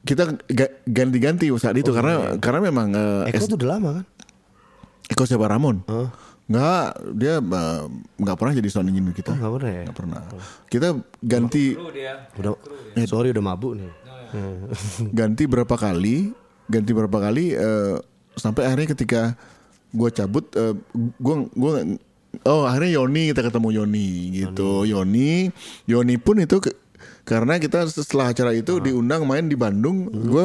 kita 0.00 0.22
ga- 0.46 0.74
ganti-ganti 0.86 1.50
saat 1.58 1.74
itu 1.74 1.90
karena 1.90 2.38
karena 2.38 2.60
memang 2.62 2.88
eh, 2.94 3.34
Eko 3.34 3.42
S- 3.42 3.50
tuh 3.50 3.58
udah 3.58 3.70
lama 3.74 3.90
kan? 4.00 4.04
Eko 5.10 5.22
siapa 5.26 5.44
Ramon? 5.44 5.82
Nggak, 6.46 6.86
dia 7.18 7.42
eh, 7.42 7.80
nggak 8.16 8.36
pernah 8.38 8.54
jadi 8.54 8.68
sound 8.70 8.86
engineer 8.86 9.12
kita. 9.12 9.34
Oh, 9.34 9.36
nggak 9.36 9.52
pernah 9.58 9.72
ya? 9.74 9.82
Nggak 9.82 9.98
pernah. 9.98 10.20
Kita 10.70 10.88
ganti 11.20 11.64
Udah 11.74 12.54
sorry 13.04 13.34
udah 13.34 13.44
mabuk 13.44 13.76
nih. 13.76 13.90
ganti 15.18 15.44
berapa 15.44 15.74
kali, 15.74 16.30
ganti 16.66 16.90
berapa 16.90 17.18
kali 17.20 17.52
eh, 17.52 17.96
sampai 18.34 18.62
akhirnya 18.64 18.88
ketika 18.90 19.22
gue 19.90 20.10
cabut, 20.10 20.44
eh, 20.52 20.74
gue 20.94 21.34
gue 21.48 21.72
oh 22.44 22.62
akhirnya 22.62 22.96
Yoni 22.96 23.30
kita 23.30 23.40
ketemu 23.42 23.68
Yoni 23.74 24.08
gitu. 24.34 24.84
Yoni, 24.84 25.48
Yoni 25.84 26.14
pun 26.16 26.36
itu 26.38 26.58
ke- 26.58 26.76
karena 27.22 27.56
kita 27.56 27.86
setelah 27.86 28.30
acara 28.30 28.52
itu 28.52 28.78
diundang 28.78 29.24
main 29.24 29.42
di 29.42 29.54
Bandung, 29.54 30.06
gue 30.06 30.44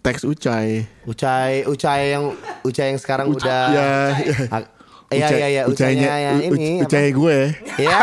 teks 0.00 0.22
Ucai. 0.22 0.84
Ucai 1.02 1.64
Ucai 1.64 2.12
yang 2.12 2.36
Ucai 2.60 2.92
yang 2.92 3.00
sekarang 3.00 3.26
udah 3.26 3.62
Ya, 3.66 3.88
ya. 4.14 4.36
Ah, 4.50 4.62
Iya 5.08 5.26
iya 5.32 5.46
iya 5.48 5.62
Ucainya 5.64 6.12
yang 6.18 6.38
ini 6.44 6.68
apa? 6.76 6.84
Ucai 6.84 7.08
gue. 7.08 7.38
Iya. 7.76 7.98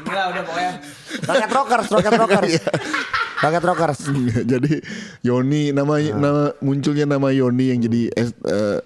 Inilah 0.00 0.24
udah 0.30 0.42
pokoknya. 0.42 0.72
Rocket 1.24 1.50
Rockers, 1.52 1.86
Rocket 1.88 2.12
Rockers. 2.20 2.52
Rocket 3.44 3.62
Rockers. 3.62 4.00
jadi 4.52 4.72
Yoni 5.20 5.70
nama 5.70 5.94
nama 6.00 6.32
munculnya 6.58 7.04
nama 7.04 7.28
Yoni 7.28 7.68
yang 7.68 7.80
jadi 7.80 8.00
S, 8.10 8.32
eh, 8.40 8.80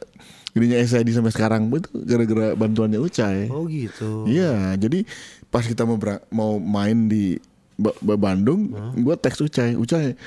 jadinya 0.50 0.76
SID 0.80 1.08
sampai 1.10 1.30
sekarang 1.30 1.70
itu 1.70 1.86
gara-gara 2.02 2.52
bantuannya 2.52 2.98
Ucai. 2.98 3.46
Oh 3.48 3.64
gitu. 3.64 4.24
Iya, 4.24 4.74
jadi 4.74 5.06
pas 5.46 5.62
kita 5.62 5.82
mau 5.82 5.96
mau 6.28 6.52
main 6.56 7.06
di 7.06 7.38
Ba- 7.74 7.94
Ba- 7.96 8.18
Bandung, 8.20 8.68
gue 8.92 9.14
teks 9.16 9.38
Ucai, 9.40 9.72
Ucai 9.72 10.18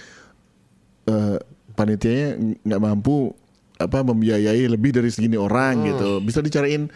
eh, 1.03 1.38
panitianya 1.74 2.28
nggak 2.62 2.82
mampu 2.82 3.36
apa 3.76 3.99
membiayai 4.02 4.64
lebih 4.68 4.94
dari 4.94 5.10
segini 5.10 5.36
orang 5.36 5.84
gitu. 5.86 6.10
Bisa 6.20 6.40
dicariin 6.40 6.88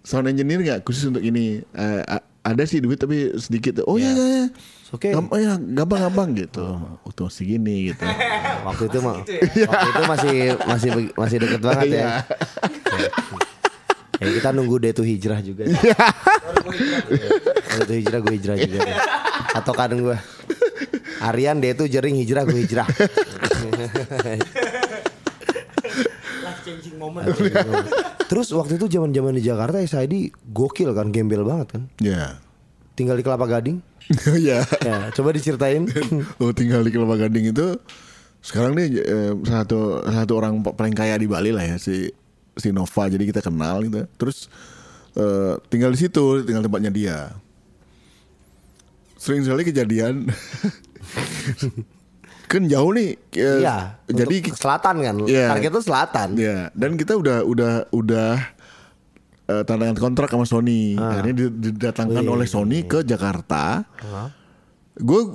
sound 0.00 0.26
engineer 0.26 0.58
nggak 0.58 0.80
khusus 0.82 1.06
untuk 1.06 1.20
ini? 1.20 1.60
Eh, 1.62 2.02
a- 2.02 2.24
ada 2.42 2.62
sih 2.64 2.80
duit 2.80 2.96
tapi 2.96 3.36
sedikit. 3.36 3.84
Oh 3.84 3.94
iya 3.94 4.10
iya. 4.10 4.16
iya. 4.16 4.44
Oke. 4.90 5.14
Gamp- 5.14 5.30
ya, 5.38 5.54
gampang-gampang 5.56 6.34
gitu. 6.34 6.66
Waktu 7.06 7.22
segini 7.30 7.94
gitu. 7.94 8.02
Waktu 8.66 8.92
itu 8.92 8.98
mah 9.00 9.24
waktu 9.24 9.88
itu 9.88 10.02
masih 10.04 10.36
masih 10.68 10.90
masih 11.16 11.36
deket 11.40 11.60
banget 11.64 11.86
ya. 11.88 11.96
Iya. 11.96 13.08
Ya 14.20 14.28
kita 14.36 14.52
nunggu 14.52 14.76
dia 14.76 14.92
tuh 14.92 15.08
hijrah 15.08 15.40
juga. 15.40 15.64
Dia 15.64 15.96
tuh 17.88 17.96
hijrah 17.96 18.20
gue 18.20 18.34
hijrah 18.36 18.56
juga. 18.60 18.80
Atau 19.56 19.72
kadang 19.72 20.04
gue 20.04 20.18
Aryan 21.24 21.56
dia 21.56 21.72
tuh 21.72 21.88
jering 21.88 22.20
hijrah 22.20 22.44
gue 22.44 22.60
hijrah. 22.60 22.84
Terus 28.28 28.52
waktu 28.52 28.76
itu 28.76 28.86
zaman-zaman 28.86 29.34
di 29.34 29.42
Jakarta 29.42 29.80
SID 29.80 30.30
gokil 30.46 30.92
kan, 30.92 31.10
gembel 31.10 31.42
banget 31.42 31.80
kan. 31.80 31.82
Ya. 31.98 32.36
Tinggal 32.94 33.16
di 33.16 33.24
Kelapa 33.24 33.48
Gading. 33.48 33.80
ya. 34.48 34.60
Ya, 34.80 34.98
coba 35.10 35.30
diceritain. 35.30 35.86
Oh 36.42 36.50
tinggal 36.50 36.82
di 36.82 36.90
Kelapa 36.90 37.16
Gading 37.16 37.50
itu 37.50 37.78
sekarang 38.40 38.72
nih 38.72 38.88
eh, 38.96 39.32
satu 39.44 40.00
satu 40.02 40.32
orang 40.34 40.64
paling 40.64 40.96
kaya 40.96 41.14
di 41.14 41.28
Bali 41.28 41.52
lah 41.52 41.62
ya 41.62 41.76
si 41.76 42.08
si 42.56 42.72
Nova 42.72 43.06
jadi 43.06 43.22
kita 43.22 43.40
kenal 43.40 43.84
gitu. 43.84 44.08
Terus 44.16 44.48
eh, 45.14 45.54
tinggal 45.68 45.92
di 45.92 45.98
situ 46.00 46.42
tinggal 46.42 46.64
tempatnya 46.64 46.90
dia. 46.90 47.18
Sering 49.14 49.44
sekali 49.44 49.62
kejadian 49.62 50.24
kan 52.50 52.66
jauh 52.66 52.90
nih. 52.90 53.14
eh, 53.36 53.58
Iya. 53.62 53.78
Jadi 54.08 54.36
selatan 54.50 54.94
kan. 55.00 55.14
Iya. 55.22 55.46
Target 55.54 55.70
itu 55.70 55.82
selatan. 55.84 56.28
Ya, 56.34 56.56
dan 56.74 56.96
kita 56.96 57.14
udah 57.14 57.46
udah 57.46 57.72
udah 57.92 58.30
eh, 59.50 59.62
tanda 59.64 59.84
tangan 59.84 59.98
kontrak 60.00 60.28
sama 60.28 60.44
Sony. 60.44 60.94
Akhirnya 60.94 61.34
di- 61.36 61.54
didatangkan 61.66 62.22
oleh 62.24 62.46
Sony 62.46 62.84
ke 62.84 63.02
Jakarta. 63.02 63.82
Gue 64.92 65.32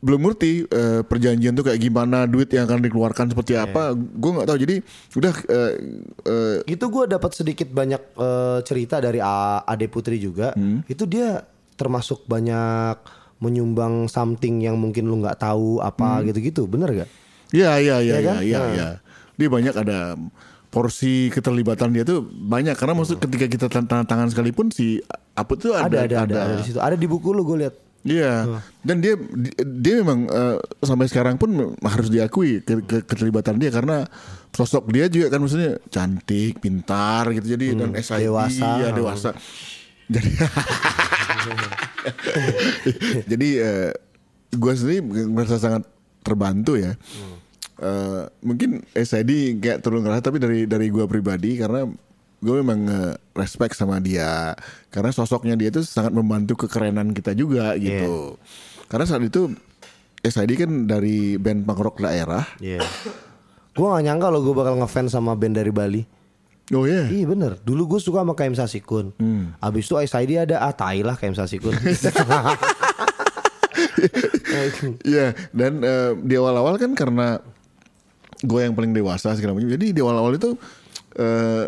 belum 0.00 0.20
ngerti 0.22 0.66
eh, 0.66 1.00
perjanjian 1.02 1.54
tuh 1.54 1.62
kayak 1.62 1.78
gimana, 1.78 2.24
duit 2.24 2.48
yang 2.48 2.64
akan 2.64 2.82
dikeluarkan 2.82 3.30
seperti 3.30 3.54
apa. 3.54 3.94
Gue 3.94 4.30
nggak 4.32 4.48
tahu. 4.48 4.58
Jadi 4.58 4.76
udah 5.14 5.34
eh, 5.46 5.72
eh, 6.24 6.56
Itu 6.66 6.88
gue 6.88 7.04
dapat 7.06 7.30
sedikit 7.30 7.68
banyak 7.70 8.02
eh, 8.12 8.58
cerita 8.62 8.98
dari 8.98 9.18
A- 9.18 9.62
Ade 9.62 9.86
Putri 9.86 10.18
juga. 10.18 10.50
Hmm. 10.52 10.82
Itu 10.84 11.04
dia 11.04 11.46
termasuk 11.74 12.24
banyak 12.24 12.96
menyumbang 13.36 14.08
something 14.08 14.62
yang 14.62 14.74
mungkin 14.74 15.04
lu 15.04 15.20
nggak 15.20 15.38
tahu 15.38 15.78
apa 15.78 16.18
Hmm. 16.18 16.26
gitu-gitu. 16.26 16.64
Bener 16.64 16.90
gak? 16.96 17.10
Iya 17.52 17.76
iya 17.76 17.96
iya 18.00 18.00
Iya 18.00 18.18
iya 18.18 18.24
kan? 18.26 18.42
iya. 18.42 18.58
Nah. 18.58 18.70
iya. 18.72 18.88
Dia 19.34 19.48
banyak 19.48 19.74
ada 19.76 19.98
porsi 20.74 21.30
keterlibatan 21.30 21.88
dia 21.88 22.02
tuh 22.02 22.26
banyak 22.26 22.74
karena 22.74 22.92
maksud 22.92 23.16
ketika 23.16 23.46
kita 23.46 23.66
tanda 23.70 24.02
tangan 24.02 24.26
sekalipun 24.26 24.68
si 24.68 24.98
Aput 25.32 25.56
tuh 25.56 25.70
ada 25.70 25.86
Ada 25.86 25.98
ada 26.02 26.16
ada, 26.20 26.34
ada, 26.44 26.54
di 26.58 26.62
situ. 26.64 26.76
Ada 26.76 26.94
di 26.94 27.06
buku 27.06 27.30
lu 27.30 27.44
gue 27.44 27.56
lihat. 27.62 27.74
Iya, 28.04 28.60
dan 28.82 28.98
dia 28.98 29.14
dia 29.56 29.94
memang 29.98 30.26
eh, 30.26 30.56
sampai 30.78 31.06
sekarang 31.06 31.34
pun 31.34 31.50
harus 31.80 32.06
diakui 32.06 32.60
ke, 32.60 32.82
ke- 32.82 33.00
keterlibatan 33.00 33.56
dia 33.56 33.70
karena 33.70 34.04
sosok 34.50 34.90
dia 34.90 35.06
juga 35.06 35.30
kan 35.30 35.38
maksudnya 35.40 35.78
cantik, 35.88 36.58
pintar 36.58 37.30
gitu 37.32 37.54
jadi 37.54 37.64
dan 37.72 37.90
SID 37.96 38.28
dewasa. 38.28 38.68
ya 38.76 38.88
dewasa. 38.92 39.30
Jadi 40.04 40.30
jadi 43.30 43.48
gue 44.52 44.72
sendiri 44.76 45.00
merasa 45.26 45.56
sangat 45.56 45.82
terbantu 46.20 46.76
ya. 46.76 46.92
Eh, 47.84 48.22
mungkin 48.40 48.80
SID 48.96 49.60
kayak 49.60 49.84
turun 49.84 50.00
ngerasa 50.00 50.24
tapi 50.24 50.40
dari 50.40 50.64
dari 50.64 50.88
gue 50.88 51.04
pribadi 51.04 51.60
karena 51.60 51.84
gue 52.40 52.54
memang 52.64 52.80
eh, 52.88 53.14
respect 53.36 53.76
sama 53.76 54.00
dia 54.00 54.56
karena 54.88 55.12
sosoknya 55.12 55.52
dia 55.52 55.68
itu 55.68 55.84
sangat 55.84 56.16
membantu 56.16 56.64
kekerenan 56.64 57.12
kita 57.12 57.36
juga 57.36 57.76
gitu. 57.76 58.40
Karena 58.88 59.04
saat 59.04 59.20
itu 59.20 59.52
SID 60.24 60.56
kan 60.56 60.88
dari 60.88 61.36
band 61.36 61.68
punk 61.68 61.80
rock 61.84 62.00
daerah. 62.00 62.48
Iya. 62.56 62.80
gue 63.74 63.82
gak 63.90 64.06
nyangka 64.06 64.30
lo 64.30 64.38
gue 64.40 64.54
bakal 64.54 64.78
ngefans 64.80 65.12
sama 65.12 65.36
band 65.36 65.60
dari 65.60 65.74
Bali. 65.74 66.00
Oh 66.72 66.88
iya. 66.88 67.04
Iya 67.04 67.28
bener. 67.28 67.52
Dulu 67.60 67.98
gue 67.98 68.00
suka 68.00 68.24
sama 68.24 68.32
KM 68.32 68.56
Sasikun. 68.56 69.12
Abis 69.60 69.84
itu 69.92 70.00
SID 70.00 70.40
ada 70.40 70.64
ah 70.64 70.72
tai 70.72 71.04
lah 71.04 71.20
KM 71.20 71.36
Sasikun. 71.36 71.76
Iya, 75.04 75.34
dan 75.50 75.82
eh, 75.82 76.12
di 76.22 76.34
awal-awal 76.38 76.78
kan 76.78 76.94
karena 76.94 77.40
gue 78.44 78.60
yang 78.60 78.72
paling 78.72 78.92
dewasa 78.92 79.32
segala 79.32 79.52
macam. 79.52 79.68
Jadi 79.68 79.90
di 79.90 80.00
awal-awal 80.00 80.34
itu 80.34 80.54
eh, 81.16 81.66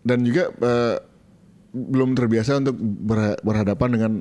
dan 0.00 0.18
juga 0.22 0.48
eh, 0.54 0.96
belum 1.68 2.12
terbiasa 2.12 2.58
untuk 2.58 2.76
berha- 2.78 3.40
berhadapan 3.40 3.88
dengan 3.90 4.12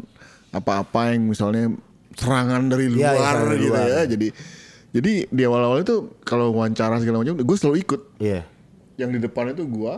apa-apa 0.49 1.11
yang 1.11 1.27
misalnya 1.27 1.71
serangan 2.13 2.67
dari 2.67 2.89
Iya, 2.89 2.93
luar 2.93 3.13
iya, 3.13 3.19
serangan 3.21 3.45
dari 3.45 3.57
gitu 3.59 3.71
luar. 3.71 3.88
ya. 3.88 4.01
Jadi 4.07 4.27
jadi 4.88 5.11
di 5.27 5.41
awal-awal 5.43 5.79
itu 5.81 5.95
kalau 6.23 6.49
wawancara 6.51 6.97
segala 6.97 7.21
macam, 7.21 7.38
gue 7.38 7.57
selalu 7.57 7.77
ikut. 7.84 8.01
Iya. 8.17 8.41
Yang 8.97 9.09
di 9.13 9.19
depan 9.21 9.51
itu 9.51 9.63
gue 9.63 9.93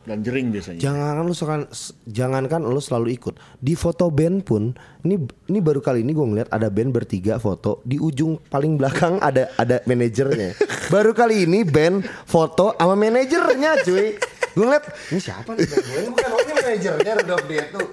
dan 0.00 0.20
jering 0.20 0.48
biasanya. 0.48 0.78
Jangankan 0.80 1.22
lu 1.22 1.32
sekan, 1.32 1.60
s- 1.68 1.92
jangankan 2.04 2.60
lu 2.62 2.78
selalu 2.78 3.12
ikut. 3.12 3.34
Di 3.56 3.74
foto 3.74 4.08
band 4.08 4.42
pun 4.42 4.72
ini 5.02 5.14
ini 5.46 5.58
baru 5.58 5.78
kali 5.78 6.00
ini 6.00 6.10
gue 6.10 6.24
ngeliat 6.24 6.48
ada 6.48 6.66
band 6.66 6.90
bertiga 6.90 7.36
foto 7.36 7.78
di 7.82 7.96
ujung 7.96 8.38
paling 8.42 8.74
belakang 8.74 9.18
ada 9.18 9.48
ada 9.54 9.78
manajernya. 9.84 10.56
baru 10.94 11.10
kali 11.12 11.44
ini 11.44 11.62
band 11.62 12.02
foto 12.24 12.72
sama 12.74 12.94
manajernya 12.94 13.82
cuy. 13.82 14.16
Gue 14.50 14.64
ngeliat 14.64 14.84
ini 15.08 15.18
siapa 15.20 15.52
nih? 15.52 15.62
Gue 15.62 15.98
ini 16.00 16.08
bukan 16.10 16.28
ini 16.34 16.52
manajernya 16.54 17.10
Rudolf 17.20 17.42
dia 17.44 17.62
tuh. 17.68 17.86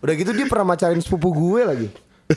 Udah 0.00 0.12
gitu 0.16 0.30
dia 0.32 0.44
pernah 0.44 0.72
macarin 0.72 0.98
sepupu 0.98 1.28
gue 1.30 1.60
lagi. 1.62 1.88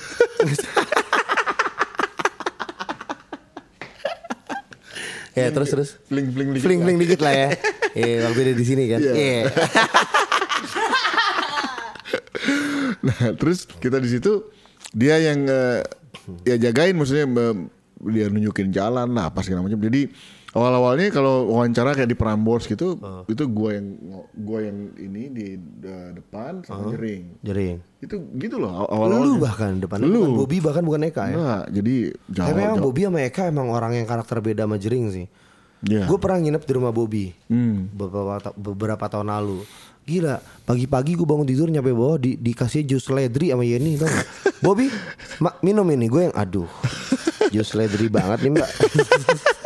ya 5.37 5.53
terus 5.53 5.69
terus. 5.69 5.89
Dikit 6.09 6.61
Fling 6.61 6.79
lah. 6.79 6.85
fling 6.85 6.97
dikit 6.97 7.19
lah 7.21 7.33
ya. 7.33 7.47
Iya 7.93 8.25
waktu 8.25 8.41
dia 8.43 8.55
di 8.55 8.65
sini 8.65 8.83
kan. 8.85 8.99
Iya. 8.99 9.13
Iya. 9.13 9.41
Nah, 12.97 13.33
terus 13.35 13.67
kita 13.69 13.97
di 13.97 14.09
situ 14.09 14.47
dia 14.91 15.15
yang 15.17 15.45
eh, 15.45 15.81
ya 16.43 16.55
jagain 16.59 16.95
maksudnya 16.95 17.25
eh, 17.25 17.55
dia 18.09 18.25
nunjukin 18.27 18.69
jalan 18.69 19.11
lah 19.11 19.29
apa 19.29 19.41
segala 19.41 19.61
macam. 19.61 19.79
Jadi 19.79 20.07
awal-awalnya 20.51 21.09
kalau 21.09 21.47
wawancara 21.47 21.93
kayak 21.93 22.07
di 22.07 22.17
Prambors 22.17 22.65
gitu, 22.65 22.97
itu 23.27 23.43
gua 23.47 23.75
yang 23.75 23.87
gua 24.35 24.59
yang 24.61 24.77
ini 24.97 25.23
di 25.29 25.47
depan 26.13 26.63
sama 26.63 26.89
jering. 26.89 27.37
Jering. 27.41 27.75
Itu 27.99 28.15
gitu 28.35 28.57
loh 28.57 28.71
aw- 28.71 28.89
awal-awal. 28.89 29.25
Lu 29.25 29.35
bahkan 29.37 29.77
depan 29.77 29.97
Lu. 29.99 30.13
bukan 30.13 30.31
Bobby 30.35 30.57
bahkan 30.59 30.83
bukan 30.83 31.01
Eka 31.05 31.23
ya. 31.27 31.35
Nah, 31.35 31.61
jadi 31.67 31.95
jauh. 32.27 32.47
Tapi 32.47 32.61
emang. 32.63 32.81
Bobby 32.81 33.01
sama 33.03 33.19
Eka 33.21 33.43
emang 33.45 33.67
orang 33.69 33.93
yang 33.93 34.05
karakter 34.05 34.39
beda 34.39 34.65
sama 34.65 34.77
Jering 34.77 35.05
sih. 35.11 35.25
Iya. 35.79 36.05
Gue 36.05 36.17
pernah 36.17 36.39
nginep 36.39 36.63
di 36.63 36.71
rumah 36.73 36.89
Bobby 36.89 37.29
Hmm. 37.45 37.85
beberapa 37.91 38.49
beberapa 38.53 39.05
tahun 39.05 39.29
lalu. 39.29 39.61
Gila, 40.07 40.39
pagi-pagi 40.63 41.13
gue 41.13 41.27
bangun 41.27 41.43
tidur 41.43 41.67
nyampe 41.67 41.91
bawah 41.91 42.15
di 42.15 42.33
dikasih 42.33 42.81
jus 42.81 43.05
ledri 43.07 43.51
sama 43.51 43.61
Yeni 43.61 43.99
tau 43.99 44.07
gak? 44.07 44.27
Bobby 44.63 44.87
minum 45.59 45.83
ini 45.85 46.07
gue 46.07 46.31
yang 46.31 46.35
aduh 46.35 46.65
jus 47.51 47.75
ledri 47.75 48.07
banget 48.07 48.39
nih 48.41 48.51
mbak 48.55 48.69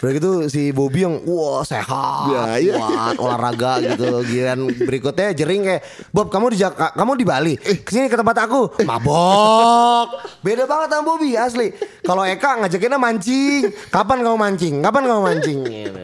Udah 0.00 0.12
gitu 0.12 0.30
si 0.48 0.72
Bobby 0.72 1.04
yang 1.04 1.20
wah 1.22 1.60
sehat, 1.60 2.32
Ya, 2.32 2.42
iya. 2.56 2.72
kuat, 2.72 3.20
olahraga 3.20 3.84
gitu. 3.84 4.24
Giliran 4.24 4.64
berikutnya 4.80 5.30
jering 5.30 5.60
kayak 5.60 5.84
Bob 6.08 6.32
kamu 6.32 6.50
di 6.50 6.58
Jak- 6.58 6.96
kamu 6.96 7.12
di 7.14 7.24
Bali, 7.24 7.54
ke 7.56 7.84
sini 7.86 8.08
ke 8.08 8.16
tempat 8.16 8.48
aku, 8.48 8.80
mabok. 8.80 10.08
Beda 10.40 10.64
banget 10.64 10.88
sama 10.88 11.04
Bobby 11.04 11.36
asli. 11.36 11.68
Kalau 12.00 12.24
Eka 12.24 12.64
ngajakinnya 12.64 12.96
mancing, 12.96 13.68
kapan 13.88 14.24
kamu 14.24 14.36
mancing? 14.36 14.74
Kapan 14.80 15.02
kamu 15.04 15.20
mancing? 15.20 15.58
Gitu. 15.68 16.02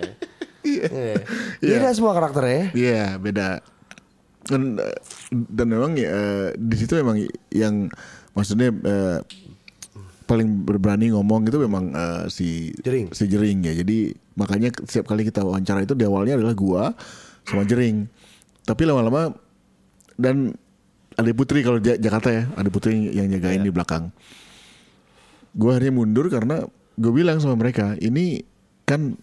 Iya. 0.60 1.14
Beda 1.56 1.88
semua 1.90 2.12
karakternya. 2.12 2.74
Iya 2.74 3.16
beda. 3.16 3.64
Dan, 4.44 4.76
eh, 4.76 4.98
dan 5.32 5.66
memang 5.66 5.96
ya, 5.96 6.06
eh, 6.06 6.46
di 6.54 6.76
situ 6.76 6.94
memang 6.94 7.16
yang 7.48 7.88
maksudnya 8.30 8.70
eh, 8.70 9.18
paling 10.26 10.66
berani 10.66 11.14
ngomong 11.14 11.46
itu 11.46 11.58
memang 11.58 11.84
eh, 11.90 12.22
si 12.28 12.74
Jering. 12.82 13.14
si 13.14 13.24
Jering 13.26 13.62
ya. 13.62 13.72
Jadi 13.72 14.10
makanya 14.34 14.74
setiap 14.84 15.08
kali 15.08 15.22
kita 15.22 15.40
wawancara 15.40 15.82
itu 15.82 15.94
di 15.94 16.04
awalnya 16.04 16.36
adalah 16.36 16.54
gua 16.54 16.82
sama 17.46 17.62
Jering. 17.62 18.10
Tapi 18.66 18.82
lama-lama 18.82 19.30
dan 20.18 20.52
ada 21.14 21.30
Putri 21.32 21.62
kalau 21.62 21.78
Ja- 21.78 21.96
Jakarta 21.96 22.28
ya, 22.28 22.44
ada 22.52 22.68
Putri 22.68 23.08
yang 23.08 23.30
jagain 23.30 23.62
di 23.62 23.70
belakang. 23.70 24.10
Gua 25.56 25.78
akhirnya 25.78 25.94
mundur 25.94 26.28
karena 26.28 26.66
gue 26.96 27.12
bilang 27.12 27.36
sama 27.40 27.56
mereka, 27.56 27.92
ini 27.96 28.40
kan 28.84 29.16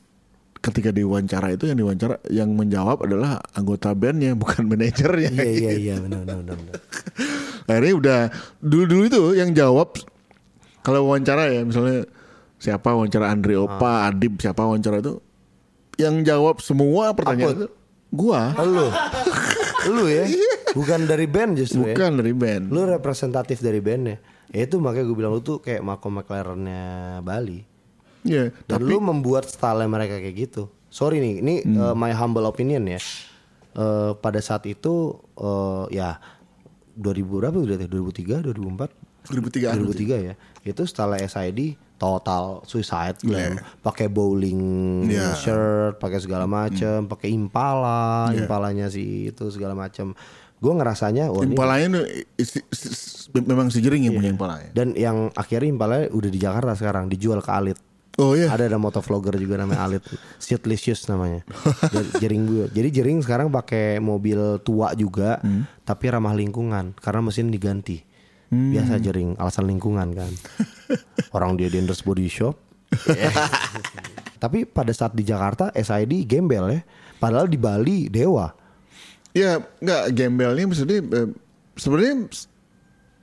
ketika 0.63 0.95
diwawancara 0.95 1.51
itu 1.51 1.67
yang 1.67 1.75
diwawancara 1.75 2.23
yang 2.31 2.53
menjawab 2.55 3.03
adalah 3.03 3.43
anggota 3.51 3.91
bandnya 3.91 4.31
bukan 4.33 4.63
manajernya. 4.65 5.29
Iya 5.33 5.51
iya 5.51 5.71
iya 5.75 5.95
benar 6.03 6.23
benar 6.23 6.55
benar. 6.55 6.73
Akhirnya 7.67 7.93
udah 7.99 8.19
dulu-dulu 8.63 9.03
itu 9.09 9.21
yang 9.35 9.51
jawab 9.51 9.97
kalau 10.83 11.07
wawancara 11.07 11.49
ya 11.49 11.63
misalnya 11.63 12.05
siapa 12.59 12.91
wawancara 12.91 13.31
Andre 13.31 13.55
Opa, 13.57 14.07
Adib 14.07 14.39
siapa 14.39 14.63
wawancara 14.63 14.99
itu 14.99 15.19
yang 15.95 16.21
jawab 16.21 16.59
semua 16.59 17.11
pertanyaan 17.13 17.49
Aput. 17.49 17.59
itu 17.59 17.67
gua 18.13 18.53
Lu, 18.61 18.87
lu 19.89 20.05
ya, 20.07 20.23
bukan 20.77 21.03
dari 21.03 21.27
band 21.27 21.59
justru 21.59 21.83
ya. 21.83 21.91
bukan 21.91 22.23
dari 22.23 22.31
band. 22.31 22.71
Lu 22.71 22.87
representatif 22.87 23.59
dari 23.59 23.83
bandnya. 23.83 24.17
Ya 24.53 24.63
itu 24.63 24.77
makanya 24.79 25.05
gue 25.09 25.17
bilang 25.17 25.33
lu 25.33 25.41
tuh 25.41 25.59
kayak 25.59 25.81
Malcolm 25.83 26.21
McLaren-nya 26.21 27.19
Bali. 27.19 27.65
Iya, 28.23 28.55
Dan 28.63 28.79
tapi 28.79 28.87
lu 28.87 29.03
membuat 29.03 29.49
style 29.49 29.83
mereka 29.91 30.21
kayak 30.21 30.35
gitu. 30.39 30.71
Sorry 30.87 31.19
nih, 31.19 31.33
ini 31.43 31.55
uh, 31.75 31.91
my 31.91 32.13
humble 32.15 32.47
opinion 32.47 32.85
ya. 32.87 33.01
Uh, 33.73 34.13
pada 34.15 34.37
saat 34.39 34.63
itu 34.69 35.17
uh, 35.35 35.89
ya 35.89 36.21
2000 36.95 37.25
berapa 37.27 37.57
udah 37.57 37.75
2003, 37.89 38.45
2004, 38.45 39.33
2003 39.33 39.73
2003 39.83 40.29
ya. 40.31 40.33
Itu 40.63 40.83
style 40.83 41.19
SID 41.21 41.75
total 41.95 42.63
suicide 42.63 43.19
glam. 43.19 43.59
Pakai 43.79 44.07
bowling 44.07 44.59
Iya. 45.05 45.31
shirt, 45.33 45.93
pakai 45.97 46.17
segala 46.17 46.43
macem, 46.45 47.05
pakai 47.05 47.29
impala, 47.29 48.31
impalanya 48.33 48.87
sih 48.87 49.29
itu 49.29 49.47
segala 49.49 49.71
macem. 49.73 50.11
Gue 50.57 50.71
ngerasanya 50.73 51.27
oh 51.27 51.41
ini 51.41 51.53
Impalanya 51.53 52.07
isi- 52.33 52.63
memang 53.33 53.67
si 53.67 53.79
Jering 53.79 54.03
yang 54.05 54.15
punya 54.15 54.31
impalanya. 54.31 54.71
dan 54.71 54.91
yang 54.93 55.27
akhirnya 55.33 55.67
impalanya 55.69 56.07
udah 56.09 56.29
di 56.29 56.39
Jakarta 56.39 56.71
sekarang 56.73 57.07
dijual 57.07 57.39
ke 57.39 57.51
Alit. 57.51 57.79
Oh 58.15 58.31
iya. 58.31 58.45
Ada 58.47 58.67
ada 58.67 58.77
motovlogger 58.77 59.35
juga 59.35 59.57
namanya 59.57 59.83
Alit, 59.83 60.05
Shitlicious 60.39 61.03
namanya. 61.05 61.43
Jadi 61.91 62.09
jering 62.21 62.43
gue. 62.45 62.65
Jadi 62.69 62.89
jering 62.91 63.19
sekarang 63.19 63.49
pakai 63.49 63.97
mobil 63.97 64.37
tua 64.61 64.93
juga, 64.93 65.39
Hmm. 65.39 65.65
tapi 65.81 66.07
ramah 66.07 66.31
lingkungan 66.31 66.95
karena 66.95 67.19
mesin 67.21 67.49
diganti. 67.49 68.05
Hmm. 68.53 68.69
Biasa 68.69 69.01
jering, 69.01 69.33
alasan 69.41 69.65
lingkungan 69.65 70.13
kan. 70.13 70.29
Orang 71.35 71.57
dia 71.57 71.73
di 71.73 71.81
Enders 71.81 72.05
Body 72.05 72.29
Shop. 72.29 72.53
tapi 74.43 74.69
pada 74.69 74.93
saat 74.93 75.17
di 75.17 75.25
Jakarta 75.25 75.73
SID 75.73 76.29
gembel 76.29 76.69
ya. 76.69 76.81
Padahal 77.17 77.49
di 77.49 77.57
Bali 77.57 78.13
dewa. 78.13 78.53
Ya 79.33 79.57
nggak 79.57 80.13
gembelnya 80.13 80.69
maksudnya 80.69 81.01
eh, 81.01 81.29
sebenarnya 81.73 82.29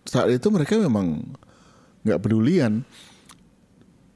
saat 0.02 0.34
itu 0.34 0.50
mereka 0.50 0.74
memang 0.82 1.22
nggak 2.02 2.18
pedulian. 2.18 2.82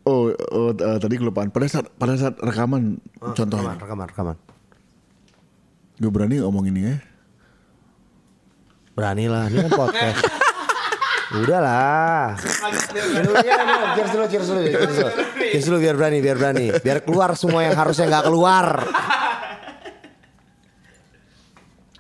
Oh, 0.03 0.35
oh 0.51 0.75
eh, 0.75 0.99
tadi 0.99 1.15
kelupaan. 1.15 1.55
Pada 1.55 1.71
saat 1.71 1.87
pada 1.95 2.19
saat 2.19 2.35
rekaman 2.43 2.99
Rekaman, 3.23 3.37
contohnya, 3.39 3.79
rekaman, 3.79 4.07
rekaman. 4.11 4.39
gue 5.95 6.11
berani 6.11 6.43
ngomong 6.43 6.67
ini 6.75 6.81
ya. 6.91 6.97
Berani 8.99 9.31
lah, 9.31 9.47
ini 9.47 9.63
kan 9.63 9.71
podcast. 9.79 10.19
Udah 11.35 11.59
lah. 11.59 12.27
Minum 12.95 13.35
aja, 13.35 13.53
minum. 13.61 13.89
Cheers 13.95 14.11
dulu, 14.11 14.25
cheers 14.29 14.47
dulu, 14.47 14.61
cheers 14.63 14.95
dulu. 14.95 15.11
Cheers 15.51 15.65
dulu 15.67 15.79
biar 15.79 15.95
berani, 15.95 16.19
biar 16.19 16.37
berani. 16.37 16.67
Biar 16.79 16.99
keluar 17.03 17.35
semua 17.35 17.61
yang 17.63 17.75
harusnya 17.75 18.07
nggak 18.07 18.25
keluar. 18.25 18.67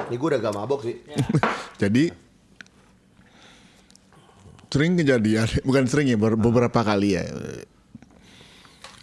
Ini 0.04 0.14
gue 0.14 0.28
udah 0.28 0.40
gak 0.40 0.54
mabok 0.54 0.80
sih. 0.84 0.96
Jadi 1.82 2.12
sering 4.68 4.98
kejadian, 4.98 5.46
bukan 5.68 5.84
sering 5.86 6.10
ya, 6.10 6.18
ber- 6.18 6.34
beberapa 6.36 6.82
kali 6.82 7.14
ya. 7.14 7.22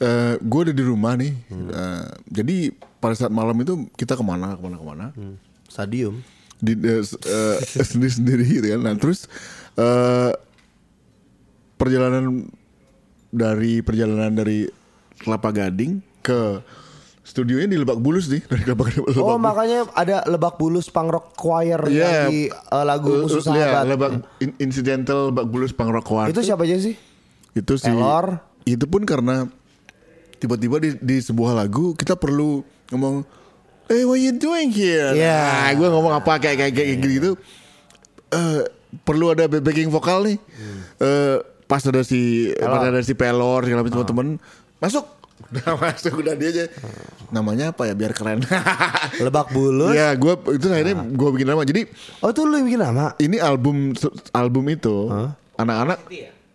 Eh, 0.02 0.36
gue 0.38 0.60
udah 0.68 0.76
di 0.76 0.84
rumah 0.84 1.16
nih. 1.16 1.32
Eh, 1.48 2.06
jadi 2.28 2.74
pada 2.98 3.14
saat 3.14 3.32
malam 3.32 3.56
itu 3.56 3.88
kita 3.94 4.14
ke 4.14 4.24
mana, 4.26 4.58
ke 4.58 4.62
mana, 4.62 4.76
ke 4.76 4.86
mana. 4.86 5.06
Stadium. 5.66 6.20
di 6.62 6.78
sendiri 7.90 8.12
sendiri 8.12 8.44
gitu 8.46 8.68
kan. 8.70 8.82
Nah 8.84 8.94
terus 8.94 9.26
eh 9.74 10.32
perjalanan 11.76 12.46
dari 13.28 13.80
perjalanan 13.80 14.32
dari 14.32 14.68
Kelapa 15.18 15.50
Gading 15.50 16.02
ke 16.20 16.60
studionya 17.22 17.68
di 17.68 17.78
Lebak 17.78 17.98
Bulus 17.98 18.28
nih 18.28 18.42
dari 18.44 18.62
Kelapa 18.62 18.84
Gading. 18.86 19.06
Lebak 19.08 19.18
Oh 19.18 19.32
Bulus. 19.32 19.42
makanya 19.42 19.80
ada 19.94 20.18
Lebak 20.26 20.56
Bulus 20.58 20.88
Punk 20.88 21.10
Rock 21.10 21.28
Choir 21.34 21.80
Iya. 21.86 22.28
di 22.28 22.50
eh, 22.50 22.84
lagu 22.84 23.24
Musuh 23.24 23.40
Eh, 23.42 23.56
iya, 23.56 23.66
Sahabat. 23.72 23.84
Lebak 23.88 24.12
in- 24.40 24.58
incidental 24.60 25.30
Lebak 25.30 25.46
Bulus 25.48 25.72
Punk 25.72 25.92
Rock 25.92 26.06
Choir. 26.06 26.28
Itu 26.28 26.42
siapa 26.42 26.64
aja 26.64 26.78
sih? 26.78 26.96
itu 27.52 27.76
sih 27.76 27.92
Elor. 27.92 28.40
itu 28.64 28.86
pun 28.86 29.04
karena 29.04 29.44
tiba-tiba 30.38 30.80
di, 30.80 30.96
di 30.98 31.20
sebuah 31.20 31.52
lagu 31.54 31.92
kita 31.92 32.16
perlu 32.16 32.64
ngomong 32.88 33.28
hey 33.86 34.02
what 34.02 34.16
you 34.16 34.32
doing 34.32 34.72
here 34.72 35.12
Iya. 35.12 35.68
nah, 35.68 35.72
gue 35.74 35.84
ngomong 35.86 36.16
apa 36.16 36.40
kayak 36.40 36.56
kayak 36.58 36.74
kayak 36.74 36.96
gitu 36.96 37.36
Eh, 38.30 38.64
perlu 39.04 39.32
ada 39.32 39.48
backing 39.48 39.88
vokal 39.88 40.28
nih. 40.28 40.38
Eh, 40.98 41.38
pas 41.66 41.80
ada 41.82 42.04
si 42.04 42.52
pas 42.56 42.84
ada 42.84 43.00
si 43.00 43.16
pelor 43.16 43.64
segala 43.64 43.82
macam 43.82 44.04
teman 44.04 44.28
masuk. 44.78 45.06
Udah 45.52 45.74
masuk 45.84 46.14
udah 46.22 46.34
dia 46.36 46.50
aja. 46.52 46.66
Namanya 47.32 47.72
apa 47.74 47.90
ya? 47.90 47.94
Biar 47.96 48.12
keren. 48.12 48.44
Lebak 49.26 49.50
Bulus. 49.52 49.96
ya 49.96 50.14
gue 50.14 50.34
itu 50.54 50.66
akhirnya 50.68 50.96
gue 51.02 51.30
bikin 51.34 51.48
nama. 51.48 51.64
Jadi 51.64 51.82
Oh 52.22 52.30
itu 52.30 52.42
lu 52.44 52.60
yang 52.60 52.68
bikin 52.68 52.82
nama? 52.82 53.16
ini 53.18 53.42
album 53.42 53.96
album 54.32 54.64
itu 54.70 55.10
anak-anak. 55.58 56.00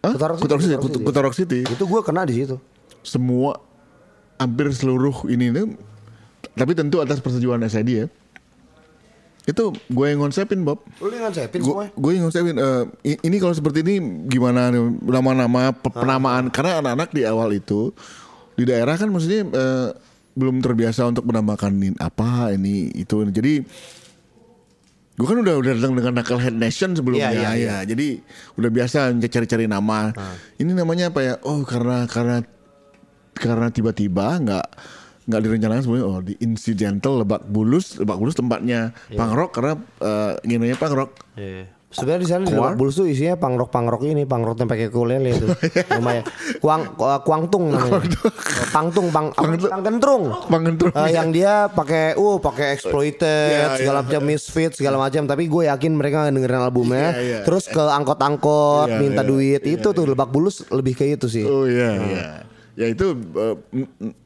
Hah? 0.05 0.13
Kuta 0.15 0.55
Rock 0.55 0.63
City, 0.63 0.77
Rock 1.19 1.35
City. 1.35 1.61
Itu 1.67 1.85
gue 1.85 2.01
kena 2.05 2.23
di 2.23 2.37
situ. 2.39 2.57
semua 3.03 3.55
hampir 4.37 4.69
seluruh 4.69 5.31
ini 5.31 5.49
nih 5.49 5.79
tapi 6.53 6.75
tentu 6.75 6.99
atas 6.99 7.23
persetujuan 7.23 7.63
SID 7.65 7.89
ya 7.89 8.07
itu 9.47 9.65
gue 9.71 10.07
yang 10.07 10.21
konsepin 10.21 10.67
Bob. 10.67 10.83
Lu 10.99 11.07
yang 11.09 11.31
ngonsepin 11.31 11.63
semuanya? 11.63 11.91
gue 11.95 12.11
yang 12.11 12.25
konsepin 12.25 12.55
eh, 12.57 12.83
i- 13.07 13.23
ini 13.23 13.37
kalau 13.39 13.55
seperti 13.55 13.81
ini 13.81 13.95
gimana 14.27 14.75
nama-nama 15.01 15.71
pe- 15.71 15.89
penamaan. 15.89 16.51
Karena 16.51 16.83
anak-anak 16.83 17.11
di 17.11 17.23
awal 17.23 17.55
itu 17.55 17.95
di 18.55 18.67
daerah 18.67 18.95
kan 18.95 19.07
maksudnya 19.07 19.47
eh, 19.47 19.89
belum 20.35 20.61
terbiasa 20.61 21.07
untuk 21.07 21.25
menamakan 21.25 21.73
apa 21.97 22.53
ini 22.53 22.93
itu 22.93 23.23
jadi 23.31 23.65
gue 25.17 25.25
kan 25.25 25.39
udah 25.41 25.57
udah 25.57 25.73
datang 25.73 25.97
dengan 25.97 26.13
Knucklehead 26.13 26.53
Nation 26.53 26.93
sebelumnya. 26.93 27.33
Iya, 27.33 27.41
iya, 27.41 27.49
ya 27.49 27.53
iya. 27.57 27.77
jadi 27.87 28.21
udah 28.55 28.69
biasa 28.69 28.99
cari-cari 29.25 29.65
nama. 29.65 30.13
Ini 30.59 30.77
namanya 30.77 31.09
apa 31.09 31.21
ya? 31.25 31.35
Oh 31.41 31.65
karena 31.65 32.05
karena 32.05 32.45
karena 33.33 33.71
tiba-tiba 33.71 34.37
nggak 34.37 34.67
nggak 35.27 35.41
direncanakan 35.43 35.83
sebenarnya 35.83 36.07
oh 36.07 36.19
di 36.23 36.35
incidental 36.39 37.27
Lebak 37.27 37.43
Bulus 37.45 37.99
Lebak 37.99 38.17
Bulus 38.17 38.39
tempatnya 38.39 38.95
punk 39.11 39.33
rock 39.35 39.51
karena 39.59 39.75
uh, 40.01 40.39
nginanya 40.47 40.79
punk 40.79 40.95
rock 40.95 41.11
Sebenarnya 41.87 42.21
di 42.21 42.29
sana 42.29 42.43
di? 42.45 42.53
Lebak 42.53 42.77
Bulus 42.77 42.99
tuh 42.99 43.07
isinya 43.07 43.39
pangrok 43.39 43.71
pangrok 43.71 44.03
ini, 44.05 44.27
pangrok 44.27 44.59
yang 44.59 44.69
pakai 44.69 44.93
ukulele 44.93 45.33
itu. 45.33 45.47
Lumayan. 45.97 46.27
Kuang 46.59 46.93
ku- 46.93 47.23
kuangtung 47.25 47.73
namanya. 47.73 48.21
Pangtung, 48.75 49.09
pang 49.09 49.31
Pangtung. 49.33 49.71
pangkentrung. 49.71 50.23
Pangkentrung. 50.51 50.93
Eh, 50.93 51.15
yang 51.15 51.33
dia 51.33 51.71
pakai 51.73 52.19
uh 52.19 52.37
pakai 52.37 52.77
exploited 52.77 53.49
Iya, 53.49 53.81
segala 53.81 53.99
macam 54.03 54.23
misfit 54.27 54.75
segala 54.77 54.97
macam 54.99 55.25
tapi 55.25 55.49
gue 55.49 55.63
yakin 55.71 55.93
mereka 55.95 56.29
dengerin 56.29 56.59
albumnya 56.61 57.17
Iya, 57.17 57.23
iya. 57.23 57.39
terus 57.47 57.71
ke 57.71 57.81
angkot-angkot 57.81 58.91
Iya, 58.91 58.99
minta 59.01 59.23
iya, 59.23 59.31
duit 59.31 59.63
itu 59.65 59.89
tuh 59.89 60.05
Lebak 60.05 60.29
Bulus 60.29 60.67
lebih 60.69 60.99
kayak 60.99 61.23
itu 61.23 61.27
sih 61.33 61.45
oh 61.47 61.65
iya 61.65 61.91
iya 61.97 62.25
ya 62.77 62.87
itu 62.87 63.07
eh, 63.17 63.57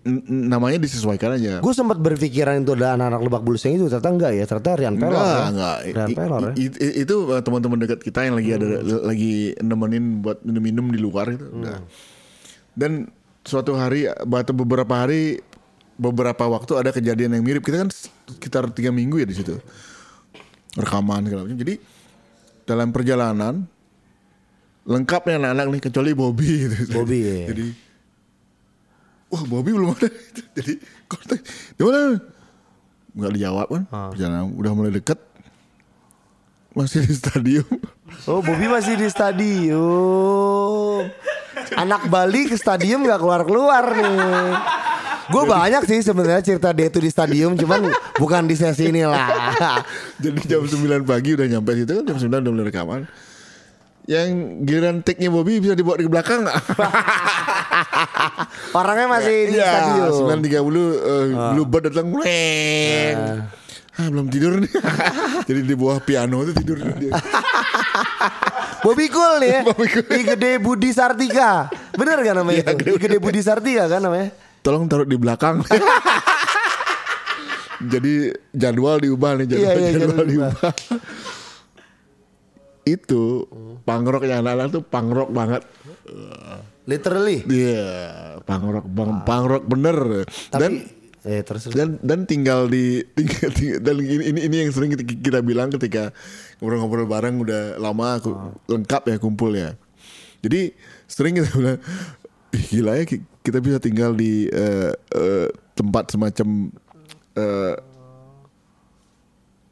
n- 0.03 0.27
namanya 0.51 0.83
disesuaikan 0.83 1.39
aja. 1.39 1.63
Gue 1.63 1.71
sempat 1.71 2.03
berpikiran 2.03 2.61
itu 2.61 2.75
adalah 2.75 2.99
anak-anak 2.99 3.21
Lebak 3.23 3.43
Bulus 3.47 3.63
yang 3.63 3.79
itu 3.79 3.87
ternyata 3.87 4.11
enggak 4.11 4.33
ya, 4.35 4.45
ternyata 4.45 4.71
Rian 4.75 4.95
Pelor. 4.99 5.15
Enggak, 5.15 5.31
ya. 5.31 5.47
enggak. 5.49 5.77
Rian 5.87 6.11
Pelor 6.19 6.41
ya. 6.43 6.53
i- 6.59 6.79
i- 6.83 6.97
itu 7.01 7.15
uh, 7.31 7.41
teman-teman 7.41 7.79
dekat 7.79 8.01
kita 8.03 8.27
yang 8.27 8.35
lagi 8.35 8.51
ada 8.51 8.67
lagi 9.07 9.35
nemenin 9.57 10.05
buat 10.19 10.43
minum-minum 10.43 10.87
di 10.91 10.99
luar 10.99 11.31
itu. 11.31 11.47
Hmm. 11.47 11.59
Udah. 11.63 11.79
Dan 12.75 13.07
suatu 13.41 13.73
hari 13.73 14.11
atau 14.11 14.53
beberapa 14.53 14.95
hari 14.99 15.39
beberapa 15.95 16.45
waktu 16.45 16.73
ada 16.75 16.91
kejadian 16.91 17.39
yang 17.39 17.45
mirip. 17.47 17.63
Kita 17.63 17.87
kan 17.87 17.91
sekitar 18.27 18.67
tiga 18.75 18.91
minggu 18.91 19.23
ya 19.23 19.31
di 19.31 19.37
situ. 19.39 19.63
Rekaman 20.75 21.23
segala 21.23 21.47
macam. 21.47 21.55
Jadi 21.55 21.75
dalam 22.67 22.91
perjalanan 22.91 23.55
lengkapnya 24.87 25.39
anak-anak 25.39 25.67
nih 25.71 25.83
kecuali 25.83 26.11
Bobby 26.15 26.51
gitu. 26.67 26.77
Bobby, 26.95 27.19
iya. 27.27 27.47
Jadi 27.53 27.67
wah 29.31 29.43
Bobby 29.47 29.71
belum 29.73 29.95
ada. 29.95 30.09
Jadi 30.59 30.75
kontak 31.07 31.41
di 31.79 31.83
mana? 31.87 32.19
Nggak 33.15 33.33
dijawab 33.39 33.67
kan? 33.71 33.83
Perjalanan 34.15 34.51
udah 34.55 34.73
mulai 34.75 34.93
deket. 34.95 35.19
Masih 36.71 37.03
di 37.03 37.15
stadium. 37.19 37.67
Oh, 38.31 38.39
Bobby 38.43 38.71
masih 38.71 38.95
di 38.95 39.11
stadium. 39.11 41.11
Anak 41.75 42.07
Bali 42.07 42.47
ke 42.47 42.55
stadium 42.55 43.03
gak 43.03 43.19
keluar-keluar 43.19 43.91
nih. 43.91 44.55
Gue 45.31 45.47
banyak 45.47 45.83
sih 45.87 46.03
sebenarnya 46.03 46.43
cerita 46.43 46.75
dia 46.75 46.91
itu 46.91 46.99
di 46.99 47.07
stadium, 47.07 47.55
cuman 47.55 47.87
bukan 48.19 48.51
di 48.51 48.59
sesi 48.59 48.91
ini 48.91 49.07
lah. 49.07 49.31
Jadi 50.23 50.43
jam 50.47 50.67
9 50.67 51.07
pagi 51.07 51.39
udah 51.39 51.47
nyampe 51.47 51.71
situ 51.79 52.03
kan 52.03 52.05
jam 52.07 52.19
9 52.19 52.43
udah 52.43 52.51
mulai 52.51 52.67
rekaman. 52.67 53.01
Yang 54.05 54.29
giliran 54.65 54.97
take-nya 55.01 55.29
Bobby 55.29 55.59
bisa 55.59 55.73
dibawa 55.73 55.97
di 55.97 56.09
belakang 56.09 56.43
nggak? 56.43 56.57
Orangnya 58.79 59.07
masih 59.07 59.37
di 59.47 59.55
Iya, 59.55 59.71
stadium. 59.71 60.41
9.30 60.41 60.51
uh, 60.51 60.63
Bluebird 61.55 61.83
datang 61.89 62.07
Weng. 62.11 63.17
Ah, 63.95 64.07
belum 64.09 64.27
tidur 64.33 64.57
nih. 64.57 64.71
Jadi 65.49 65.61
di 65.63 65.75
bawah 65.77 66.01
piano 66.01 66.41
itu 66.43 66.53
tidur 66.57 66.81
dia. 66.97 67.13
Bobby 68.85 69.07
Cool 69.13 69.45
nih 69.45 69.51
ya. 69.51 69.61
Bobby 69.69 69.87
Cool. 69.87 70.09
I 70.09 70.21
Gede 70.25 70.51
Budi 70.57 70.91
Sartika. 70.91 71.69
Bener 71.93 72.17
kan 72.19 72.35
namanya 72.35 72.65
Iya, 72.65 72.73
itu? 72.73 72.91
I 72.91 72.97
Gede 72.97 73.17
Budi 73.21 73.41
Sartika 73.45 73.85
kan 73.87 74.01
namanya? 74.01 74.33
Tolong 74.65 74.89
taruh 74.89 75.05
di 75.05 75.21
belakang. 75.21 75.61
Jadi 77.81 78.13
jadwal 78.53 79.01
diubah 79.01 79.37
nih 79.37 79.47
jadwal, 79.47 79.65
Iya, 79.65 79.73
iya, 79.77 79.91
jadwal 79.95 80.09
jadwal 80.09 80.27
diubah. 80.27 80.51
Itu 82.85 83.45
pangrok 83.83 84.25
yang 84.25 84.43
anak-anak 84.43 84.69
tuh 84.71 84.83
pangrok 84.83 85.31
banget. 85.31 85.63
Literally. 86.89 87.45
Iya, 87.47 87.87
pangrok 88.43 88.87
bang, 88.89 89.23
pangrok 89.23 89.65
bener. 89.65 89.97
dan 90.51 90.73
Tapi 90.81 90.99
eh 91.21 91.45
terus 91.45 91.69
dan 91.69 92.01
dan 92.01 92.25
tinggal 92.25 92.65
di 92.65 93.05
tinggal, 93.19 93.53
tinggal- 93.53 93.83
dan 93.85 93.95
ini, 94.01 94.25
ini 94.33 94.41
ini 94.49 94.57
yang 94.65 94.73
sering 94.73 94.97
kita, 94.97 95.05
kita 95.05 95.45
bilang 95.45 95.69
ketika 95.69 96.17
ngobrol-ngobrol 96.59 97.05
bareng 97.05 97.37
udah 97.37 97.77
lama 97.77 98.17
aku 98.17 98.33
lengkap 98.67 99.03
ya 99.07 99.17
kumpul 99.21 99.53
ya. 99.53 99.77
Jadi 100.41 100.73
sering 101.05 101.37
kita 101.37 101.53
bilang 101.53 101.79
gila 102.73 102.93
ya 102.97 103.05
ki- 103.05 103.29
kita 103.45 103.61
bisa 103.61 103.77
tinggal 103.79 104.17
di 104.17 104.49
eh, 104.49 104.91
eh, 104.97 105.49
tempat 105.77 106.09
semacam 106.09 106.73
eh, 107.37 107.75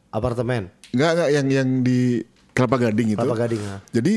apartemen. 0.09 0.69
nggak 0.89 1.11
nggak 1.17 1.31
yang 1.33 1.47
yang 1.49 1.69
di 1.81 2.25
Kelapa 2.59 2.77
Gading 2.81 3.15
itu. 3.15 3.19
Kelapa 3.19 3.39
Gading, 3.39 3.63
ya. 3.63 3.77
Jadi 3.95 4.15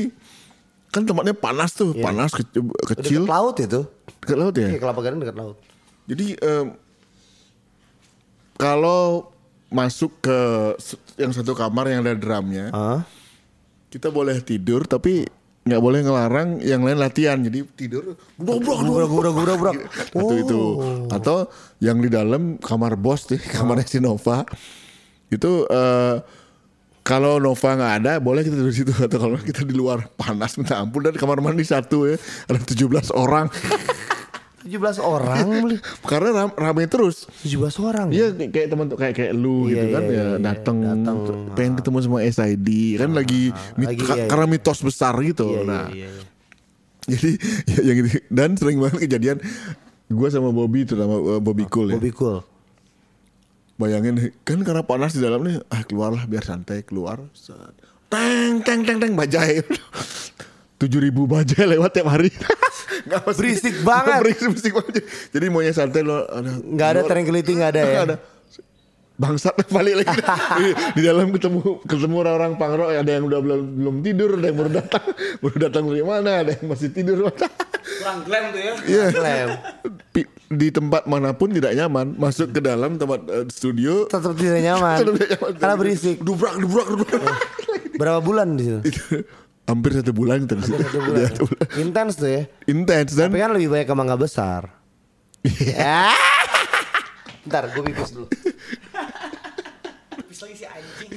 kan 0.90 1.06
tempatnya 1.06 1.32
panas 1.32 1.70
tuh, 1.72 1.94
panas 1.96 2.34
ke- 2.34 2.42
kecil. 2.90 3.22
Dekat 3.22 3.30
laut 3.30 3.56
itu. 3.56 3.80
Dekat 4.18 4.36
laut 4.36 4.54
ya. 4.54 4.68
Iya, 4.68 4.78
Kelapa 4.82 5.00
Gading 5.00 5.20
dekat 5.22 5.36
laut. 5.38 5.56
Jadi 6.04 6.26
em, 6.34 6.66
kalau 8.58 9.30
masuk 9.72 10.20
ke 10.20 10.38
yang 11.16 11.32
satu 11.32 11.54
kamar 11.54 11.88
yang 11.88 12.02
ada 12.02 12.12
drumnya, 12.12 12.68
Hah? 12.70 13.06
kita 13.88 14.10
boleh 14.10 14.42
tidur 14.42 14.84
tapi 14.84 15.24
nggak 15.62 15.78
boleh 15.78 16.02
ngelarang 16.02 16.48
yang 16.60 16.82
lain 16.82 16.98
latihan. 16.98 17.38
Jadi 17.38 17.62
tidur 17.72 18.18
gubrak 18.36 18.82
Gubrak 18.82 19.08
gubrak 19.08 19.32
gubrak 19.32 19.56
gubrak. 19.56 19.76
Satu 20.10 20.34
itu 20.44 20.60
atau 21.08 21.36
yang 21.78 21.98
di 21.98 22.10
dalam 22.10 22.58
kamar 22.58 22.98
bos 22.98 23.30
nih, 23.30 23.40
kamarnya 23.54 23.86
si 23.86 23.98
Nova 23.98 24.44
itu 25.30 25.64
eh, 25.64 26.16
kalau 27.02 27.36
Nova 27.36 27.70
nggak 27.72 27.94
ada 27.98 28.12
boleh 28.16 28.40
kita 28.40 28.54
tidur 28.54 28.70
di 28.70 28.78
situ 28.78 28.92
atau 28.94 29.18
kalau 29.20 29.36
kita 29.36 29.62
di 29.62 29.74
luar 29.74 30.06
panas 30.12 30.54
minta 30.54 30.78
ampun 30.78 31.02
dan 31.02 31.14
kamar 31.14 31.38
mandi 31.38 31.62
satu 31.62 32.06
ya 32.06 32.16
ada 32.46 32.58
17 32.58 32.78
orang 33.12 33.50
17 34.62 34.78
orang 35.02 35.74
karena 36.10 36.30
ram- 36.32 36.54
ramai 36.54 36.86
terus 36.86 37.26
17 37.42 37.58
orang. 37.82 38.06
Iya 38.14 38.30
kayak 38.30 38.70
teman 38.70 38.86
kayak 38.88 39.14
kayak 39.18 39.32
lu 39.34 39.66
Iya, 39.66 39.74
gitu 39.74 39.86
kan 39.90 40.02
iya, 40.06 40.14
ya 40.14 40.22
iya, 40.22 40.38
datang 40.38 40.76
datang. 40.78 41.16
pengen 41.52 41.74
ketemu 41.74 41.98
sama 41.98 42.18
SID 42.22 42.68
kan 42.94 43.10
lagi, 43.10 43.50
mit- 43.74 43.90
lagi, 43.90 44.02
iya, 44.06 44.14
iya. 44.14 44.26
karena 44.30 44.46
mitos 44.46 44.78
besar 44.78 45.18
gitu. 45.18 45.50
Iya, 45.50 45.58
iya, 45.58 45.66
nah 45.66 45.84
iya, 45.90 46.06
iya. 46.06 46.22
jadi 47.02 47.30
ya, 47.74 47.78
yang 47.82 47.96
gitu 47.98 48.08
dan 48.30 48.50
sering 48.54 48.78
banget 48.78 48.98
kejadian 49.02 49.36
gue 50.06 50.28
sama 50.30 50.54
Bobby 50.54 50.86
itu 50.86 50.94
sama 50.94 51.16
uh, 51.18 51.40
Bobby 51.42 51.66
Cool 51.66 51.90
ya. 51.90 51.94
Bobby 51.98 52.14
cool. 52.14 52.38
Bayangin 53.80 54.14
kan 54.44 54.60
karena 54.62 54.84
panas 54.84 55.16
di 55.16 55.20
dalam 55.24 55.42
nih 55.42 55.58
ah 55.72 55.82
keluarlah 55.82 56.28
biar 56.28 56.44
santai 56.44 56.84
keluar. 56.84 57.18
Teng 58.12 58.60
teng 58.62 58.84
teng 58.84 58.98
teng 59.00 59.12
bajai. 59.16 59.64
Tujuh 60.80 60.98
ribu 60.98 61.24
bajai 61.24 61.78
lewat 61.78 61.90
tiap 61.94 62.10
hari. 62.12 62.28
Nggak 63.08 63.34
Berisik 63.34 63.74
banget. 63.82 64.20
berisik, 64.22 64.48
berisik 64.52 64.72
banget. 64.76 64.94
Jadi 65.32 65.46
maunya 65.50 65.72
santai 65.74 66.04
lo 66.06 66.22
ada 66.28 66.52
Nggak 66.60 66.88
ada 66.92 67.02
tranquility 67.08 67.52
nggak 67.56 67.70
ada 67.74 67.80
ya. 67.88 68.00
Ada. 68.06 68.16
Bangsat 69.12 69.54
balik 69.70 70.02
lagi 70.02 70.18
di, 70.58 70.66
di 70.98 71.02
dalam 71.04 71.30
ketemu 71.30 71.84
ketemu 71.86 72.14
orang-orang 72.26 72.52
pangrok 72.58 72.90
ada 72.90 73.10
yang 73.12 73.24
udah 73.28 73.38
belum 73.44 73.60
belum 73.78 73.96
tidur 74.02 74.30
ada 74.40 74.46
yang 74.50 74.56
baru 74.58 74.70
datang 74.82 75.04
baru 75.38 75.56
datang 75.68 75.82
dari 75.86 76.02
mana 76.02 76.30
ada 76.42 76.50
yang 76.56 76.66
masih 76.66 76.90
tidur 76.90 77.30
Kurang 77.30 78.18
glam 78.26 78.44
tuh 78.50 78.60
ya. 78.62 78.72
Iya. 78.82 79.04
Klaim. 79.14 79.48
Di 80.52 80.68
tempat 80.68 81.08
mana 81.08 81.32
pun 81.32 81.48
tidak 81.48 81.72
nyaman 81.72 82.12
masuk 82.20 82.52
ke 82.52 82.60
dalam 82.60 83.00
tempat 83.00 83.24
eh, 83.32 83.48
studio 83.48 84.04
Tetap 84.04 84.36
tidak 84.36 84.60
nyaman. 84.60 84.96
tetap 85.00 85.14
tidak 85.16 85.28
nyaman. 85.32 85.52
Karena 85.56 85.76
berisik. 85.80 86.20
dubrak 86.20 86.60
dubrak 86.60 86.86
dubrak 86.92 87.22
Berapa 87.96 88.20
bulan 88.20 88.60
di 88.60 88.68
situ? 88.68 88.80
Itu 88.84 89.24
hampir 89.64 89.96
satu 89.96 90.12
bulan 90.12 90.44
terus 90.44 90.68
Satu 90.68 91.00
bulan. 91.00 91.16
Iya, 91.16 91.28
ya? 91.32 91.40
bulan. 91.40 91.66
Intens 91.80 92.12
tuh 92.20 92.28
ya. 92.28 92.42
intens 92.68 93.16
dan 93.16 93.32
Tapi 93.32 93.40
kan 93.40 93.50
lebih 93.56 93.72
banyak 93.72 93.88
ke 93.88 93.94
mangga 93.96 94.20
besar. 94.20 94.68
Iya. 95.40 95.72
Ya. 95.74 96.04
Ntar 97.48 97.74
gue 97.74 97.82
pipis 97.82 98.14
dulu. 98.14 98.28
Habis 100.14 100.38
lagi 100.44 100.54
si 100.54 100.66
anjing. 100.68 101.10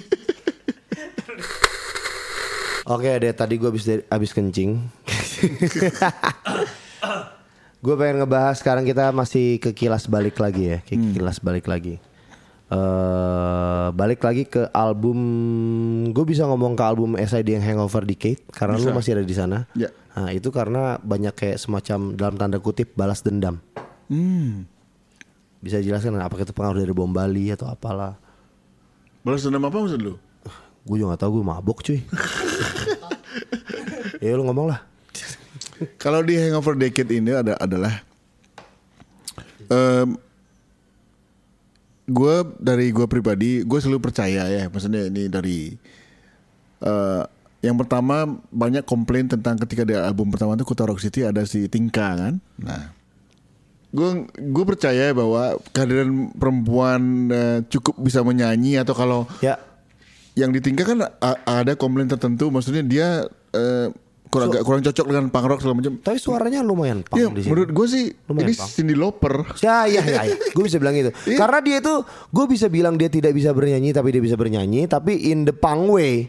Oke 2.85 3.17
deh 3.17 3.33
tadi 3.33 3.57
gue 3.57 3.69
habis 3.69 3.85
habis 4.09 4.31
kencing. 4.31 4.77
gue 7.85 7.93
pengen 7.93 8.25
ngebahas 8.25 8.57
sekarang 8.57 8.81
kita 8.81 9.13
masih 9.13 9.61
ke 9.61 9.69
kilas 9.69 10.09
balik 10.09 10.41
lagi 10.41 10.73
ya, 10.73 10.77
ke 10.81 10.97
kilas 10.97 11.37
balik 11.37 11.69
lagi. 11.69 12.01
eh 12.65 13.87
balik 13.93 14.25
lagi 14.25 14.49
ke 14.49 14.73
album 14.73 15.13
gue 16.09 16.25
bisa 16.25 16.49
ngomong 16.49 16.73
ke 16.73 16.81
album 16.81 17.13
SID 17.13 17.53
yang 17.53 17.61
Hangover 17.61 18.01
Decade 18.01 18.41
karena 18.49 18.81
lu 18.81 18.89
masih 18.89 19.13
ada 19.13 19.21
di 19.21 19.35
sana. 19.37 19.69
Ya. 19.77 19.93
Nah, 20.17 20.33
itu 20.33 20.49
karena 20.49 20.97
banyak 20.97 21.37
kayak 21.37 21.61
semacam 21.61 22.17
dalam 22.17 22.35
tanda 22.41 22.57
kutip 22.57 22.97
balas 22.97 23.21
dendam. 23.21 23.61
Hmm. 24.09 24.65
Bisa 25.61 25.77
jelaskan 25.77 26.17
apakah 26.17 26.41
itu 26.41 26.57
pengaruh 26.57 26.81
dari 26.81 26.89
bom 26.89 27.13
Bali 27.13 27.53
atau 27.53 27.69
apalah? 27.69 28.17
balas 29.21 29.41
dendam 29.41 29.65
apa 29.65 29.77
maksud 29.81 30.01
lu 30.01 30.13
Gue 30.85 31.01
juga 31.01 31.17
gak 31.17 31.25
tahu 31.25 31.41
gue 31.41 31.45
mabok 31.45 31.81
cuy. 31.85 31.97
ya 34.25 34.37
lu 34.37 34.45
ngomong 34.45 34.73
lah. 34.73 34.85
Kalau 35.97 36.21
di 36.21 36.35
Hangover 36.35 36.73
Decade 36.73 37.11
ini 37.11 37.31
ada 37.31 37.55
adalah 37.57 38.03
em 39.65 40.15
gue 42.05 42.35
dari 42.61 42.93
gue 42.93 43.07
pribadi 43.09 43.65
gue 43.65 43.79
selalu 43.81 43.97
percaya 43.97 44.45
ya 44.45 44.69
maksudnya 44.69 45.09
ini 45.09 45.25
dari 45.25 45.73
eh 46.79 47.23
yang 47.65 47.81
pertama 47.81 48.29
banyak 48.53 48.85
komplain 48.85 49.25
tentang 49.25 49.57
ketika 49.57 49.81
di 49.81 49.97
album 49.97 50.29
pertama 50.29 50.53
itu 50.53 50.61
Kota 50.61 50.85
Rock 50.85 51.01
City 51.01 51.25
ada 51.25 51.41
si 51.49 51.65
Tingka 51.65 52.13
kan? 52.13 52.37
Nah 52.61 52.93
gue 53.89 54.09
gue 54.29 54.65
percaya 54.67 55.09
bahwa 55.17 55.57
kehadiran 55.73 56.29
perempuan 56.37 57.01
eh, 57.33 57.59
cukup 57.65 57.97
bisa 57.97 58.21
menyanyi 58.21 58.77
atau 58.77 58.93
kalau 58.93 59.25
Ya, 59.41 59.57
yang 60.37 60.53
ditinggal 60.53 60.85
kan 60.85 60.99
a- 61.09 61.41
ada 61.47 61.73
komplain 61.73 62.05
tertentu 62.05 62.53
maksudnya 62.53 62.85
dia 62.85 63.07
eh, 63.49 63.87
kurang 64.35 64.49
agak 64.49 64.63
kurang 64.63 64.81
cocok 64.83 65.05
dengan 65.07 65.25
punk 65.27 65.45
rock 65.45 65.59
segala 65.59 65.75
macam. 65.75 65.93
tapi 65.97 66.17
suaranya 66.17 66.59
lumayan 66.59 66.99
pang 67.01 67.15
Iya, 67.15 67.27
di 67.29 67.39
sini. 67.39 67.49
menurut 67.49 67.69
gue 67.71 67.87
sih 67.87 68.05
Lumayan, 68.25 68.43
ini 68.43 68.53
Bang. 68.53 68.69
Cindy 68.69 68.93
Lauper. 68.93 69.35
Ya, 69.59 69.77
ya, 69.87 70.03
ya, 70.03 70.21
ya. 70.25 70.35
gue 70.35 70.63
bisa 70.63 70.75
bilang 70.75 70.93
itu. 70.93 71.11
Iya. 71.23 71.37
Karena 71.39 71.57
dia 71.59 71.77
itu, 71.79 71.93
gue 72.05 72.45
bisa 72.45 72.67
bilang 72.67 72.93
dia 72.93 73.07
tidak 73.07 73.31
bisa 73.31 73.49
bernyanyi, 73.49 73.89
tapi 73.89 74.11
dia 74.11 74.19
bisa 74.19 74.35
bernyanyi. 74.35 74.85
Tapi 74.85 75.31
in 75.31 75.43
the 75.43 75.55
punk 75.55 75.87
way, 75.87 76.27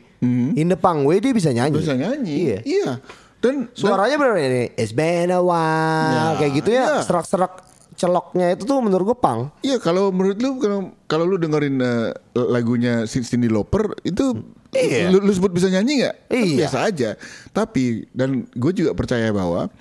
in 0.54 0.66
the 0.66 0.76
punk 0.76 1.02
way 1.02 1.18
dia 1.18 1.32
bisa 1.32 1.50
nyanyi. 1.50 1.74
Hmm. 1.74 1.82
Bisa 1.82 1.94
nyanyi. 1.94 2.34
Iya. 2.38 2.58
Iya. 2.62 2.90
Dan 3.36 3.68
Suaranya 3.70 4.16
bener 4.16 4.34
ini 4.38 4.64
It's 4.74 4.90
been 4.90 5.28
a 5.28 5.38
while 5.38 6.08
Ya, 6.08 6.40
Kayak 6.40 6.52
gitu 6.56 6.70
ya 6.72 6.84
iya. 6.88 7.00
Serak-serak 7.04 7.52
celoknya 7.92 8.52
itu 8.52 8.64
tuh 8.64 8.80
menurut 8.80 9.04
gue 9.06 9.18
pang 9.18 9.52
Iya 9.60 9.76
kalau 9.76 10.08
menurut 10.08 10.36
lu 10.36 10.56
kalau 10.56 10.78
kalau 11.04 11.24
lu 11.24 11.36
dengerin 11.36 11.76
eh, 11.76 12.10
lagunya 12.34 13.04
Cin- 13.04 13.24
Cindy 13.24 13.48
Lauper 13.48 13.92
itu 14.02 14.40
Iya. 14.78 15.08
lu, 15.08 15.18
lu 15.20 15.30
sebut 15.30 15.50
bisa 15.50 15.66
nyanyi 15.66 15.92
nggak? 16.00 16.14
Kan 16.24 16.36
Iya. 16.36 16.56
Biasa 16.58 16.78
aja. 16.82 17.10
Tapi 17.50 17.84
dan 18.10 18.28
gue 18.48 18.72
juga 18.72 18.92
percaya 18.92 19.28
bahwa 19.30 19.72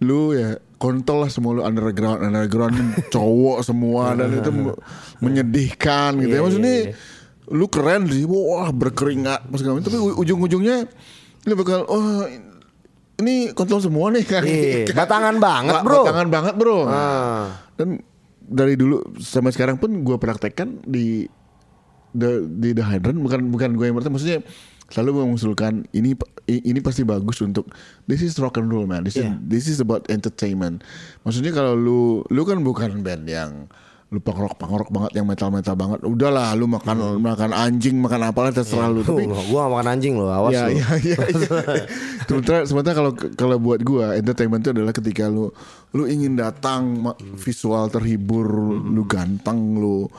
lu 0.00 0.32
ya 0.32 0.56
kontol 0.76 1.20
lah 1.20 1.30
semua 1.30 1.52
lu 1.52 1.62
underground 1.62 2.24
underground 2.24 2.72
cowok 3.14 3.60
semua 3.60 4.16
dan 4.16 4.32
itu 4.32 4.48
me- 4.50 4.78
menyedihkan 5.18 6.16
gitu 6.16 6.30
ya 6.30 6.34
Iya, 6.34 6.42
maksudnya 6.42 6.74
iya, 6.74 6.84
iya. 6.88 6.94
lu 7.50 7.66
keren 7.66 8.08
sih 8.08 8.24
wah 8.24 8.70
berkeringat 8.70 9.44
macam. 9.46 9.76
tapi 9.78 9.98
ujung-ujungnya 10.00 10.88
lu 11.42 11.52
bakal 11.54 11.84
oh 11.84 12.24
ini 13.18 13.52
kontol 13.52 13.76
semua 13.78 14.08
nih 14.08 14.24
kan 14.24 14.40
Iya, 14.40 14.88
batangan 14.96 15.36
banget, 15.36 15.74
Ba- 15.74 15.84
bro. 15.84 16.00
batangan 16.02 16.28
banget 16.30 16.54
bro 16.56 16.78
Ah. 16.82 17.60
dan 17.76 18.00
dari 18.40 18.74
dulu 18.74 19.04
sampai 19.14 19.52
sekarang 19.52 19.76
pun 19.76 20.00
gue 20.00 20.16
praktekkan 20.16 20.80
di 20.82 21.28
the, 22.12 22.30
di 22.46 22.72
The 22.72 22.82
Hydrant 22.82 23.18
bukan 23.18 23.48
bukan 23.48 23.70
gue 23.74 23.86
yang 23.86 23.96
pertama. 23.96 24.16
Maksudnya 24.16 24.40
selalu 24.90 25.22
mengusulkan 25.22 25.86
ini 25.90 26.18
ini 26.46 26.82
pasti 26.82 27.02
bagus 27.02 27.38
untuk 27.40 27.70
this 28.04 28.20
is 28.20 28.34
rock 28.36 28.58
and 28.58 28.66
roll 28.66 28.84
man. 28.84 29.02
This 29.02 29.14
Yeah. 29.14 29.38
is 29.38 29.46
this 29.46 29.64
is 29.66 29.78
about 29.78 30.06
entertainment. 30.08 30.82
Maksudnya 31.22 31.50
kalau 31.50 31.74
lu 31.74 32.00
lu 32.26 32.42
kan 32.42 32.58
bukan 32.60 33.00
band 33.00 33.24
yang 33.24 33.70
lu 34.10 34.18
pangrok 34.18 34.58
pangrok 34.58 34.90
banget 34.90 35.14
yang 35.14 35.26
metal 35.30 35.54
metal 35.54 35.78
banget 35.78 36.02
udahlah 36.02 36.50
lu 36.58 36.66
makan 36.66 37.22
makan 37.22 37.54
anjing 37.54 37.94
makan 37.94 38.26
apalah 38.26 38.50
terserah 38.50 38.90
lu. 38.90 39.06
Tapi 39.06 39.30
Tuh, 39.30 39.38
gue 39.38 39.54
gak 39.54 39.70
makan 39.70 39.86
anjing 39.86 40.18
loh 40.18 40.26
Awas 40.26 40.50
ya, 40.50 40.66
lu. 40.66 40.82
ya, 40.82 40.86
ya, 40.98 41.18
ya. 41.30 41.46
sementara 42.26 42.66
sementara 42.66 42.94
kalau 42.98 43.12
kalau 43.38 43.56
buat 43.62 43.78
gua 43.80 44.18
entertainment 44.18 44.66
itu 44.66 44.74
adalah 44.74 44.90
ketika 44.90 45.30
lu 45.30 45.54
lu 45.94 46.10
ingin 46.10 46.34
datang 46.34 47.06
ma- 47.06 47.14
visual 47.38 47.86
terhibur 47.86 48.50
lu 48.74 49.06
ganteng 49.06 49.78
lu 49.78 50.10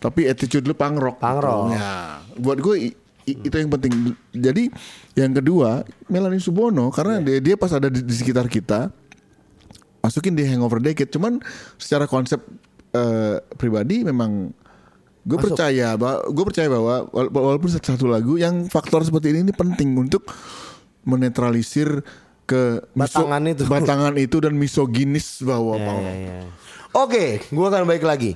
tapi 0.00 0.24
attitude 0.24 0.64
lu 0.64 0.72
rock 0.72 1.20
Punk 1.20 1.38
rock. 1.38 1.70
ya 1.70 2.18
buat 2.34 2.56
gue 2.56 2.76
i- 2.82 2.96
itu 3.28 3.52
yang 3.52 3.68
penting 3.68 3.92
jadi 4.32 4.72
yang 5.14 5.30
kedua 5.30 5.84
Melanie 6.08 6.40
Subono 6.40 6.88
karena 6.88 7.20
dia, 7.20 7.38
dia 7.38 7.54
pas 7.54 7.70
ada 7.70 7.86
di, 7.86 8.00
di 8.00 8.10
sekitar 8.10 8.48
kita 8.48 8.88
masukin 10.00 10.32
di 10.32 10.42
Hangover 10.42 10.80
Decade 10.80 11.06
cuman 11.06 11.38
secara 11.76 12.04
konsep 12.04 12.40
eh, 12.90 13.38
pribadi 13.54 14.02
memang 14.02 14.50
gue 15.20 15.36
percaya 15.38 15.94
bahwa 15.94 16.24
gue 16.26 16.44
percaya 16.44 16.66
bahwa 16.66 17.04
wala- 17.06 17.28
walaupun 17.30 17.68
satu 17.70 18.08
lagu 18.08 18.34
yang 18.34 18.64
faktor 18.66 19.04
seperti 19.04 19.30
ini 19.30 19.44
ini 19.44 19.52
penting 19.52 19.92
untuk 19.94 20.24
menetralisir 21.04 22.02
ke 22.44 22.82
miso- 22.90 23.20
Batangan 23.22 23.42
itu. 23.46 23.62
batangan 23.64 24.14
itu 24.16 24.36
dan 24.40 24.54
misoginis 24.54 25.38
bahwa 25.40 25.76
ya, 25.76 25.84
rock. 25.84 26.02
ya. 26.02 26.38
Oke, 26.90 27.24
gue 27.46 27.62
akan 27.62 27.86
balik 27.86 28.02
lagi. 28.02 28.34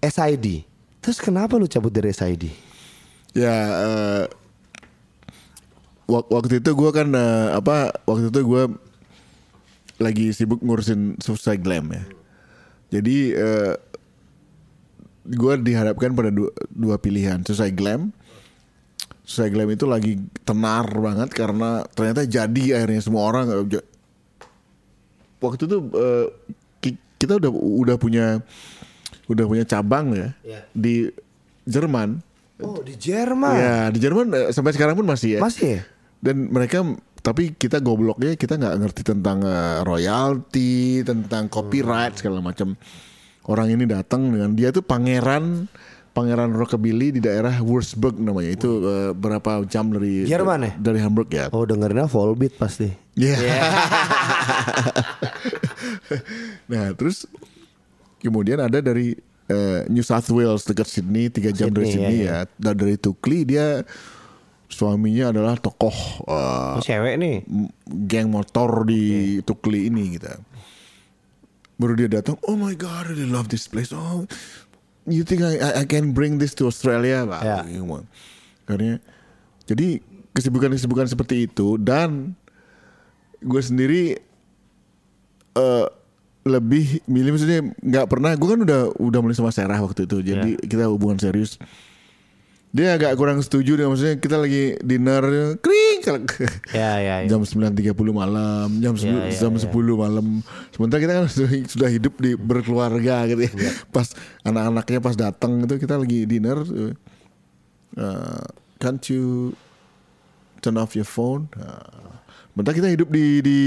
SID. 0.00 0.64
Terus 1.00 1.18
kenapa 1.20 1.56
lu 1.56 1.64
cabut 1.64 1.92
dari 1.92 2.12
SID? 2.12 2.52
Ya 3.32 3.54
eh, 3.56 4.24
wak- 6.10 6.28
waktu 6.28 6.58
itu 6.58 6.70
gue 6.74 6.90
kan 6.90 7.08
eh, 7.14 7.48
apa 7.54 7.94
waktu 8.04 8.28
itu 8.28 8.40
gue 8.42 8.62
lagi 10.00 10.32
sibuk 10.32 10.64
ngurusin 10.64 11.20
Suicide 11.20 11.60
Glam 11.60 11.92
ya. 11.92 12.04
Jadi 12.90 13.36
eh, 13.36 13.74
gue 15.30 15.54
dihadapkan 15.62 16.16
pada 16.16 16.32
dua, 16.32 16.50
dua 16.72 16.96
pilihan 16.98 17.44
Suicide 17.44 17.76
Glam. 17.76 18.10
Suicide 19.22 19.54
Glam 19.54 19.70
itu 19.70 19.86
lagi 19.86 20.18
tenar 20.42 20.90
banget 20.90 21.30
karena 21.30 21.86
ternyata 21.94 22.26
jadi 22.26 22.82
akhirnya 22.82 23.00
semua 23.04 23.22
orang 23.30 23.46
waktu 25.40 25.62
itu 25.64 25.76
ki- 26.82 27.00
kita 27.16 27.38
udah 27.38 27.50
udah 27.54 27.96
punya 27.96 28.42
udah 29.30 29.44
punya 29.46 29.62
cabang 29.62 30.10
ya 30.12 30.28
Ya. 30.42 30.60
di 30.74 31.06
Jerman. 31.64 32.18
Oh 32.60 32.82
di 32.82 32.98
Jerman. 32.98 33.54
Ya 33.54 33.76
di 33.88 33.98
Jerman 34.02 34.26
eh, 34.34 34.50
sampai 34.50 34.74
sekarang 34.74 34.98
pun 34.98 35.06
masih 35.06 35.38
ya. 35.38 35.40
Masih 35.40 35.80
ya? 35.80 35.82
Dan 36.20 36.50
mereka 36.50 36.82
tapi 37.20 37.52
kita 37.52 37.78
gobloknya 37.78 38.34
kita 38.34 38.58
nggak 38.58 38.76
ngerti 38.80 39.02
tentang 39.06 39.40
eh, 39.46 39.80
royalti, 39.86 41.00
tentang 41.06 41.46
copyright 41.46 42.18
segala 42.18 42.42
macam. 42.42 42.74
Orang 43.46 43.72
ini 43.72 43.88
datang 43.88 44.28
dengan 44.28 44.52
dia 44.52 44.68
tuh 44.70 44.84
pangeran 44.84 45.70
pangeran 46.10 46.50
rockabilly 46.50 47.14
di 47.14 47.20
daerah 47.22 47.62
Würzburg 47.62 48.18
namanya 48.18 48.50
itu 48.50 48.68
eh, 48.82 49.10
berapa 49.14 49.62
jam 49.64 49.94
dari 49.94 50.26
Jerman 50.26 50.58
ya? 50.66 50.72
dari 50.76 50.98
Hamburg 51.00 51.30
ya. 51.30 51.46
Oh 51.54 51.62
dengerinnya 51.64 52.10
Volbeat 52.10 52.58
pasti. 52.58 52.90
Iya. 53.14 53.36
nah 56.70 56.92
terus 56.94 57.26
kemudian 58.20 58.60
ada 58.60 58.78
dari 58.78 59.16
eh, 59.50 59.80
New 59.90 60.04
South 60.04 60.28
Wales 60.30 60.62
dekat 60.68 60.86
Sydney 60.86 61.32
tiga 61.32 61.50
jam 61.50 61.72
dari 61.74 61.90
Sydney, 61.90 62.22
Sydney 62.22 62.28
ya, 62.28 62.46
ya. 62.46 62.52
Dan 62.60 62.74
dari 62.78 62.94
Tukli 63.00 63.42
dia 63.48 63.82
suaminya 64.70 65.34
adalah 65.34 65.58
tokoh 65.58 66.22
Oh, 66.30 66.78
cewek 66.78 67.18
nih. 67.18 67.42
geng 68.06 68.30
motor 68.30 68.86
di 68.86 69.38
Tukli 69.42 69.90
ini 69.90 70.14
gitu. 70.14 70.30
Baru 71.80 71.96
dia 71.96 72.12
datang, 72.12 72.36
oh 72.44 72.54
my 72.60 72.76
god, 72.76 73.08
I 73.08 73.16
really 73.16 73.26
love 73.26 73.48
this 73.48 73.64
place. 73.64 73.90
Oh, 73.90 74.28
you 75.08 75.24
think 75.24 75.40
I, 75.40 75.80
I, 75.80 75.84
can 75.88 76.12
bring 76.12 76.36
this 76.36 76.52
to 76.60 76.68
Australia, 76.68 77.24
Pak? 77.24 77.40
Ya. 77.40 77.64
Gitu. 77.64 78.04
Karena 78.68 79.00
jadi 79.64 80.04
kesibukan-kesibukan 80.36 81.08
seperti 81.08 81.48
itu 81.48 81.80
dan 81.80 82.36
gue 83.40 83.62
sendiri 83.64 84.20
eh 85.56 85.86
lebih 86.40 87.04
milih 87.04 87.36
maksudnya 87.36 87.60
nggak 87.84 88.06
pernah 88.08 88.32
gue 88.32 88.48
kan 88.48 88.60
udah 88.64 88.80
udah 88.96 89.18
mulai 89.20 89.36
sama 89.36 89.52
Serah 89.52 89.76
waktu 89.84 90.08
itu 90.08 90.24
jadi 90.24 90.56
kita 90.56 90.88
hubungan 90.88 91.20
serius 91.20 91.60
dia 92.70 92.94
agak 92.94 93.18
kurang 93.18 93.42
setuju 93.42 93.74
dengan 93.74 93.92
maksudnya 93.92 94.16
kita 94.22 94.38
lagi 94.38 94.78
dinner 94.80 95.58
kring 95.58 96.00
Ya 96.70 97.02
ya. 97.02 97.14
ya. 97.26 97.28
jam 97.28 97.42
9.30 97.42 97.92
malam 98.14 98.68
jam 98.78 98.94
Ya, 98.96 99.26
10 99.26 99.36
ya, 99.36 99.36
jam 99.36 99.52
ya. 99.58 99.68
10 99.68 99.74
malam 100.00 100.26
sementara 100.72 100.98
kita 101.02 101.12
kan 101.18 101.24
sudah, 101.34 101.50
sudah 101.66 101.88
hidup 101.90 102.14
di 102.22 102.38
berkeluarga 102.38 103.26
gitu 103.28 103.42
ya 103.50 103.52
pas 103.90 104.14
anak-anaknya 104.46 104.98
pas 105.02 105.18
datang 105.18 105.66
itu 105.66 105.76
kita 105.76 105.98
lagi 105.98 106.24
dinner 106.24 106.62
uh, 108.00 108.46
can't 108.80 109.02
you 109.10 109.52
turn 110.62 110.78
off 110.78 110.94
your 110.96 111.04
phone 111.04 111.50
uh, 111.58 112.16
sementara 112.54 112.74
kita 112.78 112.88
hidup 112.88 113.08
di 113.10 113.42
di 113.42 113.58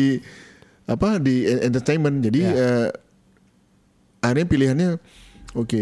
apa 0.86 1.16
di 1.18 1.44
entertainment 1.46 2.20
jadi 2.22 2.42
Ya. 2.42 2.52
eh, 2.54 2.90
akhirnya 4.20 4.46
pilihannya 4.46 4.90
oke 5.54 5.82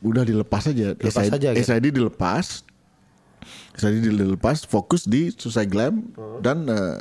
udah 0.00 0.22
dilepas 0.22 0.66
aja 0.66 0.92
Dilepas 0.92 1.14
SID, 1.22 1.32
aja, 1.32 1.48
gitu. 1.50 1.62
SID 1.64 1.86
dilepas 1.90 2.46
SID 3.72 3.94
dilepas 4.04 4.62
fokus 4.62 5.04
di 5.04 5.30
Susai 5.30 5.64
Glam 5.64 6.10
Oh. 6.12 6.38
dan 6.38 6.64
eh, 6.64 7.00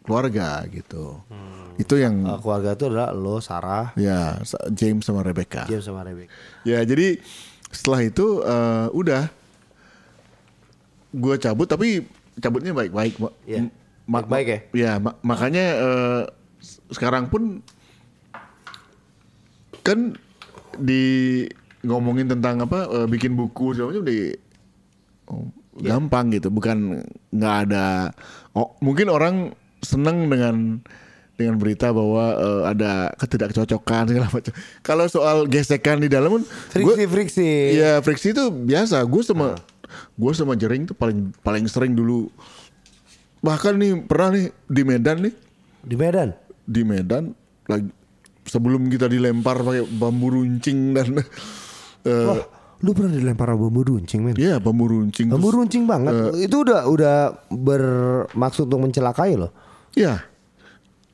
keluarga 0.00 0.62
gitu 0.66 1.20
Hmm. 1.26 1.74
itu 1.76 1.94
yang 1.94 2.14
Eh, 2.24 2.38
keluarga 2.38 2.72
itu 2.72 2.84
adalah 2.86 3.10
lo, 3.10 3.38
Sarah, 3.38 3.92
ya 3.94 4.38
James 4.70 5.02
sama 5.02 5.20
Rebecca 5.20 5.64
James 5.64 5.84
sama 5.84 6.02
Rebecca. 6.02 6.32
ya 6.62 6.80
jadi 6.80 7.18
setelah 7.68 8.00
itu 8.02 8.26
eh, 8.40 8.86
udah 8.90 9.28
gue 11.10 11.34
cabut 11.36 11.64
tapi 11.64 12.04
cabutnya 12.36 12.72
baik-baik 12.72 13.16
Mak. 14.08 14.24
Iya. 14.24 14.24
Ma- 14.24 14.24
Baik-baik 14.24 14.48
ya? 14.48 14.58
ya 14.74 14.92
ma- 14.96 15.18
makanya 15.22 15.66
s- 16.58 16.80
sekarang 16.88 17.28
pun 17.28 17.60
kan 19.84 20.16
di 20.78 21.44
ngomongin 21.82 22.28
tentang 22.28 22.60
apa 22.60 22.86
eh, 22.86 23.06
bikin 23.06 23.34
buku 23.34 23.72
segala 23.72 23.94
macam 23.94 24.04
di 24.06 24.20
oh, 25.28 25.46
Iya. 25.78 25.94
gampang 25.94 26.34
gitu 26.34 26.50
bukan 26.50 27.06
nggak 27.30 27.56
ada 27.70 28.10
oh, 28.50 28.74
mungkin 28.82 29.06
orang 29.06 29.54
seneng 29.78 30.26
dengan 30.26 30.82
dengan 31.38 31.54
berita 31.54 31.94
bahwa 31.94 32.34
eh, 32.34 32.62
ada 32.66 33.14
ketidakcocokan 33.14 34.10
segala 34.10 34.26
macam 34.26 34.50
kalau 34.82 35.06
soal 35.06 35.46
gesekan 35.46 36.02
di 36.02 36.10
dalam 36.10 36.34
pun 36.34 36.42
Friksi 36.42 37.04
friksi. 37.06 37.50
Iya 37.78 38.02
friksi 38.02 38.34
itu 38.34 38.50
biasa. 38.50 39.06
Gue 39.06 39.22
sama 39.22 39.54
gue 40.18 40.32
sama 40.34 40.58
Jering 40.58 40.90
tuh 40.90 40.98
paling 40.98 41.30
paling 41.40 41.70
sering 41.70 41.94
dulu. 41.94 42.26
Bahkan 43.40 43.72
nih 43.74 43.92
pernah 44.02 44.28
nih 44.30 44.46
di 44.64 44.82
Medan 44.82 45.16
nih 45.20 45.34
Di 45.80 45.94
Medan. 45.94 46.30
di 46.64 46.82
Medan 46.82 47.32
lagi 47.64 47.88
sebelum 48.44 48.88
kita 48.88 49.06
dilempar 49.06 49.60
pakai 49.60 49.84
bambu 49.86 50.32
runcing 50.32 50.92
dan 50.92 51.16
eh, 52.04 52.26
Wah, 52.26 52.44
lu 52.78 52.92
pernah 52.92 53.12
dilempar 53.12 53.52
bambu 53.52 53.82
runcing, 53.82 54.20
men? 54.22 54.34
Iya 54.34 54.56
bambu 54.56 54.84
runcing. 54.86 55.28
Bambu 55.28 55.48
Terus- 55.48 55.58
runcing 55.58 55.84
banget. 55.84 56.12
eh, 56.12 56.44
itu 56.44 56.56
udah 56.58 56.84
udah 56.84 57.16
bermaksud 57.48 58.66
untuk 58.66 58.80
mencelakai 58.82 59.34
loh. 59.34 59.52
Iya. 59.92 60.24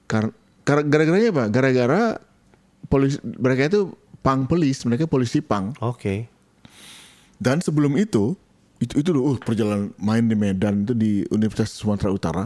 Karena 0.07 0.31
gara-garanya 0.65 1.29
apa? 1.31 1.45
Gara-gara 1.49 2.03
polisi 2.85 3.19
mereka 3.23 3.63
itu 3.67 3.81
pang 4.21 4.45
polis, 4.45 4.83
mereka 4.83 5.05
polisi 5.05 5.39
pang. 5.39 5.75
Oke. 5.79 6.27
Dan 7.37 7.59
sebelum 7.59 7.95
itu 7.95 8.39
itu 8.77 8.95
itu 8.97 9.11
loh 9.11 9.33
uh, 9.33 9.37
perjalanan 9.37 9.95
main 9.97 10.23
di 10.23 10.35
Medan 10.35 10.83
itu 10.83 10.93
di 10.93 11.13
Universitas 11.29 11.73
Sumatera 11.73 12.11
Utara 12.11 12.45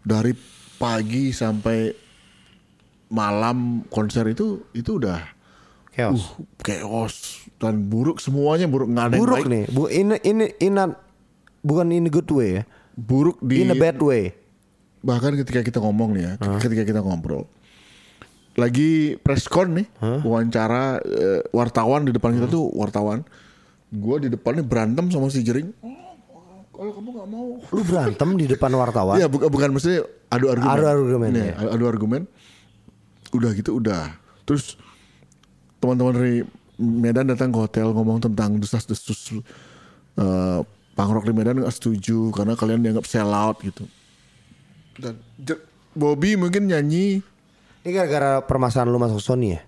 dari 0.00 0.32
pagi 0.74 1.30
sampai 1.30 1.90
malam 3.08 3.56
konser 3.86 4.28
itu 4.28 4.68
itu 4.70 4.96
udah 4.96 5.20
Chaos. 5.90 6.20
uh, 6.30 6.44
chaos 6.58 7.14
dan 7.56 7.82
buruk 7.82 8.18
semuanya 8.18 8.64
buruk 8.64 8.86
nggak 8.86 9.04
ada 9.04 9.12
yang 9.12 9.20
Buruk 9.20 9.36
baik. 9.36 9.46
nih. 9.48 9.64
Bu, 9.68 9.82
ini 9.88 10.14
ini 10.22 10.44
in 10.60 10.76
a- 10.76 10.94
bukan 11.60 11.90
in 11.90 12.06
a 12.06 12.12
good 12.12 12.28
way 12.28 12.60
ya. 12.60 12.64
buruk 12.94 13.40
di 13.40 13.62
In 13.62 13.70
a 13.70 13.76
bad 13.76 13.98
way. 13.98 14.30
bahkan 14.98 15.30
ketika 15.32 15.62
kita 15.62 15.78
ngomong 15.78 16.10
nih 16.12 16.22
ya 16.24 16.32
ketika 16.58 16.82
kita 16.82 16.98
ngobrol 16.98 17.46
lagi 18.54 19.14
preskon 19.16 19.70
nih 19.72 19.86
wawancara 20.20 20.98
eh, 20.98 21.40
wartawan 21.48 22.02
di 22.02 22.10
depan 22.10 22.34
kita 22.34 22.46
tuh 22.48 22.66
wartawan 22.72 23.22
gua 23.88 24.16
di 24.20 24.28
depannya 24.28 24.64
berantem 24.64 25.08
sama 25.08 25.32
si 25.32 25.40
jering 25.40 25.72
Oh, 25.80 26.14
kalau 26.74 26.92
kamu 26.94 27.08
nggak 27.10 27.28
mau 27.28 27.46
Lu 27.74 27.82
berantem 27.82 28.28
di 28.38 28.44
depan 28.46 28.70
wartawan. 28.78 29.16
Iya 29.18 29.26
bukan 29.26 29.48
bukan 29.50 29.68
maksudnya 29.74 30.06
adu 30.30 30.46
argumen. 30.46 30.78
Adu 30.78 30.86
argumen, 30.86 31.28
Nih, 31.34 31.50
ya. 31.50 31.74
adu 31.74 31.84
argumen. 31.90 32.22
Udah 33.34 33.50
gitu 33.50 33.82
udah. 33.82 34.14
Terus 34.46 34.78
teman-teman 35.82 36.14
dari 36.14 36.36
Medan 36.78 37.26
datang 37.26 37.50
ke 37.50 37.58
hotel 37.58 37.90
ngomong 37.90 38.22
tentang 38.22 38.62
desas-desus 38.62 39.42
eh 40.18 40.60
pangrok 40.94 41.26
di 41.26 41.34
Medan 41.34 41.58
nggak 41.58 41.74
setuju 41.74 42.30
karena 42.30 42.54
kalian 42.54 42.82
dianggap 42.82 43.06
sell 43.10 43.30
out 43.34 43.58
gitu. 43.62 43.86
Dan 44.98 45.18
Bobby 45.94 46.38
mungkin 46.38 46.70
nyanyi 46.70 47.22
Ini 47.86 47.90
gara-gara 47.94 48.42
permasalahan 48.42 48.90
lu 48.90 48.98
masuk 48.98 49.22
Sony 49.22 49.54
ya? 49.54 49.62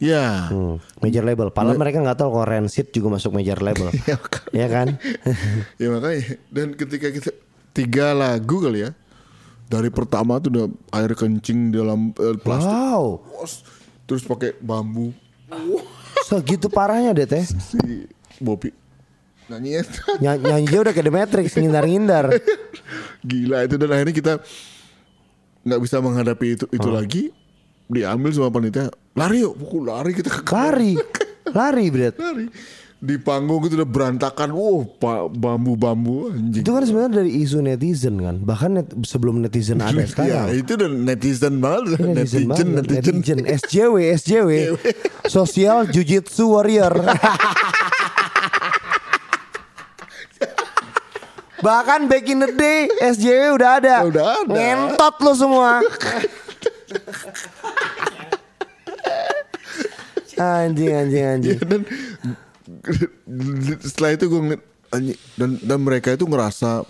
Ya 0.00 0.48
Hmm, 0.48 0.80
major 0.98 1.22
label. 1.22 1.52
Padahal 1.52 1.76
mereka 1.76 2.00
nggak 2.00 2.16
tahu 2.16 2.32
kalau 2.32 2.46
Rancid 2.48 2.88
juga 2.88 3.12
masuk 3.12 3.30
major 3.30 3.60
label. 3.60 3.92
Ya, 4.08 4.16
kan. 4.16 4.42
Iya 4.50 4.66
kan? 4.66 4.88
ya 5.80 5.88
makanya 5.88 6.20
dan 6.48 6.66
ketika 6.72 7.08
kita 7.08 7.30
tiga 7.70 8.10
lagu 8.10 8.58
kali 8.58 8.82
ya 8.82 8.90
dari 9.68 9.86
pertama 9.86 10.40
tuh 10.40 10.50
udah 10.50 10.66
air 10.94 11.12
kencing 11.12 11.70
dalam 11.70 12.10
eh, 12.16 12.34
plastik 12.36 12.72
wow. 12.72 13.20
Terus 14.04 14.24
pakai 14.24 14.56
bambu 14.56 15.14
Segitu 16.24 16.66
parahnya 16.66 17.12
deh 17.12 17.26
teh. 17.26 17.44
si 17.44 17.78
Bobby 18.38 18.74
nyanyi 19.46 19.82
Ny 20.22 20.38
nyanyi 20.38 20.66
aja 20.66 20.78
udah 20.80 20.92
kayak 20.92 21.06
The 21.06 21.12
Matrix 21.12 21.46
ngindar-ngindar. 21.54 22.24
gila 23.26 23.66
itu 23.66 23.74
dan 23.74 23.90
akhirnya 23.90 24.14
kita 24.14 24.32
nggak 25.60 25.80
bisa 25.82 25.96
menghadapi 25.98 26.46
itu 26.54 26.64
itu 26.70 26.88
Oh. 26.88 26.94
lagi 26.94 27.34
diambil 27.90 28.30
sama 28.30 28.48
panitia 28.48 28.86
lari 29.12 29.42
yuk 29.42 29.58
pukul 29.58 29.82
lari 29.84 30.14
kita 30.14 30.30
ke 30.30 30.42
Lari. 30.46 30.94
Lari, 31.50 31.90
Bret. 31.90 32.14
lari 32.14 32.46
di 33.00 33.16
panggung 33.16 33.64
itu 33.64 33.74
udah 33.74 33.88
berantakan 33.88 34.52
wow 34.52 34.84
bambu-bambu 35.26 36.28
anjing 36.30 36.60
Itu 36.60 36.70
kan 36.70 36.84
sebenarnya 36.84 37.12
dari 37.16 37.32
isu 37.32 37.58
netizen 37.58 38.20
kan. 38.20 38.36
Bahkan 38.38 38.70
net- 38.70 38.92
sebelum 39.02 39.40
netizen 39.40 39.80
ada 39.80 39.96
ya 39.96 40.04
sekarang. 40.04 40.52
itu 40.52 40.76
udah 40.76 40.90
netizen 41.08 41.54
banget 41.58 41.96
Ini 41.96 42.12
netizen 42.12 42.44
banget, 42.44 42.66
netizen, 42.68 43.16
netizen. 43.16 43.38
SJW, 43.48 43.94
SJW. 44.14 44.50
Sosial 45.26 45.88
Jujitsu 45.88 46.52
Warrior. 46.52 46.92
Bahkan 51.60 52.00
back 52.04 52.24
in 52.24 52.38
the 52.38 52.52
day 52.52 52.84
SJW 53.00 53.56
udah 53.56 53.70
ada. 53.76 53.96
Udah 54.04 54.26
ada. 54.38 54.48
Ngentot 54.48 55.14
lo 55.20 55.32
semua. 55.34 55.80
anjing 60.40 60.90
anjing 60.90 61.24
anjing. 61.28 61.58
dan 61.60 61.80
setelah 63.80 64.10
itu 64.16 64.24
gue 64.26 64.40
ngeliat 64.40 64.62
anjing, 64.90 65.18
dan 65.36 65.50
dan 65.60 65.78
mereka 65.80 66.08
itu 66.12 66.24
ngerasa 66.24 66.84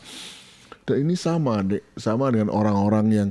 dan 0.84 0.96
ini 0.96 1.14
sama 1.14 1.60
deh 1.60 1.82
sama 1.94 2.30
dengan 2.30 2.48
orang-orang 2.48 3.06
yang 3.10 3.30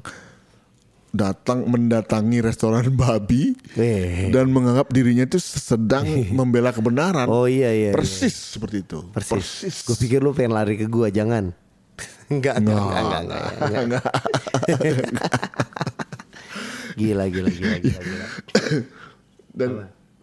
datang 1.09 1.65
mendatangi 1.65 2.37
restoran 2.37 2.93
babi 2.93 3.57
Eh. 3.73 4.29
dan 4.29 4.53
menganggap 4.53 4.93
dirinya 4.93 5.25
itu 5.25 5.41
sedang 5.41 6.05
membela 6.37 6.69
kebenaran. 6.69 7.25
Oh 7.25 7.49
iya 7.49 7.73
iya. 7.73 7.91
Persis 7.97 8.53
seperti 8.53 8.85
itu. 8.85 9.01
Persis. 9.09 9.89
Gue 9.89 9.97
pikir 9.97 10.21
lu 10.21 10.37
pengen 10.37 10.53
lari 10.53 10.77
ke 10.77 10.85
gua, 10.85 11.09
jangan. 11.09 11.49
Enggak, 12.29 12.61
enggak, 12.61 12.77
enggak, 12.77 13.25
enggak, 13.25 13.45
enggak, 13.57 13.83
enggak. 13.89 14.05
Gila, 16.99 17.25
gila, 17.25 17.49
gila, 17.49 17.75
gila, 17.79 18.01
gila. 18.03 18.25
Dan 19.49 19.69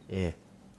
Iya. 0.07 0.33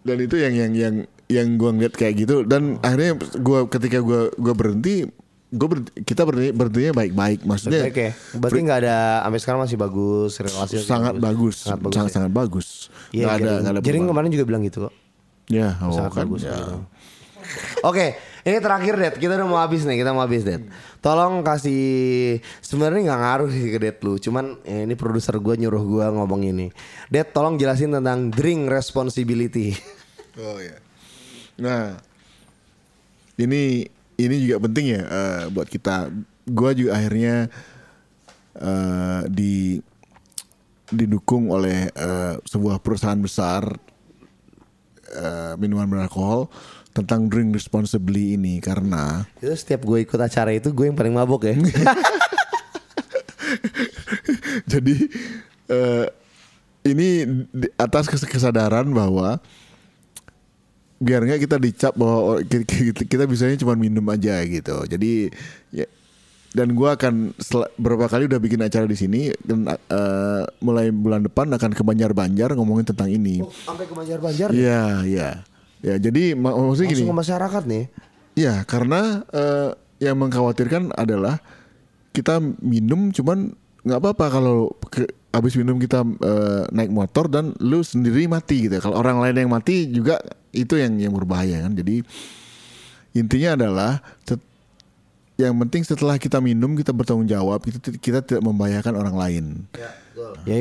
dan 0.03 0.17
itu 0.23 0.35
yang 0.39 0.53
yang 0.55 0.71
yang 0.73 0.95
yang 1.27 1.47
gue 1.59 1.69
ngeliat 1.75 1.93
kayak 1.93 2.23
gitu 2.23 2.47
dan 2.47 2.79
akhirnya 2.79 3.19
gua 3.43 3.67
ketika 3.67 3.99
gua 3.99 4.31
gua 4.39 4.55
berhenti 4.55 5.03
gue 5.47 5.67
berhenti, 5.67 5.91
kita 6.03 6.23
berhenti 6.23 6.51
berhentinya 6.51 6.91
baik-baik 6.95 7.39
maksudnya 7.43 7.87
Oke, 7.87 8.11
berarti 8.35 8.59
nggak 8.63 8.79
ada 8.83 8.95
sampai 9.23 9.39
sekarang 9.39 9.59
masih 9.63 9.77
bagus 9.79 10.31
relasi 10.39 10.75
sangat 10.83 11.15
bagus 11.19 11.55
sangat 11.63 11.79
bagus. 11.83 11.95
sangat 11.95 12.11
ya? 12.11 12.15
sangat 12.15 12.31
bagus 12.31 12.67
Iya, 13.11 13.23
nggak 13.23 13.35
ada 13.35 13.43
Jering, 13.43 13.59
nggak 13.59 13.71
ada 13.71 13.79
Jering 13.79 13.83
perubahan. 13.83 14.07
kemarin 14.11 14.29
juga 14.31 14.45
bilang 14.47 14.61
gitu 14.63 14.77
kok. 14.87 14.93
ya 15.47 15.67
oh, 15.79 15.91
sangat 15.91 16.11
kan, 16.11 16.19
bagus. 16.27 16.41
ya. 16.43 16.51
gitu. 16.55 16.75
Oke, 17.87 18.05
ini 18.47 18.63
terakhir 18.63 18.95
Dad. 18.95 19.15
Kita 19.19 19.35
udah 19.35 19.47
mau 19.47 19.59
habis 19.59 19.83
nih, 19.83 19.99
kita 19.99 20.15
mau 20.15 20.23
habis 20.23 20.47
Dad. 20.47 20.63
Tolong 21.03 21.43
kasih 21.43 22.39
sebenarnya 22.63 23.11
nggak 23.11 23.19
ngaruh 23.19 23.49
sih 23.51 23.67
ke 23.67 23.79
Dad 23.83 23.97
lu. 24.07 24.15
Cuman 24.15 24.55
eh, 24.63 24.87
ini 24.87 24.95
produser 24.95 25.35
gue 25.35 25.59
nyuruh 25.59 25.83
gue 25.83 26.05
ngomong 26.15 26.47
ini. 26.47 26.71
Dad, 27.11 27.35
tolong 27.35 27.59
jelasin 27.59 27.91
tentang 27.91 28.31
drink 28.31 28.71
responsibility. 28.71 29.75
Oh 30.37 30.61
ya. 30.61 30.77
Nah, 31.57 31.97
ini 33.41 33.89
ini 34.21 34.35
juga 34.45 34.69
penting 34.69 34.85
ya 34.93 35.01
eh, 35.01 35.43
buat 35.49 35.65
kita. 35.65 36.13
Gua 36.45 36.77
juga 36.77 36.93
akhirnya 36.93 37.49
eh, 38.53 39.21
di 39.33 39.81
didukung 40.93 41.49
oleh 41.49 41.89
eh, 41.89 42.35
sebuah 42.45 42.77
perusahaan 42.85 43.17
besar 43.17 43.65
eh, 45.09 45.53
minuman 45.57 45.89
beralkohol 45.89 46.53
tentang 46.97 47.29
drink 47.29 47.53
responsibly 47.53 48.33
ini 48.33 48.57
karena 48.57 49.29
Itu 49.37 49.53
setiap 49.53 49.85
gue 49.85 50.01
ikut 50.01 50.17
acara 50.17 50.49
itu 50.51 50.73
gue 50.73 50.89
yang 50.89 50.97
paling 50.97 51.13
mabok 51.13 51.45
ya. 51.45 51.55
jadi 54.71 54.95
eh, 55.69 56.05
ini 56.87 57.07
di- 57.51 57.73
atas 57.75 58.07
kes- 58.07 58.27
kesadaran 58.27 58.87
bahwa 58.89 59.37
biar 60.97 61.21
nggak 61.21 61.41
kita 61.45 61.57
dicap 61.61 61.93
bahwa 61.93 62.41
kita 63.05 63.29
bisanya 63.29 63.53
cuma 63.61 63.77
minum 63.77 64.01
aja 64.09 64.41
gitu. 64.43 64.81
Jadi 64.89 65.29
ya 65.69 65.85
dan 66.55 66.73
gua 66.73 66.97
akan 66.97 67.37
sel- 67.37 67.69
berapa 67.77 68.09
kali 68.09 68.25
udah 68.25 68.39
bikin 68.41 68.63
acara 68.65 68.89
di 68.89 68.97
sini 68.97 69.29
dan 69.45 69.67
eh, 69.69 70.43
mulai 70.57 70.89
bulan 70.89 71.21
depan 71.21 71.53
akan 71.53 71.71
ke 71.75 71.83
Banjar-Banjar 71.85 72.57
ngomongin 72.57 72.87
tentang 72.87 73.11
ini. 73.11 73.43
Sampai 73.61 73.85
ke 73.85 73.93
Banjar-Banjar. 73.93 74.49
Iya, 74.49 75.05
iya. 75.05 75.29
Ya, 75.37 75.45
jadi 75.81 76.33
mak- 76.33 76.57
maksudnya 76.57 76.89
gini. 76.89 77.05
Langsung 77.05 77.13
ke 77.13 77.21
masyarakat 77.21 77.63
nih. 77.69 77.83
Ya, 78.37 78.61
karena 78.65 79.25
eh, 79.29 79.69
yang 80.01 80.17
mengkhawatirkan 80.17 80.93
adalah 80.93 81.41
kita 82.13 82.41
minum 82.61 83.09
cuman 83.13 83.53
nggak 83.85 83.99
apa-apa 84.01 84.25
kalau 84.29 84.57
ke- 84.89 85.09
habis 85.33 85.53
minum 85.57 85.77
kita 85.77 86.01
eh, 86.03 86.63
naik 86.73 86.89
motor 86.89 87.29
dan 87.29 87.53
lu 87.61 87.81
sendiri 87.85 88.25
mati 88.25 88.69
gitu. 88.69 88.81
Kalau 88.81 88.97
orang 88.97 89.21
lain 89.21 89.45
yang 89.45 89.51
mati 89.53 89.89
juga 89.89 90.17
itu 90.53 90.77
yang 90.77 90.97
yang 90.97 91.13
berbahaya 91.13 91.65
kan. 91.65 91.73
Jadi 91.77 92.01
intinya 93.13 93.57
adalah 93.57 93.91
yang 95.37 95.53
penting 95.61 95.85
setelah 95.85 96.17
kita 96.17 96.41
minum 96.41 96.73
kita 96.73 96.89
bertanggung 96.89 97.29
jawab 97.29 97.61
kita 97.61 97.77
kita 98.01 98.19
tidak 98.25 98.41
membahayakan 98.41 98.93
orang 98.97 99.15
lain. 99.17 99.45
Ya 99.77 100.06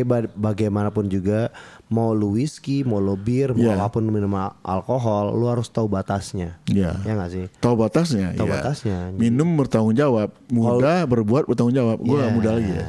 ba- 0.02 0.32
bagaimanapun 0.32 1.06
juga 1.06 1.48
mau 1.86 2.10
lu 2.10 2.34
whisky, 2.34 2.82
mau 2.82 2.98
lu 2.98 3.14
bir, 3.14 3.50
mau 3.50 3.62
Iya. 3.62 3.78
apa 3.78 3.88
pun 3.92 4.04
minum 4.04 4.32
al- 4.32 4.56
alkohol, 4.60 5.32
lu 5.32 5.46
harus 5.46 5.66
tahu 5.66 5.86
batasnya. 5.86 6.58
Iya. 6.66 6.98
Ya 7.02 7.12
nggak 7.14 7.30
sih? 7.30 7.44
Tahu 7.56 7.74
batasnya. 7.76 8.34
Tahu 8.34 8.46
ya. 8.46 8.52
batasnya. 8.52 8.98
Minum 9.12 9.54
bertanggung 9.54 9.94
jawab, 9.94 10.34
muda 10.46 11.04
berbuat 11.04 11.46
bertanggung 11.46 11.74
jawab. 11.74 11.98
Gue 11.98 12.18
Ya. 12.18 12.28
muda 12.28 12.50
lagi 12.52 12.72
ya. 12.72 12.86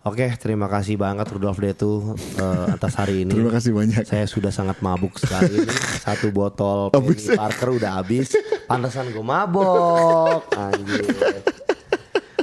Oke, 0.00 0.32
terima 0.40 0.64
kasih 0.64 0.96
banget 0.96 1.28
Rudolf 1.28 1.60
Detu 1.60 2.16
eh, 2.40 2.66
atas 2.72 2.96
hari 2.96 3.28
ini. 3.28 3.36
Terima 3.36 3.52
kasih 3.52 3.76
banyak. 3.76 4.08
Saya 4.08 4.24
sudah 4.24 4.48
sangat 4.48 4.80
mabuk 4.80 5.20
sekali 5.20 5.60
ini. 5.60 5.68
Satu 6.00 6.32
botol. 6.32 6.88
Penny 6.88 7.36
Parker 7.36 7.76
udah 7.76 8.00
habis. 8.00 8.32
Pantesan 8.64 9.12
gue 9.12 9.20
mabok. 9.20 10.48
Anjir. 10.56 11.04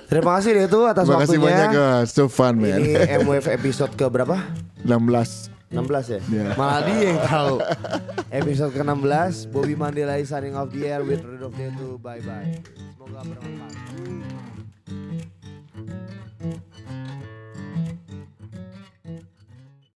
Terima 0.08 0.40
kasih 0.40 0.52
Detu 0.56 0.88
atas 0.88 1.04
Terima 1.04 1.20
kasih 1.20 1.38
waktunya. 1.38 1.52
banyak 1.52 1.70
guys. 1.76 2.10
So 2.12 2.32
fun 2.32 2.56
man. 2.58 2.80
Ini 2.80 2.92
MWF 3.22 3.48
episode 3.52 3.92
ke 3.92 4.08
berapa? 4.08 4.40
16 4.88 5.52
16 5.68 5.84
ya? 6.16 6.20
Iya. 6.32 6.48
Malah 6.56 6.80
dia 6.88 7.00
yang 7.12 7.20
tahu. 7.20 7.60
Episode 8.40 8.72
ke-16 8.72 9.52
Bobby 9.52 9.76
Mandela 9.76 10.16
is 10.16 10.32
signing 10.32 10.56
off 10.56 10.72
the 10.72 10.88
air 10.88 11.04
with 11.04 11.20
Rudolf 11.20 11.52
Detu. 11.60 12.00
Bye 12.00 12.24
bye. 12.24 12.56
Semoga 12.96 13.20
bermanfaat. 13.28 14.47